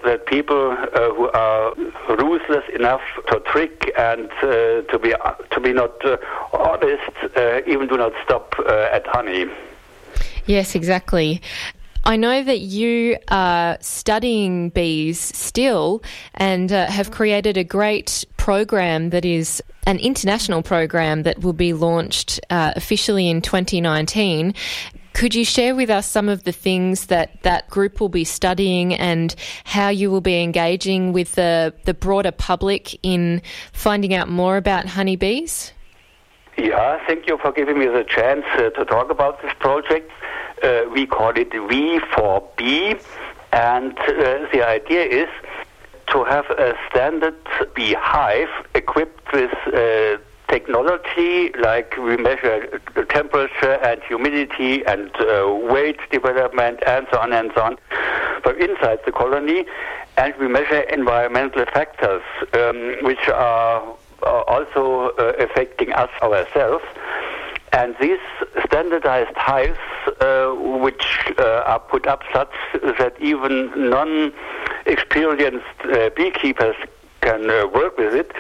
that 0.06 0.26
people 0.26 0.72
uh, 0.72 1.14
who 1.14 1.30
are 1.32 1.74
ruthless 2.10 2.64
enough 2.74 3.02
to 3.28 3.40
trick 3.42 3.92
and 3.98 4.30
uh, 4.42 4.82
to 4.92 5.00
be 5.02 5.14
to 5.52 5.60
be 5.60 5.74
not 5.74 6.04
uh, 6.06 6.18
honest 6.54 7.12
uh, 7.36 7.62
even 7.68 7.88
do 7.88 7.98
not 7.98 8.14
stop 8.24 8.56
uh, 8.60 8.88
at 8.92 9.06
honey. 9.08 9.46
Yes, 10.46 10.76
exactly. 10.76 11.42
I 12.08 12.18
know 12.18 12.44
that 12.44 12.60
you 12.60 13.18
are 13.30 13.80
studying 13.82 14.70
bees 14.70 15.20
still 15.20 16.04
and 16.36 16.72
uh, 16.72 16.86
have 16.86 17.10
created 17.10 17.58
a 17.58 17.64
great 17.64 18.26
program 18.38 19.10
that 19.10 19.26
is 19.26 19.64
an 19.88 19.98
international 19.98 20.62
program 20.62 21.24
that 21.24 21.40
will 21.40 21.54
be 21.54 21.74
launched 21.74 22.40
uh, 22.52 22.74
officially 22.76 23.28
in 23.28 23.42
2019. 23.42 24.54
Could 25.16 25.34
you 25.34 25.46
share 25.46 25.76
with 25.76 25.90
us 25.90 26.06
some 26.06 26.28
of 26.28 26.44
the 26.44 26.52
things 26.52 27.06
that 27.06 27.42
that 27.44 27.70
group 27.70 28.02
will 28.02 28.10
be 28.10 28.26
studying 28.26 28.94
and 28.94 29.34
how 29.64 29.88
you 29.88 30.12
will 30.12 30.20
be 30.20 30.44
engaging 30.44 31.14
with 31.14 31.36
the, 31.36 31.74
the 31.86 31.94
broader 31.94 32.34
public 32.34 33.00
in 33.02 33.42
finding 33.72 34.14
out 34.14 34.28
more 34.28 34.58
about 34.58 34.88
honeybees? 34.88 35.72
Yeah, 36.58 37.00
thank 37.08 37.28
you 37.28 37.38
for 37.38 37.54
giving 37.54 37.80
me 37.80 37.86
the 37.86 38.04
chance 38.04 38.44
uh, 38.56 38.72
to 38.72 38.84
talk 38.84 39.10
about 39.10 39.42
this 39.42 39.54
project. 39.58 40.12
Uh, 40.62 40.82
we 40.92 41.06
call 41.06 41.30
it 41.30 41.50
We4Bee, 41.52 43.02
and 43.54 43.98
uh, 43.98 44.48
the 44.52 44.68
idea 44.68 45.06
is 45.06 45.30
to 46.08 46.26
have 46.26 46.50
a 46.50 46.78
standard 46.90 47.38
beehive 47.74 48.50
equipped 48.74 49.32
with 49.32 49.54
uh, 49.68 50.18
technology 50.48 51.52
like 51.60 51.96
we 51.98 52.18
measure 52.18 52.80
temperature 53.10 53.74
and 53.84 54.02
humidity 54.04 54.86
and 54.86 55.10
uh, 55.20 55.54
weight 55.72 56.00
development 56.12 56.80
and 56.86 57.08
so 57.12 57.20
on 57.20 57.34
and 57.34 57.52
so 57.56 57.62
on 57.64 57.78
from 58.44 58.60
inside 58.60 59.00
the 59.06 59.12
colony. 59.12 59.66
And 60.18 60.34
we 60.40 60.48
measure 60.48 60.82
environmental 60.82 61.66
factors 61.74 62.24
um, 62.54 62.98
which 63.02 63.28
are 63.30 63.96
also 64.24 65.12
uh, 65.18 65.34
affecting 65.40 65.92
us 65.94 66.10
ourselves. 66.22 66.84
And 67.74 67.96
these 68.00 68.20
standardized 68.66 69.36
hives, 69.36 69.78
uh, 70.22 70.52
which 70.56 71.34
uh, 71.38 71.64
are 71.66 71.80
put 71.80 72.08
up 72.08 72.24
such 72.32 72.54
that 73.00 73.16
even 73.20 73.72
non-experienced 73.76 75.66
uh, 75.84 76.10
beekeepers 76.16 76.76
can 77.26 77.50
uh, 77.50 77.68
work 77.74 77.98
with 77.98 78.14
it, 78.14 78.32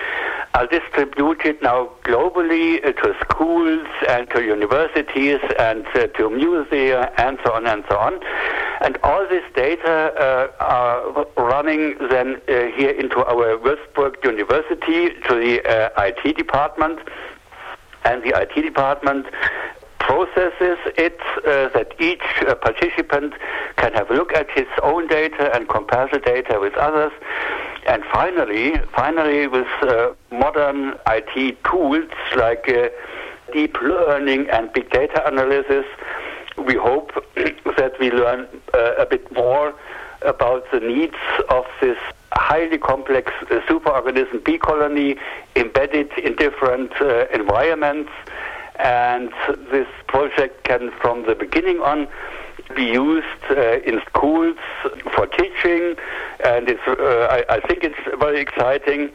are 0.53 0.67
distributed 0.67 1.61
now 1.61 1.89
globally 2.03 2.65
uh, 2.85 2.91
to 3.01 3.15
schools 3.25 3.87
and 4.07 4.29
to 4.29 4.43
universities 4.43 5.39
and 5.59 5.85
uh, 5.95 6.07
to 6.17 6.29
museums 6.29 7.07
and 7.17 7.39
so 7.43 7.51
on 7.53 7.65
and 7.67 7.83
so 7.89 7.97
on. 7.97 8.13
And 8.81 8.97
all 9.03 9.27
this 9.27 9.43
data 9.55 10.13
uh, 10.15 10.51
are 10.59 11.25
running 11.35 11.95
then 12.09 12.41
here 12.47 12.91
into 12.91 13.25
our 13.25 13.57
Würzburg 13.57 14.23
University 14.23 15.09
to 15.27 15.33
the 15.33 15.53
IT 15.97 16.37
department 16.37 16.99
and 18.03 18.21
the 18.23 18.39
IT 18.39 18.61
department 18.61 19.25
processes 20.05 20.77
it 20.97 21.19
uh, 21.47 21.67
that 21.73 21.91
each 21.99 22.21
uh, 22.47 22.53
participant 22.53 23.33
can 23.75 23.91
have 23.93 24.11
a 24.11 24.13
look 24.13 24.33
at 24.33 24.47
his 24.51 24.67
own 24.83 25.07
data 25.07 25.49
and 25.55 25.67
compare 25.67 26.07
the 26.11 26.19
data 26.19 26.59
with 26.61 26.75
others. 26.75 27.11
And 27.87 28.03
finally, 28.13 28.75
finally, 28.95 29.47
with 29.47 29.67
uh, 29.81 30.13
modern 30.31 30.93
IT 31.07 31.57
tools 31.63 32.11
like 32.35 32.69
uh, 32.69 32.89
deep 33.51 33.81
learning 33.81 34.47
and 34.51 34.71
big 34.73 34.91
data 34.91 35.25
analysis, 35.25 35.85
we 36.57 36.75
hope 36.75 37.11
that 37.77 37.93
we 37.99 38.11
learn 38.11 38.47
uh, 38.75 38.93
a 38.99 39.07
bit 39.07 39.31
more 39.31 39.73
about 40.21 40.69
the 40.71 40.79
needs 40.79 41.17
of 41.49 41.65
this 41.81 41.97
highly 42.31 42.77
complex 42.77 43.31
uh, 43.41 43.59
superorganism 43.67 44.43
bee 44.43 44.59
colony 44.59 45.15
embedded 45.55 46.11
in 46.19 46.35
different 46.35 46.91
environments. 47.33 48.11
And 48.79 49.31
this 49.71 49.87
project 50.07 50.63
can, 50.63 50.91
from 51.01 51.25
the 51.25 51.35
beginning 51.35 51.79
on, 51.79 52.07
be 52.75 52.83
used 52.83 53.25
uh, 53.51 53.79
in 53.79 54.01
schools 54.07 54.57
for 55.13 55.27
teaching, 55.27 55.95
and 56.43 56.67
it's, 56.67 56.81
uh, 56.87 57.27
I, 57.29 57.55
I 57.55 57.59
think 57.61 57.83
it's 57.83 58.19
very 58.19 58.39
exciting. 58.39 59.11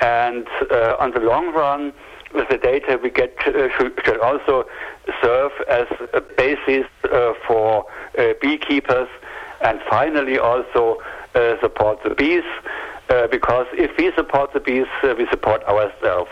And 0.00 0.46
uh, 0.70 0.96
on 0.98 1.12
the 1.12 1.20
long 1.20 1.52
run, 1.52 1.92
the 2.32 2.58
data 2.62 2.98
we 3.02 3.10
get 3.10 3.36
uh, 3.46 3.68
should, 3.76 3.98
should 4.04 4.20
also 4.20 4.66
serve 5.22 5.52
as 5.68 5.86
a 6.14 6.20
basis 6.20 6.86
uh, 7.04 7.34
for 7.46 7.86
uh, 8.18 8.32
beekeepers 8.40 9.08
and 9.62 9.80
finally 9.88 10.38
also 10.38 11.00
support 11.60 12.02
the 12.02 12.14
bees 12.14 12.44
because 13.30 13.66
if 13.72 13.96
we 13.96 14.12
support 14.14 14.52
the 14.52 14.60
bees, 14.60 14.86
we 15.16 15.26
support 15.28 15.62
ourselves. 15.64 16.30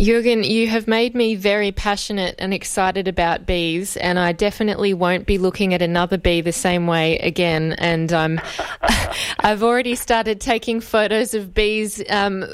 Jürgen, 0.00 0.48
you 0.48 0.66
have 0.68 0.88
made 0.88 1.14
me 1.14 1.34
very 1.34 1.72
passionate 1.72 2.34
and 2.38 2.54
excited 2.54 3.06
about 3.06 3.44
bees, 3.44 3.98
and 3.98 4.18
I 4.18 4.32
definitely 4.32 4.94
won't 4.94 5.26
be 5.26 5.36
looking 5.36 5.74
at 5.74 5.82
another 5.82 6.16
bee 6.16 6.40
the 6.40 6.52
same 6.52 6.86
way 6.86 7.18
again. 7.18 7.74
And 7.74 8.10
um, 8.10 8.40
I've 9.40 9.62
already 9.62 9.94
started 9.94 10.40
taking 10.40 10.80
photos 10.80 11.34
of 11.34 11.52
bees 11.52 12.02
um, 12.08 12.46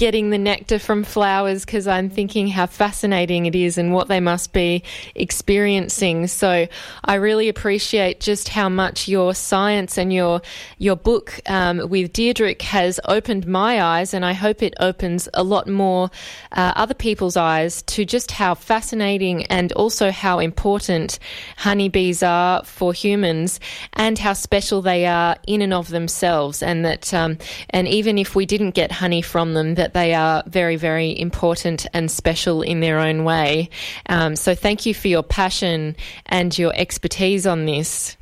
getting 0.00 0.30
the 0.30 0.38
nectar 0.38 0.78
from 0.78 1.04
flowers 1.04 1.66
because 1.66 1.86
I'm 1.86 2.08
thinking 2.08 2.48
how 2.48 2.64
fascinating 2.64 3.44
it 3.44 3.54
is 3.54 3.76
and 3.76 3.92
what 3.92 4.08
they 4.08 4.18
must 4.18 4.54
be 4.54 4.82
experiencing. 5.14 6.26
So 6.26 6.68
I 7.04 7.14
really 7.16 7.50
appreciate 7.50 8.18
just 8.18 8.48
how 8.48 8.70
much 8.70 9.08
your 9.08 9.34
science 9.34 9.98
and 9.98 10.10
your 10.10 10.40
your 10.78 10.96
book 10.96 11.40
um, 11.50 11.90
with 11.90 12.14
Deirdre 12.14 12.54
has 12.62 12.98
opened 13.04 13.46
my 13.46 13.82
eyes, 13.82 14.14
and 14.14 14.24
I 14.24 14.32
hope 14.32 14.62
it 14.62 14.72
opens 14.80 15.28
a 15.34 15.42
lot 15.42 15.68
more 15.68 16.10
uh, 16.52 16.72
other 16.76 16.89
people's 16.94 17.36
eyes 17.36 17.82
to 17.82 18.04
just 18.04 18.30
how 18.30 18.54
fascinating 18.54 19.44
and 19.46 19.72
also 19.72 20.10
how 20.10 20.38
important 20.38 21.18
honeybees 21.56 22.22
are 22.22 22.64
for 22.64 22.92
humans 22.92 23.60
and 23.94 24.18
how 24.18 24.32
special 24.32 24.82
they 24.82 25.06
are 25.06 25.36
in 25.46 25.62
and 25.62 25.74
of 25.74 25.88
themselves, 25.88 26.62
and 26.62 26.84
that 26.84 27.12
um, 27.14 27.38
and 27.70 27.88
even 27.88 28.18
if 28.18 28.34
we 28.34 28.46
didn't 28.46 28.72
get 28.72 28.92
honey 28.92 29.22
from 29.22 29.54
them, 29.54 29.74
that 29.74 29.94
they 29.94 30.14
are 30.14 30.42
very, 30.46 30.76
very 30.76 31.18
important 31.18 31.86
and 31.92 32.10
special 32.10 32.62
in 32.62 32.80
their 32.80 32.98
own 32.98 33.24
way. 33.24 33.68
Um, 34.08 34.36
so 34.36 34.54
thank 34.54 34.86
you 34.86 34.94
for 34.94 35.08
your 35.08 35.22
passion 35.22 35.96
and 36.26 36.56
your 36.58 36.72
expertise 36.74 37.46
on 37.46 37.66
this. 37.66 38.16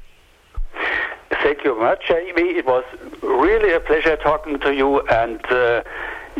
Thank 1.43 1.65
you 1.65 1.79
much, 1.79 2.11
Amy. 2.11 2.57
It 2.57 2.67
was 2.67 2.85
really 3.23 3.73
a 3.73 3.81
pleasure 3.81 4.17
talking 4.17 4.59
to 4.61 4.75
you. 4.75 5.01
And 5.03 5.45
uh, 5.47 5.83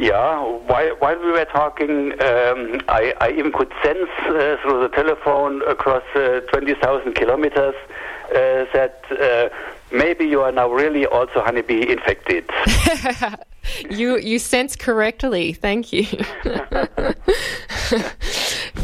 yeah, 0.01 0.41
while, 0.67 0.97
while 0.99 1.19
we 1.19 1.33
were 1.33 1.45
talking, 1.47 2.13
um, 2.13 2.81
I, 2.89 3.15
I, 3.21 3.31
even 3.37 3.53
could 3.53 3.73
sense 3.83 4.09
uh, 4.27 4.57
through 4.63 4.81
the 4.83 4.91
telephone 4.95 5.63
across 5.69 6.05
uh, 6.15 6.41
20,000 6.53 7.15
kilometers 7.15 7.75
uh, 8.29 8.67
that 8.73 9.05
uh, 9.11 9.49
maybe 9.91 10.25
you 10.27 10.41
are 10.43 10.53
now 10.53 10.71
really 10.71 11.07
also 11.07 11.41
honeybee 11.41 11.91
infected. 11.91 12.49
you 13.91 14.19
you 14.19 14.39
sense 14.39 14.77
correctly. 14.77 15.53
Thank 15.53 15.93
you. 15.93 16.05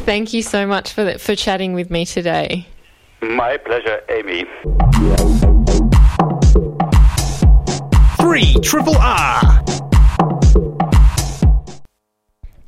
Thank 0.04 0.32
you 0.32 0.42
so 0.42 0.66
much 0.66 0.92
for 0.92 1.04
that, 1.04 1.20
for 1.20 1.36
chatting 1.36 1.74
with 1.74 1.90
me 1.90 2.04
today. 2.06 2.66
My 3.22 3.56
pleasure, 3.58 4.00
Amy. 4.08 4.46
Three 8.18 8.54
Triple 8.62 8.96
R. 8.96 9.64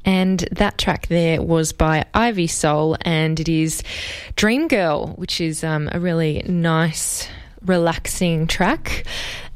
And 0.07 0.41
that 0.53 0.79
track 0.79 1.09
there 1.09 1.43
was 1.43 1.73
by 1.73 2.07
Ivy 2.15 2.47
Soul, 2.47 2.97
and 3.03 3.39
it 3.41 3.49
is 3.49 3.83
Dream 4.37 4.69
Girl, 4.69 5.09
which 5.17 5.41
is 5.41 5.65
um, 5.65 5.89
a 5.93 5.99
really 5.99 6.43
nice, 6.47 7.29
relaxing 7.61 8.47
track. 8.47 9.05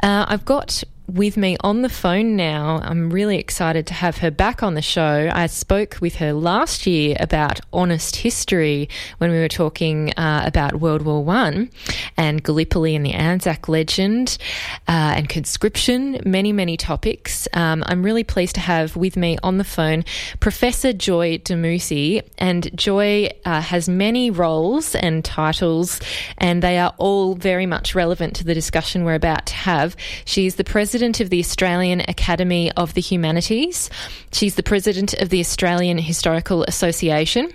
Uh, 0.02 0.26
I've 0.28 0.44
got 0.44 0.82
with 1.10 1.36
me 1.36 1.56
on 1.60 1.82
the 1.82 1.88
phone 1.88 2.36
now. 2.36 2.80
I'm 2.82 3.10
really 3.10 3.38
excited 3.38 3.86
to 3.88 3.94
have 3.94 4.18
her 4.18 4.30
back 4.30 4.62
on 4.62 4.74
the 4.74 4.82
show. 4.82 5.30
I 5.32 5.46
spoke 5.46 5.98
with 6.00 6.16
her 6.16 6.32
last 6.32 6.86
year 6.86 7.16
about 7.18 7.60
honest 7.72 8.16
history 8.16 8.88
when 9.18 9.30
we 9.30 9.38
were 9.38 9.48
talking 9.48 10.12
uh, 10.16 10.44
about 10.46 10.80
World 10.80 11.02
War 11.02 11.24
One 11.24 11.70
and 12.16 12.42
Gallipoli 12.42 12.94
and 12.94 13.04
the 13.04 13.12
Anzac 13.12 13.68
legend 13.68 14.38
uh, 14.86 15.14
and 15.16 15.28
conscription, 15.28 16.20
many, 16.24 16.52
many 16.52 16.76
topics. 16.76 17.48
Um, 17.54 17.82
I'm 17.86 18.02
really 18.02 18.24
pleased 18.24 18.54
to 18.54 18.60
have 18.60 18.94
with 18.96 19.16
me 19.16 19.36
on 19.42 19.58
the 19.58 19.64
phone 19.64 20.04
Professor 20.38 20.92
Joy 20.92 21.38
Damousi. 21.38 22.22
And 22.38 22.76
Joy 22.76 23.30
uh, 23.44 23.60
has 23.60 23.88
many 23.88 24.30
roles 24.30 24.94
and 24.94 25.24
titles, 25.24 26.00
and 26.38 26.62
they 26.62 26.78
are 26.78 26.94
all 26.98 27.34
very 27.34 27.66
much 27.66 27.94
relevant 27.94 28.36
to 28.36 28.44
the 28.44 28.54
discussion 28.54 29.04
we're 29.04 29.14
about 29.14 29.46
to 29.46 29.54
have. 29.54 29.96
She's 30.24 30.54
the 30.54 30.64
president 30.64 30.99
of 31.00 31.30
the 31.30 31.40
Australian 31.40 32.00
Academy 32.00 32.70
of 32.72 32.92
the 32.92 33.00
Humanities. 33.00 33.88
She's 34.32 34.54
the 34.54 34.62
president 34.62 35.14
of 35.14 35.30
the 35.30 35.40
Australian 35.40 35.96
Historical 35.96 36.62
Association. 36.64 37.50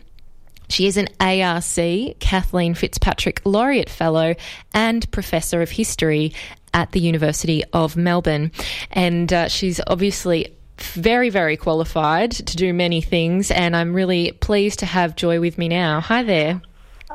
She 0.67 0.87
is 0.87 0.97
an 0.97 1.09
ARC, 1.19 2.19
Kathleen 2.19 2.73
Fitzpatrick 2.73 3.41
Laureate 3.45 3.89
Fellow, 3.89 4.33
and 4.73 5.09
Professor 5.11 5.61
of 5.61 5.69
History 5.69 6.33
at 6.73 6.91
the 6.91 6.99
University 6.99 7.63
of 7.71 7.95
Melbourne. 7.95 8.51
And 8.91 9.31
uh, 9.31 9.47
she's 9.47 9.79
obviously 9.85 10.55
very, 10.77 11.29
very 11.29 11.55
qualified 11.55 12.31
to 12.31 12.57
do 12.57 12.73
many 12.73 13.01
things. 13.01 13.51
And 13.51 13.75
I'm 13.75 13.93
really 13.93 14.31
pleased 14.31 14.79
to 14.79 14.87
have 14.87 15.15
Joy 15.15 15.39
with 15.39 15.59
me 15.59 15.67
now. 15.67 16.01
Hi 16.01 16.23
there. 16.23 16.61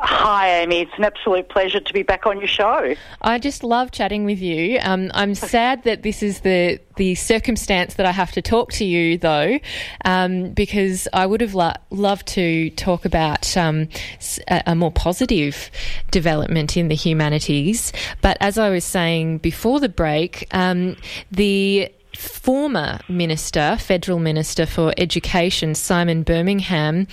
Hi, 0.02 0.62
Amy. 0.62 0.81
It's 0.81 0.93
an 0.97 1.05
absolute 1.05 1.51
pleasure 1.51 1.78
to 1.78 1.93
be 1.93 2.02
back 2.02 2.24
on 2.24 2.39
your 2.39 2.48
show. 2.48 2.94
I 3.20 3.39
just 3.39 3.62
love 3.62 3.90
chatting 3.90 4.24
with 4.24 4.40
you. 4.40 4.78
Um, 4.81 5.10
I'm 5.12 5.35
sad 5.35 5.85
that 5.85 6.02
this 6.02 6.22
is 6.22 6.40
the 6.40 6.81
the 6.97 7.14
circumstance 7.14 7.94
that 7.94 8.06
I 8.06 8.10
have 8.10 8.32
to 8.32 8.43
talk 8.43 8.72
to 8.72 8.85
you, 8.85 9.18
though, 9.18 9.59
um, 10.06 10.52
because 10.52 11.06
I 11.12 11.27
would 11.27 11.43
have 11.43 11.55
lo- 11.55 11.74
loved 11.90 12.27
to 12.28 12.70
talk 12.70 13.05
about 13.05 13.55
um, 13.59 13.89
a, 14.48 14.62
a 14.68 14.74
more 14.74 14.90
positive 14.90 15.70
development 16.10 16.78
in 16.78 16.89
the 16.89 16.94
humanities. 16.94 17.93
But 18.22 18.39
as 18.40 18.56
I 18.56 18.70
was 18.70 18.85
saying 18.85 19.39
before 19.39 19.81
the 19.81 19.89
break, 19.90 20.47
um, 20.52 20.97
the 21.31 21.93
former 22.16 23.01
minister, 23.09 23.77
federal 23.78 24.19
minister 24.19 24.66
for 24.66 24.93
education, 24.97 25.74
Simon 25.74 26.23
Birmingham, 26.23 27.07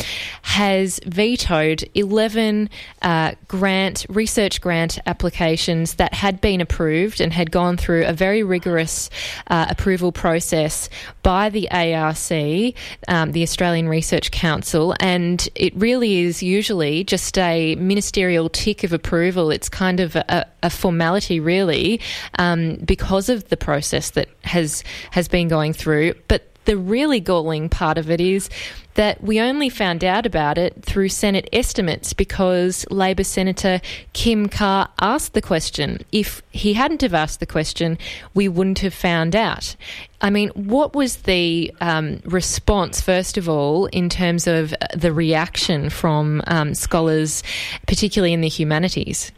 has 0.43 0.99
vetoed 1.05 1.83
11 1.93 2.69
uh, 3.01 3.33
grant, 3.47 4.05
research 4.09 4.61
grant 4.61 4.99
applications 5.05 5.95
that 5.95 6.13
had 6.13 6.41
been 6.41 6.61
approved 6.61 7.21
and 7.21 7.33
had 7.33 7.51
gone 7.51 7.77
through 7.77 8.05
a 8.05 8.13
very 8.13 8.43
rigorous 8.43 9.09
uh, 9.47 9.67
approval 9.69 10.11
process 10.11 10.89
by 11.23 11.49
the 11.49 11.69
ARC, 11.71 12.75
um, 13.07 13.31
the 13.31 13.43
Australian 13.43 13.87
Research 13.89 14.31
Council, 14.31 14.95
and 14.99 15.47
it 15.55 15.75
really 15.75 16.19
is 16.21 16.41
usually 16.41 17.03
just 17.03 17.37
a 17.37 17.75
ministerial 17.75 18.49
tick 18.49 18.83
of 18.83 18.93
approval. 18.93 19.51
It's 19.51 19.69
kind 19.69 19.99
of 19.99 20.15
a, 20.15 20.45
a 20.67 20.69
formality, 20.69 21.39
really, 21.39 21.99
um, 22.37 22.75
because 22.85 23.29
of 23.29 23.47
the 23.49 23.57
process 23.57 24.11
that 24.11 24.27
has 24.43 24.83
has 25.11 25.27
been 25.27 25.47
going 25.47 25.73
through. 25.73 26.13
But 26.27 26.43
the 26.65 26.77
really 26.77 27.21
galling 27.21 27.69
part 27.69 27.97
of 27.97 28.11
it 28.11 28.19
is 28.19 28.49
that 28.95 29.23
we 29.23 29.39
only 29.39 29.69
found 29.69 30.03
out 30.03 30.25
about 30.25 30.57
it 30.57 30.83
through 30.83 31.07
Senate 31.07 31.47
estimates 31.53 32.11
because 32.11 32.85
Labor 32.91 33.23
Senator 33.23 33.79
Kim 34.11 34.49
Carr 34.49 34.89
asked 34.99 35.33
the 35.33 35.41
question. 35.41 35.99
If 36.11 36.41
he 36.51 36.73
hadn't 36.73 37.01
have 37.01 37.13
asked 37.13 37.39
the 37.39 37.45
question, 37.45 37.97
we 38.33 38.49
wouldn't 38.49 38.79
have 38.79 38.93
found 38.93 39.33
out. 39.33 39.77
I 40.19 40.29
mean, 40.29 40.49
what 40.49 40.93
was 40.93 41.17
the 41.17 41.73
um, 41.79 42.19
response, 42.25 42.99
first 42.99 43.37
of 43.37 43.47
all, 43.47 43.85
in 43.85 44.09
terms 44.09 44.45
of 44.45 44.73
the 44.93 45.13
reaction 45.13 45.89
from 45.89 46.41
um, 46.47 46.73
scholars, 46.73 47.43
particularly 47.87 48.33
in 48.33 48.41
the 48.41 48.49
humanities? 48.49 49.31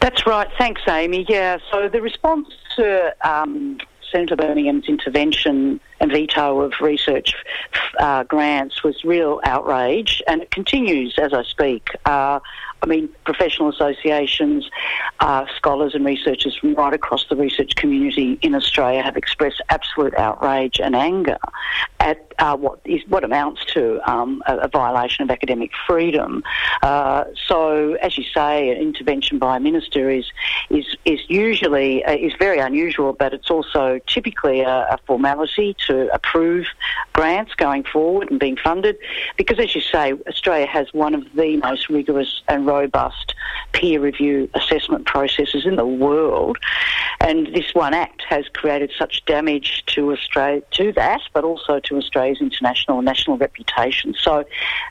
That's 0.00 0.26
right. 0.26 0.48
Thanks, 0.58 0.82
Amy. 0.88 1.26
Yeah, 1.28 1.58
so 1.70 1.88
the 1.88 2.00
response 2.00 2.48
to 2.76 3.14
um, 3.28 3.78
Senator 4.10 4.36
Birmingham's 4.36 4.88
intervention 4.88 5.80
and 6.00 6.10
veto 6.10 6.60
of 6.60 6.72
research 6.80 7.34
uh, 7.98 8.24
grants 8.24 8.82
was 8.82 9.04
real 9.04 9.40
outrage, 9.44 10.22
and 10.28 10.42
it 10.42 10.50
continues 10.50 11.18
as 11.18 11.32
I 11.32 11.42
speak. 11.42 11.88
Uh, 12.04 12.40
I 12.82 12.86
mean, 12.86 13.08
professional 13.24 13.68
associations, 13.70 14.70
uh, 15.20 15.46
scholars, 15.56 15.94
and 15.94 16.04
researchers 16.04 16.56
from 16.56 16.74
right 16.74 16.94
across 16.94 17.26
the 17.28 17.36
research 17.36 17.74
community 17.74 18.38
in 18.40 18.54
Australia 18.54 19.02
have 19.02 19.16
expressed 19.16 19.60
absolute 19.68 20.14
outrage 20.14 20.80
and 20.80 20.94
anger 20.94 21.38
at 22.00 22.32
uh, 22.38 22.56
what 22.56 22.78
is 22.84 23.02
what 23.08 23.24
amounts 23.24 23.64
to 23.64 24.00
um, 24.08 24.42
a, 24.46 24.56
a, 24.58 24.68
violation 24.68 25.24
of 25.24 25.30
academic 25.30 25.72
freedom. 25.86 26.44
Uh, 26.82 27.24
so, 27.48 27.94
as 27.94 28.16
you 28.16 28.22
say, 28.32 28.70
an 28.70 28.78
intervention 28.78 29.38
by 29.38 29.56
a 29.56 29.60
minister 29.60 30.08
is 30.08 30.26
is 30.70 30.86
is 31.04 31.18
usually 31.28 32.04
uh, 32.04 32.14
is 32.14 32.32
very 32.38 32.58
unusual, 32.60 33.12
but 33.12 33.34
it's 33.34 33.50
also 33.50 33.98
typically 34.06 34.60
a, 34.60 34.86
a 34.90 34.98
formality 35.04 35.74
to 35.88 36.08
approve 36.14 36.66
grants 37.12 37.54
going 37.54 37.82
forward 37.82 38.30
and 38.30 38.38
being 38.38 38.56
funded, 38.56 38.96
because 39.36 39.58
as 39.58 39.74
you 39.74 39.80
say, 39.80 40.12
Australia 40.28 40.66
has 40.66 40.94
one 40.94 41.14
of 41.14 41.24
the 41.34 41.56
most 41.56 41.88
rigorous 41.88 42.42
and 42.46 42.67
robust 42.76 43.26
peer 43.72 44.00
review 44.00 44.36
assessment 44.54 45.02
processes 45.14 45.62
in 45.70 45.76
the 45.76 45.90
world. 46.04 46.56
And 47.20 47.38
this 47.58 47.70
one 47.74 47.94
act 47.94 48.22
has 48.28 48.44
created 48.60 48.90
such 49.02 49.14
damage 49.24 49.70
to 49.94 50.00
Australia, 50.12 50.62
to 50.72 50.92
that, 50.92 51.20
but 51.34 51.44
also 51.44 51.74
to 51.86 51.92
Australia's 52.00 52.40
international 52.40 52.98
and 52.98 53.04
national 53.12 53.36
reputation. 53.46 54.14
So 54.26 54.32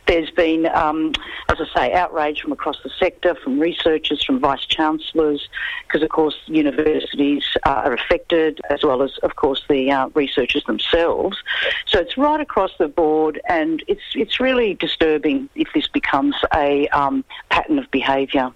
there's 0.07 0.31
been, 0.31 0.61
um, 0.83 1.13
as 1.51 1.57
I 1.65 1.67
say, 1.75 1.93
outrage 2.01 2.41
from 2.41 2.51
across 2.51 2.77
the 2.83 2.91
sector, 3.03 3.31
from 3.43 3.59
researchers, 3.59 4.19
from 4.23 4.39
vice 4.39 4.65
chancellors, 4.77 5.41
because 5.85 6.03
of 6.03 6.09
course 6.09 6.37
universities 6.47 7.43
uh, 7.65 7.83
are 7.85 7.93
affected, 7.93 8.59
as 8.69 8.83
well 8.83 9.01
as, 9.01 9.11
of 9.27 9.35
course, 9.43 9.61
the 9.69 9.91
uh, 9.91 10.09
researchers 10.13 10.63
themselves. 10.65 11.37
So 11.85 11.99
it's 11.99 12.17
right 12.17 12.41
across 12.47 12.71
the 12.77 12.89
board, 13.01 13.35
and 13.47 13.83
it's 13.87 14.07
it's 14.15 14.39
really 14.39 14.73
disturbing 14.87 15.37
if 15.55 15.69
this 15.73 15.87
becomes 15.99 16.35
a 16.53 16.87
um, 16.89 17.23
pattern 17.49 17.66
of 17.69 17.89
behaviour. 17.91 18.51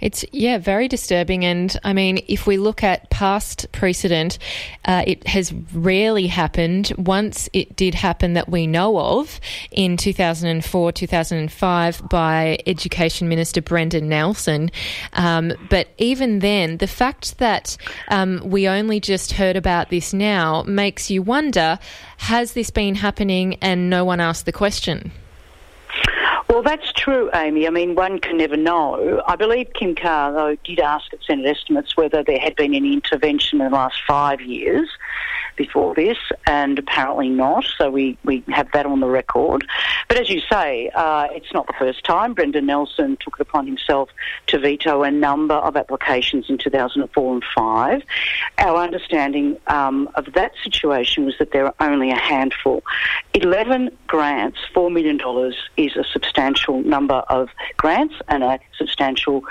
It's, 0.00 0.24
yeah, 0.32 0.58
very 0.58 0.88
disturbing. 0.88 1.44
And 1.44 1.78
I 1.84 1.92
mean, 1.92 2.24
if 2.28 2.46
we 2.46 2.56
look 2.56 2.82
at 2.82 3.10
past 3.10 3.70
precedent, 3.72 4.38
uh, 4.84 5.04
it 5.06 5.26
has 5.26 5.52
rarely 5.74 6.26
happened. 6.26 6.92
Once 6.96 7.48
it 7.52 7.76
did 7.76 7.94
happen 7.94 8.34
that 8.34 8.48
we 8.48 8.66
know 8.66 8.98
of 8.98 9.40
in 9.70 9.96
2004, 9.96 10.92
2005 10.92 12.08
by 12.08 12.58
Education 12.66 13.28
Minister 13.28 13.62
Brendan 13.62 14.08
Nelson. 14.08 14.70
Um, 15.12 15.52
but 15.68 15.88
even 15.98 16.40
then, 16.40 16.78
the 16.78 16.86
fact 16.86 17.38
that 17.38 17.76
um, 18.08 18.42
we 18.44 18.68
only 18.68 19.00
just 19.00 19.32
heard 19.32 19.56
about 19.56 19.90
this 19.90 20.12
now 20.12 20.62
makes 20.64 21.10
you 21.10 21.22
wonder 21.22 21.78
has 22.16 22.52
this 22.52 22.70
been 22.70 22.94
happening 22.94 23.54
and 23.62 23.88
no 23.88 24.04
one 24.04 24.20
asked 24.20 24.44
the 24.44 24.52
question? 24.52 25.10
Well, 26.50 26.64
that's 26.64 26.90
true, 26.94 27.30
Amy. 27.32 27.68
I 27.68 27.70
mean, 27.70 27.94
one 27.94 28.18
can 28.18 28.38
never 28.38 28.56
know. 28.56 29.22
I 29.28 29.36
believe 29.36 29.72
Kim 29.72 29.94
Carr, 29.94 30.32
though, 30.32 30.56
did 30.64 30.80
ask 30.80 31.14
at 31.14 31.22
Senate 31.22 31.46
estimates 31.46 31.96
whether 31.96 32.24
there 32.24 32.40
had 32.40 32.56
been 32.56 32.74
any 32.74 32.92
intervention 32.92 33.60
in 33.60 33.70
the 33.70 33.76
last 33.76 34.02
five 34.04 34.40
years 34.40 34.88
before 35.56 35.94
this, 35.94 36.16
and 36.46 36.78
apparently 36.78 37.28
not. 37.28 37.64
So 37.76 37.90
we, 37.90 38.16
we 38.24 38.42
have 38.48 38.70
that 38.72 38.86
on 38.86 39.00
the 39.00 39.08
record. 39.08 39.66
But 40.08 40.18
as 40.18 40.30
you 40.30 40.40
say, 40.50 40.90
uh, 40.94 41.28
it's 41.32 41.52
not 41.52 41.66
the 41.66 41.74
first 41.78 42.04
time. 42.04 42.34
Brendan 42.34 42.66
Nelson 42.66 43.16
took 43.20 43.34
it 43.38 43.42
upon 43.42 43.66
himself 43.66 44.08
to 44.48 44.58
veto 44.58 45.02
a 45.02 45.10
number 45.10 45.54
of 45.54 45.76
applications 45.76 46.48
in 46.48 46.58
2004 46.58 47.34
and 47.34 47.44
5. 47.54 48.02
Our 48.58 48.76
understanding 48.76 49.58
um, 49.66 50.08
of 50.14 50.32
that 50.32 50.52
situation 50.62 51.26
was 51.26 51.34
that 51.38 51.52
there 51.52 51.66
are 51.66 51.74
only 51.80 52.10
a 52.10 52.18
handful. 52.18 52.82
11 53.34 53.90
grants, 54.06 54.58
$4 54.74 54.92
million 54.92 55.20
is 55.76 55.96
a 55.96 56.04
substantial 56.04 56.82
number 56.82 57.22
of 57.28 57.48
grants 57.76 58.14
and 58.28 58.42
a 58.42 58.58
substantial 58.76 59.42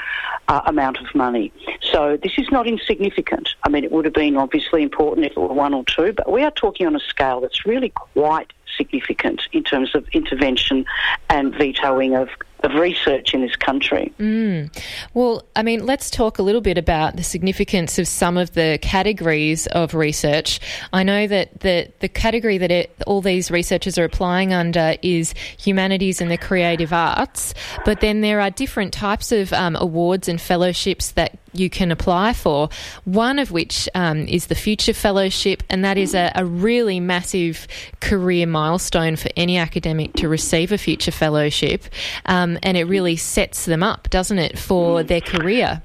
uh, 0.48 0.62
amount 0.66 0.98
of 0.98 1.14
money. 1.16 1.54
So 1.82 2.18
this 2.18 2.34
is 2.38 2.50
not 2.52 2.68
insignificant. 2.68 3.50
I 3.64 3.70
mean, 3.70 3.84
it 3.84 3.92
would 3.92 4.06
have 4.06 4.14
been 4.14 4.38
obviously 4.38 4.84
important 4.84 5.26
if 5.26 5.34
it 5.34 5.40
were 5.40 5.54
one 5.60 5.74
or 5.74 5.84
two 5.84 6.14
but 6.14 6.32
we 6.32 6.42
are 6.44 6.52
talking 6.52 6.88
on 6.88 6.96
a 6.96 7.00
scale 7.02 7.42
that's 7.42 7.66
really 7.66 7.90
quite 7.90 8.54
significant 8.78 9.42
in 9.52 9.62
terms 9.62 9.94
of 9.94 10.08
intervention 10.14 10.86
and 11.30 11.54
vetoing 11.54 12.16
of 12.16 12.30
of 12.62 12.74
research 12.74 13.34
in 13.34 13.42
this 13.42 13.56
country. 13.56 14.14
Mm. 14.20 14.76
Well, 15.14 15.44
I 15.56 15.64
mean, 15.64 15.86
let's 15.86 16.10
talk 16.10 16.40
a 16.40 16.44
little 16.44 16.62
bit 16.62 16.78
about 16.78 17.16
the 17.16 17.24
significance 17.24 17.98
of 17.98 18.08
some 18.08 18.38
of 18.38 18.54
the 18.54 18.80
categories 18.82 19.68
of 19.68 19.94
research. 19.94 20.60
I 20.92 21.04
know 21.04 21.28
that 21.28 21.62
the, 21.62 21.92
the 22.00 22.10
category 22.10 22.58
that 22.58 22.72
it, 22.72 22.96
all 23.08 23.22
these 23.22 23.50
researchers 23.50 23.98
are 23.98 24.04
applying 24.04 24.54
under 24.54 24.96
is 25.02 25.34
humanities 25.58 26.22
and 26.22 26.30
the 26.30 26.38
creative 26.38 26.92
arts, 26.92 27.54
but 27.86 28.02
then 28.02 28.22
there 28.22 28.42
are 28.42 28.50
different 28.50 28.94
types 28.94 29.32
of 29.32 29.54
um, 29.54 29.76
awards 29.80 30.28
and 30.28 30.40
fellowships 30.40 31.12
that 31.12 31.38
you 31.54 31.70
can 31.70 31.92
apply 31.92 32.34
for. 32.34 32.70
One 33.06 33.40
of 33.40 33.52
which 33.52 33.90
um, 33.96 34.28
is 34.28 34.48
the 34.48 34.56
Future 34.56 34.94
Fellowship, 34.94 35.64
and 35.70 35.84
that 35.84 35.98
is 35.98 36.14
a, 36.14 36.32
a, 36.36 36.46
really 36.46 37.00
massive 37.00 37.68
career 38.02 38.46
milestone 38.46 39.16
for 39.16 39.30
any 39.36 39.58
academic 39.58 40.14
to 40.14 40.28
receive 40.28 40.72
a 40.72 40.78
Future 40.78 41.12
Fellowship, 41.12 41.86
um, 42.26 42.49
and 42.64 42.78
it 42.78 42.86
really 42.86 43.16
sets 43.16 43.66
them 43.66 43.84
up, 43.84 44.10
doesn't 44.10 44.40
it, 44.40 44.58
for 44.58 45.04
their 45.04 45.22
career? 45.22 45.82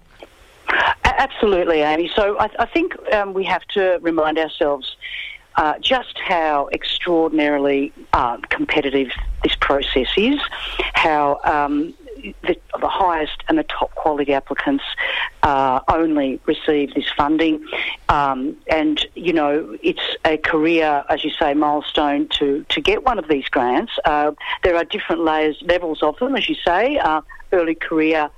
Absolutely, 1.05 1.81
Amy. 1.81 2.11
So 2.15 2.39
I, 2.39 2.49
I 2.59 2.67
think 2.67 2.95
um, 3.13 3.35
we 3.35 3.45
have 3.45 3.65
to 3.75 3.99
remind 4.03 4.39
ourselves. 4.39 4.97
Uh, 5.57 5.79
just 5.79 6.19
how 6.19 6.69
extraordinarily 6.73 7.93
uh, 8.13 8.37
competitive 8.49 9.09
this 9.45 9.55
process 9.61 10.09
is, 10.17 10.41
how 10.95 11.39
um, 11.45 11.95
the, 12.43 12.57
the, 12.81 12.89
highest 12.89 13.43
and 13.49 13.59
the 13.59 13.65
top 13.65 13.95
quality 13.95 14.33
applicants 14.33 14.85
uh, 15.43 15.81
only 15.89 16.41
receive 16.47 16.95
this 16.95 17.05
funding. 17.17 17.65
Um, 18.09 18.57
and, 18.71 19.05
you 19.15 19.33
know, 19.33 19.77
it's 19.83 20.17
a 20.25 20.37
career, 20.37 21.05
as 21.09 21.25
you 21.25 21.31
say, 21.31 21.55
milestone 21.55 22.29
to, 22.39 22.65
to 22.71 22.81
get 22.81 23.05
one 23.05 23.19
of 23.19 23.29
these 23.29 23.47
grants. 23.49 23.93
Uh, 24.05 24.33
there 24.63 24.77
are 24.77 24.85
different 24.85 25.23
layers, 25.23 25.61
levels 25.63 26.03
of 26.03 26.19
them, 26.19 26.37
as 26.37 26.49
you 26.49 26.57
say. 26.65 26.97
Uh, 26.99 27.21
early 27.53 27.75
career 27.75 28.31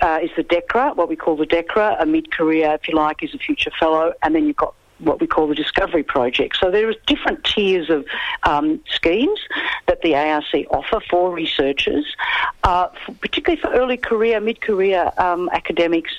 uh, 0.00 0.20
is 0.22 0.30
the 0.36 0.44
DECRA, 0.44 0.96
what 0.96 1.08
we 1.08 1.16
call 1.16 1.36
the 1.36 1.46
DECRA. 1.46 2.00
A 2.00 2.06
mid-career, 2.06 2.74
if 2.74 2.88
you 2.88 2.94
like, 2.94 3.22
is 3.22 3.34
a 3.34 3.38
future 3.38 3.70
fellow. 3.78 4.12
And 4.22 4.34
then 4.34 4.46
you've 4.46 4.56
got 4.56 4.74
what 4.98 5.20
we 5.20 5.26
call 5.26 5.46
the 5.48 5.54
Discovery 5.54 6.02
Project. 6.02 6.56
So 6.60 6.70
there 6.70 6.88
are 6.88 6.94
different 7.06 7.44
tiers 7.44 7.90
of 7.90 8.06
um, 8.44 8.80
schemes 8.88 9.40
that 9.86 10.02
the 10.02 10.14
ARC 10.14 10.44
offer 10.70 11.00
for 11.10 11.32
researchers, 11.32 12.06
uh, 12.62 12.88
for, 13.04 13.12
particularly 13.14 13.60
for 13.60 13.72
early 13.72 13.96
career, 13.96 14.40
mid-career 14.40 15.12
um, 15.18 15.48
academics 15.52 16.12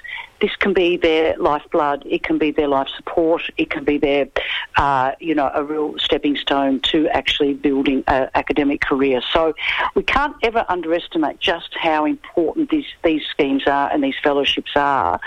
this 0.46 0.56
can 0.58 0.74
be 0.74 0.96
their 0.96 1.36
lifeblood, 1.38 2.04
it 2.06 2.22
can 2.22 2.38
be 2.38 2.52
their 2.52 2.68
life 2.68 2.88
support, 2.96 3.42
it 3.58 3.72
can 3.72 3.84
be 3.84 3.98
their, 3.98 4.28
uh, 4.76 5.12
you 5.20 5.34
know, 5.34 5.50
a 5.56 5.64
real 5.64 5.98
stepping 5.98 6.38
stone 6.38 6.80
to 6.82 7.08
actually 7.08 7.56
building 7.56 8.04
an 8.06 8.30
academic 8.36 8.80
career. 8.82 9.24
So 9.34 9.56
we 9.96 10.04
can't 10.04 10.36
ever 10.44 10.64
underestimate 10.70 11.40
just 11.40 11.76
how 11.76 12.06
important 12.06 12.70
these, 12.70 12.86
these 13.04 13.24
schemes 13.32 13.64
are 13.66 13.92
and 13.92 14.04
these 14.04 14.14
fellowships 14.22 14.70
are 14.76 15.20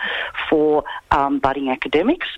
for 0.48 0.84
um, 1.10 1.40
budding 1.40 1.68
academics. 1.68 2.28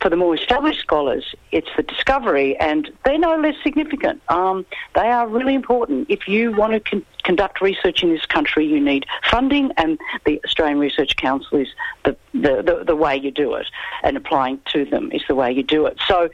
For 0.00 0.08
the 0.08 0.16
more 0.16 0.36
established 0.36 0.78
scholars, 0.78 1.34
it's 1.50 1.70
the 1.76 1.82
discovery, 1.82 2.56
and 2.58 2.88
they're 3.04 3.18
no 3.18 3.34
less 3.36 3.56
significant. 3.64 4.22
Um, 4.28 4.64
they 4.94 5.08
are 5.08 5.26
really 5.26 5.56
important. 5.56 6.06
If 6.08 6.28
you 6.28 6.52
want 6.52 6.84
to 6.84 7.02
conduct 7.28 7.60
research 7.60 8.02
in 8.02 8.08
this 8.08 8.24
country, 8.24 8.64
you 8.64 8.80
need 8.80 9.04
funding, 9.30 9.70
and 9.76 9.98
the 10.24 10.40
Australian 10.46 10.78
Research 10.78 11.14
Council 11.16 11.58
is 11.58 11.68
the, 12.06 12.16
the, 12.32 12.62
the, 12.62 12.84
the 12.86 12.96
way 12.96 13.14
you 13.18 13.30
do 13.30 13.52
it, 13.52 13.66
and 14.02 14.16
applying 14.16 14.58
to 14.72 14.86
them 14.86 15.12
is 15.12 15.20
the 15.28 15.34
way 15.34 15.52
you 15.52 15.62
do 15.62 15.84
it. 15.84 15.98
So 16.06 16.30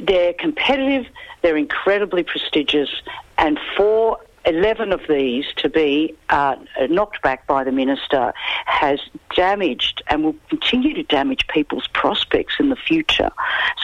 they're 0.00 0.32
competitive, 0.32 1.06
they're 1.42 1.56
incredibly 1.56 2.24
prestigious, 2.24 2.90
and 3.38 3.56
for 3.76 4.18
11 4.46 4.92
of 4.92 5.00
these 5.08 5.44
to 5.56 5.68
be 5.68 6.14
uh, 6.28 6.56
knocked 6.88 7.22
back 7.22 7.46
by 7.46 7.64
the 7.64 7.72
minister 7.72 8.32
has 8.66 9.00
damaged 9.36 10.02
and 10.08 10.24
will 10.24 10.36
continue 10.48 10.94
to 10.94 11.02
damage 11.02 11.46
people's 11.48 11.86
prospects 11.88 12.54
in 12.58 12.70
the 12.70 12.76
future. 12.76 13.30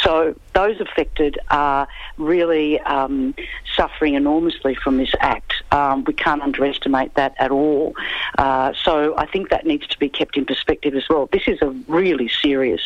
So 0.02 0.34
those 0.54 0.80
affected 0.80 1.38
are 1.50 1.86
really 2.16 2.80
um, 2.80 3.34
suffering 3.74 4.14
enormously 4.14 4.74
from 4.74 4.96
this 4.96 5.12
act. 5.20 5.52
Um, 5.72 6.04
we 6.04 6.14
can't 6.14 6.42
underestimate 6.42 7.14
that 7.14 7.34
at 7.38 7.50
all. 7.50 7.94
Uh, 8.38 8.72
so 8.82 9.16
I 9.18 9.26
think 9.26 9.50
that 9.50 9.66
needs 9.66 9.86
to 9.88 9.98
be 9.98 10.08
kept 10.08 10.36
in 10.36 10.46
perspective 10.46 10.94
as 10.94 11.04
well. 11.08 11.28
This 11.32 11.46
is 11.46 11.60
a 11.60 11.70
really 11.88 12.28
serious 12.28 12.80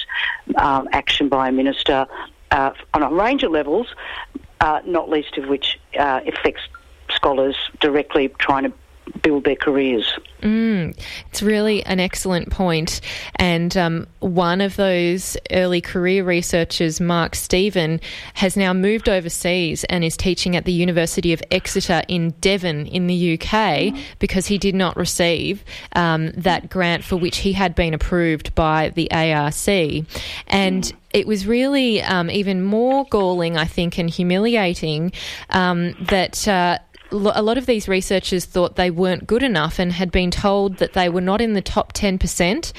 um, 0.56 0.88
action 0.92 1.28
by 1.28 1.48
a 1.48 1.52
minister 1.52 2.06
uh, 2.50 2.72
on 2.94 3.02
a 3.02 3.10
range 3.10 3.42
of 3.42 3.52
levels, 3.52 3.86
uh, 4.60 4.80
not 4.84 5.08
least 5.08 5.36
of 5.38 5.48
which 5.48 5.78
uh, 5.98 6.20
affects 6.26 6.62
scholars 7.10 7.56
directly 7.80 8.28
trying 8.38 8.64
to 8.64 8.72
build 9.22 9.44
their 9.44 9.56
careers. 9.56 10.18
Mm, 10.40 10.98
it's 11.28 11.42
really 11.42 11.84
an 11.84 12.00
excellent 12.00 12.50
point. 12.50 13.00
And 13.36 13.76
um, 13.76 14.06
one 14.20 14.60
of 14.60 14.76
those 14.76 15.36
early 15.50 15.80
career 15.80 16.24
researchers, 16.24 17.00
Mark 17.00 17.34
Steven, 17.34 18.00
has 18.34 18.56
now 18.56 18.72
moved 18.72 19.08
overseas 19.08 19.84
and 19.84 20.04
is 20.04 20.16
teaching 20.16 20.56
at 20.56 20.64
the 20.64 20.72
University 20.72 21.32
of 21.32 21.42
Exeter 21.50 22.02
in 22.08 22.30
Devon 22.40 22.86
in 22.86 23.06
the 23.06 23.38
UK 23.38 23.94
because 24.18 24.46
he 24.46 24.58
did 24.58 24.74
not 24.74 24.96
receive 24.96 25.64
um, 25.94 26.30
that 26.32 26.70
grant 26.70 27.04
for 27.04 27.16
which 27.16 27.38
he 27.38 27.52
had 27.52 27.74
been 27.74 27.94
approved 27.94 28.54
by 28.54 28.90
the 28.90 29.10
ARC. 29.10 29.50
And 30.46 30.92
it 31.12 31.26
was 31.26 31.46
really 31.46 32.00
um, 32.02 32.30
even 32.30 32.62
more 32.62 33.04
galling, 33.10 33.56
I 33.56 33.64
think, 33.64 33.98
and 33.98 34.08
humiliating 34.08 35.12
um, 35.50 35.94
that. 36.08 36.46
Uh, 36.46 36.78
a 37.12 37.42
lot 37.42 37.58
of 37.58 37.66
these 37.66 37.88
researchers 37.88 38.44
thought 38.44 38.76
they 38.76 38.90
weren't 38.90 39.26
good 39.26 39.42
enough 39.42 39.78
and 39.78 39.92
had 39.92 40.10
been 40.10 40.30
told 40.30 40.76
that 40.78 40.92
they 40.92 41.08
were 41.08 41.20
not 41.20 41.40
in 41.40 41.54
the 41.54 41.62
top 41.62 41.92
10%. 41.92 42.72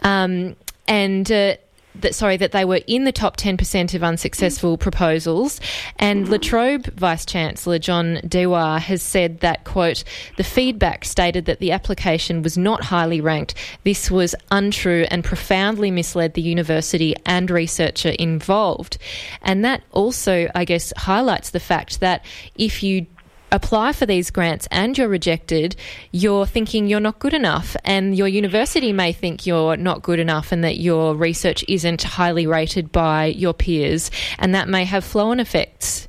Um, 0.00 0.56
and 0.86 1.30
uh, 1.30 1.56
that 1.96 2.14
sorry 2.14 2.36
that 2.36 2.52
they 2.52 2.64
were 2.64 2.80
in 2.86 3.04
the 3.04 3.12
top 3.12 3.36
10% 3.36 3.94
of 3.94 4.02
unsuccessful 4.04 4.78
proposals 4.78 5.60
and 5.98 6.28
La 6.28 6.38
Trobe 6.38 6.86
vice 6.94 7.26
chancellor 7.26 7.78
John 7.78 8.20
Dewar 8.26 8.78
has 8.78 9.02
said 9.02 9.40
that 9.40 9.64
quote 9.64 10.04
the 10.36 10.44
feedback 10.44 11.04
stated 11.04 11.46
that 11.46 11.58
the 11.58 11.72
application 11.72 12.42
was 12.42 12.56
not 12.56 12.84
highly 12.84 13.20
ranked 13.20 13.54
this 13.84 14.10
was 14.10 14.34
untrue 14.50 15.06
and 15.10 15.24
profoundly 15.24 15.90
misled 15.90 16.34
the 16.34 16.42
university 16.42 17.14
and 17.26 17.50
researcher 17.50 18.10
involved 18.10 18.98
and 19.42 19.64
that 19.64 19.82
also 19.90 20.48
i 20.54 20.64
guess 20.64 20.92
highlights 20.96 21.50
the 21.50 21.60
fact 21.60 22.00
that 22.00 22.24
if 22.56 22.82
you 22.82 23.06
apply 23.52 23.92
for 23.92 24.06
these 24.06 24.30
grants 24.30 24.68
and 24.70 24.96
you're 24.96 25.08
rejected, 25.08 25.76
you're 26.12 26.46
thinking 26.46 26.86
you're 26.86 27.00
not 27.00 27.18
good 27.18 27.34
enough, 27.34 27.76
and 27.84 28.16
your 28.16 28.28
university 28.28 28.92
may 28.92 29.12
think 29.12 29.46
you're 29.46 29.76
not 29.76 30.02
good 30.02 30.18
enough 30.18 30.52
and 30.52 30.64
that 30.64 30.78
your 30.78 31.14
research 31.14 31.64
isn't 31.68 32.02
highly 32.02 32.46
rated 32.46 32.92
by 32.92 33.26
your 33.26 33.54
peers, 33.54 34.10
and 34.38 34.54
that 34.54 34.68
may 34.68 34.84
have 34.84 35.04
flow 35.04 35.30
on 35.30 35.40
effects. 35.40 36.08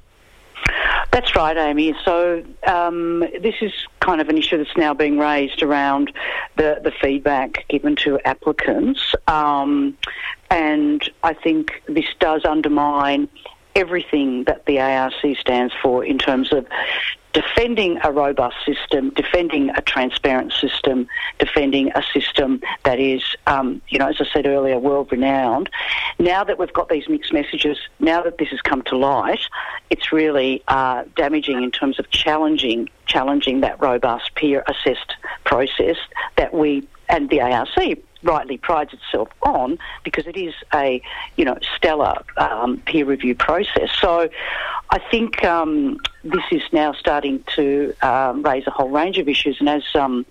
That's 1.12 1.36
right, 1.36 1.58
Amy. 1.58 1.94
So 2.06 2.42
um, 2.66 3.20
this 3.42 3.56
is 3.62 3.74
kind 4.00 4.22
of 4.22 4.30
an 4.30 4.38
issue 4.38 4.58
that's 4.58 4.78
now 4.78 4.94
being 4.94 5.20
raised 5.20 5.62
around 5.62 6.14
the, 6.56 6.80
the 6.82 6.92
feedback 7.02 7.68
given 7.68 7.98
to 7.98 8.18
applicants. 8.26 9.14
Um, 9.28 9.98
and 10.50 11.10
I 11.24 11.34
think 11.34 11.84
this 11.88 12.06
does 12.20 12.46
undermine 12.46 13.28
everything 13.76 14.44
that 14.46 14.66
the 14.66 14.80
ARC 14.80 15.14
stands 15.40 15.74
for 15.82 16.04
in 16.04 16.18
terms 16.18 16.52
of 16.52 16.66
defending 17.34 17.98
a 18.04 18.12
robust 18.12 18.58
system, 18.66 19.10
defending 19.12 19.70
a 19.70 19.82
transparent 19.82 20.52
system, 20.52 21.08
defending 21.40 21.92
a 21.96 22.04
system 22.14 22.62
that 22.84 23.00
is, 23.00 23.24
um, 23.48 23.82
you 23.88 23.98
know, 23.98 24.08
as 24.08 24.18
I 24.20 24.26
said 24.34 24.46
earlier, 24.46 24.78
world 24.78 25.12
renowned. 25.12 25.70
Now 26.20 26.44
that 26.44 26.60
we've 26.60 26.74
got 26.74 26.90
these 26.90 27.08
mixed 27.08 27.32
messages, 27.32 27.78
now 28.00 28.22
that 28.24 28.38
this 28.38 28.50
has 28.50 28.62
come 28.62 28.82
to 28.84 28.98
light, 28.98 29.40
it's 29.90 30.12
really 30.12 30.64
uh, 30.68 31.06
damaging 31.16 31.64
in 31.64 31.72
terms 31.72 32.00
of 32.00 32.10
challenging 32.10 32.90
challenging 33.08 33.60
that 33.60 33.82
robust 33.82 34.34
peer 34.36 34.64
assessed 34.68 35.16
process 35.44 35.98
that 36.38 36.54
we 36.54 36.88
and 37.12 37.30
the 37.30 37.42
ARC 37.42 37.68
rightly 38.24 38.58
prides 38.58 38.94
itself 38.94 39.30
on 39.44 39.78
because 40.04 40.28
it 40.28 40.38
is 40.38 40.54
a 40.74 41.02
you 41.38 41.46
know 41.46 41.58
stellar 41.76 42.24
um, 42.38 42.78
peer 42.86 43.06
review 43.06 43.36
process. 43.36 43.92
So 44.00 44.30
I 44.90 45.00
think 45.00 45.44
um, 45.44 45.98
this 46.24 46.44
is 46.52 46.62
now 46.72 46.94
starting 46.94 47.44
to 47.56 47.94
um, 48.02 48.42
raise 48.44 48.66
a 48.66 48.72
whole 48.72 48.90
range 48.90 49.18
of 49.18 49.28
issues, 49.28 49.60
and 49.60 49.70
as 49.70 49.84
um, 49.96 50.26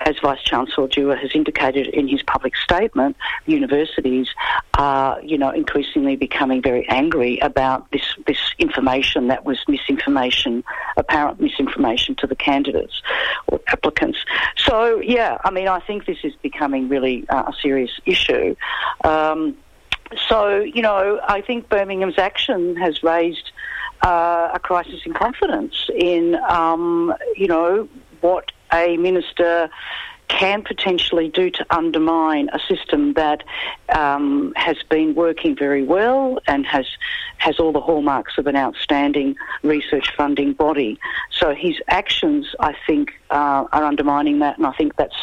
as 0.00 0.18
Vice 0.20 0.42
Chancellor 0.42 0.88
Dewar 0.88 1.16
has 1.16 1.30
indicated 1.34 1.86
in 1.88 2.08
his 2.08 2.22
public 2.22 2.56
statement, 2.56 3.16
universities 3.46 4.28
are, 4.74 5.20
you 5.22 5.38
know, 5.38 5.50
increasingly 5.50 6.16
becoming 6.16 6.62
very 6.62 6.88
angry 6.88 7.38
about 7.38 7.90
this 7.92 8.02
this 8.26 8.38
information 8.58 9.28
that 9.28 9.44
was 9.44 9.58
misinformation, 9.68 10.62
apparent 10.96 11.40
misinformation 11.40 12.14
to 12.16 12.26
the 12.26 12.36
candidates 12.36 13.02
or 13.48 13.60
applicants. 13.68 14.18
So, 14.56 15.00
yeah, 15.00 15.38
I 15.44 15.50
mean, 15.50 15.68
I 15.68 15.80
think 15.80 16.06
this 16.06 16.18
is 16.22 16.34
becoming 16.42 16.88
really 16.88 17.28
uh, 17.28 17.44
a 17.48 17.52
serious 17.60 17.92
issue. 18.04 18.54
Um, 19.04 19.56
so, 20.28 20.60
you 20.60 20.82
know, 20.82 21.20
I 21.26 21.40
think 21.40 21.68
Birmingham's 21.68 22.18
action 22.18 22.76
has 22.76 23.02
raised 23.02 23.50
uh, 24.02 24.50
a 24.54 24.60
crisis 24.60 25.00
in 25.04 25.14
confidence 25.14 25.88
in, 25.94 26.36
um, 26.48 27.14
you 27.36 27.48
know, 27.48 27.88
what 28.20 28.52
a 28.72 28.96
minister 28.96 29.70
can 30.28 30.62
potentially 30.62 31.28
do 31.28 31.50
to 31.50 31.66
undermine 31.70 32.48
a 32.52 32.58
system 32.58 33.14
that 33.14 33.42
um, 33.90 34.52
has 34.56 34.76
been 34.88 35.14
working 35.14 35.56
very 35.56 35.82
well 35.82 36.38
and 36.46 36.66
has 36.66 36.86
has 37.38 37.58
all 37.58 37.72
the 37.72 37.80
hallmarks 37.80 38.38
of 38.38 38.46
an 38.46 38.56
outstanding 38.56 39.36
research 39.62 40.10
funding 40.16 40.52
body. 40.52 40.98
So 41.30 41.54
his 41.54 41.76
actions, 41.88 42.54
I 42.60 42.74
think, 42.86 43.12
uh, 43.30 43.66
are 43.72 43.84
undermining 43.84 44.38
that, 44.38 44.56
and 44.56 44.66
I 44.66 44.72
think 44.72 44.96
that's 44.96 45.16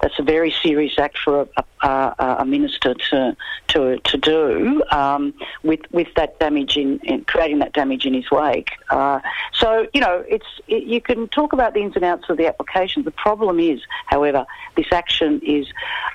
that's 0.00 0.18
a 0.18 0.22
very 0.22 0.54
serious 0.62 0.98
act 0.98 1.18
for 1.18 1.48
a, 1.56 1.86
a, 1.86 2.36
a 2.40 2.44
minister 2.44 2.94
to 3.10 3.36
to 3.68 3.98
to 3.98 4.16
do 4.16 4.82
um, 4.90 5.34
with 5.62 5.80
with 5.90 6.08
that 6.16 6.38
damage 6.38 6.76
in, 6.76 7.00
in, 7.00 7.24
creating 7.24 7.58
that 7.60 7.72
damage 7.72 8.06
in 8.06 8.14
his 8.14 8.30
wake. 8.30 8.70
Uh, 8.90 9.20
so 9.52 9.86
you 9.92 10.00
know, 10.00 10.24
it's 10.28 10.46
it, 10.68 10.84
you 10.84 11.00
can 11.00 11.28
talk 11.28 11.52
about 11.52 11.74
the 11.74 11.80
ins 11.80 11.96
and 11.96 12.04
outs 12.04 12.28
of 12.28 12.36
the 12.36 12.46
application. 12.46 13.02
The 13.02 13.10
problem 13.10 13.60
is, 13.60 13.80
however, 14.06 14.46
this 14.76 14.86
action 14.92 15.40
is 15.44 15.66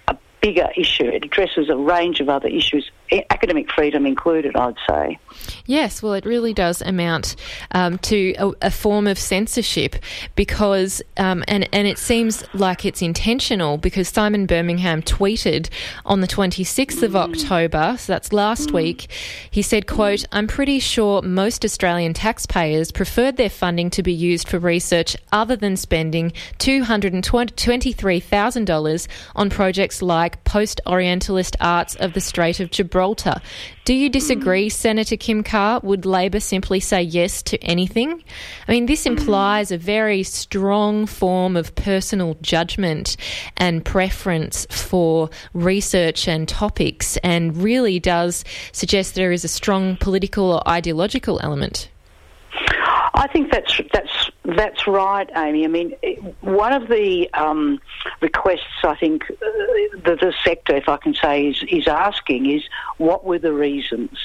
a 0.08 0.18
bigger 0.42 0.70
issue. 0.78 1.06
It 1.06 1.26
addresses 1.26 1.70
a 1.70 1.76
range 1.76 2.20
of 2.20 2.30
other 2.30 2.48
issues, 2.48 2.90
academic 3.30 3.72
freedom 3.72 4.06
included, 4.06 4.54
I'd 4.56 4.76
say. 4.90 5.20
Yes, 5.66 6.04
well, 6.04 6.14
it 6.14 6.26
really 6.26 6.54
does 6.54 6.82
amount 6.82 7.36
um, 7.72 7.98
to 8.00 8.34
a, 8.38 8.52
a, 8.64 8.72
form 8.72 9.06
of 9.08 9.20
censorship 9.20 9.96
because, 10.36 11.02
um, 11.18 11.44
and, 11.48 11.70
and 11.72 11.88
it 11.88 11.98
seems 11.98 12.44
like 12.54 12.84
it's 12.86 13.02
intentional 13.02 13.78
because 13.78 14.10
Simon 14.10 14.46
Birmingham 14.46 15.02
tweeted 15.02 15.70
on 16.06 16.20
the 16.22 16.28
26th 16.28 17.02
of 17.04 17.12
mm. 17.12 17.18
October, 17.18 17.96
so 17.98 18.14
that's 18.14 18.34
last 18.34 18.70
mm. 18.70 18.74
week, 18.74 19.08
he 19.50 19.62
said, 19.62 19.88
quote, 19.88 20.26
I'm 20.32 20.48
pretty 20.48 20.80
sure 20.80 21.22
most 21.22 21.64
Australian 21.64 22.14
taxpayers 22.14 22.92
preferred 22.92 23.38
their 23.38 23.50
funding 23.50 23.90
to 23.92 24.04
be 24.04 24.12
used 24.14 24.50
for 24.50 24.60
research 24.60 25.16
other 25.32 25.56
than 25.56 25.78
spending 25.78 26.34
$223,000 26.60 29.08
on 29.36 29.50
projects 29.50 30.02
like 30.02 30.24
like 30.24 30.44
post 30.46 30.80
Orientalist 30.88 31.58
arts 31.60 31.96
of 31.96 32.14
the 32.14 32.22
Strait 32.22 32.60
of 32.60 32.72
Gibraltar. 32.72 32.93
Do 33.86 33.94
you 33.94 34.10
disagree, 34.10 34.68
mm. 34.68 34.72
Senator 34.72 35.18
Kim 35.18 35.44
Carr? 35.44 35.80
Would 35.84 36.06
Labor 36.06 36.40
simply 36.40 36.80
say 36.80 37.02
yes 37.02 37.42
to 37.44 37.62
anything? 37.64 38.24
I 38.68 38.72
mean, 38.72 38.86
this 38.86 39.06
implies 39.06 39.72
a 39.72 39.78
very 39.78 40.24
strong 40.24 41.06
form 41.06 41.58
of 41.58 41.76
personal 41.76 42.38
judgment 42.42 43.18
and 43.58 43.84
preference 43.84 44.66
for 44.70 45.30
research 45.54 46.28
and 46.28 46.48
topics, 46.48 47.18
and 47.18 47.58
really 47.58 48.00
does 48.00 48.46
suggest 48.72 49.16
there 49.16 49.32
is 49.32 49.44
a 49.44 49.50
strong 49.50 49.98
political 49.98 50.52
or 50.52 50.68
ideological 50.68 51.40
element. 51.42 51.90
I 53.16 53.28
think 53.32 53.52
that's 53.52 53.80
that's 53.92 54.32
that's 54.46 54.88
right, 54.88 55.30
Amy. 55.38 55.64
I 55.64 55.68
mean, 55.68 55.94
one 56.42 56.74
of 56.74 56.90
the 56.90 57.30
um, 57.34 57.80
requests 58.22 58.84
I 58.84 58.96
think 58.96 59.26
that 59.28 60.04
the, 60.04 60.16
the 60.18 60.34
sector, 60.44 60.76
if 60.76 60.90
I 60.90 60.98
can 60.98 61.14
say, 61.14 61.48
is 61.48 61.64
is 61.70 61.88
asking 61.88 62.52
is 62.52 62.64
what 62.98 63.24
were 63.24 63.40
the 63.40 63.54
reasons? 63.54 64.18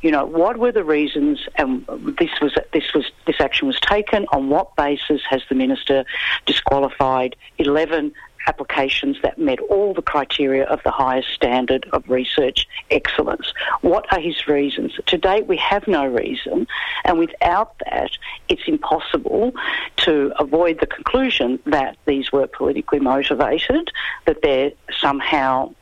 You 0.00 0.10
know, 0.10 0.24
what 0.24 0.56
were 0.58 0.72
the 0.72 0.82
reasons? 0.82 1.46
And 1.56 1.86
this 2.18 2.30
was 2.40 2.54
this 2.72 2.92
was 2.92 3.04
this 3.26 3.36
action 3.40 3.68
was 3.68 3.78
taken 3.78 4.26
on 4.32 4.48
what 4.48 4.74
basis 4.74 5.22
has 5.30 5.42
the 5.48 5.54
minister 5.54 6.04
disqualified 6.44 7.36
eleven 7.58 8.12
applications 8.46 9.16
that 9.22 9.38
met 9.38 9.60
all 9.60 9.94
the 9.94 10.02
criteria 10.02 10.64
of 10.64 10.80
the 10.84 10.90
highest 10.90 11.28
standard 11.30 11.88
of 11.92 12.08
research 12.08 12.66
excellence. 12.90 13.52
What 13.80 14.12
are 14.12 14.20
his 14.20 14.46
reasons? 14.46 14.92
To 15.06 15.18
date, 15.18 15.46
we 15.46 15.56
have 15.58 15.86
no 15.86 16.06
reason, 16.06 16.66
and 17.04 17.18
without 17.18 17.78
that, 17.90 18.10
it's 18.48 18.62
impossible 18.66 19.52
to 19.98 20.32
avoid 20.38 20.80
the 20.80 20.86
conclusion 20.86 21.58
that 21.66 21.96
these 22.06 22.32
were 22.32 22.46
politically 22.46 23.00
motivated, 23.00 23.90
that 24.26 24.42
they're 24.42 24.72
somehow 25.00 25.74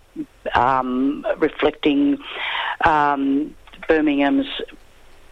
um, 0.55 1.27
reflecting 1.39 2.19
um, 2.85 3.55
Birmingham's 3.89 4.49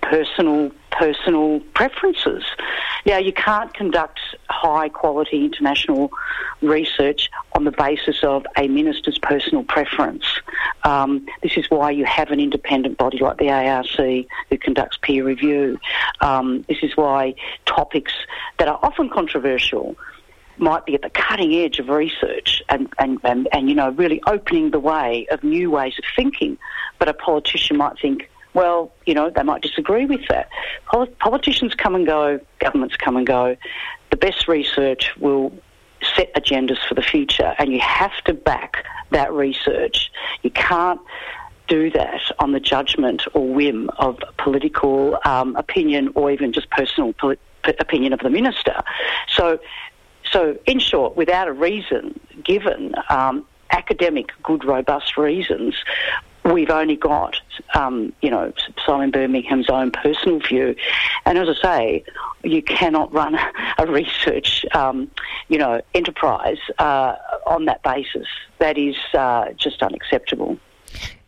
personal 0.08 0.70
personal 0.90 1.60
preferences. 1.74 2.42
Now, 3.06 3.18
you 3.18 3.32
can't 3.32 3.72
conduct 3.72 4.18
high 4.50 4.88
quality 4.88 5.44
international 5.44 6.10
research 6.60 7.30
on 7.52 7.64
the 7.64 7.70
basis 7.70 8.24
of 8.24 8.44
a 8.56 8.66
minister's 8.66 9.18
personal 9.18 9.62
preference. 9.62 10.24
Um, 10.82 11.26
this 11.42 11.52
is 11.56 11.66
why 11.68 11.92
you 11.92 12.04
have 12.04 12.30
an 12.30 12.40
independent 12.40 12.98
body 12.98 13.18
like 13.18 13.38
the 13.38 13.50
ARC 13.50 13.86
who 13.86 14.58
conducts 14.58 14.98
peer 15.00 15.24
review. 15.24 15.78
Um, 16.20 16.64
this 16.68 16.78
is 16.82 16.96
why 16.96 17.34
topics 17.66 18.12
that 18.58 18.66
are 18.66 18.80
often 18.82 19.08
controversial 19.10 19.94
might 20.56 20.84
be 20.84 20.94
at 20.94 21.02
the 21.02 21.10
cutting 21.10 21.54
edge 21.54 21.78
of 21.78 21.88
research 21.88 22.62
and, 22.68 22.92
and, 22.98 23.20
and, 23.22 23.48
and, 23.52 23.68
you 23.68 23.74
know, 23.76 23.90
really 23.90 24.20
opening 24.26 24.70
the 24.72 24.80
way 24.80 25.26
of 25.30 25.44
new 25.44 25.70
ways 25.70 25.94
of 25.98 26.04
thinking. 26.16 26.58
But 26.98 27.08
a 27.08 27.14
politician 27.14 27.76
might 27.76 27.98
think, 28.00 28.28
well, 28.54 28.92
you 29.06 29.14
know, 29.14 29.30
they 29.30 29.42
might 29.42 29.62
disagree 29.62 30.06
with 30.06 30.22
that. 30.28 30.48
Politicians 31.18 31.74
come 31.74 31.94
and 31.94 32.06
go, 32.06 32.40
governments 32.58 32.96
come 32.96 33.16
and 33.16 33.26
go. 33.26 33.56
The 34.10 34.16
best 34.16 34.48
research 34.48 35.10
will 35.18 35.52
set 36.16 36.32
agendas 36.34 36.78
for 36.88 36.94
the 36.94 37.02
future, 37.02 37.54
and 37.58 37.72
you 37.72 37.80
have 37.80 38.16
to 38.24 38.34
back 38.34 38.84
that 39.10 39.32
research. 39.32 40.10
You 40.42 40.50
can't 40.50 41.00
do 41.66 41.90
that 41.90 42.22
on 42.38 42.52
the 42.52 42.60
judgment 42.60 43.24
or 43.34 43.46
whim 43.46 43.90
of 43.98 44.18
political 44.38 45.18
um, 45.24 45.54
opinion 45.56 46.10
or 46.14 46.30
even 46.30 46.52
just 46.52 46.70
personal 46.70 47.14
opinion 47.78 48.12
of 48.12 48.20
the 48.20 48.30
minister. 48.30 48.80
So, 49.28 49.58
so 50.30 50.58
in 50.66 50.78
short, 50.78 51.16
without 51.16 51.46
a 51.48 51.52
reason 51.52 52.18
given, 52.42 52.94
um, 53.10 53.44
academic, 53.70 54.30
good, 54.42 54.64
robust 54.64 55.16
reasons, 55.18 55.74
we've 56.52 56.70
only 56.70 56.96
got, 56.96 57.36
um, 57.74 58.12
you 58.22 58.30
know, 58.30 58.52
Simon 58.84 59.10
Birmingham's 59.10 59.68
own 59.68 59.90
personal 59.90 60.40
view. 60.40 60.74
And 61.26 61.38
as 61.38 61.48
I 61.48 61.62
say, 61.62 62.04
you 62.42 62.62
cannot 62.62 63.12
run 63.12 63.36
a 63.78 63.86
research, 63.86 64.64
um, 64.74 65.10
you 65.48 65.58
know, 65.58 65.80
enterprise 65.94 66.58
uh, 66.78 67.16
on 67.46 67.66
that 67.66 67.82
basis. 67.82 68.26
That 68.58 68.78
is 68.78 68.96
uh, 69.14 69.52
just 69.56 69.82
unacceptable. 69.82 70.58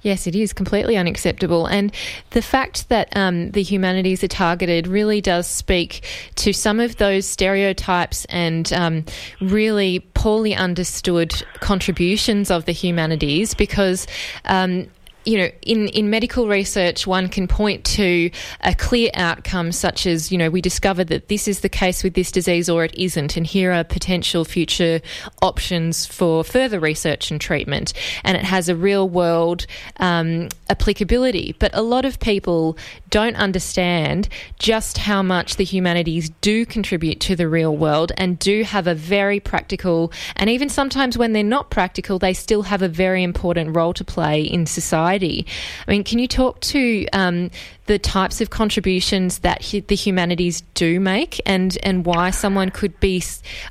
Yes, 0.03 0.27
it 0.27 0.35
is 0.35 0.53
completely 0.53 0.97
unacceptable. 0.97 1.67
And 1.67 1.93
the 2.31 2.41
fact 2.41 2.89
that 2.89 3.15
um, 3.15 3.51
the 3.51 3.63
humanities 3.63 4.25
are 4.25 4.29
targeted 4.29 4.87
really 4.87 5.21
does 5.21 5.47
speak 5.47 6.05
to 6.37 6.53
some 6.53 6.81
of 6.81 6.97
those 6.97 7.27
stereotypes 7.27 8.25
and 8.27 8.73
um, 8.73 9.05
really 9.41 10.01
poorly 10.15 10.55
understood 10.55 11.35
contributions 11.61 12.51
of 12.51 12.65
the 12.65 12.73
humanities 12.73 13.55
because. 13.55 14.07
Um, 14.47 14.89
you 15.31 15.39
know, 15.39 15.51
in, 15.63 15.87
in 15.91 16.11
medical 16.11 16.49
research, 16.49 17.07
one 17.07 17.29
can 17.29 17.47
point 17.47 17.85
to 17.85 18.33
a 18.63 18.75
clear 18.75 19.11
outcome, 19.15 19.71
such 19.71 20.05
as, 20.05 20.33
you 20.33 20.37
know, 20.37 20.51
we 20.51 20.61
discovered 20.61 21.07
that 21.07 21.29
this 21.29 21.47
is 21.47 21.61
the 21.61 21.69
case 21.69 22.03
with 22.03 22.15
this 22.15 22.33
disease 22.33 22.69
or 22.69 22.83
it 22.83 22.93
isn't, 22.99 23.37
and 23.37 23.47
here 23.47 23.71
are 23.71 23.85
potential 23.85 24.45
future 24.45 25.01
options 25.41 26.05
for 26.05 26.43
further 26.43 26.81
research 26.81 27.31
and 27.31 27.41
treatment. 27.41 27.93
And 28.25 28.37
it 28.37 28.43
has 28.43 28.69
a 28.69 28.75
real 28.75 29.09
world 29.09 29.67
um, 29.99 30.49
applicability. 30.69 31.55
But 31.61 31.71
a 31.75 31.83
lot 31.83 32.05
of 32.05 32.19
people 32.19 32.77
don't 33.11 33.37
understand 33.37 34.29
just 34.59 34.99
how 34.99 35.23
much 35.23 35.57
the 35.57 35.65
humanities 35.65 36.31
do 36.41 36.67
contribute 36.67 37.21
to 37.21 37.37
the 37.37 37.49
real 37.49 37.77
world 37.77 38.11
and 38.17 38.37
do 38.37 38.65
have 38.65 38.89
a 38.89 38.97
very 38.97 39.39
practical, 39.39 40.13
and 40.35 40.51
even 40.51 40.69
sometimes 40.69 41.17
when 41.17 41.35
they're 41.35 41.45
not 41.45 41.71
practical, 41.71 42.19
they 42.19 42.35
still 42.35 42.63
have 42.63 42.83
a 42.83 42.89
very 42.89 43.23
important 43.23 43.77
role 43.77 43.95
to 43.95 44.05
play 44.05 44.43
in 44.43 44.67
society. 44.67 45.20
I 45.23 45.91
mean, 45.91 46.05
can 46.05 46.19
you 46.19 46.29
talk 46.29 46.61
to 46.61 47.07
um, 47.13 47.51
the 47.87 47.99
types 47.99 48.41
of 48.41 48.51
contributions 48.51 49.41
that 49.41 49.63
the 49.87 49.97
humanities 49.97 50.63
do 50.75 51.01
make 51.01 51.41
and, 51.47 51.77
and 51.83 52.05
why 52.05 52.31
someone 52.31 52.71
could 52.71 52.99
be, 53.01 53.23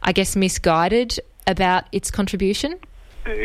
I 0.02 0.12
guess, 0.12 0.36
misguided 0.36 1.20
about 1.48 1.86
its 1.92 2.12
contribution? 2.12 2.80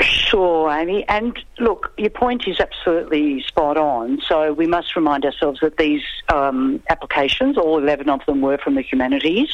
Sure, 0.01 0.71
Amy. 0.71 1.05
And 1.09 1.39
look, 1.59 1.93
your 1.99 2.11
point 2.11 2.47
is 2.47 2.59
absolutely 2.59 3.43
spot 3.43 3.77
on. 3.77 4.21
So 4.27 4.53
we 4.53 4.67
must 4.67 4.97
remind 4.97 5.25
ourselves 5.25 5.61
that 5.61 5.77
these 5.77 6.03
um, 6.33 6.83
applications, 6.89 7.59
all 7.59 7.79
11 7.79 8.09
of 8.09 8.25
them 8.27 8.41
were 8.41 8.57
from 8.57 8.77
the 8.77 8.83
humanities. 8.83 9.51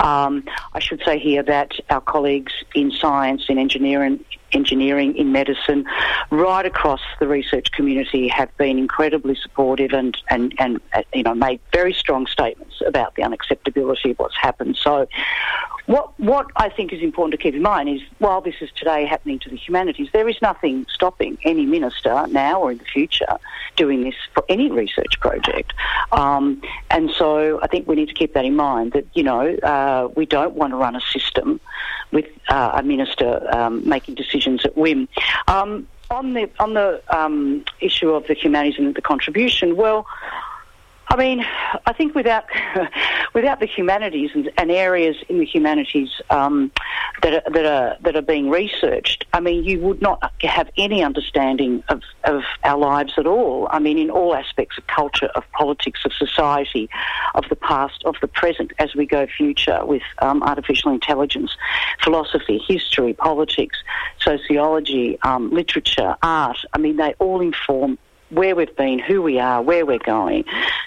Um, 0.00 0.44
I 0.74 0.78
should 0.80 1.02
say 1.04 1.18
here 1.18 1.42
that 1.42 1.72
our 1.90 2.00
colleagues 2.00 2.52
in 2.74 2.90
science, 2.90 3.46
in 3.48 3.58
engineering, 3.58 4.24
engineering, 4.54 5.16
in 5.16 5.32
medicine, 5.32 5.84
right 6.30 6.66
across 6.66 7.00
the 7.20 7.26
research 7.26 7.70
community 7.72 8.28
have 8.28 8.54
been 8.56 8.78
incredibly 8.78 9.36
supportive 9.40 9.92
and, 9.92 10.16
and, 10.30 10.54
and 10.58 10.80
uh, 10.94 11.02
you 11.12 11.22
know, 11.22 11.34
made 11.34 11.60
very 11.72 11.92
strong 11.92 12.26
statements 12.26 12.76
about 12.86 13.14
the 13.16 13.22
unacceptability 13.22 14.10
of 14.10 14.18
what's 14.18 14.36
happened. 14.36 14.76
So 14.80 15.06
what 15.86 16.18
what 16.18 16.46
I 16.56 16.68
think 16.70 16.92
is 16.92 17.02
important 17.02 17.32
to 17.32 17.42
keep 17.42 17.54
in 17.54 17.62
mind 17.62 17.88
is 17.88 18.00
while 18.18 18.40
this 18.40 18.54
is 18.60 18.70
today 18.72 19.04
happening 19.04 19.38
to 19.40 19.50
the 19.50 19.56
humanities, 19.56 20.08
there 20.12 20.28
is 20.28 20.40
nothing 20.40 20.86
stopping 20.92 21.36
any 21.44 21.66
minister 21.66 22.26
now 22.28 22.62
or 22.62 22.72
in 22.72 22.78
the 22.78 22.84
future 22.84 23.38
doing 23.76 24.04
this 24.04 24.14
for 24.32 24.44
any 24.48 24.70
research 24.70 25.20
project. 25.20 25.72
Um, 26.12 26.62
and 26.90 27.10
so 27.10 27.60
I 27.62 27.66
think 27.66 27.86
we 27.86 27.96
need 27.96 28.08
to 28.08 28.14
keep 28.14 28.34
that 28.34 28.44
in 28.44 28.56
mind 28.56 28.92
that 28.92 29.06
you 29.14 29.22
know 29.22 29.56
uh, 29.56 30.08
we 30.16 30.24
don't 30.26 30.54
want 30.54 30.72
to 30.72 30.76
run 30.76 30.96
a 30.96 31.00
system 31.00 31.60
with 32.12 32.26
uh, 32.48 32.72
a 32.74 32.82
minister 32.82 33.46
um, 33.54 33.86
making 33.86 34.14
decisions 34.14 34.64
at 34.64 34.76
whim. 34.76 35.08
Um, 35.48 35.86
on 36.10 36.34
the 36.34 36.50
on 36.60 36.74
the 36.74 37.02
um, 37.08 37.64
issue 37.80 38.10
of 38.10 38.26
the 38.26 38.34
humanities 38.34 38.78
and 38.78 38.94
the 38.94 39.02
contribution, 39.02 39.76
well. 39.76 40.06
I 41.08 41.16
mean, 41.16 41.44
I 41.86 41.92
think 41.92 42.14
without 42.14 42.44
without 43.34 43.60
the 43.60 43.66
humanities 43.66 44.30
and, 44.34 44.50
and, 44.56 44.70
areas 44.70 45.16
in 45.28 45.38
the 45.38 45.44
humanities 45.44 46.08
um, 46.30 46.72
that 47.22 47.34
are, 47.34 47.50
that 47.52 47.64
are 47.64 47.96
that 48.00 48.16
are 48.16 48.22
being 48.22 48.50
researched, 48.50 49.24
I 49.32 49.40
mean, 49.40 49.64
you 49.64 49.80
would 49.80 50.00
not 50.00 50.32
have 50.42 50.70
any 50.76 51.02
understanding 51.02 51.82
of, 51.88 52.02
of 52.24 52.42
our 52.64 52.78
lives 52.78 53.14
at 53.18 53.26
all. 53.26 53.68
I 53.70 53.78
mean, 53.78 53.98
in 53.98 54.10
all 54.10 54.34
aspects 54.34 54.78
of 54.78 54.86
culture, 54.86 55.26
of 55.34 55.44
politics, 55.52 56.00
of 56.04 56.12
society, 56.12 56.88
of 57.34 57.44
the 57.48 57.56
past, 57.56 58.02
of 58.04 58.16
the 58.20 58.28
present, 58.28 58.72
as 58.78 58.94
we 58.94 59.06
go 59.06 59.26
future 59.26 59.84
with 59.84 60.02
um, 60.20 60.42
artificial 60.42 60.90
intelligence, 60.92 61.56
philosophy, 62.02 62.62
history, 62.66 63.12
politics, 63.12 63.78
sociology, 64.20 65.18
um, 65.22 65.50
literature, 65.50 66.16
art. 66.22 66.58
I 66.72 66.78
mean, 66.78 66.96
they 66.96 67.14
all 67.18 67.40
inform 67.40 67.98
where 68.30 68.56
we've 68.56 68.74
been, 68.76 68.98
who 68.98 69.22
we 69.22 69.38
are, 69.38 69.62
where 69.62 69.86
we're 69.86 69.98
going. 69.98 70.44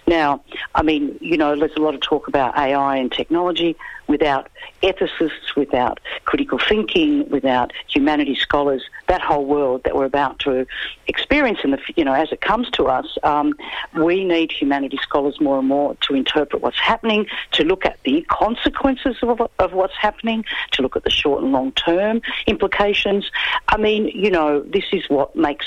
Now, 0.07 0.43
I 0.75 0.83
mean, 0.83 1.17
you 1.21 1.37
know, 1.37 1.55
there's 1.55 1.75
a 1.75 1.81
lot 1.81 1.95
of 1.95 2.01
talk 2.01 2.27
about 2.27 2.57
AI 2.57 2.97
and 2.97 3.11
technology. 3.11 3.75
Without 4.07 4.47
ethicists, 4.81 5.53
without 5.57 5.99
critical 6.23 6.57
thinking, 6.59 7.29
without 7.29 7.73
humanities 7.93 8.39
scholars, 8.39 8.81
that 9.09 9.19
whole 9.19 9.45
world 9.45 9.83
that 9.83 9.97
we're 9.97 10.05
about 10.05 10.39
to 10.39 10.65
experience 11.07 11.59
in 11.65 11.71
the, 11.71 11.79
you 11.97 12.05
know, 12.05 12.13
as 12.13 12.31
it 12.31 12.39
comes 12.39 12.69
to 12.71 12.85
us, 12.85 13.17
um, 13.23 13.53
we 13.99 14.23
need 14.23 14.49
humanities 14.49 15.01
scholars 15.01 15.41
more 15.41 15.59
and 15.59 15.67
more 15.67 15.95
to 15.95 16.15
interpret 16.15 16.61
what's 16.61 16.79
happening, 16.79 17.27
to 17.51 17.65
look 17.65 17.85
at 17.85 18.01
the 18.05 18.25
consequences 18.29 19.17
of, 19.21 19.41
of 19.59 19.73
what's 19.73 19.97
happening, 19.97 20.45
to 20.71 20.81
look 20.81 20.95
at 20.95 21.03
the 21.03 21.09
short 21.09 21.43
and 21.43 21.51
long 21.51 21.73
term 21.73 22.21
implications. 22.45 23.29
I 23.67 23.75
mean, 23.75 24.07
you 24.07 24.31
know, 24.31 24.61
this 24.61 24.85
is 24.93 25.03
what 25.09 25.35
makes 25.35 25.65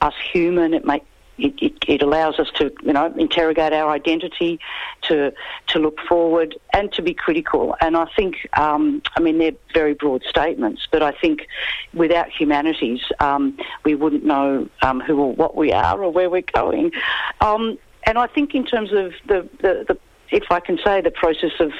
us 0.00 0.14
human. 0.32 0.74
It 0.74 0.84
makes 0.84 1.06
it, 1.38 1.54
it, 1.62 1.72
it, 1.86 2.02
allows 2.02 2.38
us 2.38 2.48
to, 2.56 2.72
you 2.82 2.92
know, 2.92 3.14
interrogate 3.16 3.72
our 3.72 3.90
identity, 3.90 4.58
to 5.02 5.32
to 5.68 5.78
look 5.78 6.00
forward, 6.00 6.56
and 6.72 6.92
to 6.94 7.02
be 7.02 7.14
critical. 7.14 7.76
And 7.80 7.96
I 7.96 8.06
think, 8.16 8.48
um, 8.58 9.02
I 9.16 9.20
mean, 9.20 9.38
they're 9.38 9.52
very 9.72 9.94
broad 9.94 10.24
statements, 10.28 10.88
but 10.90 11.02
I 11.02 11.12
think 11.12 11.46
without 11.94 12.28
humanities, 12.28 13.00
um, 13.20 13.56
we 13.84 13.94
wouldn't 13.94 14.24
know 14.24 14.68
um, 14.82 15.00
who 15.00 15.20
or 15.20 15.32
what 15.32 15.56
we 15.56 15.72
are 15.72 16.02
or 16.02 16.10
where 16.10 16.28
we're 16.28 16.42
going. 16.42 16.90
Um, 17.40 17.78
and 18.04 18.18
I 18.18 18.26
think 18.26 18.54
in 18.54 18.64
terms 18.64 18.90
of 18.92 19.12
the, 19.26 19.48
the, 19.60 19.84
the 19.86 19.98
if 20.30 20.44
I 20.50 20.60
can 20.60 20.78
say, 20.84 21.00
the 21.00 21.10
process 21.10 21.52
of 21.60 21.72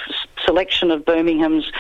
selection 0.48 0.90
of 0.90 1.04
Birmingham's 1.04 1.70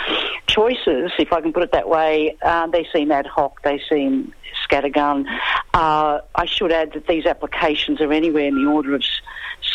choices, 0.46 1.10
if 1.18 1.32
I 1.32 1.40
can 1.40 1.52
put 1.54 1.62
it 1.62 1.72
that 1.72 1.88
way, 1.88 2.36
uh, 2.42 2.66
they 2.66 2.86
seem 2.92 3.10
ad 3.10 3.26
hoc, 3.26 3.62
they 3.62 3.80
seem 3.88 4.34
scattergun. 4.68 5.24
Uh, 5.72 6.20
I 6.34 6.44
should 6.44 6.70
add 6.70 6.92
that 6.92 7.06
these 7.06 7.24
applications 7.24 8.00
are 8.02 8.12
anywhere 8.12 8.46
in 8.46 8.62
the 8.62 8.70
order 8.70 8.94
of 8.94 9.02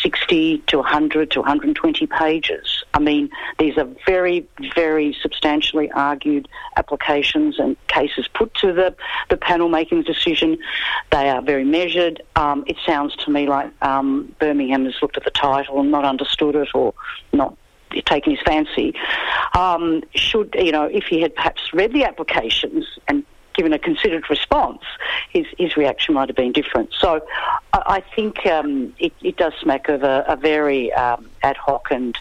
60 0.02 0.58
to 0.68 0.78
100 0.78 1.32
to 1.32 1.40
120 1.40 2.06
pages. 2.06 2.84
I 2.94 3.00
mean, 3.00 3.30
these 3.58 3.76
are 3.78 3.88
very, 4.06 4.46
very 4.74 5.16
substantially 5.20 5.90
argued 5.90 6.46
applications 6.76 7.58
and 7.58 7.76
cases 7.88 8.28
put 8.32 8.54
to 8.56 8.72
the, 8.72 8.94
the 9.28 9.36
panel 9.36 9.68
making 9.68 9.98
the 9.98 10.04
decision. 10.04 10.58
They 11.10 11.28
are 11.28 11.42
very 11.42 11.64
measured. 11.64 12.22
Um, 12.36 12.64
it 12.68 12.76
sounds 12.86 13.16
to 13.16 13.30
me 13.30 13.48
like 13.48 13.72
um, 13.82 14.34
Birmingham 14.38 14.84
has 14.84 14.94
looked 15.02 15.16
at 15.16 15.24
the 15.24 15.30
title 15.30 15.80
and 15.80 15.90
not 15.90 16.04
understood 16.04 16.54
it 16.54 16.68
or 16.74 16.94
not 17.32 17.56
taken 18.02 18.32
his 18.32 18.40
fancy. 18.44 18.94
Um, 19.54 20.02
should 20.14 20.54
you 20.58 20.72
know 20.72 20.84
if 20.84 21.04
he 21.04 21.20
had 21.20 21.34
perhaps 21.34 21.72
read 21.72 21.92
the 21.92 22.04
applications 22.04 22.86
and 23.08 23.24
given 23.54 23.72
a 23.72 23.78
considered 23.78 24.28
response, 24.28 24.82
his, 25.30 25.46
his 25.58 25.76
reaction 25.76 26.14
might 26.14 26.28
have 26.28 26.36
been 26.36 26.52
different. 26.52 26.92
So 26.98 27.24
I, 27.72 27.82
I 27.86 28.00
think 28.14 28.44
um, 28.46 28.92
it, 28.98 29.12
it, 29.22 29.36
does 29.36 29.52
smack 29.60 29.88
of 29.88 30.02
a, 30.02 30.24
a 30.26 30.36
very 30.36 30.92
um, 30.92 31.30
ad 31.42 31.56
hoc 31.56 31.86
and 31.90 32.18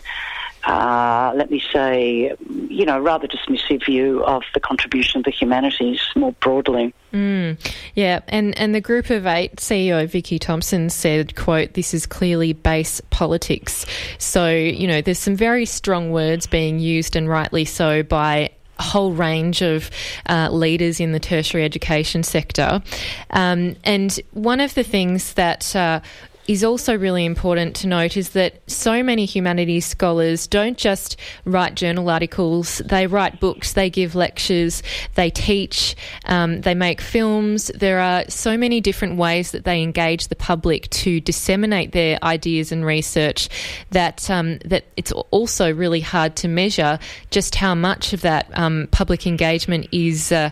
uh, 0.65 1.33
let 1.35 1.51
me 1.51 1.61
say, 1.71 2.35
you 2.69 2.85
know, 2.85 2.99
rather 2.99 3.27
dismissive 3.27 3.85
view 3.85 4.23
of 4.23 4.43
the 4.53 4.59
contribution 4.59 5.19
of 5.19 5.25
the 5.25 5.31
humanities 5.31 5.99
more 6.15 6.31
broadly. 6.33 6.93
Mm, 7.11 7.59
yeah, 7.95 8.21
and, 8.29 8.57
and 8.57 8.73
the 8.73 8.81
group 8.81 9.09
of 9.09 9.25
eight 9.27 9.57
CEO 9.57 10.07
Vicki 10.07 10.39
Thomson 10.39 10.89
said, 10.89 11.35
"quote 11.35 11.73
This 11.73 11.93
is 11.93 12.05
clearly 12.05 12.53
base 12.53 13.01
politics." 13.09 13.85
So 14.17 14.49
you 14.49 14.87
know, 14.87 15.01
there's 15.01 15.19
some 15.19 15.35
very 15.35 15.65
strong 15.65 16.11
words 16.11 16.47
being 16.47 16.79
used, 16.79 17.15
and 17.15 17.27
rightly 17.27 17.65
so, 17.65 18.01
by 18.01 18.51
a 18.79 18.83
whole 18.83 19.11
range 19.11 19.61
of 19.61 19.91
uh, 20.27 20.49
leaders 20.49 20.99
in 20.99 21.11
the 21.11 21.19
tertiary 21.19 21.63
education 21.63 22.23
sector. 22.23 22.81
Um, 23.29 23.75
and 23.83 24.19
one 24.31 24.59
of 24.59 24.73
the 24.73 24.83
things 24.83 25.33
that 25.33 25.75
uh, 25.75 25.99
is 26.47 26.63
also 26.63 26.97
really 26.97 27.25
important 27.25 27.75
to 27.77 27.87
note 27.87 28.17
is 28.17 28.31
that 28.31 28.61
so 28.69 29.01
many 29.01 29.25
humanities 29.25 29.85
scholars 29.85 30.45
don't 30.47 30.77
just 30.77 31.17
write 31.45 31.75
journal 31.75 32.09
articles, 32.09 32.79
they 32.79 33.07
write 33.07 33.39
books, 33.39 33.73
they 33.73 33.89
give 33.89 34.13
lectures, 34.13 34.83
they 35.15 35.29
teach, 35.29 35.95
um, 36.25 36.61
they 36.61 36.75
make 36.75 36.99
films. 36.99 37.71
There 37.75 37.99
are 37.99 38.25
so 38.29 38.57
many 38.57 38.81
different 38.81 39.17
ways 39.17 39.51
that 39.51 39.63
they 39.63 39.81
engage 39.81 40.27
the 40.27 40.35
public 40.35 40.89
to 40.89 41.21
disseminate 41.21 41.93
their 41.93 42.19
ideas 42.23 42.71
and 42.71 42.85
research 42.85 43.49
that, 43.91 44.29
um, 44.29 44.59
that 44.65 44.85
it's 44.97 45.11
also 45.11 45.73
really 45.73 46.01
hard 46.01 46.35
to 46.37 46.47
measure 46.47 46.99
just 47.31 47.55
how 47.55 47.73
much 47.73 48.13
of 48.13 48.21
that 48.21 48.47
um, 48.53 48.87
public 48.91 49.25
engagement 49.25 49.87
is, 49.91 50.31
uh, 50.31 50.49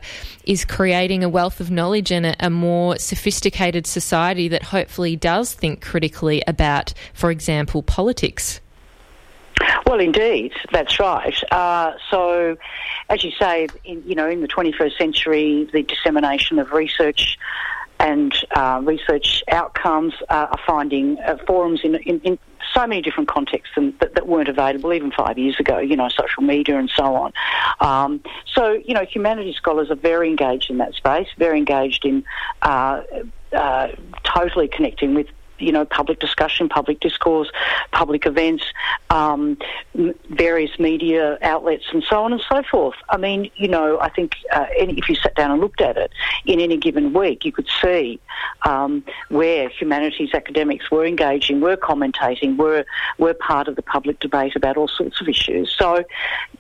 is 0.52 0.66
creating 0.66 1.24
a 1.24 1.30
wealth 1.30 1.62
of 1.62 1.72
knowledge 1.72 2.12
and 2.12 2.26
a, 2.26 2.36
a 2.46 2.50
more 2.50 2.98
sophisticated 2.98 3.88
society 3.88 4.50
that 4.50 4.62
hopefully 4.62 5.16
does 5.16 5.54
think 5.54 5.82
critically 5.82 6.44
about, 6.46 6.94
for 7.14 7.32
example, 7.32 7.82
politics. 7.82 8.60
Well, 9.86 10.02
indeed, 10.02 10.52
that's 10.74 11.00
right. 11.00 11.34
Uh, 11.54 11.94
so, 12.10 12.58
as 13.08 13.24
you 13.24 13.32
say, 13.40 13.70
in, 13.86 14.04
you 14.06 14.14
know, 14.14 14.28
in 14.28 14.42
the 14.42 14.48
21st 14.50 14.98
century, 14.98 15.70
the 15.72 15.84
dissemination 15.84 16.60
of 16.60 16.74
research 16.74 17.38
and 18.02 18.34
uh, 18.56 18.82
research 18.84 19.44
outcomes 19.50 20.14
uh, 20.30 20.48
are 20.52 20.60
finding 20.66 21.20
uh, 21.20 21.38
forums 21.46 21.82
in, 21.84 21.96
in, 21.96 22.20
in, 22.22 22.40
so 22.74 22.88
many 22.88 23.02
different 23.02 23.28
contexts 23.28 23.74
and, 23.76 23.98
that, 24.00 24.16
that, 24.16 24.28
weren't 24.28 24.48
available 24.48 24.94
even 24.94 25.12
five 25.12 25.38
years 25.38 25.60
ago, 25.60 25.80
you 25.80 25.96
know, 25.96 26.08
social 26.08 26.42
media 26.42 26.78
and 26.78 26.90
so 26.96 27.16
on. 27.16 27.34
Um, 27.82 28.22
so, 28.54 28.72
you 28.72 28.94
know, 28.94 29.04
humanities 29.04 29.56
scholars 29.56 29.92
are 29.92 29.96
very 29.96 30.30
engaged 30.30 30.70
in 30.70 30.78
that 30.78 30.94
space, 30.94 31.28
very 31.38 31.58
engaged 31.58 32.06
in 32.06 32.24
uh, 32.62 33.02
uh, 33.52 33.90
totally 34.24 34.68
connecting 34.68 35.14
with 35.14 35.28
you 35.62 35.72
know, 35.72 35.86
public 35.86 36.20
discussion, 36.20 36.70
public 36.70 37.00
discourse, 37.00 37.50
public 37.92 38.26
events, 38.26 38.64
um, 39.10 39.58
various 40.30 40.78
media 40.80 41.38
outlets, 41.42 41.86
and 41.94 42.04
so 42.10 42.24
on 42.24 42.34
and 42.34 42.42
so 42.52 42.64
forth. 42.64 42.96
I 43.10 43.18
mean, 43.18 43.52
you 43.56 43.68
know, 43.68 44.00
I 44.00 44.10
think 44.10 44.36
uh, 44.54 44.66
if 44.72 45.08
you 45.10 45.16
sat 45.16 45.36
down 45.36 45.52
and 45.52 45.62
looked 45.62 45.82
at 45.82 45.98
it 45.98 46.12
in 46.46 46.60
any 46.60 46.78
given 46.78 47.14
week, 47.14 47.46
you 47.46 47.52
could 47.52 47.70
see 47.82 48.20
um, 48.64 49.04
where 49.30 49.70
humanities 49.70 50.32
academics 50.34 50.90
were 50.92 51.06
engaging, 51.06 51.62
were 51.62 51.78
commentating, 51.78 52.58
were 52.58 52.86
were 53.18 53.34
part 53.34 53.68
of 53.68 53.76
the 53.76 53.82
public 53.82 54.20
debate 54.20 54.56
about 54.56 54.78
all 54.78 54.88
sorts 54.88 55.22
of 55.22 55.28
issues. 55.28 55.74
So, 55.78 56.04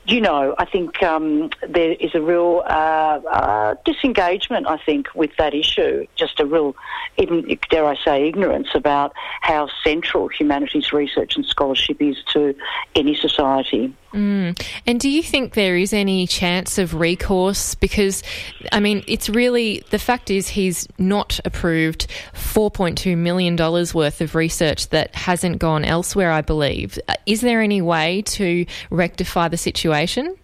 you 0.05 0.21
know, 0.21 0.55
I 0.57 0.65
think 0.65 1.01
um, 1.03 1.49
there 1.67 1.93
is 1.93 2.13
a 2.13 2.21
real 2.21 2.63
uh, 2.65 3.19
uh, 3.29 3.75
disengagement. 3.85 4.67
I 4.67 4.77
think 4.77 5.07
with 5.15 5.31
that 5.37 5.53
issue, 5.53 6.05
just 6.15 6.39
a 6.39 6.45
real, 6.45 6.75
even 7.17 7.57
dare 7.69 7.85
I 7.85 7.95
say, 8.03 8.27
ignorance 8.27 8.69
about 8.75 8.90
about 8.91 9.13
how 9.39 9.69
central 9.85 10.27
humanities 10.27 10.91
research 10.91 11.38
and 11.38 11.45
scholarship 11.45 12.01
is 12.01 12.18
to 12.34 12.53
any 12.93 13.15
society. 13.15 13.95
Mm. 14.13 14.61
And 14.85 14.99
do 14.99 15.09
you 15.09 15.23
think 15.23 15.53
there 15.53 15.77
is 15.77 15.93
any 15.93 16.27
chance 16.27 16.77
of 16.77 16.93
recourse? 16.93 17.76
Because, 17.76 18.22
I 18.73 18.81
mean, 18.81 19.05
it's 19.07 19.30
really 19.30 19.84
the 19.89 19.99
fact 19.99 20.30
is 20.30 20.49
he's 20.49 20.89
not 20.97 21.39
approved 21.45 22.07
$4.2 22.34 23.18
million 23.18 23.55
worth 23.55 24.19
of 24.19 24.35
research 24.35 24.89
that 24.89 25.15
hasn't 25.15 25.59
gone 25.59 25.85
elsewhere, 25.85 26.31
I 26.31 26.41
believe. 26.41 26.99
Is 27.26 27.39
there 27.39 27.61
any 27.61 27.81
way 27.81 28.23
to 28.23 28.65
rectify 28.89 29.47
the 29.47 29.57
situation? 29.57 30.35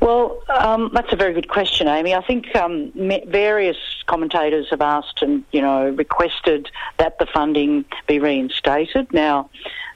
Well, 0.00 0.42
um, 0.48 0.90
that's 0.92 1.12
a 1.12 1.16
very 1.16 1.32
good 1.32 1.48
question, 1.48 1.86
Amy. 1.88 2.14
I 2.14 2.22
think 2.22 2.54
um, 2.56 2.92
various 3.26 3.76
commentators 4.06 4.68
have 4.70 4.80
asked 4.80 5.22
and 5.22 5.44
you 5.52 5.60
know 5.60 5.90
requested 5.90 6.70
that 6.98 7.18
the 7.18 7.26
funding 7.26 7.84
be 8.06 8.18
reinstated. 8.18 9.12
Now, 9.12 9.48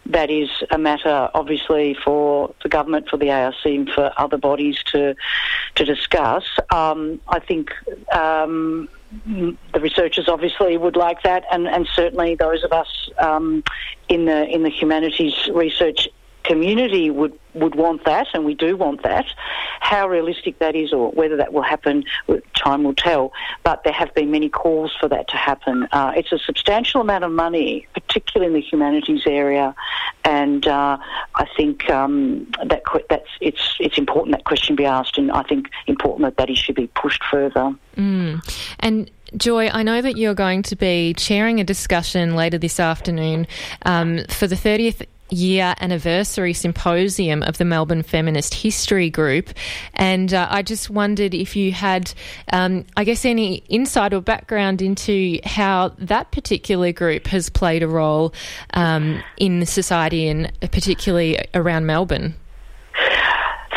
that 0.07 0.31
is 0.31 0.49
a 0.71 0.79
matter, 0.79 1.29
obviously, 1.35 1.97
for 2.05 2.55
the 2.63 2.69
government, 2.69 3.09
for 3.09 3.17
the 3.17 3.31
ARC, 3.31 3.55
and 3.65 3.91
for 3.91 4.13
other 4.17 4.39
bodies 4.39 4.83
to 4.93 5.15
to 5.75 5.85
discuss. 5.85 6.45
Um, 6.71 7.21
I 7.29 7.41
think 7.41 7.73
um, 8.15 8.89
the 9.27 9.81
researchers 9.81 10.29
obviously 10.29 10.77
would 10.77 10.97
like 10.97 11.23
that, 11.23 11.45
and, 11.51 11.67
and 11.67 11.89
certainly 11.95 12.35
those 12.35 12.65
of 12.65 12.73
us 12.73 13.11
um, 13.19 13.65
in 14.09 14.27
the 14.27 14.47
in 14.49 14.63
the 14.63 14.71
humanities 14.71 15.49
research 15.53 16.09
community 16.47 17.11
would, 17.11 17.39
would 17.55 17.75
want 17.75 18.05
that, 18.05 18.27
and 18.35 18.45
we 18.45 18.55
do 18.55 18.77
want 18.77 19.03
that. 19.03 19.27
How 19.81 20.09
realistic 20.09 20.59
that 20.59 20.75
is, 20.75 20.93
or 20.93 21.11
whether 21.13 21.37
that 21.37 21.53
will 21.53 21.63
happen, 21.63 22.05
time 22.55 22.85
will 22.85 22.95
tell. 22.95 23.33
But 23.63 23.85
there 23.85 23.93
have 23.93 24.15
been 24.15 24.31
many 24.31 24.49
calls 24.49 24.95
for 24.99 25.09
that 25.09 25.29
to 25.29 25.37
happen. 25.37 25.89
Uh, 25.93 26.13
it's 26.17 26.33
a 26.33 26.39
substantial 26.39 27.01
amount 27.01 27.25
of 27.25 27.33
money, 27.33 27.87
particularly 27.95 28.55
in 28.55 28.61
the 28.61 28.67
humanities 28.67 29.23
area, 29.27 29.75
and 30.25 30.67
uh, 30.67 30.99
I 31.35 31.47
think 31.57 31.89
um, 31.91 32.51
that 32.65 32.83
that's 33.09 33.29
it's 33.41 33.77
it's 33.81 33.99
important 33.99 34.35
that 34.37 34.45
question 34.45 34.77
be 34.77 34.85
asked, 34.85 35.19
and 35.19 35.31
I 35.33 35.43
think 35.43 35.69
important 35.87 36.27
that 36.27 36.37
that 36.39 36.51
issue 36.51 36.73
be 36.73 36.89
pushed 36.89 37.23
further. 37.31 37.75
Mm. 37.97 38.41
And 38.81 39.11
Joy, 39.37 39.69
I 39.69 39.83
know 39.83 40.01
that 40.01 40.17
you're 40.17 40.35
going 40.35 40.63
to 40.65 40.77
be 40.77 41.15
chairing 41.15 41.61
a 41.61 41.65
discussion 41.65 42.37
later 42.37 42.59
this 42.59 42.79
afternoon 42.79 43.47
um, 43.83 44.21
for 44.29 44.47
the 44.47 44.55
30th 44.55 45.07
year 45.31 45.75
anniversary 45.81 46.53
symposium 46.53 47.43
of 47.43 47.59
the 47.59 47.65
Melbourne 47.65 48.03
Feminist 48.03 48.55
History 48.55 49.11
Group. 49.11 49.51
And 49.95 50.33
uh, 50.33 50.47
I 50.51 50.63
just 50.63 50.91
wondered 50.91 51.35
if 51.35 51.57
you 51.57 51.73
had, 51.73 52.13
um, 52.53 52.85
I 52.97 53.05
guess, 53.05 53.25
any 53.25 53.57
insight 53.69 54.13
or 54.13 54.21
background 54.21 54.83
into 54.83 55.39
how 55.45 55.95
that 55.99 56.31
particular 56.31 56.93
group 56.93 57.27
has 57.29 57.49
played 57.49 57.83
a 57.83 57.89
role 57.89 58.35
um, 58.75 59.23
in 59.37 59.67
society 59.67 60.29
and 60.29 60.53
particularly 60.61 61.39
around 61.55 61.87
Melbourne. 61.87 62.35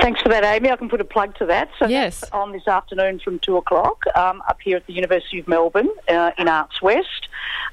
Thanks 0.01 0.21
for 0.21 0.29
that, 0.29 0.43
Amy. 0.43 0.71
I 0.71 0.75
can 0.77 0.89
put 0.89 1.01
a 1.01 1.05
plug 1.05 1.35
to 1.39 1.45
that. 1.47 1.69
So 1.77 1.87
yes. 1.87 2.23
on 2.31 2.51
this 2.51 2.67
afternoon 2.67 3.19
from 3.19 3.39
2 3.39 3.57
o'clock 3.57 4.03
um, 4.15 4.41
up 4.47 4.59
here 4.61 4.77
at 4.77 4.87
the 4.87 4.93
University 4.93 5.39
of 5.39 5.47
Melbourne 5.47 5.89
uh, 6.07 6.31
in 6.37 6.47
Arts 6.47 6.81
West 6.81 7.27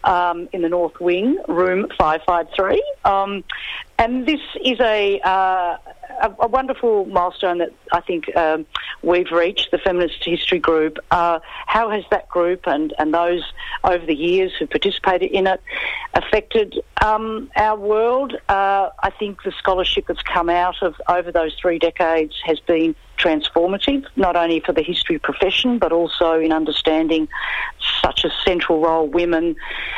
um, 0.04 0.48
in 0.52 0.62
the 0.62 0.68
North 0.68 0.98
Wing, 1.00 1.38
room 1.48 1.86
553. 1.98 2.82
Um, 3.04 3.44
and 3.98 4.26
this 4.26 4.40
is 4.64 4.80
a, 4.80 5.20
uh, 5.20 5.78
a, 6.20 6.34
a, 6.40 6.48
wonderful 6.48 7.04
milestone 7.06 7.58
that 7.58 7.72
I 7.92 8.00
think 8.00 8.34
um, 8.36 8.66
we've 9.02 9.30
reached, 9.30 9.70
the 9.70 9.78
Feminist 9.78 10.24
History 10.24 10.58
Group. 10.58 10.98
Uh, 11.10 11.40
how 11.66 11.90
has 11.90 12.04
that 12.10 12.28
group 12.28 12.66
and, 12.66 12.92
and 12.98 13.12
those 13.12 13.42
over 13.84 14.04
the 14.04 14.14
years 14.14 14.52
who 14.58 14.66
participated 14.66 15.30
in 15.30 15.46
it 15.46 15.60
affected 16.14 16.80
um, 17.04 17.50
our 17.56 17.78
world? 17.78 18.34
Uh, 18.48 18.90
I 19.02 19.10
think 19.10 19.42
the 19.42 19.52
scholarship 19.52 20.06
that's 20.06 20.22
come 20.22 20.48
out 20.48 20.82
of 20.82 20.94
over 21.08 21.32
those 21.32 21.54
three 21.60 21.78
decades 21.78 22.34
has 22.44 22.60
been 22.60 22.94
transformative, 23.16 24.04
not 24.16 24.36
only 24.36 24.60
for 24.60 24.72
the 24.72 24.82
history 24.82 25.18
profession, 25.18 25.78
but 25.78 25.92
also 25.92 26.38
in 26.38 26.52
understanding 26.52 27.28
such 28.02 28.24
a 28.24 28.30
central 28.44 28.80
role 28.80 29.06
women, 29.06 29.56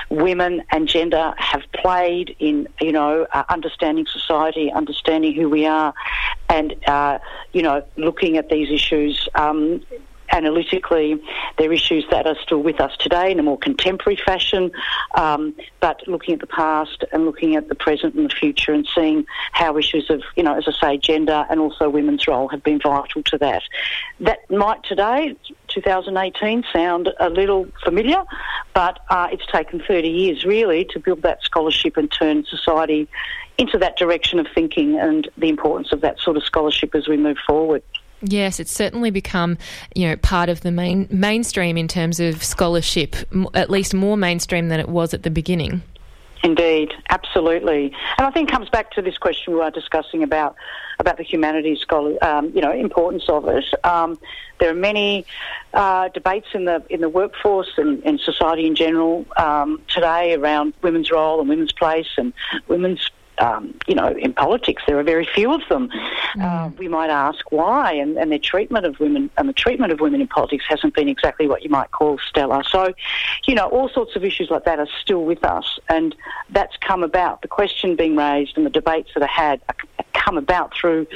women 0.09 0.63
and 0.71 0.89
gender 0.89 1.35
have 1.39 1.63
played 1.73 2.35
in, 2.39 2.69
you 2.81 2.93
know, 2.93 3.27
uh, 3.33 3.45
understanding 3.49 4.07
society, 4.07 4.71
understanding 4.73 5.35
who 5.35 5.49
we 5.49 5.67
are, 5.67 5.95
and, 6.49 6.75
uh, 6.87 7.19
you 7.53 7.63
know, 7.63 7.83
looking 7.97 8.37
at 8.37 8.49
these 8.49 8.71
issues 8.71 9.29
um, 9.35 9.83
analytically, 10.31 11.21
they're 11.57 11.73
issues 11.73 12.05
that 12.11 12.27
are 12.27 12.37
still 12.43 12.63
with 12.63 12.81
us 12.81 12.97
today 12.99 13.31
in 13.31 13.39
a 13.39 13.43
more 13.43 13.59
contemporary 13.59 14.17
fashion, 14.17 14.71
um, 15.15 15.55
but 15.81 16.07
looking 16.07 16.35
at 16.35 16.41
the 16.41 16.47
past 16.47 17.05
and 17.13 17.25
looking 17.25 17.57
at 17.57 17.69
the 17.69 17.75
present 17.75 18.15
and 18.15 18.31
the 18.31 18.35
future 18.35 18.73
and 18.73 18.89
seeing 18.95 19.27
how 19.53 19.77
issues 19.77 20.11
of, 20.11 20.23
you 20.37 20.43
know, 20.43 20.57
as 20.57 20.65
I 20.67 20.73
say, 20.81 20.99
gender 20.99 21.47
and 21.51 21.61
also 21.61 21.89
women's 21.89 22.27
role 22.27 22.49
have 22.49 22.63
been 22.63 22.81
vital 22.81 23.23
to 23.23 23.39
that. 23.39 23.63
That 24.21 24.51
might 24.51 24.83
today, 24.85 25.37
2018, 25.69 26.65
sound 26.73 27.11
a 27.21 27.31
little 27.31 27.67
familiar, 27.83 28.23
but 28.75 29.01
uh, 29.09 29.29
it's 29.33 29.47
taken 29.47 29.81
30 29.81 30.09
years 30.09 30.45
really 30.45 30.85
to 30.87 31.01
build 31.01 31.23
that 31.23 31.43
scholarship 31.43 31.97
and 31.97 32.11
turn 32.11 32.45
society 32.45 33.09
into 33.59 33.77
that 33.79 33.97
direction 33.97 34.39
of 34.39 34.47
thinking 34.55 34.99
and 34.99 35.29
the 35.37 35.49
importance 35.49 35.93
of 35.93 36.01
that 36.01 36.21
sort 36.21 36.37
of 36.37 36.45
scholarship 36.45 36.95
as 36.95 37.09
we 37.09 37.17
move 37.17 37.39
forward. 37.47 37.83
Yes, 38.23 38.59
it's 38.59 38.73
certainly 38.73 39.11
become, 39.11 39.59
you 39.95 40.09
know, 40.09 40.17
part 40.17 40.49
of 40.49 40.63
the 40.63 40.73
main 40.73 41.07
mainstream 41.11 41.77
in 41.77 41.87
terms 41.87 42.19
of 42.19 42.43
scholarship, 42.43 43.15
at 43.55 43.71
least 43.71 43.95
more 43.95 44.17
mainstream 44.17 44.69
than 44.69 44.81
it 44.81 44.89
was 44.89 45.15
at 45.15 45.23
the 45.23 45.31
beginning. 45.31 45.83
Indeed, 46.43 46.93
absolutely, 47.11 47.93
and 48.17 48.27
I 48.27 48.31
think 48.31 48.49
it 48.49 48.53
comes 48.53 48.69
back 48.71 48.93
to 48.93 49.03
this 49.03 49.19
question 49.19 49.55
we 49.55 49.61
are 49.61 49.71
discussing 49.71 50.23
about 50.23 50.57
about 51.01 51.17
the 51.17 51.23
humanities 51.23 51.79
scholar, 51.81 52.17
um, 52.25 52.51
you 52.55 52.61
know, 52.61 52.73
importance 52.73 53.29
of 53.29 53.47
it. 53.49 53.65
Um, 53.85 54.19
there 54.59 54.71
are 54.71 54.75
many 54.75 55.27
uh, 55.75 56.09
debates 56.09 56.49
in 56.55 56.65
the 56.65 56.83
in 56.91 57.01
the 57.01 57.09
workforce 57.09 57.71
and, 57.77 58.03
in 58.05 58.19
society 58.19 58.67
in 58.67 58.75
general 58.75 59.27
um, 59.37 59.81
today 59.89 60.35
around 60.35 60.75
women's 60.83 61.11
role 61.11 61.41
and 61.41 61.49
women's 61.49 61.73
place 61.73 62.09
and 62.17 62.33
women's 62.69 63.11
um, 63.41 63.75
you 63.87 63.95
know, 63.95 64.09
in 64.09 64.33
politics, 64.33 64.83
there 64.87 64.99
are 64.99 65.03
very 65.03 65.27
few 65.35 65.53
of 65.53 65.63
them. 65.69 65.89
Mm. 66.37 66.43
Uh, 66.43 66.71
we 66.79 66.89
might 66.89 67.11
ask 67.11 67.51
why, 67.51 67.93
and, 67.93 68.17
and 68.17 68.31
their 68.31 68.39
treatment 68.39 68.85
of 68.87 68.99
women 69.01 69.31
and 69.37 69.49
the 69.49 69.53
treatment 69.53 69.93
of 69.93 70.01
women 70.01 70.21
in 70.21 70.29
politics 70.29 70.65
hasn't 70.69 70.95
been 70.95 71.09
exactly 71.09 71.47
what 71.47 71.63
you 71.63 71.71
might 71.71 71.91
call 71.91 72.19
stellar. 72.29 72.63
So, 72.65 72.95
you 73.47 73.55
know, 73.55 73.67
all 73.67 73.89
sorts 73.89 74.17
of 74.17 74.25
issues 74.25 74.51
like 74.51 74.65
that 74.65 74.79
are 74.79 74.89
still 75.01 75.25
with 75.25 75.45
us, 75.45 75.79
and 75.89 76.15
that's 76.51 76.77
come 76.79 77.03
about. 77.03 77.43
The 77.43 77.49
question 77.49 77.97
being 77.97 78.17
raised 78.17 78.57
and 78.57 78.67
the 78.67 78.71
debates 78.71 79.11
that 79.15 79.23
are 79.23 79.27
had 79.27 79.61
come 80.13 80.37
about 80.37 80.75
through 80.75 81.07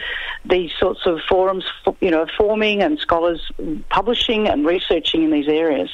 these 0.45 0.71
sorts 0.79 1.01
of 1.07 1.21
forums, 1.29 1.65
you 2.01 2.11
know, 2.11 2.27
forming 2.39 2.83
and 2.83 2.99
scholars 2.99 3.51
publishing 3.91 4.49
and 4.49 4.65
researching 4.65 5.23
in 5.23 5.31
these 5.31 5.49
areas. 5.49 5.91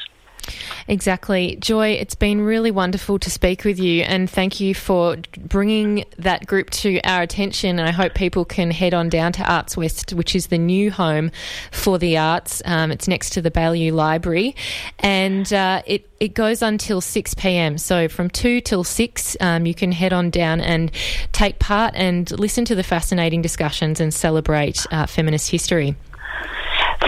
Exactly. 0.86 1.56
Joy, 1.60 1.90
it's 1.90 2.14
been 2.14 2.40
really 2.40 2.70
wonderful 2.70 3.18
to 3.18 3.30
speak 3.30 3.64
with 3.64 3.78
you 3.78 4.02
and 4.02 4.28
thank 4.28 4.60
you 4.60 4.74
for 4.74 5.16
bringing 5.38 6.04
that 6.18 6.46
group 6.46 6.70
to 6.70 7.00
our 7.02 7.22
attention. 7.22 7.78
And 7.78 7.88
I 7.88 7.92
hope 7.92 8.14
people 8.14 8.44
can 8.44 8.70
head 8.70 8.94
on 8.94 9.08
down 9.08 9.32
to 9.32 9.50
Arts 9.50 9.76
West, 9.76 10.12
which 10.12 10.34
is 10.34 10.48
the 10.48 10.58
new 10.58 10.90
home 10.90 11.30
for 11.70 11.98
the 11.98 12.18
arts. 12.18 12.62
Um, 12.64 12.90
it's 12.90 13.08
next 13.08 13.30
to 13.30 13.42
the 13.42 13.50
Baillieu 13.50 13.92
Library 13.92 14.56
and 14.98 15.52
uh, 15.52 15.82
it, 15.86 16.08
it 16.20 16.34
goes 16.34 16.62
until 16.62 17.00
6 17.00 17.34
pm. 17.34 17.78
So 17.78 18.08
from 18.08 18.30
2 18.30 18.60
till 18.60 18.84
6, 18.84 19.36
um, 19.40 19.66
you 19.66 19.74
can 19.74 19.92
head 19.92 20.12
on 20.12 20.30
down 20.30 20.60
and 20.60 20.90
take 21.32 21.58
part 21.58 21.94
and 21.94 22.30
listen 22.38 22.64
to 22.66 22.74
the 22.74 22.82
fascinating 22.82 23.42
discussions 23.42 24.00
and 24.00 24.12
celebrate 24.12 24.86
uh, 24.90 25.06
feminist 25.06 25.50
history. 25.50 25.96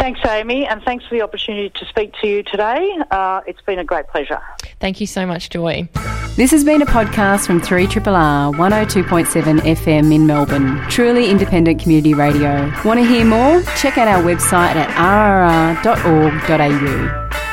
Thanks, 0.00 0.20
Amy, 0.26 0.66
and 0.66 0.82
thanks 0.82 1.04
for 1.06 1.14
the 1.14 1.20
opportunity 1.20 1.68
to 1.68 1.84
speak 1.84 2.14
to 2.22 2.26
you 2.26 2.42
today. 2.42 2.96
Uh, 3.10 3.42
it's 3.46 3.60
been 3.60 3.78
a 3.78 3.84
great 3.84 4.08
pleasure. 4.08 4.40
Thank 4.78 4.98
you 4.98 5.06
so 5.06 5.26
much, 5.26 5.50
Joy. 5.50 5.90
This 6.36 6.50
has 6.52 6.64
been 6.64 6.80
a 6.80 6.86
podcast 6.86 7.46
from 7.46 7.60
3RRR 7.60 8.54
102.7 8.54 9.58
FM 9.60 10.14
in 10.14 10.26
Melbourne. 10.26 10.80
Truly 10.88 11.28
independent 11.28 11.82
community 11.82 12.14
radio. 12.14 12.72
Want 12.82 12.98
to 12.98 13.04
hear 13.04 13.26
more? 13.26 13.60
Check 13.76 13.98
out 13.98 14.08
our 14.08 14.22
website 14.22 14.74
at 14.74 14.88
rrr.org.au. 15.84 17.49